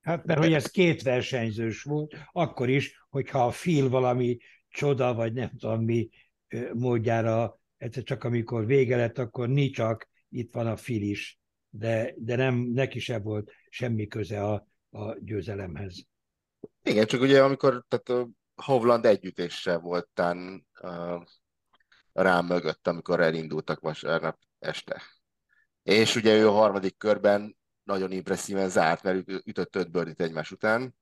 Hát 0.00 0.24
mert 0.24 0.38
hogy 0.38 0.52
ez 0.52 0.70
két 0.70 1.02
versenyzős 1.02 1.82
volt, 1.82 2.16
akkor 2.32 2.68
is, 2.68 3.06
hogyha 3.10 3.44
a 3.44 3.50
fil 3.50 3.88
valami 3.88 4.36
csoda, 4.68 5.14
vagy 5.14 5.32
nem 5.32 5.50
tudom 5.58 5.84
mi 5.84 6.08
módjára, 6.72 7.59
egyszer 7.80 8.02
csak 8.02 8.24
amikor 8.24 8.66
vége 8.66 8.96
lett, 8.96 9.18
akkor 9.18 9.48
nincs 9.48 9.74
csak, 9.74 10.08
itt 10.28 10.52
van 10.52 10.66
a 10.66 10.76
fil 10.76 11.02
is, 11.02 11.38
de, 11.68 12.14
de 12.16 12.36
nem, 12.36 12.54
neki 12.54 12.98
sem 12.98 13.22
volt 13.22 13.52
semmi 13.68 14.06
köze 14.06 14.44
a, 14.44 14.66
a 14.90 15.18
győzelemhez. 15.18 16.06
Igen, 16.82 17.06
csak 17.06 17.20
ugye 17.20 17.42
amikor 17.42 17.84
tehát 17.88 18.28
Hovland 18.54 19.06
együttéssel 19.06 19.78
volt 19.78 20.08
tán 20.14 20.66
uh, 20.82 21.22
rám 22.12 22.46
mögött, 22.46 22.86
amikor 22.86 23.20
elindultak 23.20 23.80
vasárnap 23.80 24.38
este. 24.58 25.02
És 25.82 26.16
ugye 26.16 26.36
ő 26.36 26.48
a 26.48 26.52
harmadik 26.52 26.96
körben 26.96 27.56
nagyon 27.82 28.12
impresszíven 28.12 28.68
zárt, 28.68 29.02
mert 29.02 29.28
ütött 29.44 29.76
öt 29.76 29.90
bőrdit 29.90 30.20
egymás 30.20 30.50
után. 30.50 30.94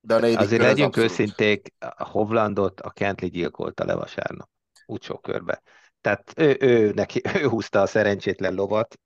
De 0.00 0.14
a 0.14 0.18
Azért 0.18 0.62
legyünk 0.62 0.88
abszolút... 0.88 1.10
őszinték, 1.10 1.74
a 1.78 2.04
Hovlandot 2.04 2.80
a 2.80 2.90
Kentley 2.90 3.30
gyilkolta 3.30 3.84
le 3.84 3.94
vasárnap, 3.94 4.50
utcsó 4.86 5.18
körbe. 5.18 5.62
Tehát 6.00 6.32
ő, 6.36 6.56
ő, 6.60 6.92
neki, 6.92 7.20
ő 7.42 7.46
húzta 7.46 7.80
a 7.80 7.86
szerencsétlen 7.86 8.54
lovat, 8.54 8.98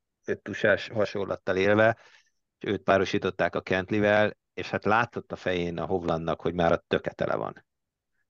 tusás 0.43 0.89
hasonlattal 0.89 1.57
élve, 1.57 1.97
őt 2.59 2.83
párosították 2.83 3.55
a 3.55 3.61
Kentlivel, 3.61 4.37
és 4.55 4.71
hát 4.71 4.85
látott 4.85 5.33
a 5.33 5.37
fején 5.37 5.79
a 5.79 5.87
Hovlandnak, 5.87 6.41
hogy 6.41 6.55
már 6.55 6.73
a 6.73 6.85
töketele 6.87 7.35
van. 7.35 7.53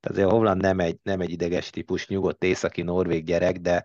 Tehát 0.01 0.18
azért 0.18 0.27
a 0.27 0.31
Hovland 0.31 0.60
nem 0.60 0.81
egy, 0.81 0.98
nem 1.02 1.20
egy 1.20 1.31
ideges 1.31 1.70
típus, 1.70 2.09
nyugodt 2.09 2.44
északi 2.44 2.82
norvég 2.82 3.24
gyerek, 3.24 3.56
de, 3.56 3.85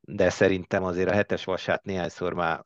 de 0.00 0.30
szerintem 0.30 0.84
azért 0.84 1.10
a 1.10 1.14
hetes 1.14 1.44
vasát 1.44 1.84
néhányszor 1.84 2.32
már 2.32 2.64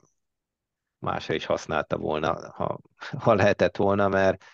másra 0.99 1.35
is 1.35 1.45
használta 1.45 1.97
volna, 1.97 2.53
ha, 2.53 2.79
ha 3.19 3.35
lehetett 3.35 3.77
volna, 3.77 4.09
mert 4.09 4.45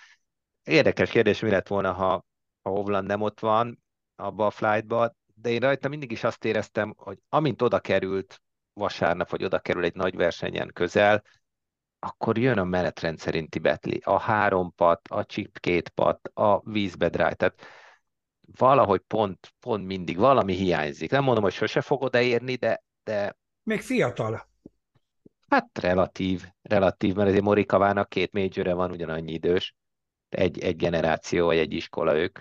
érdekes 0.62 1.10
kérdés, 1.10 1.40
mi 1.40 1.51
lett 1.51 1.68
volna, 1.68 1.92
ha, 1.92 2.24
ha 2.62 2.70
Hovland 2.70 3.06
nem 3.06 3.20
ott 3.20 3.40
van 3.40 3.82
abba 4.16 4.46
a 4.46 4.51
flightba, 4.51 5.14
de 5.44 5.50
én 5.50 5.60
rajta 5.60 5.88
mindig 5.88 6.10
is 6.10 6.24
azt 6.24 6.44
éreztem, 6.44 6.94
hogy 6.96 7.18
amint 7.28 7.62
oda 7.62 7.80
került 7.80 8.42
vasárnap, 8.72 9.30
vagy 9.30 9.44
oda 9.44 9.58
kerül 9.58 9.84
egy 9.84 9.94
nagy 9.94 10.16
versenyen 10.16 10.70
közel, 10.72 11.22
akkor 11.98 12.38
jön 12.38 12.58
a 12.58 12.64
menetrend 12.64 13.18
szerinti 13.18 13.58
betli. 13.58 14.00
A 14.04 14.18
három 14.18 14.74
pat, 14.74 15.08
a 15.08 15.24
chip 15.24 15.58
két 15.60 15.88
pat, 15.88 16.30
a 16.34 16.70
vízbe 16.70 17.08
dráj. 17.08 17.34
Tehát 17.34 17.62
valahogy 18.56 19.00
pont, 19.00 19.54
pont 19.60 19.86
mindig 19.86 20.16
valami 20.16 20.54
hiányzik. 20.54 21.10
Nem 21.10 21.24
mondom, 21.24 21.42
hogy 21.42 21.52
sose 21.52 21.80
fog 21.80 22.02
odaérni, 22.02 22.54
de, 22.54 22.82
de... 23.02 23.36
Még 23.62 23.80
fiatal. 23.80 24.48
Hát 25.48 25.78
relatív, 25.78 26.44
relatív, 26.62 27.14
mert 27.14 27.28
azért 27.28 27.44
Morikavának 27.44 28.08
két 28.08 28.32
major 28.32 28.74
van 28.74 28.90
ugyanannyi 28.90 29.32
idős. 29.32 29.74
Egy, 30.28 30.58
egy 30.58 30.76
generáció, 30.76 31.46
vagy 31.46 31.58
egy 31.58 31.72
iskola 31.72 32.16
ők. 32.16 32.38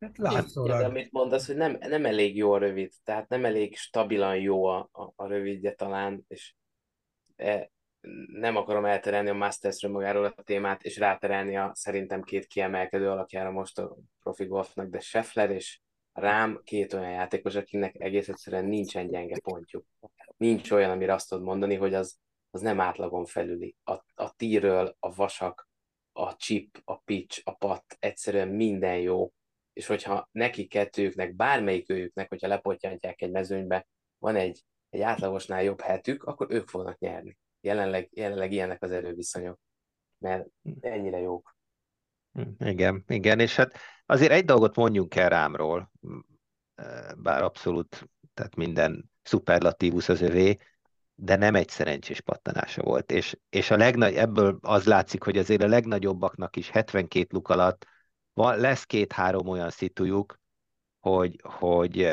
Hát 0.00 0.18
látszólag. 0.18 0.78
de 0.78 0.84
amit 0.84 1.12
mondasz, 1.12 1.46
hogy 1.46 1.56
nem, 1.56 1.76
nem 1.80 2.04
elég 2.04 2.36
jó 2.36 2.52
a 2.52 2.58
rövid, 2.58 2.92
tehát 3.04 3.28
nem 3.28 3.44
elég 3.44 3.76
stabilan 3.76 4.36
jó 4.36 4.64
a, 4.64 4.88
a, 4.92 5.12
a 5.16 5.26
rövidje 5.26 5.74
talán, 5.74 6.24
és 6.28 6.54
e, 7.36 7.70
nem 8.26 8.56
akarom 8.56 8.84
elterelni 8.84 9.28
a 9.28 9.34
Mastersről 9.34 9.92
magáról 9.92 10.24
a 10.24 10.42
témát, 10.42 10.82
és 10.82 10.98
ráterelni 10.98 11.56
a 11.56 11.70
szerintem 11.74 12.22
két 12.22 12.46
kiemelkedő 12.46 13.10
alakjára 13.10 13.50
most 13.50 13.78
a 13.78 13.96
profi 14.22 14.44
golfnak, 14.44 14.88
de 14.88 15.00
Scheffler 15.00 15.50
és 15.50 15.80
Rám 16.14 16.60
két 16.64 16.92
olyan 16.92 17.10
játékos, 17.10 17.54
akinek 17.54 18.00
egész 18.00 18.28
egyszerűen 18.28 18.64
nincsen 18.64 19.08
gyenge 19.08 19.40
pontjuk. 19.40 19.86
Nincs 20.36 20.70
olyan, 20.70 20.90
amire 20.90 21.14
azt 21.14 21.28
tudod 21.28 21.44
mondani, 21.44 21.74
hogy 21.74 21.94
az, 21.94 22.18
az 22.50 22.60
nem 22.60 22.80
átlagon 22.80 23.24
felüli. 23.24 23.76
A, 23.84 23.92
a 24.14 24.34
tíről, 24.36 24.96
a 25.00 25.14
vasak, 25.14 25.68
a 26.12 26.36
chip, 26.36 26.80
a 26.84 26.96
pitch, 26.98 27.40
a 27.44 27.52
pat, 27.52 27.96
egyszerűen 27.98 28.48
minden 28.48 28.98
jó. 28.98 29.32
És 29.74 29.86
hogyha 29.86 30.28
neki 30.32 30.66
kettőjüknek, 30.66 31.34
bármelyik 31.34 31.90
őjüknek, 31.90 32.28
hogyha 32.28 32.48
lepotjantják 32.48 33.22
egy 33.22 33.30
mezőnybe, 33.30 33.86
van 34.18 34.36
egy, 34.36 34.64
egy 34.90 35.00
átlagosnál 35.00 35.62
jobb 35.62 35.80
hetük, 35.80 36.22
akkor 36.22 36.46
ők 36.50 36.68
fognak 36.68 36.98
nyerni. 36.98 37.38
Jelenleg, 37.60 38.08
jelenleg 38.12 38.52
ilyenek 38.52 38.82
az 38.82 38.90
erőviszonyok, 38.90 39.58
mert 40.18 40.46
ennyire 40.80 41.18
jók. 41.18 41.56
Hm, 42.32 42.66
igen, 42.68 43.04
igen, 43.06 43.40
és 43.40 43.56
hát 43.56 43.76
azért 44.06 44.32
egy 44.32 44.44
dolgot 44.44 44.76
mondjunk 44.76 45.14
el 45.14 45.28
rámról, 45.28 45.92
bár 47.16 47.42
abszolút, 47.42 48.08
tehát 48.34 48.56
minden 48.56 49.10
szuperlatívusz 49.22 50.08
az 50.08 50.20
övé, 50.20 50.56
de 51.14 51.36
nem 51.36 51.54
egy 51.54 51.68
szerencsés 51.68 52.20
pattanása 52.20 52.82
volt. 52.82 53.12
És, 53.12 53.38
és 53.50 53.70
a 53.70 53.76
legnagy, 53.76 54.14
ebből 54.14 54.58
az 54.60 54.84
látszik, 54.84 55.22
hogy 55.22 55.38
azért 55.38 55.62
a 55.62 55.66
legnagyobbaknak 55.66 56.56
is 56.56 56.70
72 56.70 57.26
luk 57.30 57.48
alatt 57.48 57.86
van, 58.34 58.58
lesz 58.58 58.84
két-három 58.84 59.48
olyan 59.48 59.70
szitujuk, 59.70 60.38
hogy, 61.00 61.40
hogy 61.42 62.10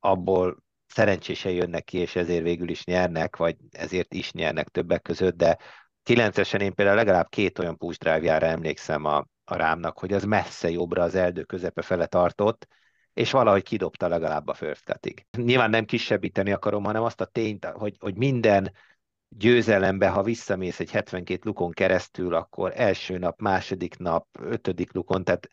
abból 0.00 0.62
szerencsésen 0.86 1.52
jönnek 1.52 1.84
ki, 1.84 1.98
és 1.98 2.16
ezért 2.16 2.42
végül 2.42 2.68
is 2.68 2.84
nyernek, 2.84 3.36
vagy 3.36 3.56
ezért 3.70 4.14
is 4.14 4.32
nyernek 4.32 4.68
többek 4.68 5.02
között, 5.02 5.36
de 5.36 5.58
kilencesen 6.02 6.60
én 6.60 6.74
például 6.74 6.96
legalább 6.96 7.28
két 7.28 7.58
olyan 7.58 7.76
push 7.76 7.98
drive 7.98 8.40
emlékszem 8.40 9.04
a, 9.04 9.26
a 9.44 9.54
rámnak, 9.54 9.98
hogy 9.98 10.12
az 10.12 10.24
messze 10.24 10.70
jobbra 10.70 11.02
az 11.02 11.14
erdő 11.14 11.42
közepe 11.42 11.82
fele 11.82 12.06
tartott, 12.06 12.66
és 13.12 13.30
valahogy 13.30 13.62
kidobta 13.62 14.08
legalább 14.08 14.48
a 14.48 14.54
förftetig. 14.54 15.26
Nyilván 15.36 15.70
nem 15.70 15.84
kisebbíteni 15.84 16.52
akarom, 16.52 16.84
hanem 16.84 17.02
azt 17.02 17.20
a 17.20 17.24
tényt, 17.24 17.64
hogy, 17.64 17.96
hogy 18.00 18.16
minden 18.16 18.72
győzelembe, 19.36 20.08
ha 20.08 20.22
visszamész 20.22 20.80
egy 20.80 20.90
72 20.90 21.40
lukon 21.44 21.70
keresztül, 21.70 22.34
akkor 22.34 22.72
első 22.74 23.18
nap, 23.18 23.40
második 23.40 23.98
nap, 23.98 24.26
ötödik 24.40 24.92
lukon, 24.92 25.24
tehát 25.24 25.48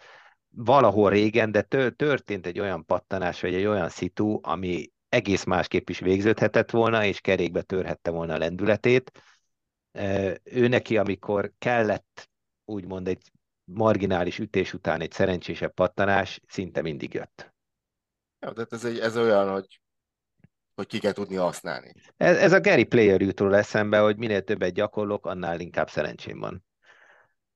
valahol 0.49 1.09
régen, 1.09 1.51
de 1.51 1.61
történt 1.95 2.45
egy 2.45 2.59
olyan 2.59 2.85
pattanás, 2.85 3.41
vagy 3.41 3.53
egy 3.53 3.65
olyan 3.65 3.89
szitu, 3.89 4.39
ami 4.41 4.91
egész 5.09 5.43
másképp 5.43 5.89
is 5.89 5.99
végződhetett 5.99 6.69
volna, 6.69 7.05
és 7.05 7.21
kerékbe 7.21 7.61
törhette 7.61 8.11
volna 8.11 8.33
a 8.33 8.37
lendületét. 8.37 9.11
Ő 10.43 10.67
neki, 10.67 10.97
amikor 10.97 11.51
kellett 11.57 12.29
úgymond 12.65 13.07
egy 13.07 13.31
marginális 13.63 14.39
ütés 14.39 14.73
után 14.73 15.01
egy 15.01 15.11
szerencsésebb 15.11 15.73
pattanás, 15.73 16.39
szinte 16.47 16.81
mindig 16.81 17.13
jött. 17.13 17.53
Ja, 18.39 18.51
tehát 18.51 18.73
ez, 18.73 18.85
egy, 18.85 18.99
ez 18.99 19.17
olyan, 19.17 19.51
hogy, 19.51 19.79
hogy 20.79 20.87
ki 20.87 20.99
kell 20.99 21.11
tudni 21.11 21.35
használni. 21.35 21.93
Ez, 22.17 22.37
ez 22.37 22.51
a 22.51 22.59
Gary 22.59 22.83
Player 22.83 23.21
jutról 23.21 23.55
eszembe, 23.55 23.99
hogy 23.99 24.17
minél 24.17 24.41
többet 24.41 24.73
gyakorlok, 24.73 25.25
annál 25.25 25.59
inkább 25.59 25.89
szerencsém 25.89 26.39
van. 26.39 26.65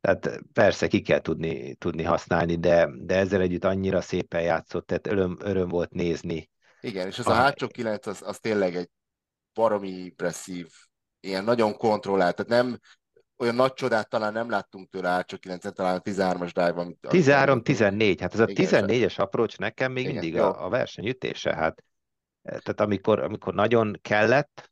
Tehát 0.02 0.42
persze 0.54 0.88
ki 0.88 1.02
kell 1.02 1.20
tudni, 1.20 1.76
tudni 1.76 2.04
használni, 2.04 2.56
de, 2.56 2.90
de 2.98 3.16
ezzel 3.16 3.42
együtt 3.42 3.64
annyira 3.64 4.02
szépen 4.02 4.42
játszott, 4.42 4.88
tehát 4.88 5.08
öröm, 5.08 5.38
öröm 5.42 5.68
volt 5.68 5.92
nézni. 5.92 6.50
Igen, 6.82 7.08
és 7.08 7.20
az 7.20 7.28
a, 7.28 7.32
a 7.32 7.34
hátsó 7.34 7.68
kilenc, 7.68 8.08
az, 8.08 8.22
az 8.26 8.40
tényleg 8.40 8.76
egy 8.76 8.90
baromi 9.54 9.90
impresszív, 9.90 10.68
ilyen 11.20 11.44
nagyon 11.44 11.78
kontrollált, 11.78 12.36
tehát 12.36 12.64
nem, 12.64 12.80
olyan 13.38 13.56
nagy 13.56 13.74
csodát 13.74 14.10
talán 14.10 14.34
nem 14.34 14.50
láttunk 14.50 14.90
tőle 14.90 15.10
hátsó 15.10 15.38
9 15.38 15.74
talán 15.74 15.96
a 15.96 16.02
13-as 16.02 16.50
drive, 16.54 16.74
amit... 16.82 16.98
13-14, 17.02 18.18
hát 18.20 18.34
ez 18.34 18.40
a 18.40 18.46
14-es 18.46 19.20
approach 19.20 19.60
nekem 19.60 19.92
még 19.92 20.04
igen, 20.04 20.16
mindig 20.16 20.40
a, 20.40 20.66
a 20.66 20.70
versenyütése, 20.70 21.56
hát 21.56 21.84
tehát 22.44 22.80
amikor, 22.80 23.20
amikor 23.20 23.54
nagyon 23.54 24.00
kellett, 24.02 24.72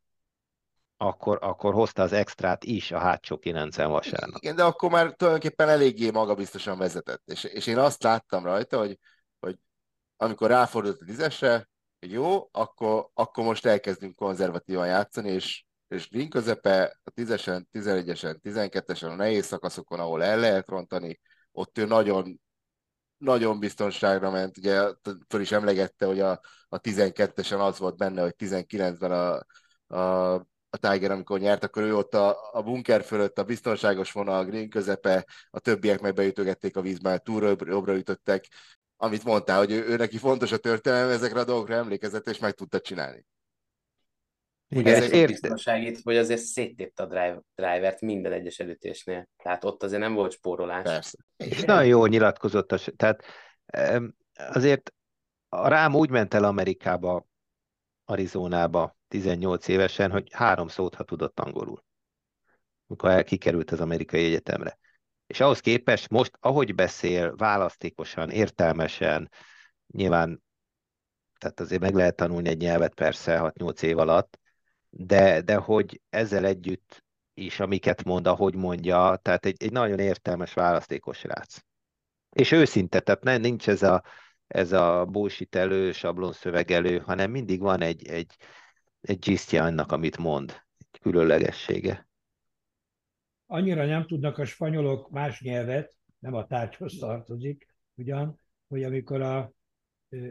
akkor, 0.97 1.37
akkor 1.41 1.73
hozta 1.73 2.01
az 2.01 2.13
extrát 2.13 2.63
is 2.63 2.91
a 2.91 2.97
hátsó 2.97 3.37
9 3.37 3.75
vasárnap. 3.75 4.41
Igen, 4.41 4.55
de 4.55 4.63
akkor 4.63 4.89
már 4.89 5.13
tulajdonképpen 5.13 5.69
eléggé 5.69 6.09
magabiztosan 6.09 6.77
vezetett. 6.77 7.21
És, 7.25 7.43
és 7.43 7.67
én 7.67 7.77
azt 7.77 8.03
láttam 8.03 8.43
rajta, 8.43 8.77
hogy, 8.77 8.99
hogy 9.39 9.57
amikor 10.17 10.49
ráfordult 10.49 11.01
a 11.01 11.05
tízesre, 11.05 11.69
jó, 11.99 12.49
akkor, 12.51 13.09
akkor 13.13 13.43
most 13.43 13.65
elkezdünk 13.65 14.15
konzervatívan 14.15 14.87
játszani, 14.87 15.29
és, 15.29 15.63
és 15.87 16.09
green 16.09 16.29
közepe 16.29 16.99
a 17.03 17.11
10-esen, 17.11 17.63
11-esen, 17.73 18.37
12-esen, 18.43 19.09
a 19.09 19.15
nehéz 19.15 19.45
szakaszokon, 19.45 19.99
ahol 19.99 20.23
el 20.23 20.39
lehet 20.39 20.67
rontani, 20.67 21.19
ott 21.51 21.77
ő 21.77 21.85
nagyon, 21.85 22.40
nagyon 23.21 23.59
biztonságra 23.59 24.31
ment, 24.31 24.57
ugye 24.57 24.81
föl 25.27 25.41
is 25.41 25.51
emlegette, 25.51 26.05
hogy 26.05 26.19
a, 26.19 26.41
a 26.69 26.79
12-esen 26.79 27.59
az 27.59 27.77
volt 27.79 27.97
benne, 27.97 28.21
hogy 28.21 28.35
19-ben 28.37 29.11
a, 29.11 29.45
a, 29.95 30.33
a 30.69 30.77
Tiger, 30.77 31.11
amikor 31.11 31.39
nyert, 31.39 31.63
akkor 31.63 31.83
ő 31.83 31.95
ott 31.95 32.13
a, 32.13 32.49
a 32.51 32.61
bunker 32.61 33.03
fölött, 33.03 33.37
a 33.37 33.43
biztonságos 33.43 34.11
vonal, 34.11 34.39
a 34.39 34.45
green 34.45 34.69
közepe, 34.69 35.25
a 35.49 35.59
többiek 35.59 36.01
meg 36.01 36.13
beütögették 36.13 36.75
a 36.75 36.81
vízbe, 36.81 37.17
túl 37.17 37.57
jobbra 37.59 37.95
ütöttek, 37.95 38.47
amit 38.97 39.23
mondtál, 39.23 39.57
hogy 39.57 39.71
ő, 39.71 39.85
ő 39.85 39.95
neki 39.95 40.17
fontos 40.17 40.51
a 40.51 40.57
történelem, 40.57 41.09
ezekre 41.09 41.39
a 41.39 41.43
dolgokra 41.43 41.75
emlékezett, 41.75 42.27
és 42.27 42.39
meg 42.39 42.53
tudta 42.53 42.79
csinálni. 42.79 43.25
Igen, 44.75 44.95
ez 44.95 45.11
egy 45.11 45.27
biztonságít, 45.27 45.99
hogy 46.03 46.17
azért 46.17 46.39
széttépte 46.39 47.03
a 47.03 47.05
drive, 47.05 47.41
drivert 47.55 48.01
minden 48.01 48.31
egyes 48.31 48.59
elütésnél. 48.59 49.29
Tehát 49.43 49.63
ott 49.63 49.83
azért 49.83 50.01
nem 50.01 50.13
volt 50.13 50.31
spórolás. 50.31 50.83
Persze. 50.83 51.17
És 51.37 51.61
nagyon 51.61 51.85
jól 51.85 52.07
nyilatkozott. 52.07 52.95
Tehát 52.95 53.23
azért 54.33 54.93
a 55.49 55.67
rám 55.67 55.95
úgy 55.95 56.09
ment 56.09 56.33
el 56.33 56.43
Amerikába, 56.43 57.27
Arizonába 58.05 58.97
18 59.07 59.67
évesen, 59.67 60.11
hogy 60.11 60.27
három 60.31 60.67
szót, 60.67 60.95
ha 60.95 61.03
tudott 61.03 61.39
angolul, 61.39 61.83
amikor 62.87 63.23
kikerült 63.23 63.71
az 63.71 63.79
amerikai 63.79 64.25
egyetemre. 64.25 64.79
És 65.27 65.39
ahhoz 65.39 65.59
képest 65.59 66.09
most, 66.09 66.37
ahogy 66.39 66.75
beszél, 66.75 67.35
választékosan, 67.35 68.29
értelmesen, 68.29 69.31
nyilván, 69.87 70.43
tehát 71.37 71.59
azért 71.59 71.81
meg 71.81 71.95
lehet 71.95 72.15
tanulni 72.15 72.49
egy 72.49 72.61
nyelvet 72.61 72.93
persze 72.93 73.53
6-8 73.59 73.81
év 73.81 73.97
alatt, 73.97 74.39
de, 74.93 75.41
de 75.41 75.55
hogy 75.55 76.01
ezzel 76.09 76.45
együtt 76.45 77.03
is, 77.33 77.59
amiket 77.59 78.03
mond, 78.03 78.27
ahogy 78.27 78.55
mondja, 78.55 79.19
tehát 79.21 79.45
egy, 79.45 79.63
egy 79.63 79.71
nagyon 79.71 79.99
értelmes 79.99 80.53
választékos 80.53 81.23
rác. 81.23 81.57
És 82.29 82.51
őszinte, 82.51 82.99
tehát 82.99 83.23
nem, 83.23 83.41
nincs 83.41 83.67
ez 83.67 83.83
a, 83.83 84.03
ez 84.47 84.71
a 84.71 85.05
bullshit 85.05 85.55
elő, 85.55 85.91
sablon 85.91 86.33
szöveg 86.33 86.71
elő, 86.71 86.97
hanem 86.97 87.31
mindig 87.31 87.59
van 87.59 87.81
egy, 87.81 88.07
egy, 88.07 88.35
egy 89.01 89.19
gisztja 89.19 89.63
annak, 89.63 89.91
amit 89.91 90.17
mond, 90.17 90.61
egy 90.77 90.99
különlegessége 90.99 92.09
annyira 93.51 93.85
nem 93.85 94.07
tudnak 94.07 94.37
a 94.37 94.45
spanyolok 94.45 95.09
más 95.09 95.41
nyelvet, 95.41 95.97
nem 96.19 96.33
a 96.33 96.45
tárgyhoz 96.45 96.97
tartozik, 96.99 97.67
ugyan, 97.95 98.39
hogy 98.67 98.83
amikor 98.83 99.21
a 99.21 99.53
ö, 100.09 100.29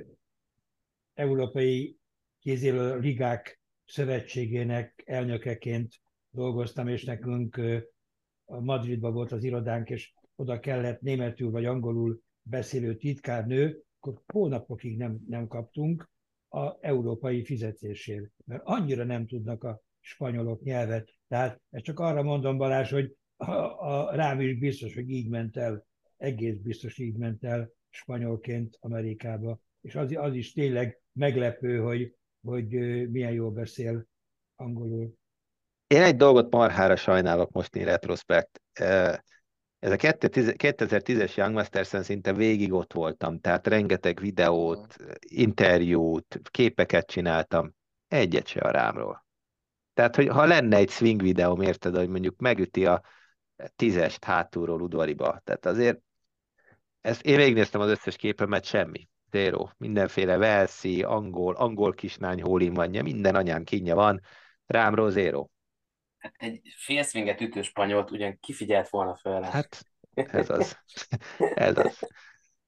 Európai 1.15 1.99
Kézélő 2.39 2.99
Ligák 2.99 3.60
Szövetségének 3.91 5.03
elnökeként 5.07 5.95
dolgoztam, 6.31 6.89
és 6.89 7.05
nekünk 7.05 7.61
a 8.45 8.61
Madridban 8.61 9.13
volt 9.13 9.33
az 9.33 9.45
irodánk, 9.45 9.91
és 9.91 10.13
oda 10.35 10.61
kellett 10.61 11.01
németül 11.01 11.51
vagy 11.51 11.65
angolul 11.65 12.21
beszélő 12.43 12.97
titkárnő, 12.97 13.83
akkor 13.99 14.23
hónapokig 14.27 14.97
nem, 14.97 15.19
nem 15.29 15.47
kaptunk 15.47 16.11
a 16.49 16.87
európai 16.87 17.45
fizetésért, 17.45 18.31
mert 18.45 18.63
annyira 18.65 19.05
nem 19.05 19.27
tudnak 19.27 19.65
a 19.65 19.83
spanyolok 20.01 20.63
nyelvet. 20.63 21.11
Tehát 21.29 21.61
ezt 21.71 21.85
csak 21.85 21.99
arra 21.99 22.23
mondom, 22.23 22.57
Balázs, 22.57 22.91
hogy 22.91 23.17
a, 23.37 23.51
a, 23.51 24.15
rám 24.15 24.41
is 24.41 24.59
biztos, 24.59 24.95
hogy 24.95 25.11
így 25.11 25.29
ment 25.29 25.57
el, 25.57 25.87
egész 26.17 26.57
biztos 26.57 26.99
így 26.99 27.17
ment 27.17 27.45
el 27.45 27.71
spanyolként 27.89 28.77
Amerikába. 28.81 29.61
És 29.81 29.95
az, 29.95 30.17
az 30.17 30.35
is 30.35 30.53
tényleg 30.53 31.01
meglepő, 31.13 31.79
hogy, 31.79 32.15
hogy 32.43 32.69
milyen 33.11 33.33
jól 33.33 33.51
beszél 33.51 34.07
angolul. 34.57 35.19
Én 35.87 36.03
egy 36.03 36.17
dolgot 36.17 36.53
marhára 36.53 36.97
sajnálok 36.97 37.53
most 37.53 37.77
én 37.77 37.85
retrospekt. 37.85 38.63
Ez 39.79 39.93
a 39.93 39.97
2010-es 39.97 41.35
Young 41.35 41.55
Masters-en 41.55 42.03
szinte 42.03 42.33
végig 42.33 42.73
ott 42.73 42.93
voltam, 42.93 43.39
tehát 43.39 43.67
rengeteg 43.67 44.21
videót, 44.21 44.97
interjút, 45.19 46.41
képeket 46.51 47.07
csináltam, 47.07 47.75
egyet 48.09 48.47
se 48.47 48.61
a 48.61 48.71
rámról. 48.71 49.27
Tehát, 49.95 50.17
hogy 50.17 50.29
ha 50.29 50.45
lenne 50.45 50.77
egy 50.77 50.91
swing 50.91 51.23
videóm, 51.23 51.61
érted, 51.61 51.97
hogy 51.97 52.09
mondjuk 52.09 52.39
megüti 52.39 52.87
a 52.87 53.03
tízest 53.77 54.25
hátulról 54.25 54.81
udvariba, 54.81 55.41
tehát 55.45 55.67
azért 55.67 56.01
ezt 57.01 57.23
én 57.23 57.37
végignéztem 57.37 57.81
az 57.81 57.91
összes 57.91 58.17
képemet, 58.17 58.65
semmi. 58.65 59.09
Zero. 59.31 59.69
Mindenféle 59.77 60.37
velszi, 60.37 61.03
angol, 61.03 61.55
angol 61.55 61.93
kisnány 61.93 62.43
hólin 62.43 62.75
van, 62.75 62.91
minden 62.91 63.35
anyám 63.35 63.65
kínja 63.65 63.95
van, 63.95 64.21
rámról 64.67 65.11
zero. 65.11 65.47
Hát 66.19 66.35
egy 66.39 66.61
félszvinget 66.77 67.41
ütő 67.41 67.63
spanyolt 67.63 68.11
ugyan 68.11 68.39
kifigyelt 68.41 68.89
volna 68.89 69.17
föl. 69.17 69.43
Hát 69.43 69.85
ez 70.15 70.51
az. 70.51 70.79
ez 71.55 71.79
az. 71.79 72.09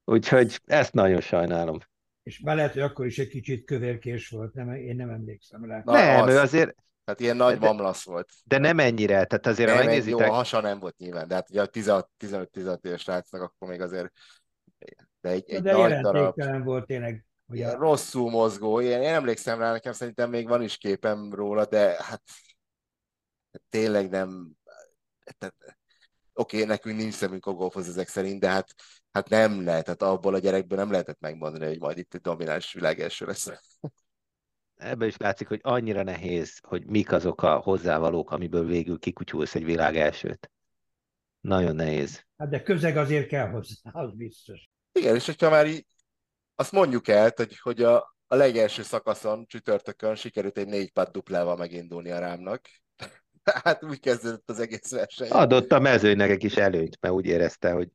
Úgyhogy 0.05 0.61
ezt 0.65 0.93
nagyon 0.93 1.21
sajnálom. 1.21 1.79
És 2.23 2.41
már 2.41 2.57
lehet, 2.57 2.73
hogy 2.73 2.83
akkor 2.83 3.07
is 3.07 3.19
egy 3.19 3.29
kicsit 3.29 3.65
kövérkés 3.65 4.29
volt, 4.29 4.55
nem, 4.55 4.75
én 4.75 4.97
nem 4.97 5.11
emlékszem 5.11 5.65
rá. 5.65 5.83
Na, 5.85 5.93
nem, 5.93 6.23
az. 6.23 6.35
ő 6.35 6.39
azért... 6.39 6.75
Tehát 7.05 7.21
ilyen 7.21 7.37
nagy 7.37 7.59
de, 7.59 7.67
mamlasz 7.67 8.05
volt. 8.05 8.33
De 8.45 8.59
nem 8.59 8.79
ennyire, 8.79 9.25
tehát 9.25 9.47
azért 9.47 9.69
nem, 9.69 9.79
megnézitek... 9.79 10.27
Jó, 10.27 10.33
a 10.33 10.35
hasa 10.35 10.61
nem 10.61 10.79
volt 10.79 10.97
nyilván, 10.97 11.29
de 11.29 11.35
hát 11.35 11.51
ugye 11.51 11.63
a 11.63 11.69
15-16 11.69 12.85
éves 12.85 13.01
srácnak 13.01 13.43
akkor 13.43 13.69
még 13.69 13.81
azért 13.81 14.13
de 15.23 15.29
egy, 15.29 15.51
egy 15.51 15.63
de 15.63 15.73
nagy 15.73 16.01
darab... 16.01 16.65
volt 16.65 16.87
tényleg. 16.87 17.25
Ugye... 17.47 17.75
Rosszul 17.75 18.31
mozgó, 18.31 18.81
én, 18.81 19.03
én 19.03 19.15
emlékszem 19.15 19.59
rá, 19.59 19.73
nekem 19.73 19.93
szerintem 19.93 20.31
még 20.31 20.49
van 20.49 20.63
is 20.63 20.77
képem 20.77 21.35
róla, 21.35 21.67
de 21.67 21.97
hát 22.03 22.23
tényleg 23.69 24.11
nem, 24.11 24.53
tehát, 25.39 25.55
oké, 26.33 26.57
okay, 26.57 26.69
nekünk 26.69 26.97
nincs 26.97 27.15
szemünk 27.15 27.47
a 27.47 27.53
golfhoz 27.53 27.89
ezek 27.89 28.09
szerint, 28.09 28.41
de 28.41 28.49
hát, 28.49 28.75
hát 29.13 29.29
nem 29.29 29.65
lehet, 29.65 29.85
tehát 29.85 30.03
abból 30.03 30.35
a 30.35 30.39
gyerekből 30.39 30.79
nem 30.79 30.91
lehetett 30.91 31.21
megmondani, 31.21 31.67
hogy 31.67 31.79
majd 31.79 31.99
itt 31.99 32.15
egy 32.15 32.21
domináns 32.21 32.73
világ 32.73 33.01
első 33.01 33.27
lesz. 33.27 33.51
Ebben 34.77 35.09
is 35.09 35.17
látszik, 35.17 35.49
hogy 35.49 35.61
annyira 35.63 36.03
nehéz, 36.03 36.59
hogy 36.63 36.87
mik 36.87 37.13
azok 37.13 37.43
a 37.43 37.57
hozzávalók, 37.57 38.31
amiből 38.31 38.67
végül 38.67 38.99
kikutyulsz 38.99 39.55
egy 39.55 39.65
világ 39.65 39.97
elsőt. 39.97 40.51
Nagyon 41.41 41.75
nehéz. 41.75 42.27
Hát 42.37 42.49
de 42.49 42.63
közeg 42.63 42.97
azért 42.97 43.29
kell 43.29 43.49
hozzá, 43.49 43.91
az 43.93 44.15
biztos. 44.15 44.72
Igen, 44.93 45.15
és 45.15 45.27
hogyha 45.27 45.51
már 45.51 45.67
így 45.67 45.87
azt 46.55 46.73
mondjuk 46.73 47.09
el, 47.09 47.33
hogy, 47.37 47.59
hogy 47.59 47.83
a, 47.83 48.17
a 48.27 48.35
legelső 48.35 48.83
szakaszon, 48.83 49.47
csütörtökön 49.47 50.15
sikerült 50.15 50.59
egy 50.59 50.67
négy 50.67 50.93
pad 50.93 51.09
duplával 51.09 51.57
megindulni 51.57 52.11
a 52.11 52.19
rámnak, 52.19 52.61
Hát 53.65 53.85
úgy 53.85 54.01
kezdődött 54.01 54.51
az 54.51 54.61
egész 54.61 54.91
verseny. 54.91 55.31
Adott 55.31 55.73
a 55.73 55.79
mezőnynek 55.79 56.31
egy 56.31 56.39
kis 56.39 56.57
előnyt, 56.57 57.01
mert 57.01 57.15
úgy 57.15 57.27
érezte, 57.27 57.73
hogy 57.73 57.89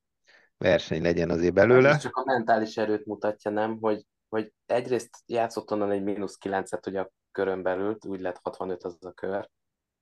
verseny 0.58 1.02
legyen 1.02 1.30
azért 1.30 1.54
belőle. 1.54 1.90
Ez 1.90 2.02
csak 2.02 2.16
a 2.16 2.24
mentális 2.26 2.78
erőt 2.78 3.06
mutatja, 3.06 3.52
nem? 3.52 3.78
Hogy, 3.80 4.06
hogy 4.30 4.54
egyrészt 4.66 5.18
játszott 5.26 5.72
onnan 5.72 5.92
egy 5.92 6.04
mínusz 6.04 6.36
kilencet 6.36 6.88
ugye 6.88 7.00
a 7.00 7.12
körön 7.32 7.64
belül, 7.64 7.98
úgy 8.08 8.20
lett 8.20 8.40
65 8.44 8.84
az 8.84 8.98
a 9.00 9.12
kör. 9.12 9.50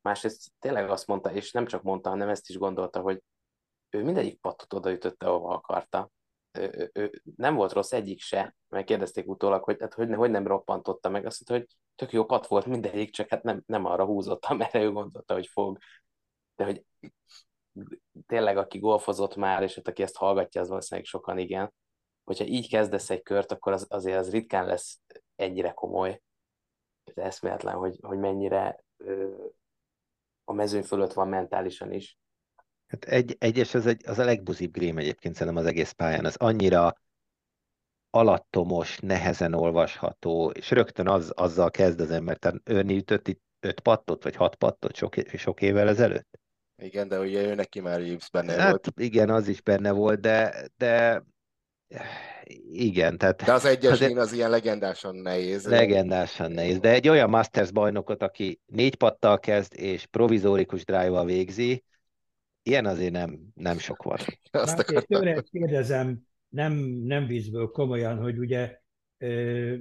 Másrészt 0.01 0.51
tényleg 0.59 0.89
azt 0.89 1.07
mondta, 1.07 1.31
és 1.31 1.51
nem 1.51 1.65
csak 1.65 1.81
mondta, 1.81 2.09
hanem 2.09 2.29
ezt 2.29 2.49
is 2.49 2.57
gondolta, 2.57 2.99
hogy 2.99 3.21
ő 3.89 4.03
mindegyik 4.03 4.39
pattot 4.39 4.73
odaütötte, 4.73 5.25
ahova 5.25 5.53
akarta 5.53 6.09
ő, 6.57 6.89
ő, 6.93 7.21
nem 7.35 7.55
volt 7.55 7.71
rossz 7.73 7.91
egyik 7.91 8.21
se, 8.21 8.55
mert 8.69 8.85
kérdezték 8.85 9.27
utólag, 9.27 9.63
hogy, 9.63 9.77
hát, 9.79 9.93
hogy, 9.93 10.13
hogy 10.13 10.31
nem 10.31 10.47
roppantotta 10.47 11.09
meg, 11.09 11.25
azt 11.25 11.49
mondta, 11.49 11.65
hogy 11.67 11.77
tök 11.95 12.13
jó 12.13 12.25
pat 12.25 12.47
volt 12.47 12.65
mindegyik, 12.65 13.11
csak 13.11 13.29
hát 13.29 13.43
nem, 13.43 13.63
nem 13.65 13.85
arra 13.85 14.05
húzott, 14.05 14.45
amire 14.49 14.81
ő 14.81 14.91
gondolta, 14.91 15.33
hogy 15.33 15.47
fog. 15.47 15.77
De 16.55 16.63
hogy 16.63 16.83
tényleg, 18.25 18.57
aki 18.57 18.79
golfozott 18.79 19.35
már, 19.35 19.63
és 19.63 19.75
hát 19.75 19.87
aki 19.87 20.03
ezt 20.03 20.17
hallgatja, 20.17 20.61
az 20.61 20.67
valószínűleg 20.67 21.09
sokan 21.09 21.37
igen, 21.37 21.73
hogyha 22.23 22.45
így 22.45 22.69
kezdesz 22.69 23.09
egy 23.09 23.21
kört, 23.21 23.51
akkor 23.51 23.73
az, 23.73 23.85
azért 23.89 24.17
az 24.17 24.31
ritkán 24.31 24.65
lesz 24.65 24.99
ennyire 25.35 25.71
komoly. 25.71 26.21
Ez 27.03 27.23
eszméletlen, 27.23 27.75
hogy, 27.75 27.99
hogy 28.01 28.17
mennyire 28.17 28.83
ö, 28.97 29.45
a 30.43 30.53
mezőny 30.53 30.83
fölött 30.83 31.13
van 31.13 31.27
mentálisan 31.27 31.91
is. 31.91 32.17
Hát 32.87 33.05
egy, 33.05 33.35
egyes 33.39 33.73
az, 33.73 33.85
egy, 33.85 34.01
az 34.05 34.19
a 34.19 34.23
legbuzibb 34.23 34.73
grém 34.73 34.97
egyébként 34.97 35.35
szerintem 35.35 35.63
az 35.63 35.69
egész 35.69 35.91
pályán. 35.91 36.25
Az 36.25 36.35
annyira 36.35 36.95
alattomos, 38.09 38.97
nehezen 38.99 39.53
olvasható, 39.53 40.49
és 40.49 40.71
rögtön 40.71 41.07
az, 41.07 41.31
azzal 41.35 41.71
kezd 41.71 41.99
az 41.99 42.11
ember. 42.11 42.37
Tehát 42.37 42.61
Örni 42.63 42.95
ütött 42.95 43.27
itt 43.27 43.41
öt 43.59 43.79
pattot, 43.79 44.23
vagy 44.23 44.35
hat 44.35 44.55
pattot 44.55 44.95
sok, 44.95 45.15
sok 45.37 45.61
évvel 45.61 45.87
ezelőtt. 45.87 46.39
Igen, 46.81 47.07
de 47.07 47.19
ugye 47.19 47.43
ő 47.43 47.55
neki 47.55 47.79
már 47.79 47.99
Reeves 47.99 48.29
benne 48.29 48.53
hát, 48.53 48.69
volt. 48.69 48.91
Igen, 48.95 49.29
az 49.29 49.47
is 49.47 49.61
benne 49.61 49.91
volt, 49.91 50.19
de, 50.19 50.67
de 50.77 51.23
igen, 52.71 53.17
tehát... 53.17 53.43
De 53.43 53.53
az 53.53 53.65
egyes 53.65 53.91
azért, 53.91 54.17
az 54.17 54.33
ilyen 54.33 54.49
legendásan 54.49 55.15
nehéz. 55.15 55.67
Legendásan 55.67 56.51
nehéz, 56.51 56.79
de 56.79 56.89
egy 56.89 57.07
olyan 57.07 57.29
Masters 57.29 57.71
bajnokot, 57.71 58.21
aki 58.21 58.59
négy 58.65 58.95
pattal 58.95 59.39
kezd, 59.39 59.73
és 59.75 60.05
provizórikus 60.05 60.85
drive-val 60.85 61.25
végzi, 61.25 61.83
Ilyen 62.67 62.85
azért 62.85 63.11
nem, 63.11 63.39
nem 63.53 63.77
sok 63.77 64.03
van. 64.03 64.17
Azt 64.51 64.85
tőle 65.07 65.41
kérdezem, 65.41 66.21
nem, 66.49 66.73
nem 66.83 67.25
vízből 67.25 67.67
komolyan, 67.67 68.17
hogy 68.17 68.37
ugye 68.37 68.79
ö, 69.17 69.75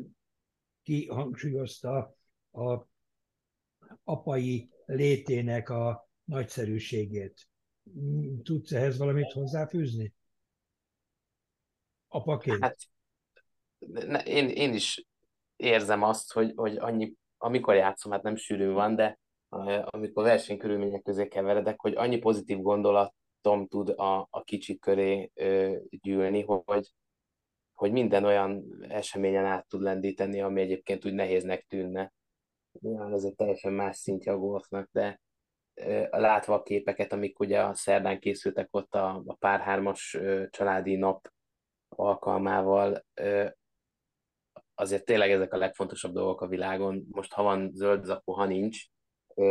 ki 0.82 1.06
hangsúlyozta 1.06 2.16
a 2.52 2.86
apai 4.04 4.70
létének 4.84 5.68
a 5.68 6.08
nagyszerűségét. 6.24 7.48
Tudsz 8.42 8.72
ehhez 8.72 8.98
valamit 8.98 9.32
hozzáfűzni? 9.32 10.14
Apaként. 12.08 12.62
Hát, 12.62 12.76
én, 14.24 14.48
én 14.48 14.74
is 14.74 15.06
érzem 15.56 16.02
azt, 16.02 16.32
hogy, 16.32 16.52
hogy 16.56 16.76
annyi, 16.76 17.14
amikor 17.36 17.74
játszom, 17.74 18.12
hát 18.12 18.22
nem 18.22 18.36
sűrű 18.36 18.70
van, 18.70 18.94
de 18.94 19.18
amikor 19.84 20.24
versenykörülmények 20.24 21.02
közé 21.02 21.28
keveredek, 21.28 21.80
hogy 21.80 21.94
annyi 21.96 22.18
pozitív 22.18 22.60
gondolatom 22.60 23.66
tud 23.68 23.88
a, 23.88 24.26
a 24.30 24.42
kicsik 24.42 24.80
köré 24.80 25.30
ö, 25.34 25.76
gyűlni, 25.90 26.42
hogy, 26.42 26.92
hogy 27.74 27.92
minden 27.92 28.24
olyan 28.24 28.64
eseményen 28.88 29.44
át 29.44 29.68
tud 29.68 29.82
lendíteni, 29.82 30.40
ami 30.40 30.60
egyébként 30.60 31.04
úgy 31.04 31.14
nehéznek 31.14 31.66
tűnne. 31.68 32.12
Ja, 32.80 33.12
ez 33.12 33.24
egy 33.24 33.34
teljesen 33.34 33.72
más 33.72 33.96
szintje 33.96 34.32
a 34.32 34.38
golfnak, 34.38 34.88
de 34.92 35.20
ö, 35.74 36.04
látva 36.10 36.54
a 36.54 36.62
képeket, 36.62 37.12
amik 37.12 37.40
ugye 37.40 37.62
a 37.62 37.74
szerdán 37.74 38.18
készültek 38.18 38.68
ott 38.70 38.94
a, 38.94 39.22
a 39.26 39.34
párhármas 39.34 40.14
ö, 40.14 40.44
családi 40.50 40.96
nap 40.96 41.28
alkalmával, 41.88 43.04
ö, 43.14 43.48
azért 44.74 45.04
tényleg 45.04 45.30
ezek 45.30 45.52
a 45.52 45.56
legfontosabb 45.56 46.12
dolgok 46.12 46.40
a 46.40 46.46
világon. 46.46 47.06
Most 47.10 47.32
ha 47.32 47.42
van 47.42 47.70
zöld 47.74 48.04
zakó, 48.04 48.32
ha 48.32 48.44
nincs, 48.44 48.92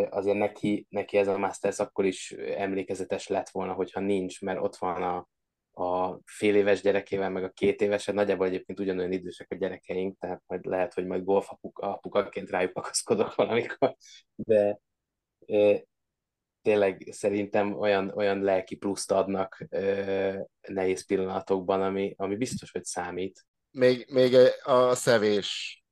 azért 0.09 0.37
neki, 0.37 0.87
neki 0.89 1.17
ez 1.17 1.27
a 1.27 1.37
Masters 1.37 1.79
akkor 1.79 2.05
is 2.05 2.31
emlékezetes 2.31 3.27
lett 3.27 3.49
volna, 3.49 3.73
hogyha 3.73 3.99
nincs, 3.99 4.41
mert 4.41 4.61
ott 4.61 4.75
van 4.75 5.03
a, 5.03 5.27
a 5.83 6.19
fél 6.25 6.55
éves 6.55 6.81
gyerekével, 6.81 7.29
meg 7.29 7.43
a 7.43 7.49
két 7.49 7.81
éves, 7.81 8.05
nagyjából 8.05 8.45
egyébként 8.45 8.79
ugyanolyan 8.79 9.11
idősek 9.11 9.51
a 9.51 9.55
gyerekeink, 9.55 10.17
tehát 10.19 10.43
majd 10.47 10.65
lehet, 10.65 10.93
hogy 10.93 11.05
majd 11.05 11.23
golf 11.23 11.49
apukaként 11.73 12.49
rájuk 12.49 12.77
akaszkodok 12.77 13.35
valamikor, 13.35 13.95
de 14.35 14.79
e, 15.45 15.83
tényleg 16.61 17.07
szerintem 17.11 17.79
olyan, 17.79 18.11
olyan 18.15 18.41
lelki 18.41 18.75
pluszt 18.75 19.11
adnak 19.11 19.65
e, 19.69 20.47
nehéz 20.67 21.05
pillanatokban, 21.05 21.81
ami, 21.81 22.13
ami 22.17 22.35
biztos, 22.35 22.71
hogy 22.71 22.83
számít. 22.83 23.45
Még, 23.71 24.05
még 24.09 24.35
a 24.63 24.95
szevés 24.95 25.83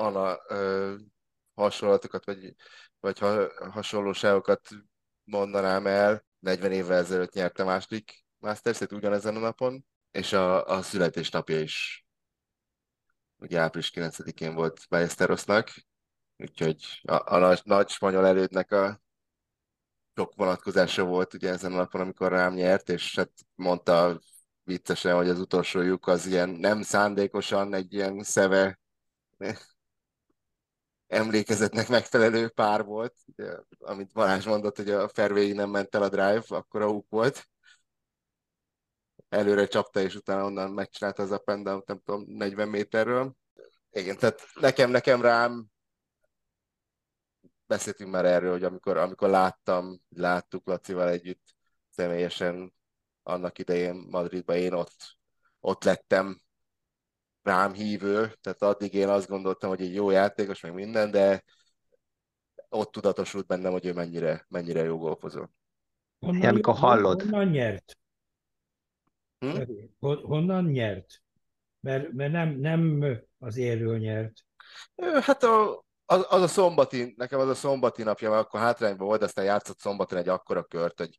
Anna, 0.00 0.36
hasonlatokat, 1.54 2.24
vagy, 2.24 2.54
vagy 3.00 3.18
ha, 3.18 3.52
hasonlóságokat 3.70 4.68
mondanám 5.24 5.86
el. 5.86 6.24
40 6.38 6.72
évvel 6.72 6.98
ezelőtt 6.98 7.32
nyerte 7.32 7.64
második 7.64 8.24
Masters-et 8.38 8.92
ugyanezen 8.92 9.36
a 9.36 9.38
napon, 9.38 9.84
és 10.10 10.32
a, 10.32 10.66
a 10.66 10.82
születésnapja 10.82 11.60
is 11.60 12.04
ugye 13.36 13.60
április 13.60 13.90
9-én 13.94 14.54
volt 14.54 14.86
Ballesterosznak, 14.88 15.70
úgyhogy 16.36 17.00
a, 17.02 17.34
a 17.34 17.38
nagy, 17.38 17.60
nagy 17.64 17.88
spanyol 17.88 18.26
elődnek 18.26 18.72
a 18.72 19.00
sok 20.14 20.34
vonatkozása 20.34 21.04
volt 21.04 21.34
ugye 21.34 21.50
ezen 21.50 21.72
a 21.72 21.76
napon, 21.76 22.00
amikor 22.00 22.30
rám 22.32 22.54
nyert, 22.54 22.88
és 22.88 23.16
hát 23.16 23.30
mondta 23.54 24.20
viccesen, 24.62 25.16
hogy 25.16 25.28
az 25.28 25.40
utolsó 25.40 25.80
lyuk 25.80 26.06
az 26.06 26.26
ilyen 26.26 26.48
nem 26.48 26.82
szándékosan 26.82 27.74
egy 27.74 27.92
ilyen 27.92 28.22
szeve 28.22 28.78
emlékezetnek 31.10 31.88
megfelelő 31.88 32.48
pár 32.48 32.84
volt, 32.84 33.14
ugye, 33.26 33.56
amit 33.78 34.12
Balázs 34.12 34.46
mondott, 34.46 34.76
hogy 34.76 34.90
a 34.90 35.08
Fervéig 35.08 35.54
nem 35.54 35.70
ment 35.70 35.94
el 35.94 36.02
a 36.02 36.08
drive, 36.08 36.42
akkor 36.48 36.82
a 36.82 36.90
húk 36.90 37.06
volt. 37.08 37.48
Előre 39.28 39.66
csapta, 39.66 40.00
és 40.00 40.14
utána 40.14 40.44
onnan 40.44 40.70
megcsinálta 40.70 41.22
az 41.22 41.30
up 41.30 41.48
and 41.48 41.64
down, 41.64 41.82
nem 41.86 42.00
tudom, 42.04 42.24
40 42.26 42.68
méterről. 42.68 43.34
Igen, 43.90 44.16
tehát 44.16 44.40
nekem, 44.54 44.90
nekem 44.90 45.22
rám 45.22 45.66
beszéltünk 47.66 48.10
már 48.10 48.24
erről, 48.24 48.50
hogy 48.50 48.64
amikor, 48.64 48.96
amikor 48.96 49.28
láttam, 49.28 50.00
láttuk 50.08 50.66
Lacival 50.66 51.08
együtt 51.08 51.54
személyesen 51.88 52.74
annak 53.22 53.58
idején 53.58 54.06
Madridban, 54.10 54.56
én 54.56 54.72
ott, 54.72 55.18
ott 55.60 55.84
lettem 55.84 56.40
rám 57.42 57.72
hívő, 57.72 58.34
tehát 58.40 58.62
addig 58.62 58.94
én 58.94 59.08
azt 59.08 59.28
gondoltam, 59.28 59.70
hogy 59.70 59.80
egy 59.80 59.94
jó 59.94 60.10
játékos, 60.10 60.60
meg 60.60 60.74
minden, 60.74 61.10
de 61.10 61.44
ott 62.68 62.92
tudatosult 62.92 63.46
bennem, 63.46 63.72
hogy 63.72 63.86
ő 63.86 63.92
mennyire, 63.92 64.46
mennyire 64.48 64.82
jó 64.82 64.98
golfozó. 64.98 65.44
Honnan, 66.18 66.48
amikor 66.48 66.74
hallod. 66.74 67.22
Honnan 67.22 67.48
nyert? 67.48 67.98
Hm? 69.38 69.62
Honnan 70.00 70.64
nyert? 70.64 71.22
Mert, 71.80 72.12
mert 72.12 72.32
nem, 72.32 72.48
nem 72.48 73.04
az 73.38 73.56
érről 73.56 73.98
nyert. 73.98 74.32
Hát 75.20 75.42
a, 75.42 75.84
az, 76.04 76.26
az 76.28 76.42
a 76.42 76.48
szombati, 76.48 77.14
nekem 77.16 77.40
az 77.40 77.48
a 77.48 77.54
szombati 77.54 78.02
napja, 78.02 78.30
mert 78.30 78.42
akkor 78.42 78.60
hátrányban 78.60 79.06
volt, 79.06 79.22
aztán 79.22 79.44
játszott 79.44 79.78
szombaton 79.78 80.18
egy 80.18 80.28
akkora 80.28 80.64
kört, 80.64 80.98
hogy 80.98 81.18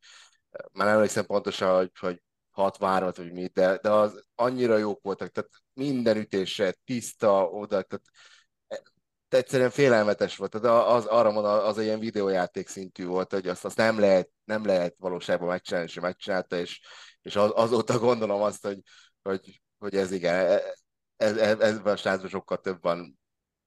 már 0.71 0.85
nem 0.85 0.95
emlékszem 0.95 1.25
pontosan, 1.25 1.75
hogy, 1.75 1.91
hogy 1.99 2.21
63 2.61 3.11
vagy 3.15 3.31
mit, 3.31 3.53
de, 3.53 3.77
de 3.77 3.89
az 3.89 4.25
annyira 4.35 4.77
jók 4.77 5.01
voltak, 5.01 5.29
tehát 5.29 5.49
minden 5.73 6.17
ütése 6.17 6.75
tiszta, 6.83 7.43
oda, 7.45 7.81
tehát 7.81 8.01
egyszerűen 9.45 9.69
félelmetes 9.69 10.37
volt, 10.37 10.51
tehát 10.51 10.87
az, 10.87 11.05
arra 11.05 11.31
mondom, 11.31 11.51
az 11.51 11.77
egy 11.77 11.85
ilyen 11.85 11.99
videójáték 11.99 12.67
szintű 12.67 13.05
volt, 13.05 13.31
hogy 13.31 13.47
azt, 13.47 13.65
azt 13.65 13.77
nem, 13.77 13.99
lehet, 13.99 14.29
nem 14.43 14.65
lehet 14.65 14.95
valóságban 14.97 15.47
megcsinálni, 15.47 15.87
és 15.87 15.99
megcsinálta, 15.99 16.57
és, 16.57 16.81
és 17.21 17.35
az, 17.35 17.51
azóta 17.53 17.99
gondolom 17.99 18.41
azt, 18.41 18.65
hogy, 18.65 18.79
hogy, 19.21 19.61
hogy 19.77 19.95
ez 19.95 20.11
igen, 20.11 20.35
e, 20.35 20.61
ez, 21.17 21.37
ez, 21.37 21.59
ebben 21.59 21.93
a 21.93 21.95
srácban 21.95 22.29
sokkal 22.29 22.57
több 22.57 22.81
van, 22.81 23.19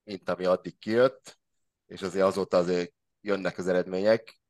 mint 0.05 0.29
ami 0.29 0.45
addig 0.45 0.79
kijött, 0.79 1.39
és 1.87 2.03
azért 2.03 2.25
azóta 2.25 2.57
azért 2.57 2.93
jönnek 3.21 3.59
az 3.59 3.67
eredmények, 3.67 4.41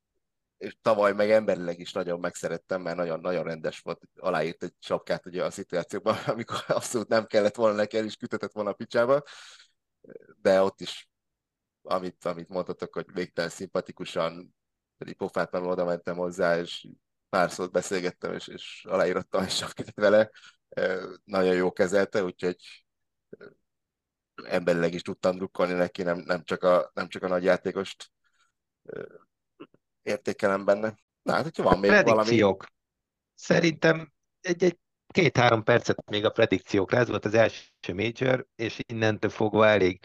és 0.64 0.76
tavaly 0.82 1.12
meg 1.12 1.30
emberileg 1.30 1.78
is 1.78 1.92
nagyon 1.92 2.20
megszerettem, 2.20 2.82
mert 2.82 2.96
nagyon-nagyon 2.96 3.44
rendes 3.44 3.80
volt, 3.80 4.02
aláírt 4.16 4.62
egy 4.62 4.74
sapkát 4.78 5.26
ugye 5.26 5.44
a 5.44 5.50
szituációkban, 5.50 6.16
amikor 6.26 6.64
abszolút 6.68 7.08
nem 7.08 7.26
kellett 7.26 7.54
volna 7.54 7.76
neki, 7.76 7.96
el 7.96 8.04
is 8.04 8.16
kütetett 8.16 8.52
volna 8.52 8.70
a 8.70 8.74
picsába, 8.74 9.22
de 10.36 10.62
ott 10.62 10.80
is, 10.80 11.08
amit, 11.82 12.24
amit 12.24 12.48
mondhatok, 12.48 12.94
hogy 12.94 13.06
végtelen 13.12 13.50
szimpatikusan, 13.50 14.54
pedig 14.96 15.16
pofátlanul 15.16 15.70
oda 15.70 15.84
mentem 15.84 16.16
hozzá, 16.16 16.58
és 16.58 16.88
pár 17.28 17.50
szót 17.50 17.72
beszélgettem, 17.72 18.34
és, 18.34 18.48
és 18.48 18.84
aláírottam 18.88 19.42
egy 19.42 19.50
sapkát 19.50 19.94
vele, 19.94 20.30
nagyon 21.24 21.54
jó 21.54 21.72
kezelte, 21.72 22.24
úgyhogy 22.24 22.56
emberileg 24.44 24.94
is 24.94 25.02
tudtam 25.02 25.36
drukkolni 25.36 25.72
neki, 25.72 26.02
nem, 26.02 26.18
nem, 26.18 26.42
csak, 26.42 26.62
a, 26.62 26.90
nem 26.94 27.08
csak 27.08 27.22
a 27.22 27.28
nagy 27.28 27.44
játékost 27.44 28.12
értékelem 30.04 30.64
benne. 30.64 30.94
Na 31.22 31.32
hát, 31.32 31.42
hogyha 31.42 31.62
van 31.62 31.78
még 31.78 31.90
Predikciók. 31.90 32.40
valami... 32.40 32.72
Szerintem 33.34 34.12
egy-egy 34.40 34.78
két-három 35.06 35.62
percet 35.62 36.10
még 36.10 36.24
a 36.24 36.30
predikciókra. 36.30 36.98
Ez 36.98 37.08
volt 37.08 37.24
az 37.24 37.34
első 37.34 37.94
major, 37.94 38.46
és 38.54 38.78
innentől 38.86 39.30
fogva 39.30 39.66
elég 39.66 40.04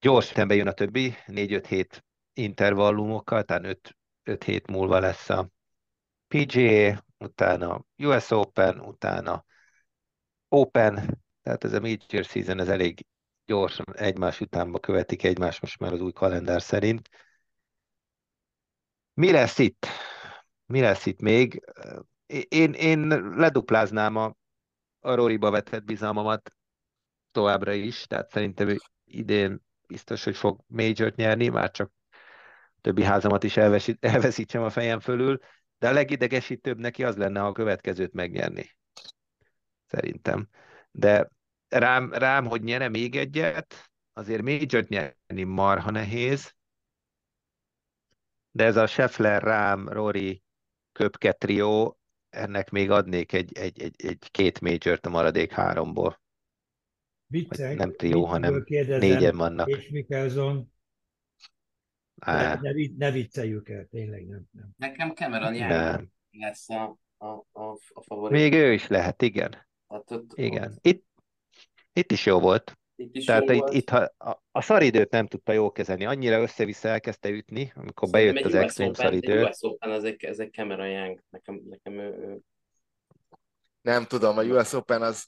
gyors 0.00 0.28
tembe 0.28 0.54
jön 0.54 0.66
a 0.66 0.72
többi, 0.72 1.14
négy-öt 1.26 1.66
hét 1.66 2.04
intervallumokkal, 2.32 3.42
tehát 3.42 3.64
öt, 3.64 3.96
öt 4.22 4.44
hét 4.44 4.66
múlva 4.66 4.98
lesz 4.98 5.28
a 5.28 5.50
PGA, 6.28 7.04
utána 7.18 7.84
US 7.96 8.30
Open, 8.30 8.80
utána 8.80 9.44
Open, 10.48 11.22
tehát 11.42 11.64
ez 11.64 11.72
a 11.72 11.80
major 11.80 12.24
season, 12.24 12.60
ez 12.60 12.68
elég 12.68 13.06
gyorsan 13.46 13.96
egymás 13.96 14.40
utánba 14.40 14.78
követik 14.78 15.24
egymást 15.24 15.60
most 15.60 15.78
már 15.78 15.92
az 15.92 16.00
új 16.00 16.12
kalendár 16.12 16.62
szerint. 16.62 17.08
Mi 19.18 19.30
lesz 19.30 19.58
itt? 19.58 19.86
Mi 20.66 20.80
lesz 20.80 21.06
itt 21.06 21.20
még? 21.20 21.64
Én, 22.48 22.72
én 22.72 23.06
ledupláznám 23.36 24.16
a, 24.16 24.36
a 25.00 25.14
Roriba 25.14 25.50
vetett 25.50 25.84
bizalmamat 25.84 26.50
továbbra 27.30 27.72
is, 27.72 28.06
tehát 28.06 28.30
szerintem 28.30 28.76
idén 29.04 29.62
biztos, 29.86 30.24
hogy 30.24 30.36
fog 30.36 30.60
major 30.66 31.12
nyerni, 31.16 31.48
már 31.48 31.70
csak 31.70 31.92
többi 32.80 33.02
házamat 33.02 33.44
is 33.44 33.56
elvesít, 33.56 34.04
elveszítsem 34.12 34.62
a 34.62 34.70
fejem 34.70 35.00
fölül, 35.00 35.38
de 35.78 35.88
a 35.88 35.92
legidegesítőbb 35.92 36.78
neki 36.78 37.04
az 37.04 37.16
lenne, 37.16 37.40
ha 37.40 37.46
a 37.46 37.52
következőt 37.52 38.12
megnyerni. 38.12 38.76
Szerintem. 39.86 40.48
De 40.90 41.30
rám, 41.68 42.12
rám 42.12 42.46
hogy 42.46 42.62
nyere 42.62 42.88
még 42.88 43.16
egyet, 43.16 43.90
azért 44.12 44.42
major 44.42 44.84
nyerni 44.88 45.42
marha 45.42 45.90
nehéz, 45.90 46.56
de 48.58 48.64
ez 48.64 48.76
a 48.76 48.86
Scheffler, 48.86 49.42
Rám, 49.42 49.88
Rory, 49.88 50.42
Köpke 50.92 51.32
trió, 51.32 51.98
ennek 52.30 52.70
még 52.70 52.90
adnék 52.90 53.32
egy, 53.32 53.58
egy, 53.58 53.82
egy, 53.82 53.94
egy 54.06 54.28
két 54.30 54.60
major 54.60 54.98
a 55.02 55.08
maradék 55.08 55.52
háromból. 55.52 56.20
Viccek, 57.26 57.76
nem 57.76 57.94
trió, 57.96 58.24
hanem 58.24 58.64
négyen 58.86 59.36
vannak. 59.36 59.68
És 59.68 59.88
Mikkelson. 59.88 60.72
Ne, 62.14 62.54
ne, 62.54 62.72
ne 62.96 63.10
vicceljük 63.10 63.68
el, 63.68 63.86
tényleg 63.86 64.26
nem. 64.26 64.42
nem. 64.50 64.70
Nekem 64.76 65.14
Cameron 65.14 65.54
Young 65.54 66.08
lesz 66.30 66.68
a, 66.68 66.98
a, 67.16 67.26
a, 67.52 67.78
a 67.88 68.02
favorit. 68.02 68.38
Még 68.38 68.52
ő 68.52 68.72
is 68.72 68.86
lehet, 68.86 69.22
igen. 69.22 69.66
Hát 69.88 70.10
ott, 70.10 70.30
igen. 70.34 70.72
Ott... 70.72 70.86
Itt, 70.86 71.06
itt 71.92 72.12
is 72.12 72.26
jó 72.26 72.40
volt. 72.40 72.78
Itt 72.98 73.14
is 73.14 73.24
Tehát 73.24 73.50
itt, 73.50 73.68
itt 73.68 73.88
ha 73.88 74.12
a, 74.18 74.42
a 74.50 74.62
szaridőt 74.62 75.10
nem 75.10 75.26
tudta 75.26 75.52
jól 75.52 75.72
kezelni, 75.72 76.04
annyira 76.04 76.40
össze-vissza 76.40 76.88
elkezdte 76.88 77.28
ütni, 77.28 77.72
amikor 77.74 78.08
Szerintem 78.08 78.32
bejött 78.32 78.54
az 78.54 78.54
extrém 78.54 78.92
szaridő. 78.92 79.44
US 79.44 79.56
Open, 79.60 79.90
ez 79.90 80.04
egy, 80.04 80.24
ez 80.24 80.38
egy 80.38 80.52
Cameron 80.52 80.88
Young, 80.88 81.22
nekem, 81.30 81.62
nekem 81.68 81.92
ő, 81.92 82.06
ő... 82.06 82.38
Nem 83.80 84.04
tudom, 84.04 84.38
a 84.38 84.42
US 84.42 84.72
Open 84.72 85.02
az 85.02 85.26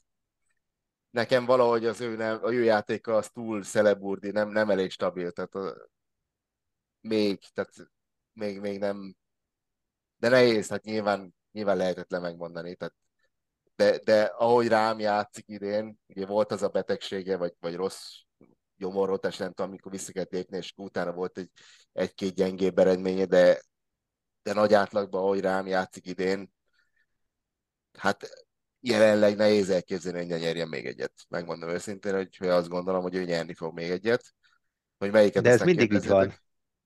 nekem 1.10 1.44
valahogy 1.44 1.86
az 1.86 2.00
ő, 2.00 2.16
nem, 2.16 2.38
a 2.42 2.52
ő 2.52 2.62
játéka 2.62 3.16
az 3.16 3.30
túl 3.30 3.62
szeleburdi, 3.62 4.30
nem, 4.30 4.48
nem 4.48 4.70
elég 4.70 4.90
stabil, 4.90 5.30
tehát 5.30 5.54
a, 5.54 5.88
még, 7.00 7.38
tehát 7.52 7.72
még, 8.32 8.60
még 8.60 8.78
nem, 8.78 9.16
de 10.16 10.28
nehéz, 10.28 10.68
hát 10.68 10.84
nyilván, 10.84 11.34
nyilván 11.52 11.76
lehetetlen 11.76 12.20
megmondani, 12.20 12.74
tehát 12.74 12.94
de, 13.80 13.98
de 14.04 14.22
ahogy 14.22 14.68
rám 14.68 14.98
játszik 14.98 15.44
idén, 15.48 15.98
ugye 16.06 16.26
volt 16.26 16.52
az 16.52 16.62
a 16.62 16.68
betegsége, 16.68 17.36
vagy, 17.36 17.54
vagy 17.60 17.74
rossz 17.74 18.14
gyomorrotás, 18.76 19.36
nem 19.36 19.52
tudom, 19.52 19.70
amikor 19.70 19.92
vissza 19.92 20.12
kellett 20.12 20.32
lépni, 20.32 20.56
és 20.56 20.72
utána 20.76 21.12
volt 21.12 21.38
egy, 21.38 21.50
egy-két 21.92 22.34
gyengébb 22.34 22.78
eredménye, 22.78 23.24
de, 23.24 23.60
de 24.42 24.52
nagy 24.52 24.74
átlagban, 24.74 25.22
ahogy 25.22 25.40
rám 25.40 25.66
játszik 25.66 26.06
idén, 26.06 26.52
hát 27.98 28.28
jelenleg 28.80 29.36
nehéz 29.36 29.70
elképzelni, 29.70 30.18
hogy 30.18 30.28
ne 30.28 30.38
nyerjen 30.38 30.68
még 30.68 30.86
egyet. 30.86 31.12
Megmondom 31.28 31.68
őszintén, 31.68 32.14
hogy, 32.14 32.48
azt 32.48 32.68
gondolom, 32.68 33.02
hogy 33.02 33.14
ő 33.14 33.24
nyerni 33.24 33.54
fog 33.54 33.74
még 33.74 33.90
egyet. 33.90 34.34
Hogy 34.98 35.10
melyiket 35.10 35.42
De 35.42 35.50
ez 35.50 35.62
mindig 35.62 35.92
így 35.92 36.06
van. 36.06 36.34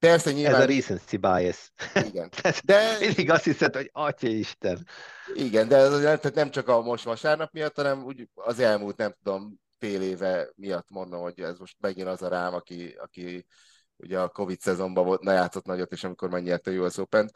Persze, 0.09 0.33
nyilván... 0.33 0.55
Ez 0.55 0.61
a 0.61 0.73
recency 0.73 1.17
bias. 1.17 1.73
Igen. 2.07 2.31
De... 2.65 2.99
Mindig 3.01 3.31
azt 3.31 3.45
hiszed, 3.45 3.75
hogy 3.75 3.91
atya 3.93 4.29
Isten. 4.29 4.87
Igen, 5.35 5.69
de 5.69 5.77
ez 5.77 6.01
tehát 6.01 6.35
nem 6.35 6.51
csak 6.51 6.69
a 6.69 6.83
most 6.83 7.05
vasárnap 7.05 7.53
miatt, 7.53 7.77
hanem 7.77 8.05
úgy 8.05 8.29
az 8.35 8.59
elmúlt, 8.59 8.97
nem 8.97 9.15
tudom, 9.23 9.61
fél 9.79 10.03
éve 10.03 10.49
miatt 10.55 10.91
mondom, 10.91 11.21
hogy 11.21 11.41
ez 11.41 11.59
most 11.59 11.77
megint 11.81 12.09
az 12.09 12.23
a 12.23 12.29
rám, 12.29 12.55
aki, 12.55 12.95
aki 12.99 13.47
ugye 13.97 14.21
a 14.21 14.29
Covid 14.29 14.61
szezonban 14.61 15.05
volt, 15.05 15.23
ne 15.23 15.33
játszott 15.33 15.65
nagyot, 15.65 15.93
és 15.93 16.05
amikor 16.05 16.31
megnyerte 16.31 16.71
a 16.71 16.75
US 16.75 16.97
open 16.97 17.27
-t. 17.27 17.33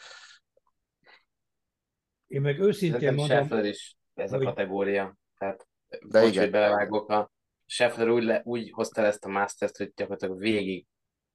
Én 2.27 2.41
meg 2.41 2.61
őszintén 2.61 3.15
mondom... 3.15 3.37
Scheffler 3.37 3.65
is 3.65 3.97
ez 4.15 4.31
hogy... 4.31 4.43
a 4.43 4.45
kategória. 4.45 5.17
Tehát 5.39 5.67
de 6.07 6.21
most, 6.21 6.33
igen. 6.33 6.43
hogy 6.43 6.53
belevágok 6.53 7.09
a 7.11 7.31
Scheffler 7.67 8.09
úgy, 8.09 8.23
le, 8.23 8.41
úgy 8.45 8.71
hozta 8.71 9.03
ezt 9.03 9.25
a 9.25 9.29
Masters-t, 9.29 9.77
hogy 9.77 9.93
gyakorlatilag 9.97 10.39
végig 10.39 10.87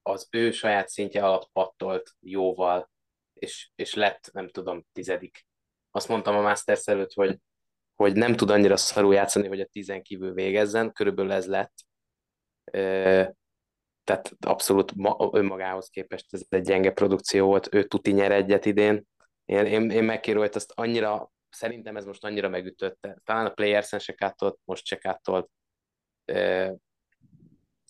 az 0.03 0.27
ő 0.31 0.51
saját 0.51 0.89
szintje 0.89 1.25
alatt 1.25 1.49
pattolt 1.51 2.11
jóval, 2.19 2.89
és, 3.33 3.71
és 3.75 3.93
lett, 3.93 4.29
nem 4.33 4.49
tudom, 4.49 4.85
tizedik. 4.91 5.45
Azt 5.91 6.07
mondtam 6.07 6.35
a 6.35 6.41
Masters 6.41 6.87
előtt, 6.87 7.13
hogy, 7.13 7.39
hogy 7.95 8.15
nem 8.15 8.35
tud 8.35 8.49
annyira 8.49 8.77
szarul 8.77 9.13
játszani, 9.13 9.47
hogy 9.47 9.59
a 9.59 9.65
tizen 9.65 10.01
kívül 10.01 10.33
végezzen, 10.33 10.91
körülbelül 10.91 11.31
ez 11.31 11.47
lett. 11.47 11.73
E, 12.63 12.81
tehát 14.03 14.31
abszolút 14.39 14.95
ma, 14.95 15.29
önmagához 15.31 15.87
képest 15.87 16.33
ez 16.33 16.45
egy 16.49 16.63
gyenge 16.63 16.91
produkció 16.91 17.45
volt, 17.45 17.73
ő 17.73 17.83
tuti 17.83 18.11
nyer 18.11 18.31
egyet 18.31 18.65
idén. 18.65 19.05
Én, 19.45 19.65
én, 19.65 19.89
én 19.89 20.03
McIlroy-t 20.03 20.55
azt 20.55 20.71
annyira 20.75 21.31
szerintem 21.49 21.97
ez 21.97 22.05
most 22.05 22.23
annyira 22.23 22.49
megütötte. 22.49 23.17
Talán 23.23 23.45
a 23.45 23.53
Players-en 23.53 23.99
se 23.99 24.13
kátolt, 24.13 24.59
most 24.63 24.85
se 24.85 24.97
kátolt. 24.97 25.49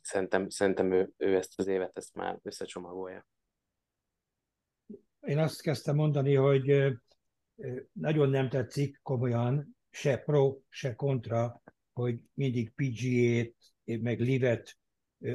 Szerintem, 0.04 0.50
szerintem 0.50 0.92
ő, 0.92 1.14
ő 1.18 1.36
ezt 1.36 1.60
az 1.60 1.68
évet 1.68 1.98
ezt 1.98 2.16
már 2.16 2.40
összecsomagolja. 2.42 3.28
Én 5.20 5.38
azt 5.38 5.62
kezdtem 5.62 5.96
mondani, 5.96 6.36
hogy 6.36 6.94
nagyon 7.92 8.30
nem 8.30 8.50
tetszik 8.50 9.00
komolyan, 9.02 9.78
se 9.90 10.18
pro, 10.18 10.58
se 10.70 10.96
kontra, 10.96 11.62
hogy 11.94 12.20
mindig 12.34 12.74
PGA-t, 12.76 13.56
meg 14.02 14.20
Livet 14.20 14.78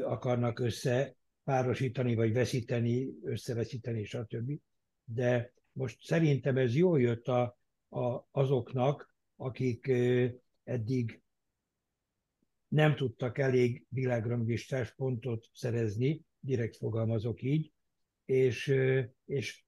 akarnak 0.03 0.59
össze 0.59 1.17
párosítani, 1.45 2.15
vagy 2.15 2.33
veszíteni, 2.33 3.11
összeveszíteni, 3.23 4.05
stb. 4.05 4.61
De 5.05 5.53
most 5.73 6.03
szerintem 6.03 6.57
ez 6.57 6.75
jól 6.75 7.01
jött 7.01 7.29
a, 7.29 7.59
a, 7.89 8.27
azoknak, 8.31 9.15
akik 9.37 9.93
eddig 10.65 11.23
nem 12.69 12.95
tudtak 12.95 13.39
elég 13.39 13.87
világranglistás 13.89 14.95
pontot 14.95 15.49
szerezni, 15.53 16.25
direkt 16.41 16.77
fogalmazok 16.77 17.43
így, 17.43 17.73
és, 18.25 18.75
és 19.25 19.65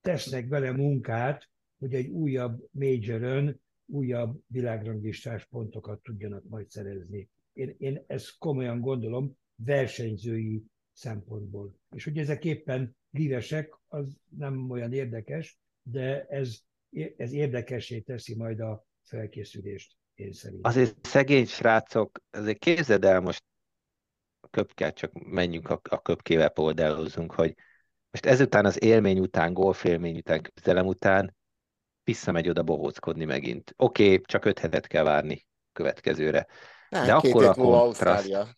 tesznek 0.00 0.48
bele 0.48 0.72
munkát, 0.72 1.50
hogy 1.78 1.94
egy 1.94 2.06
újabb 2.06 2.68
majorön 2.70 3.60
újabb 3.86 4.40
világranglistás 4.46 5.44
pontokat 5.44 6.02
tudjanak 6.02 6.44
majd 6.48 6.70
szerezni. 6.70 7.28
Én, 7.52 7.74
én 7.78 8.04
ezt 8.06 8.38
komolyan 8.38 8.80
gondolom 8.80 9.38
versenyzői 9.54 10.64
szempontból. 10.92 11.78
És 11.94 12.04
hogy 12.04 12.18
ezek 12.18 12.44
éppen 12.44 12.96
lívesek, 13.10 13.78
az 13.88 14.16
nem 14.36 14.70
olyan 14.70 14.92
érdekes, 14.92 15.58
de 15.82 16.26
ez, 16.26 16.58
ez 17.16 17.32
érdekessé 17.32 18.00
teszi 18.00 18.34
majd 18.36 18.60
a 18.60 18.86
felkészülést, 19.02 19.96
én 20.16 20.32
szerintem. 20.32 20.70
Azért 20.70 21.06
szegény 21.06 21.46
srácok, 21.46 22.18
azért 22.30 22.58
képzeld 22.58 23.04
el 23.04 23.20
most, 23.20 23.44
a 24.40 24.48
köpkel, 24.48 24.92
csak 24.92 25.12
menjünk 25.12 25.70
a, 25.70 25.80
a 25.88 26.02
köpkével 26.02 26.48
poldelózunk, 26.48 27.32
hogy 27.32 27.54
most 28.10 28.26
ezután 28.26 28.64
az 28.64 28.82
élmény 28.82 29.18
után, 29.18 29.52
golf 29.52 29.84
élmény 29.84 30.16
után, 30.16 30.42
küzdelem 30.42 30.86
után 30.86 31.36
visszamegy 32.04 32.48
oda 32.48 32.62
bohóckodni 32.62 33.24
megint. 33.24 33.74
Oké, 33.76 34.04
okay, 34.04 34.20
csak 34.20 34.44
öt 34.44 34.58
hetet 34.58 34.86
kell 34.86 35.04
várni 35.04 35.46
következőre. 35.72 36.46
Ne, 36.88 37.04
De 37.04 37.14
akkor 37.14 37.44
a 37.44 37.54
kontraszt... 37.54 38.56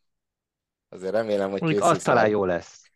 Azért 0.88 1.12
remélem, 1.12 1.50
hogy. 1.50 1.76
Az 1.76 2.02
talán 2.02 2.28
jó 2.28 2.44
lesz. 2.44 2.87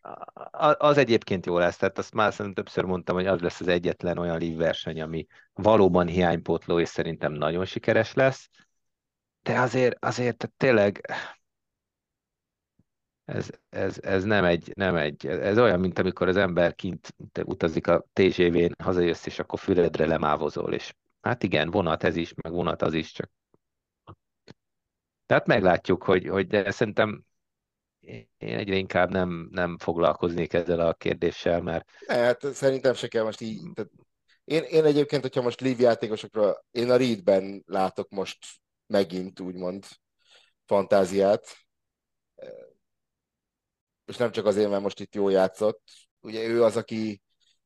Az 0.77 0.97
egyébként 0.97 1.45
jó 1.45 1.57
lesz, 1.57 1.77
tehát 1.77 1.97
azt 1.97 2.13
már 2.13 2.33
szerintem 2.33 2.63
többször 2.63 2.83
mondtam, 2.83 3.15
hogy 3.15 3.25
az 3.25 3.39
lesz 3.39 3.59
az 3.59 3.67
egyetlen 3.67 4.17
olyan 4.17 4.37
live 4.37 4.63
verseny, 4.63 5.01
ami 5.01 5.25
valóban 5.53 6.07
hiánypótló, 6.07 6.79
és 6.79 6.89
szerintem 6.89 7.31
nagyon 7.31 7.65
sikeres 7.65 8.13
lesz. 8.13 8.49
De 9.41 9.59
azért, 9.59 10.05
azért 10.05 10.37
tehát 10.37 10.55
tényleg 10.57 11.01
ez, 13.25 13.49
ez, 13.69 13.99
ez 14.01 14.23
nem, 14.23 14.45
egy, 14.45 14.71
nem 14.75 14.95
egy, 14.95 15.27
ez 15.27 15.57
olyan, 15.57 15.79
mint 15.79 15.99
amikor 15.99 16.27
az 16.27 16.37
ember 16.37 16.75
kint 16.75 17.15
utazik 17.43 17.87
a 17.87 18.05
TGV-n, 18.13 18.71
hazajössz, 18.83 19.25
és 19.25 19.39
akkor 19.39 19.59
füledre 19.59 20.05
lemávozol, 20.05 20.73
és 20.73 20.93
hát 21.21 21.43
igen, 21.43 21.71
vonat 21.71 22.03
ez 22.03 22.15
is, 22.15 22.33
meg 22.43 22.51
vonat 22.51 22.81
az 22.81 22.93
is, 22.93 23.11
csak 23.11 23.31
tehát 25.25 25.47
meglátjuk, 25.47 26.03
hogy, 26.03 26.27
hogy 26.27 26.47
de 26.47 26.71
szerintem 26.71 27.23
én 28.03 28.27
egyre 28.37 28.75
inkább 28.75 29.09
nem, 29.09 29.47
nem 29.51 29.77
foglalkoznék 29.77 30.53
ezzel 30.53 30.79
a 30.79 30.93
kérdéssel, 30.93 31.61
mert... 31.61 31.89
Hát 32.07 32.53
szerintem 32.53 32.93
se 32.93 33.07
kell 33.07 33.23
most 33.23 33.41
így... 33.41 33.61
Tehát 33.73 33.91
én, 34.43 34.63
én 34.63 34.85
egyébként, 34.85 35.21
hogyha 35.21 35.41
most 35.41 35.61
live 35.61 35.81
játékosokra, 35.81 36.65
én 36.71 36.89
a 36.89 36.95
Reedben 36.95 37.63
látok 37.65 38.09
most 38.09 38.37
megint 38.87 39.39
úgymond 39.39 39.85
fantáziát, 40.65 41.57
és 44.05 44.17
nem 44.17 44.31
csak 44.31 44.45
azért, 44.45 44.69
mert 44.69 44.81
most 44.81 44.99
itt 44.99 45.15
jól 45.15 45.31
játszott. 45.31 45.81
Ugye 46.19 46.47
ő 46.47 46.63
az, 46.63 46.77
aki, 46.77 47.21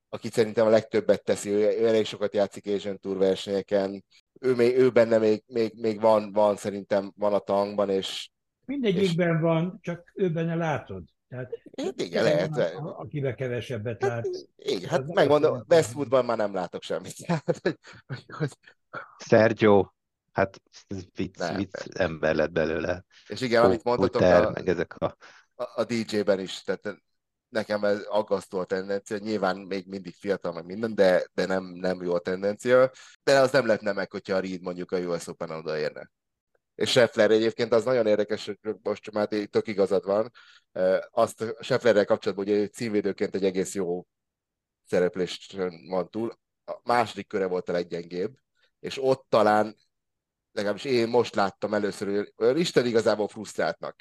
aki 0.09 0.29
szerintem 0.29 0.65
a 0.65 0.69
legtöbbet 0.69 1.23
teszi, 1.23 1.49
ő, 1.49 1.79
ő 1.79 1.87
elég 1.87 2.05
sokat 2.05 2.33
játszik 2.33 2.67
Asian 2.67 2.99
Tour 2.99 3.17
versenyeken, 3.17 4.03
ő, 4.39 4.55
még, 4.55 4.77
ő 4.77 4.89
benne 4.89 5.17
még, 5.17 5.43
még, 5.47 5.73
még 5.73 5.99
van, 5.99 6.31
van, 6.31 6.55
szerintem 6.55 7.13
van 7.15 7.33
a 7.33 7.39
tankban, 7.39 7.89
és 7.89 8.29
Mindegyikben 8.67 9.35
és... 9.35 9.41
van, 9.41 9.79
csak 9.81 10.11
ő 10.15 10.31
benne 10.31 10.55
látod. 10.55 11.03
Tehát 11.27 11.61
hát 11.81 12.01
igen, 12.01 12.23
lehet. 12.23 12.73
Van, 12.73 12.87
akiben 12.87 13.35
kevesebbet 13.35 14.01
hát, 14.03 14.11
lát. 14.11 14.27
Igen, 14.55 14.89
hát 14.89 15.13
megmondom, 15.13 15.63
Westwoodban 15.69 16.25
már 16.25 16.37
nem 16.37 16.53
látok 16.53 16.83
semmit. 16.83 17.15
Sergio, 19.29 19.91
hát 20.31 20.61
vicc, 21.15 21.37
nem, 21.37 21.55
vicc 21.55 21.99
ember 21.99 22.35
lett 22.35 22.51
belőle. 22.51 23.05
És 23.27 23.41
igen, 23.41 23.63
amit 23.63 23.83
mondhatok, 23.83 24.21
a, 24.21 24.51
meg 24.53 24.67
ezek 24.67 24.95
a... 24.97 25.17
a, 25.55 25.63
a 25.75 25.83
DJ-ben 25.83 26.39
is, 26.39 26.63
tehát 26.63 26.97
nekem 27.49 27.83
ez 27.83 28.03
aggasztó 28.09 28.59
a 28.59 28.65
tendencia, 28.65 29.17
nyilván 29.17 29.57
még 29.57 29.87
mindig 29.87 30.13
fiatal, 30.13 30.53
meg 30.53 30.65
minden, 30.65 30.95
de, 30.95 31.27
de 31.33 31.45
nem, 31.45 31.63
nem 31.63 32.01
jó 32.03 32.13
a 32.13 32.19
tendencia, 32.19 32.91
de 33.23 33.39
az 33.39 33.51
nem 33.51 33.65
lehetne 33.65 33.91
meg, 33.91 34.11
hogyha 34.11 34.35
a 34.35 34.39
Reed 34.39 34.61
mondjuk 34.61 34.91
a 34.91 34.97
US 34.97 35.27
Open 35.27 35.49
odaérne 35.49 36.11
és 36.77 36.89
Scheffler 36.89 37.31
egyébként 37.31 37.73
az 37.73 37.83
nagyon 37.83 38.07
érdekes, 38.07 38.45
hogy 38.45 38.75
most 38.81 39.11
már 39.11 39.27
tök 39.27 39.67
igazad 39.67 40.05
van, 40.05 40.31
azt 41.11 41.55
Schefflerrel 41.59 42.05
kapcsolatban, 42.05 42.47
egy 42.47 42.73
címvédőként 42.73 43.35
egy 43.35 43.45
egész 43.45 43.75
jó 43.75 44.05
szereplést 44.85 45.55
van 45.87 46.09
túl. 46.09 46.39
A 46.65 46.79
második 46.83 47.27
köre 47.27 47.45
volt 47.45 47.69
a 47.69 47.71
leggyengébb, 47.71 48.35
és 48.79 49.03
ott 49.03 49.25
talán, 49.29 49.75
legalábbis 50.51 50.83
én 50.83 51.07
most 51.07 51.35
láttam 51.35 51.73
először, 51.73 52.33
hogy 52.35 52.59
Isten 52.59 52.85
igazából 52.85 53.27
frusztráltnak. 53.27 53.95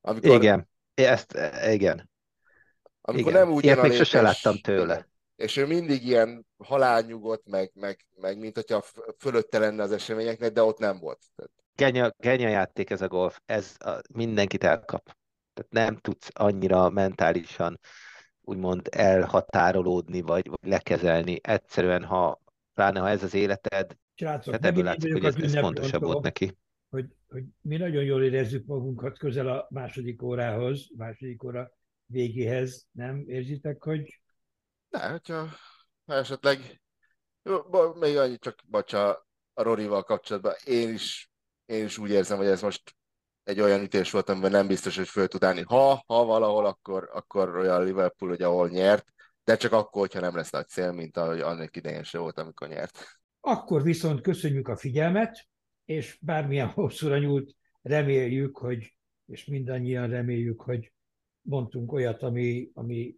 Amikor, 0.00 0.36
igen, 0.36 0.68
ezt, 0.94 1.38
igen. 1.66 2.10
Amikor 3.00 3.30
igen. 3.30 3.44
nem 3.44 3.54
úgy 3.54 3.64
Ilyet 3.64 3.82
még 3.82 3.92
sose 3.92 4.20
láttam 4.20 4.58
tőle. 4.58 5.08
És 5.36 5.56
ő 5.56 5.66
mindig 5.66 6.06
ilyen 6.06 6.46
halálnyugodt, 6.56 7.46
meg, 7.46 7.70
meg, 7.74 8.06
meg 8.20 8.38
mint 8.38 8.54
hogyha 8.54 8.84
fölötte 9.18 9.58
lenne 9.58 9.82
az 9.82 9.92
eseményeknek, 9.92 10.52
de 10.52 10.62
ott 10.62 10.78
nem 10.78 10.98
volt. 10.98 11.20
Tehát 11.36 11.63
genya, 11.76 12.10
genya 12.18 12.48
játék 12.48 12.90
ez 12.90 13.02
a 13.02 13.08
golf, 13.08 13.40
ez 13.46 13.76
a, 13.78 14.00
mindenkit 14.12 14.64
elkap. 14.64 15.16
Tehát 15.54 15.72
nem 15.72 15.96
tudsz 15.96 16.28
annyira 16.32 16.90
mentálisan 16.90 17.78
úgymond 18.40 18.88
elhatárolódni, 18.90 20.20
vagy, 20.20 20.48
vagy 20.48 20.70
lekezelni. 20.70 21.38
Egyszerűen, 21.42 22.04
ha 22.04 22.40
pláne 22.74 23.00
ha 23.00 23.08
ez 23.08 23.22
az 23.22 23.34
életed, 23.34 23.96
Srácok, 24.14 24.52
hát 24.52 24.64
ebből 24.64 24.84
látszik, 24.84 25.12
hogy 25.12 25.24
ez, 25.24 25.36
ez 25.36 25.58
fontosabb 25.58 26.02
volt 26.02 26.22
neki. 26.22 26.56
Hogy, 26.88 27.06
hogy 27.28 27.44
mi 27.60 27.76
nagyon 27.76 28.04
jól 28.04 28.22
érezzük 28.22 28.66
magunkat 28.66 29.18
közel 29.18 29.48
a 29.48 29.66
második 29.70 30.22
órához, 30.22 30.88
második 30.96 31.42
óra 31.42 31.70
végéhez, 32.06 32.86
nem 32.92 33.24
érzitek, 33.26 33.82
hogy... 33.82 34.20
Ne, 34.88 35.10
hogyha 35.10 35.48
esetleg 36.06 36.80
még 38.00 38.16
annyit 38.16 38.40
csak, 38.40 38.58
bocsa, 38.66 39.26
a 39.52 39.62
Rorival 39.62 40.02
kapcsolatban, 40.02 40.54
én 40.64 40.92
is 40.92 41.30
én 41.66 41.84
is 41.84 41.98
úgy 41.98 42.10
érzem, 42.10 42.36
hogy 42.36 42.46
ez 42.46 42.62
most 42.62 42.96
egy 43.42 43.60
olyan 43.60 43.82
ütés 43.82 44.10
volt, 44.10 44.28
amiben 44.28 44.50
nem 44.50 44.66
biztos, 44.66 44.96
hogy 44.96 45.08
föl 45.08 45.28
tud 45.28 45.44
állni. 45.44 45.62
Ha, 45.62 46.02
ha 46.06 46.24
valahol, 46.24 46.66
akkor, 46.66 47.10
akkor 47.12 47.56
olyan 47.56 47.84
Liverpool, 47.84 48.30
hogy 48.30 48.42
ahol 48.42 48.68
nyert, 48.68 49.12
de 49.44 49.56
csak 49.56 49.72
akkor, 49.72 50.00
hogyha 50.00 50.20
nem 50.20 50.36
lesz 50.36 50.50
nagy 50.50 50.68
cél, 50.68 50.92
mint 50.92 51.16
ahogy 51.16 51.40
annak 51.40 51.76
idején 51.76 52.02
se 52.02 52.18
volt, 52.18 52.38
amikor 52.38 52.68
nyert. 52.68 53.20
Akkor 53.40 53.82
viszont 53.82 54.20
köszönjük 54.20 54.68
a 54.68 54.76
figyelmet, 54.76 55.48
és 55.84 56.18
bármilyen 56.20 56.68
hosszúra 56.68 57.18
nyúlt, 57.18 57.54
reméljük, 57.82 58.56
hogy, 58.56 58.96
és 59.26 59.44
mindannyian 59.44 60.08
reméljük, 60.08 60.60
hogy 60.60 60.92
mondtunk 61.40 61.92
olyat, 61.92 62.22
ami, 62.22 62.70
ami 62.74 63.16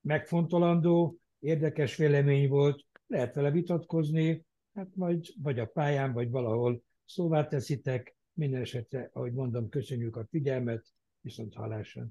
megfontolandó, 0.00 1.18
érdekes 1.38 1.96
vélemény 1.96 2.48
volt, 2.48 2.84
lehet 3.06 3.34
vele 3.34 3.50
vitatkozni, 3.50 4.46
hát 4.74 4.88
majd 4.94 5.26
vagy 5.42 5.58
a 5.58 5.66
pályán, 5.66 6.12
vagy 6.12 6.30
valahol 6.30 6.82
szóvá 7.04 7.46
teszitek. 7.46 8.16
Minden 8.32 8.60
esetre, 8.60 9.10
ahogy 9.12 9.32
mondom, 9.32 9.68
köszönjük 9.68 10.16
a 10.16 10.26
figyelmet, 10.30 10.94
viszont 11.20 11.54
hallásra. 11.54 12.08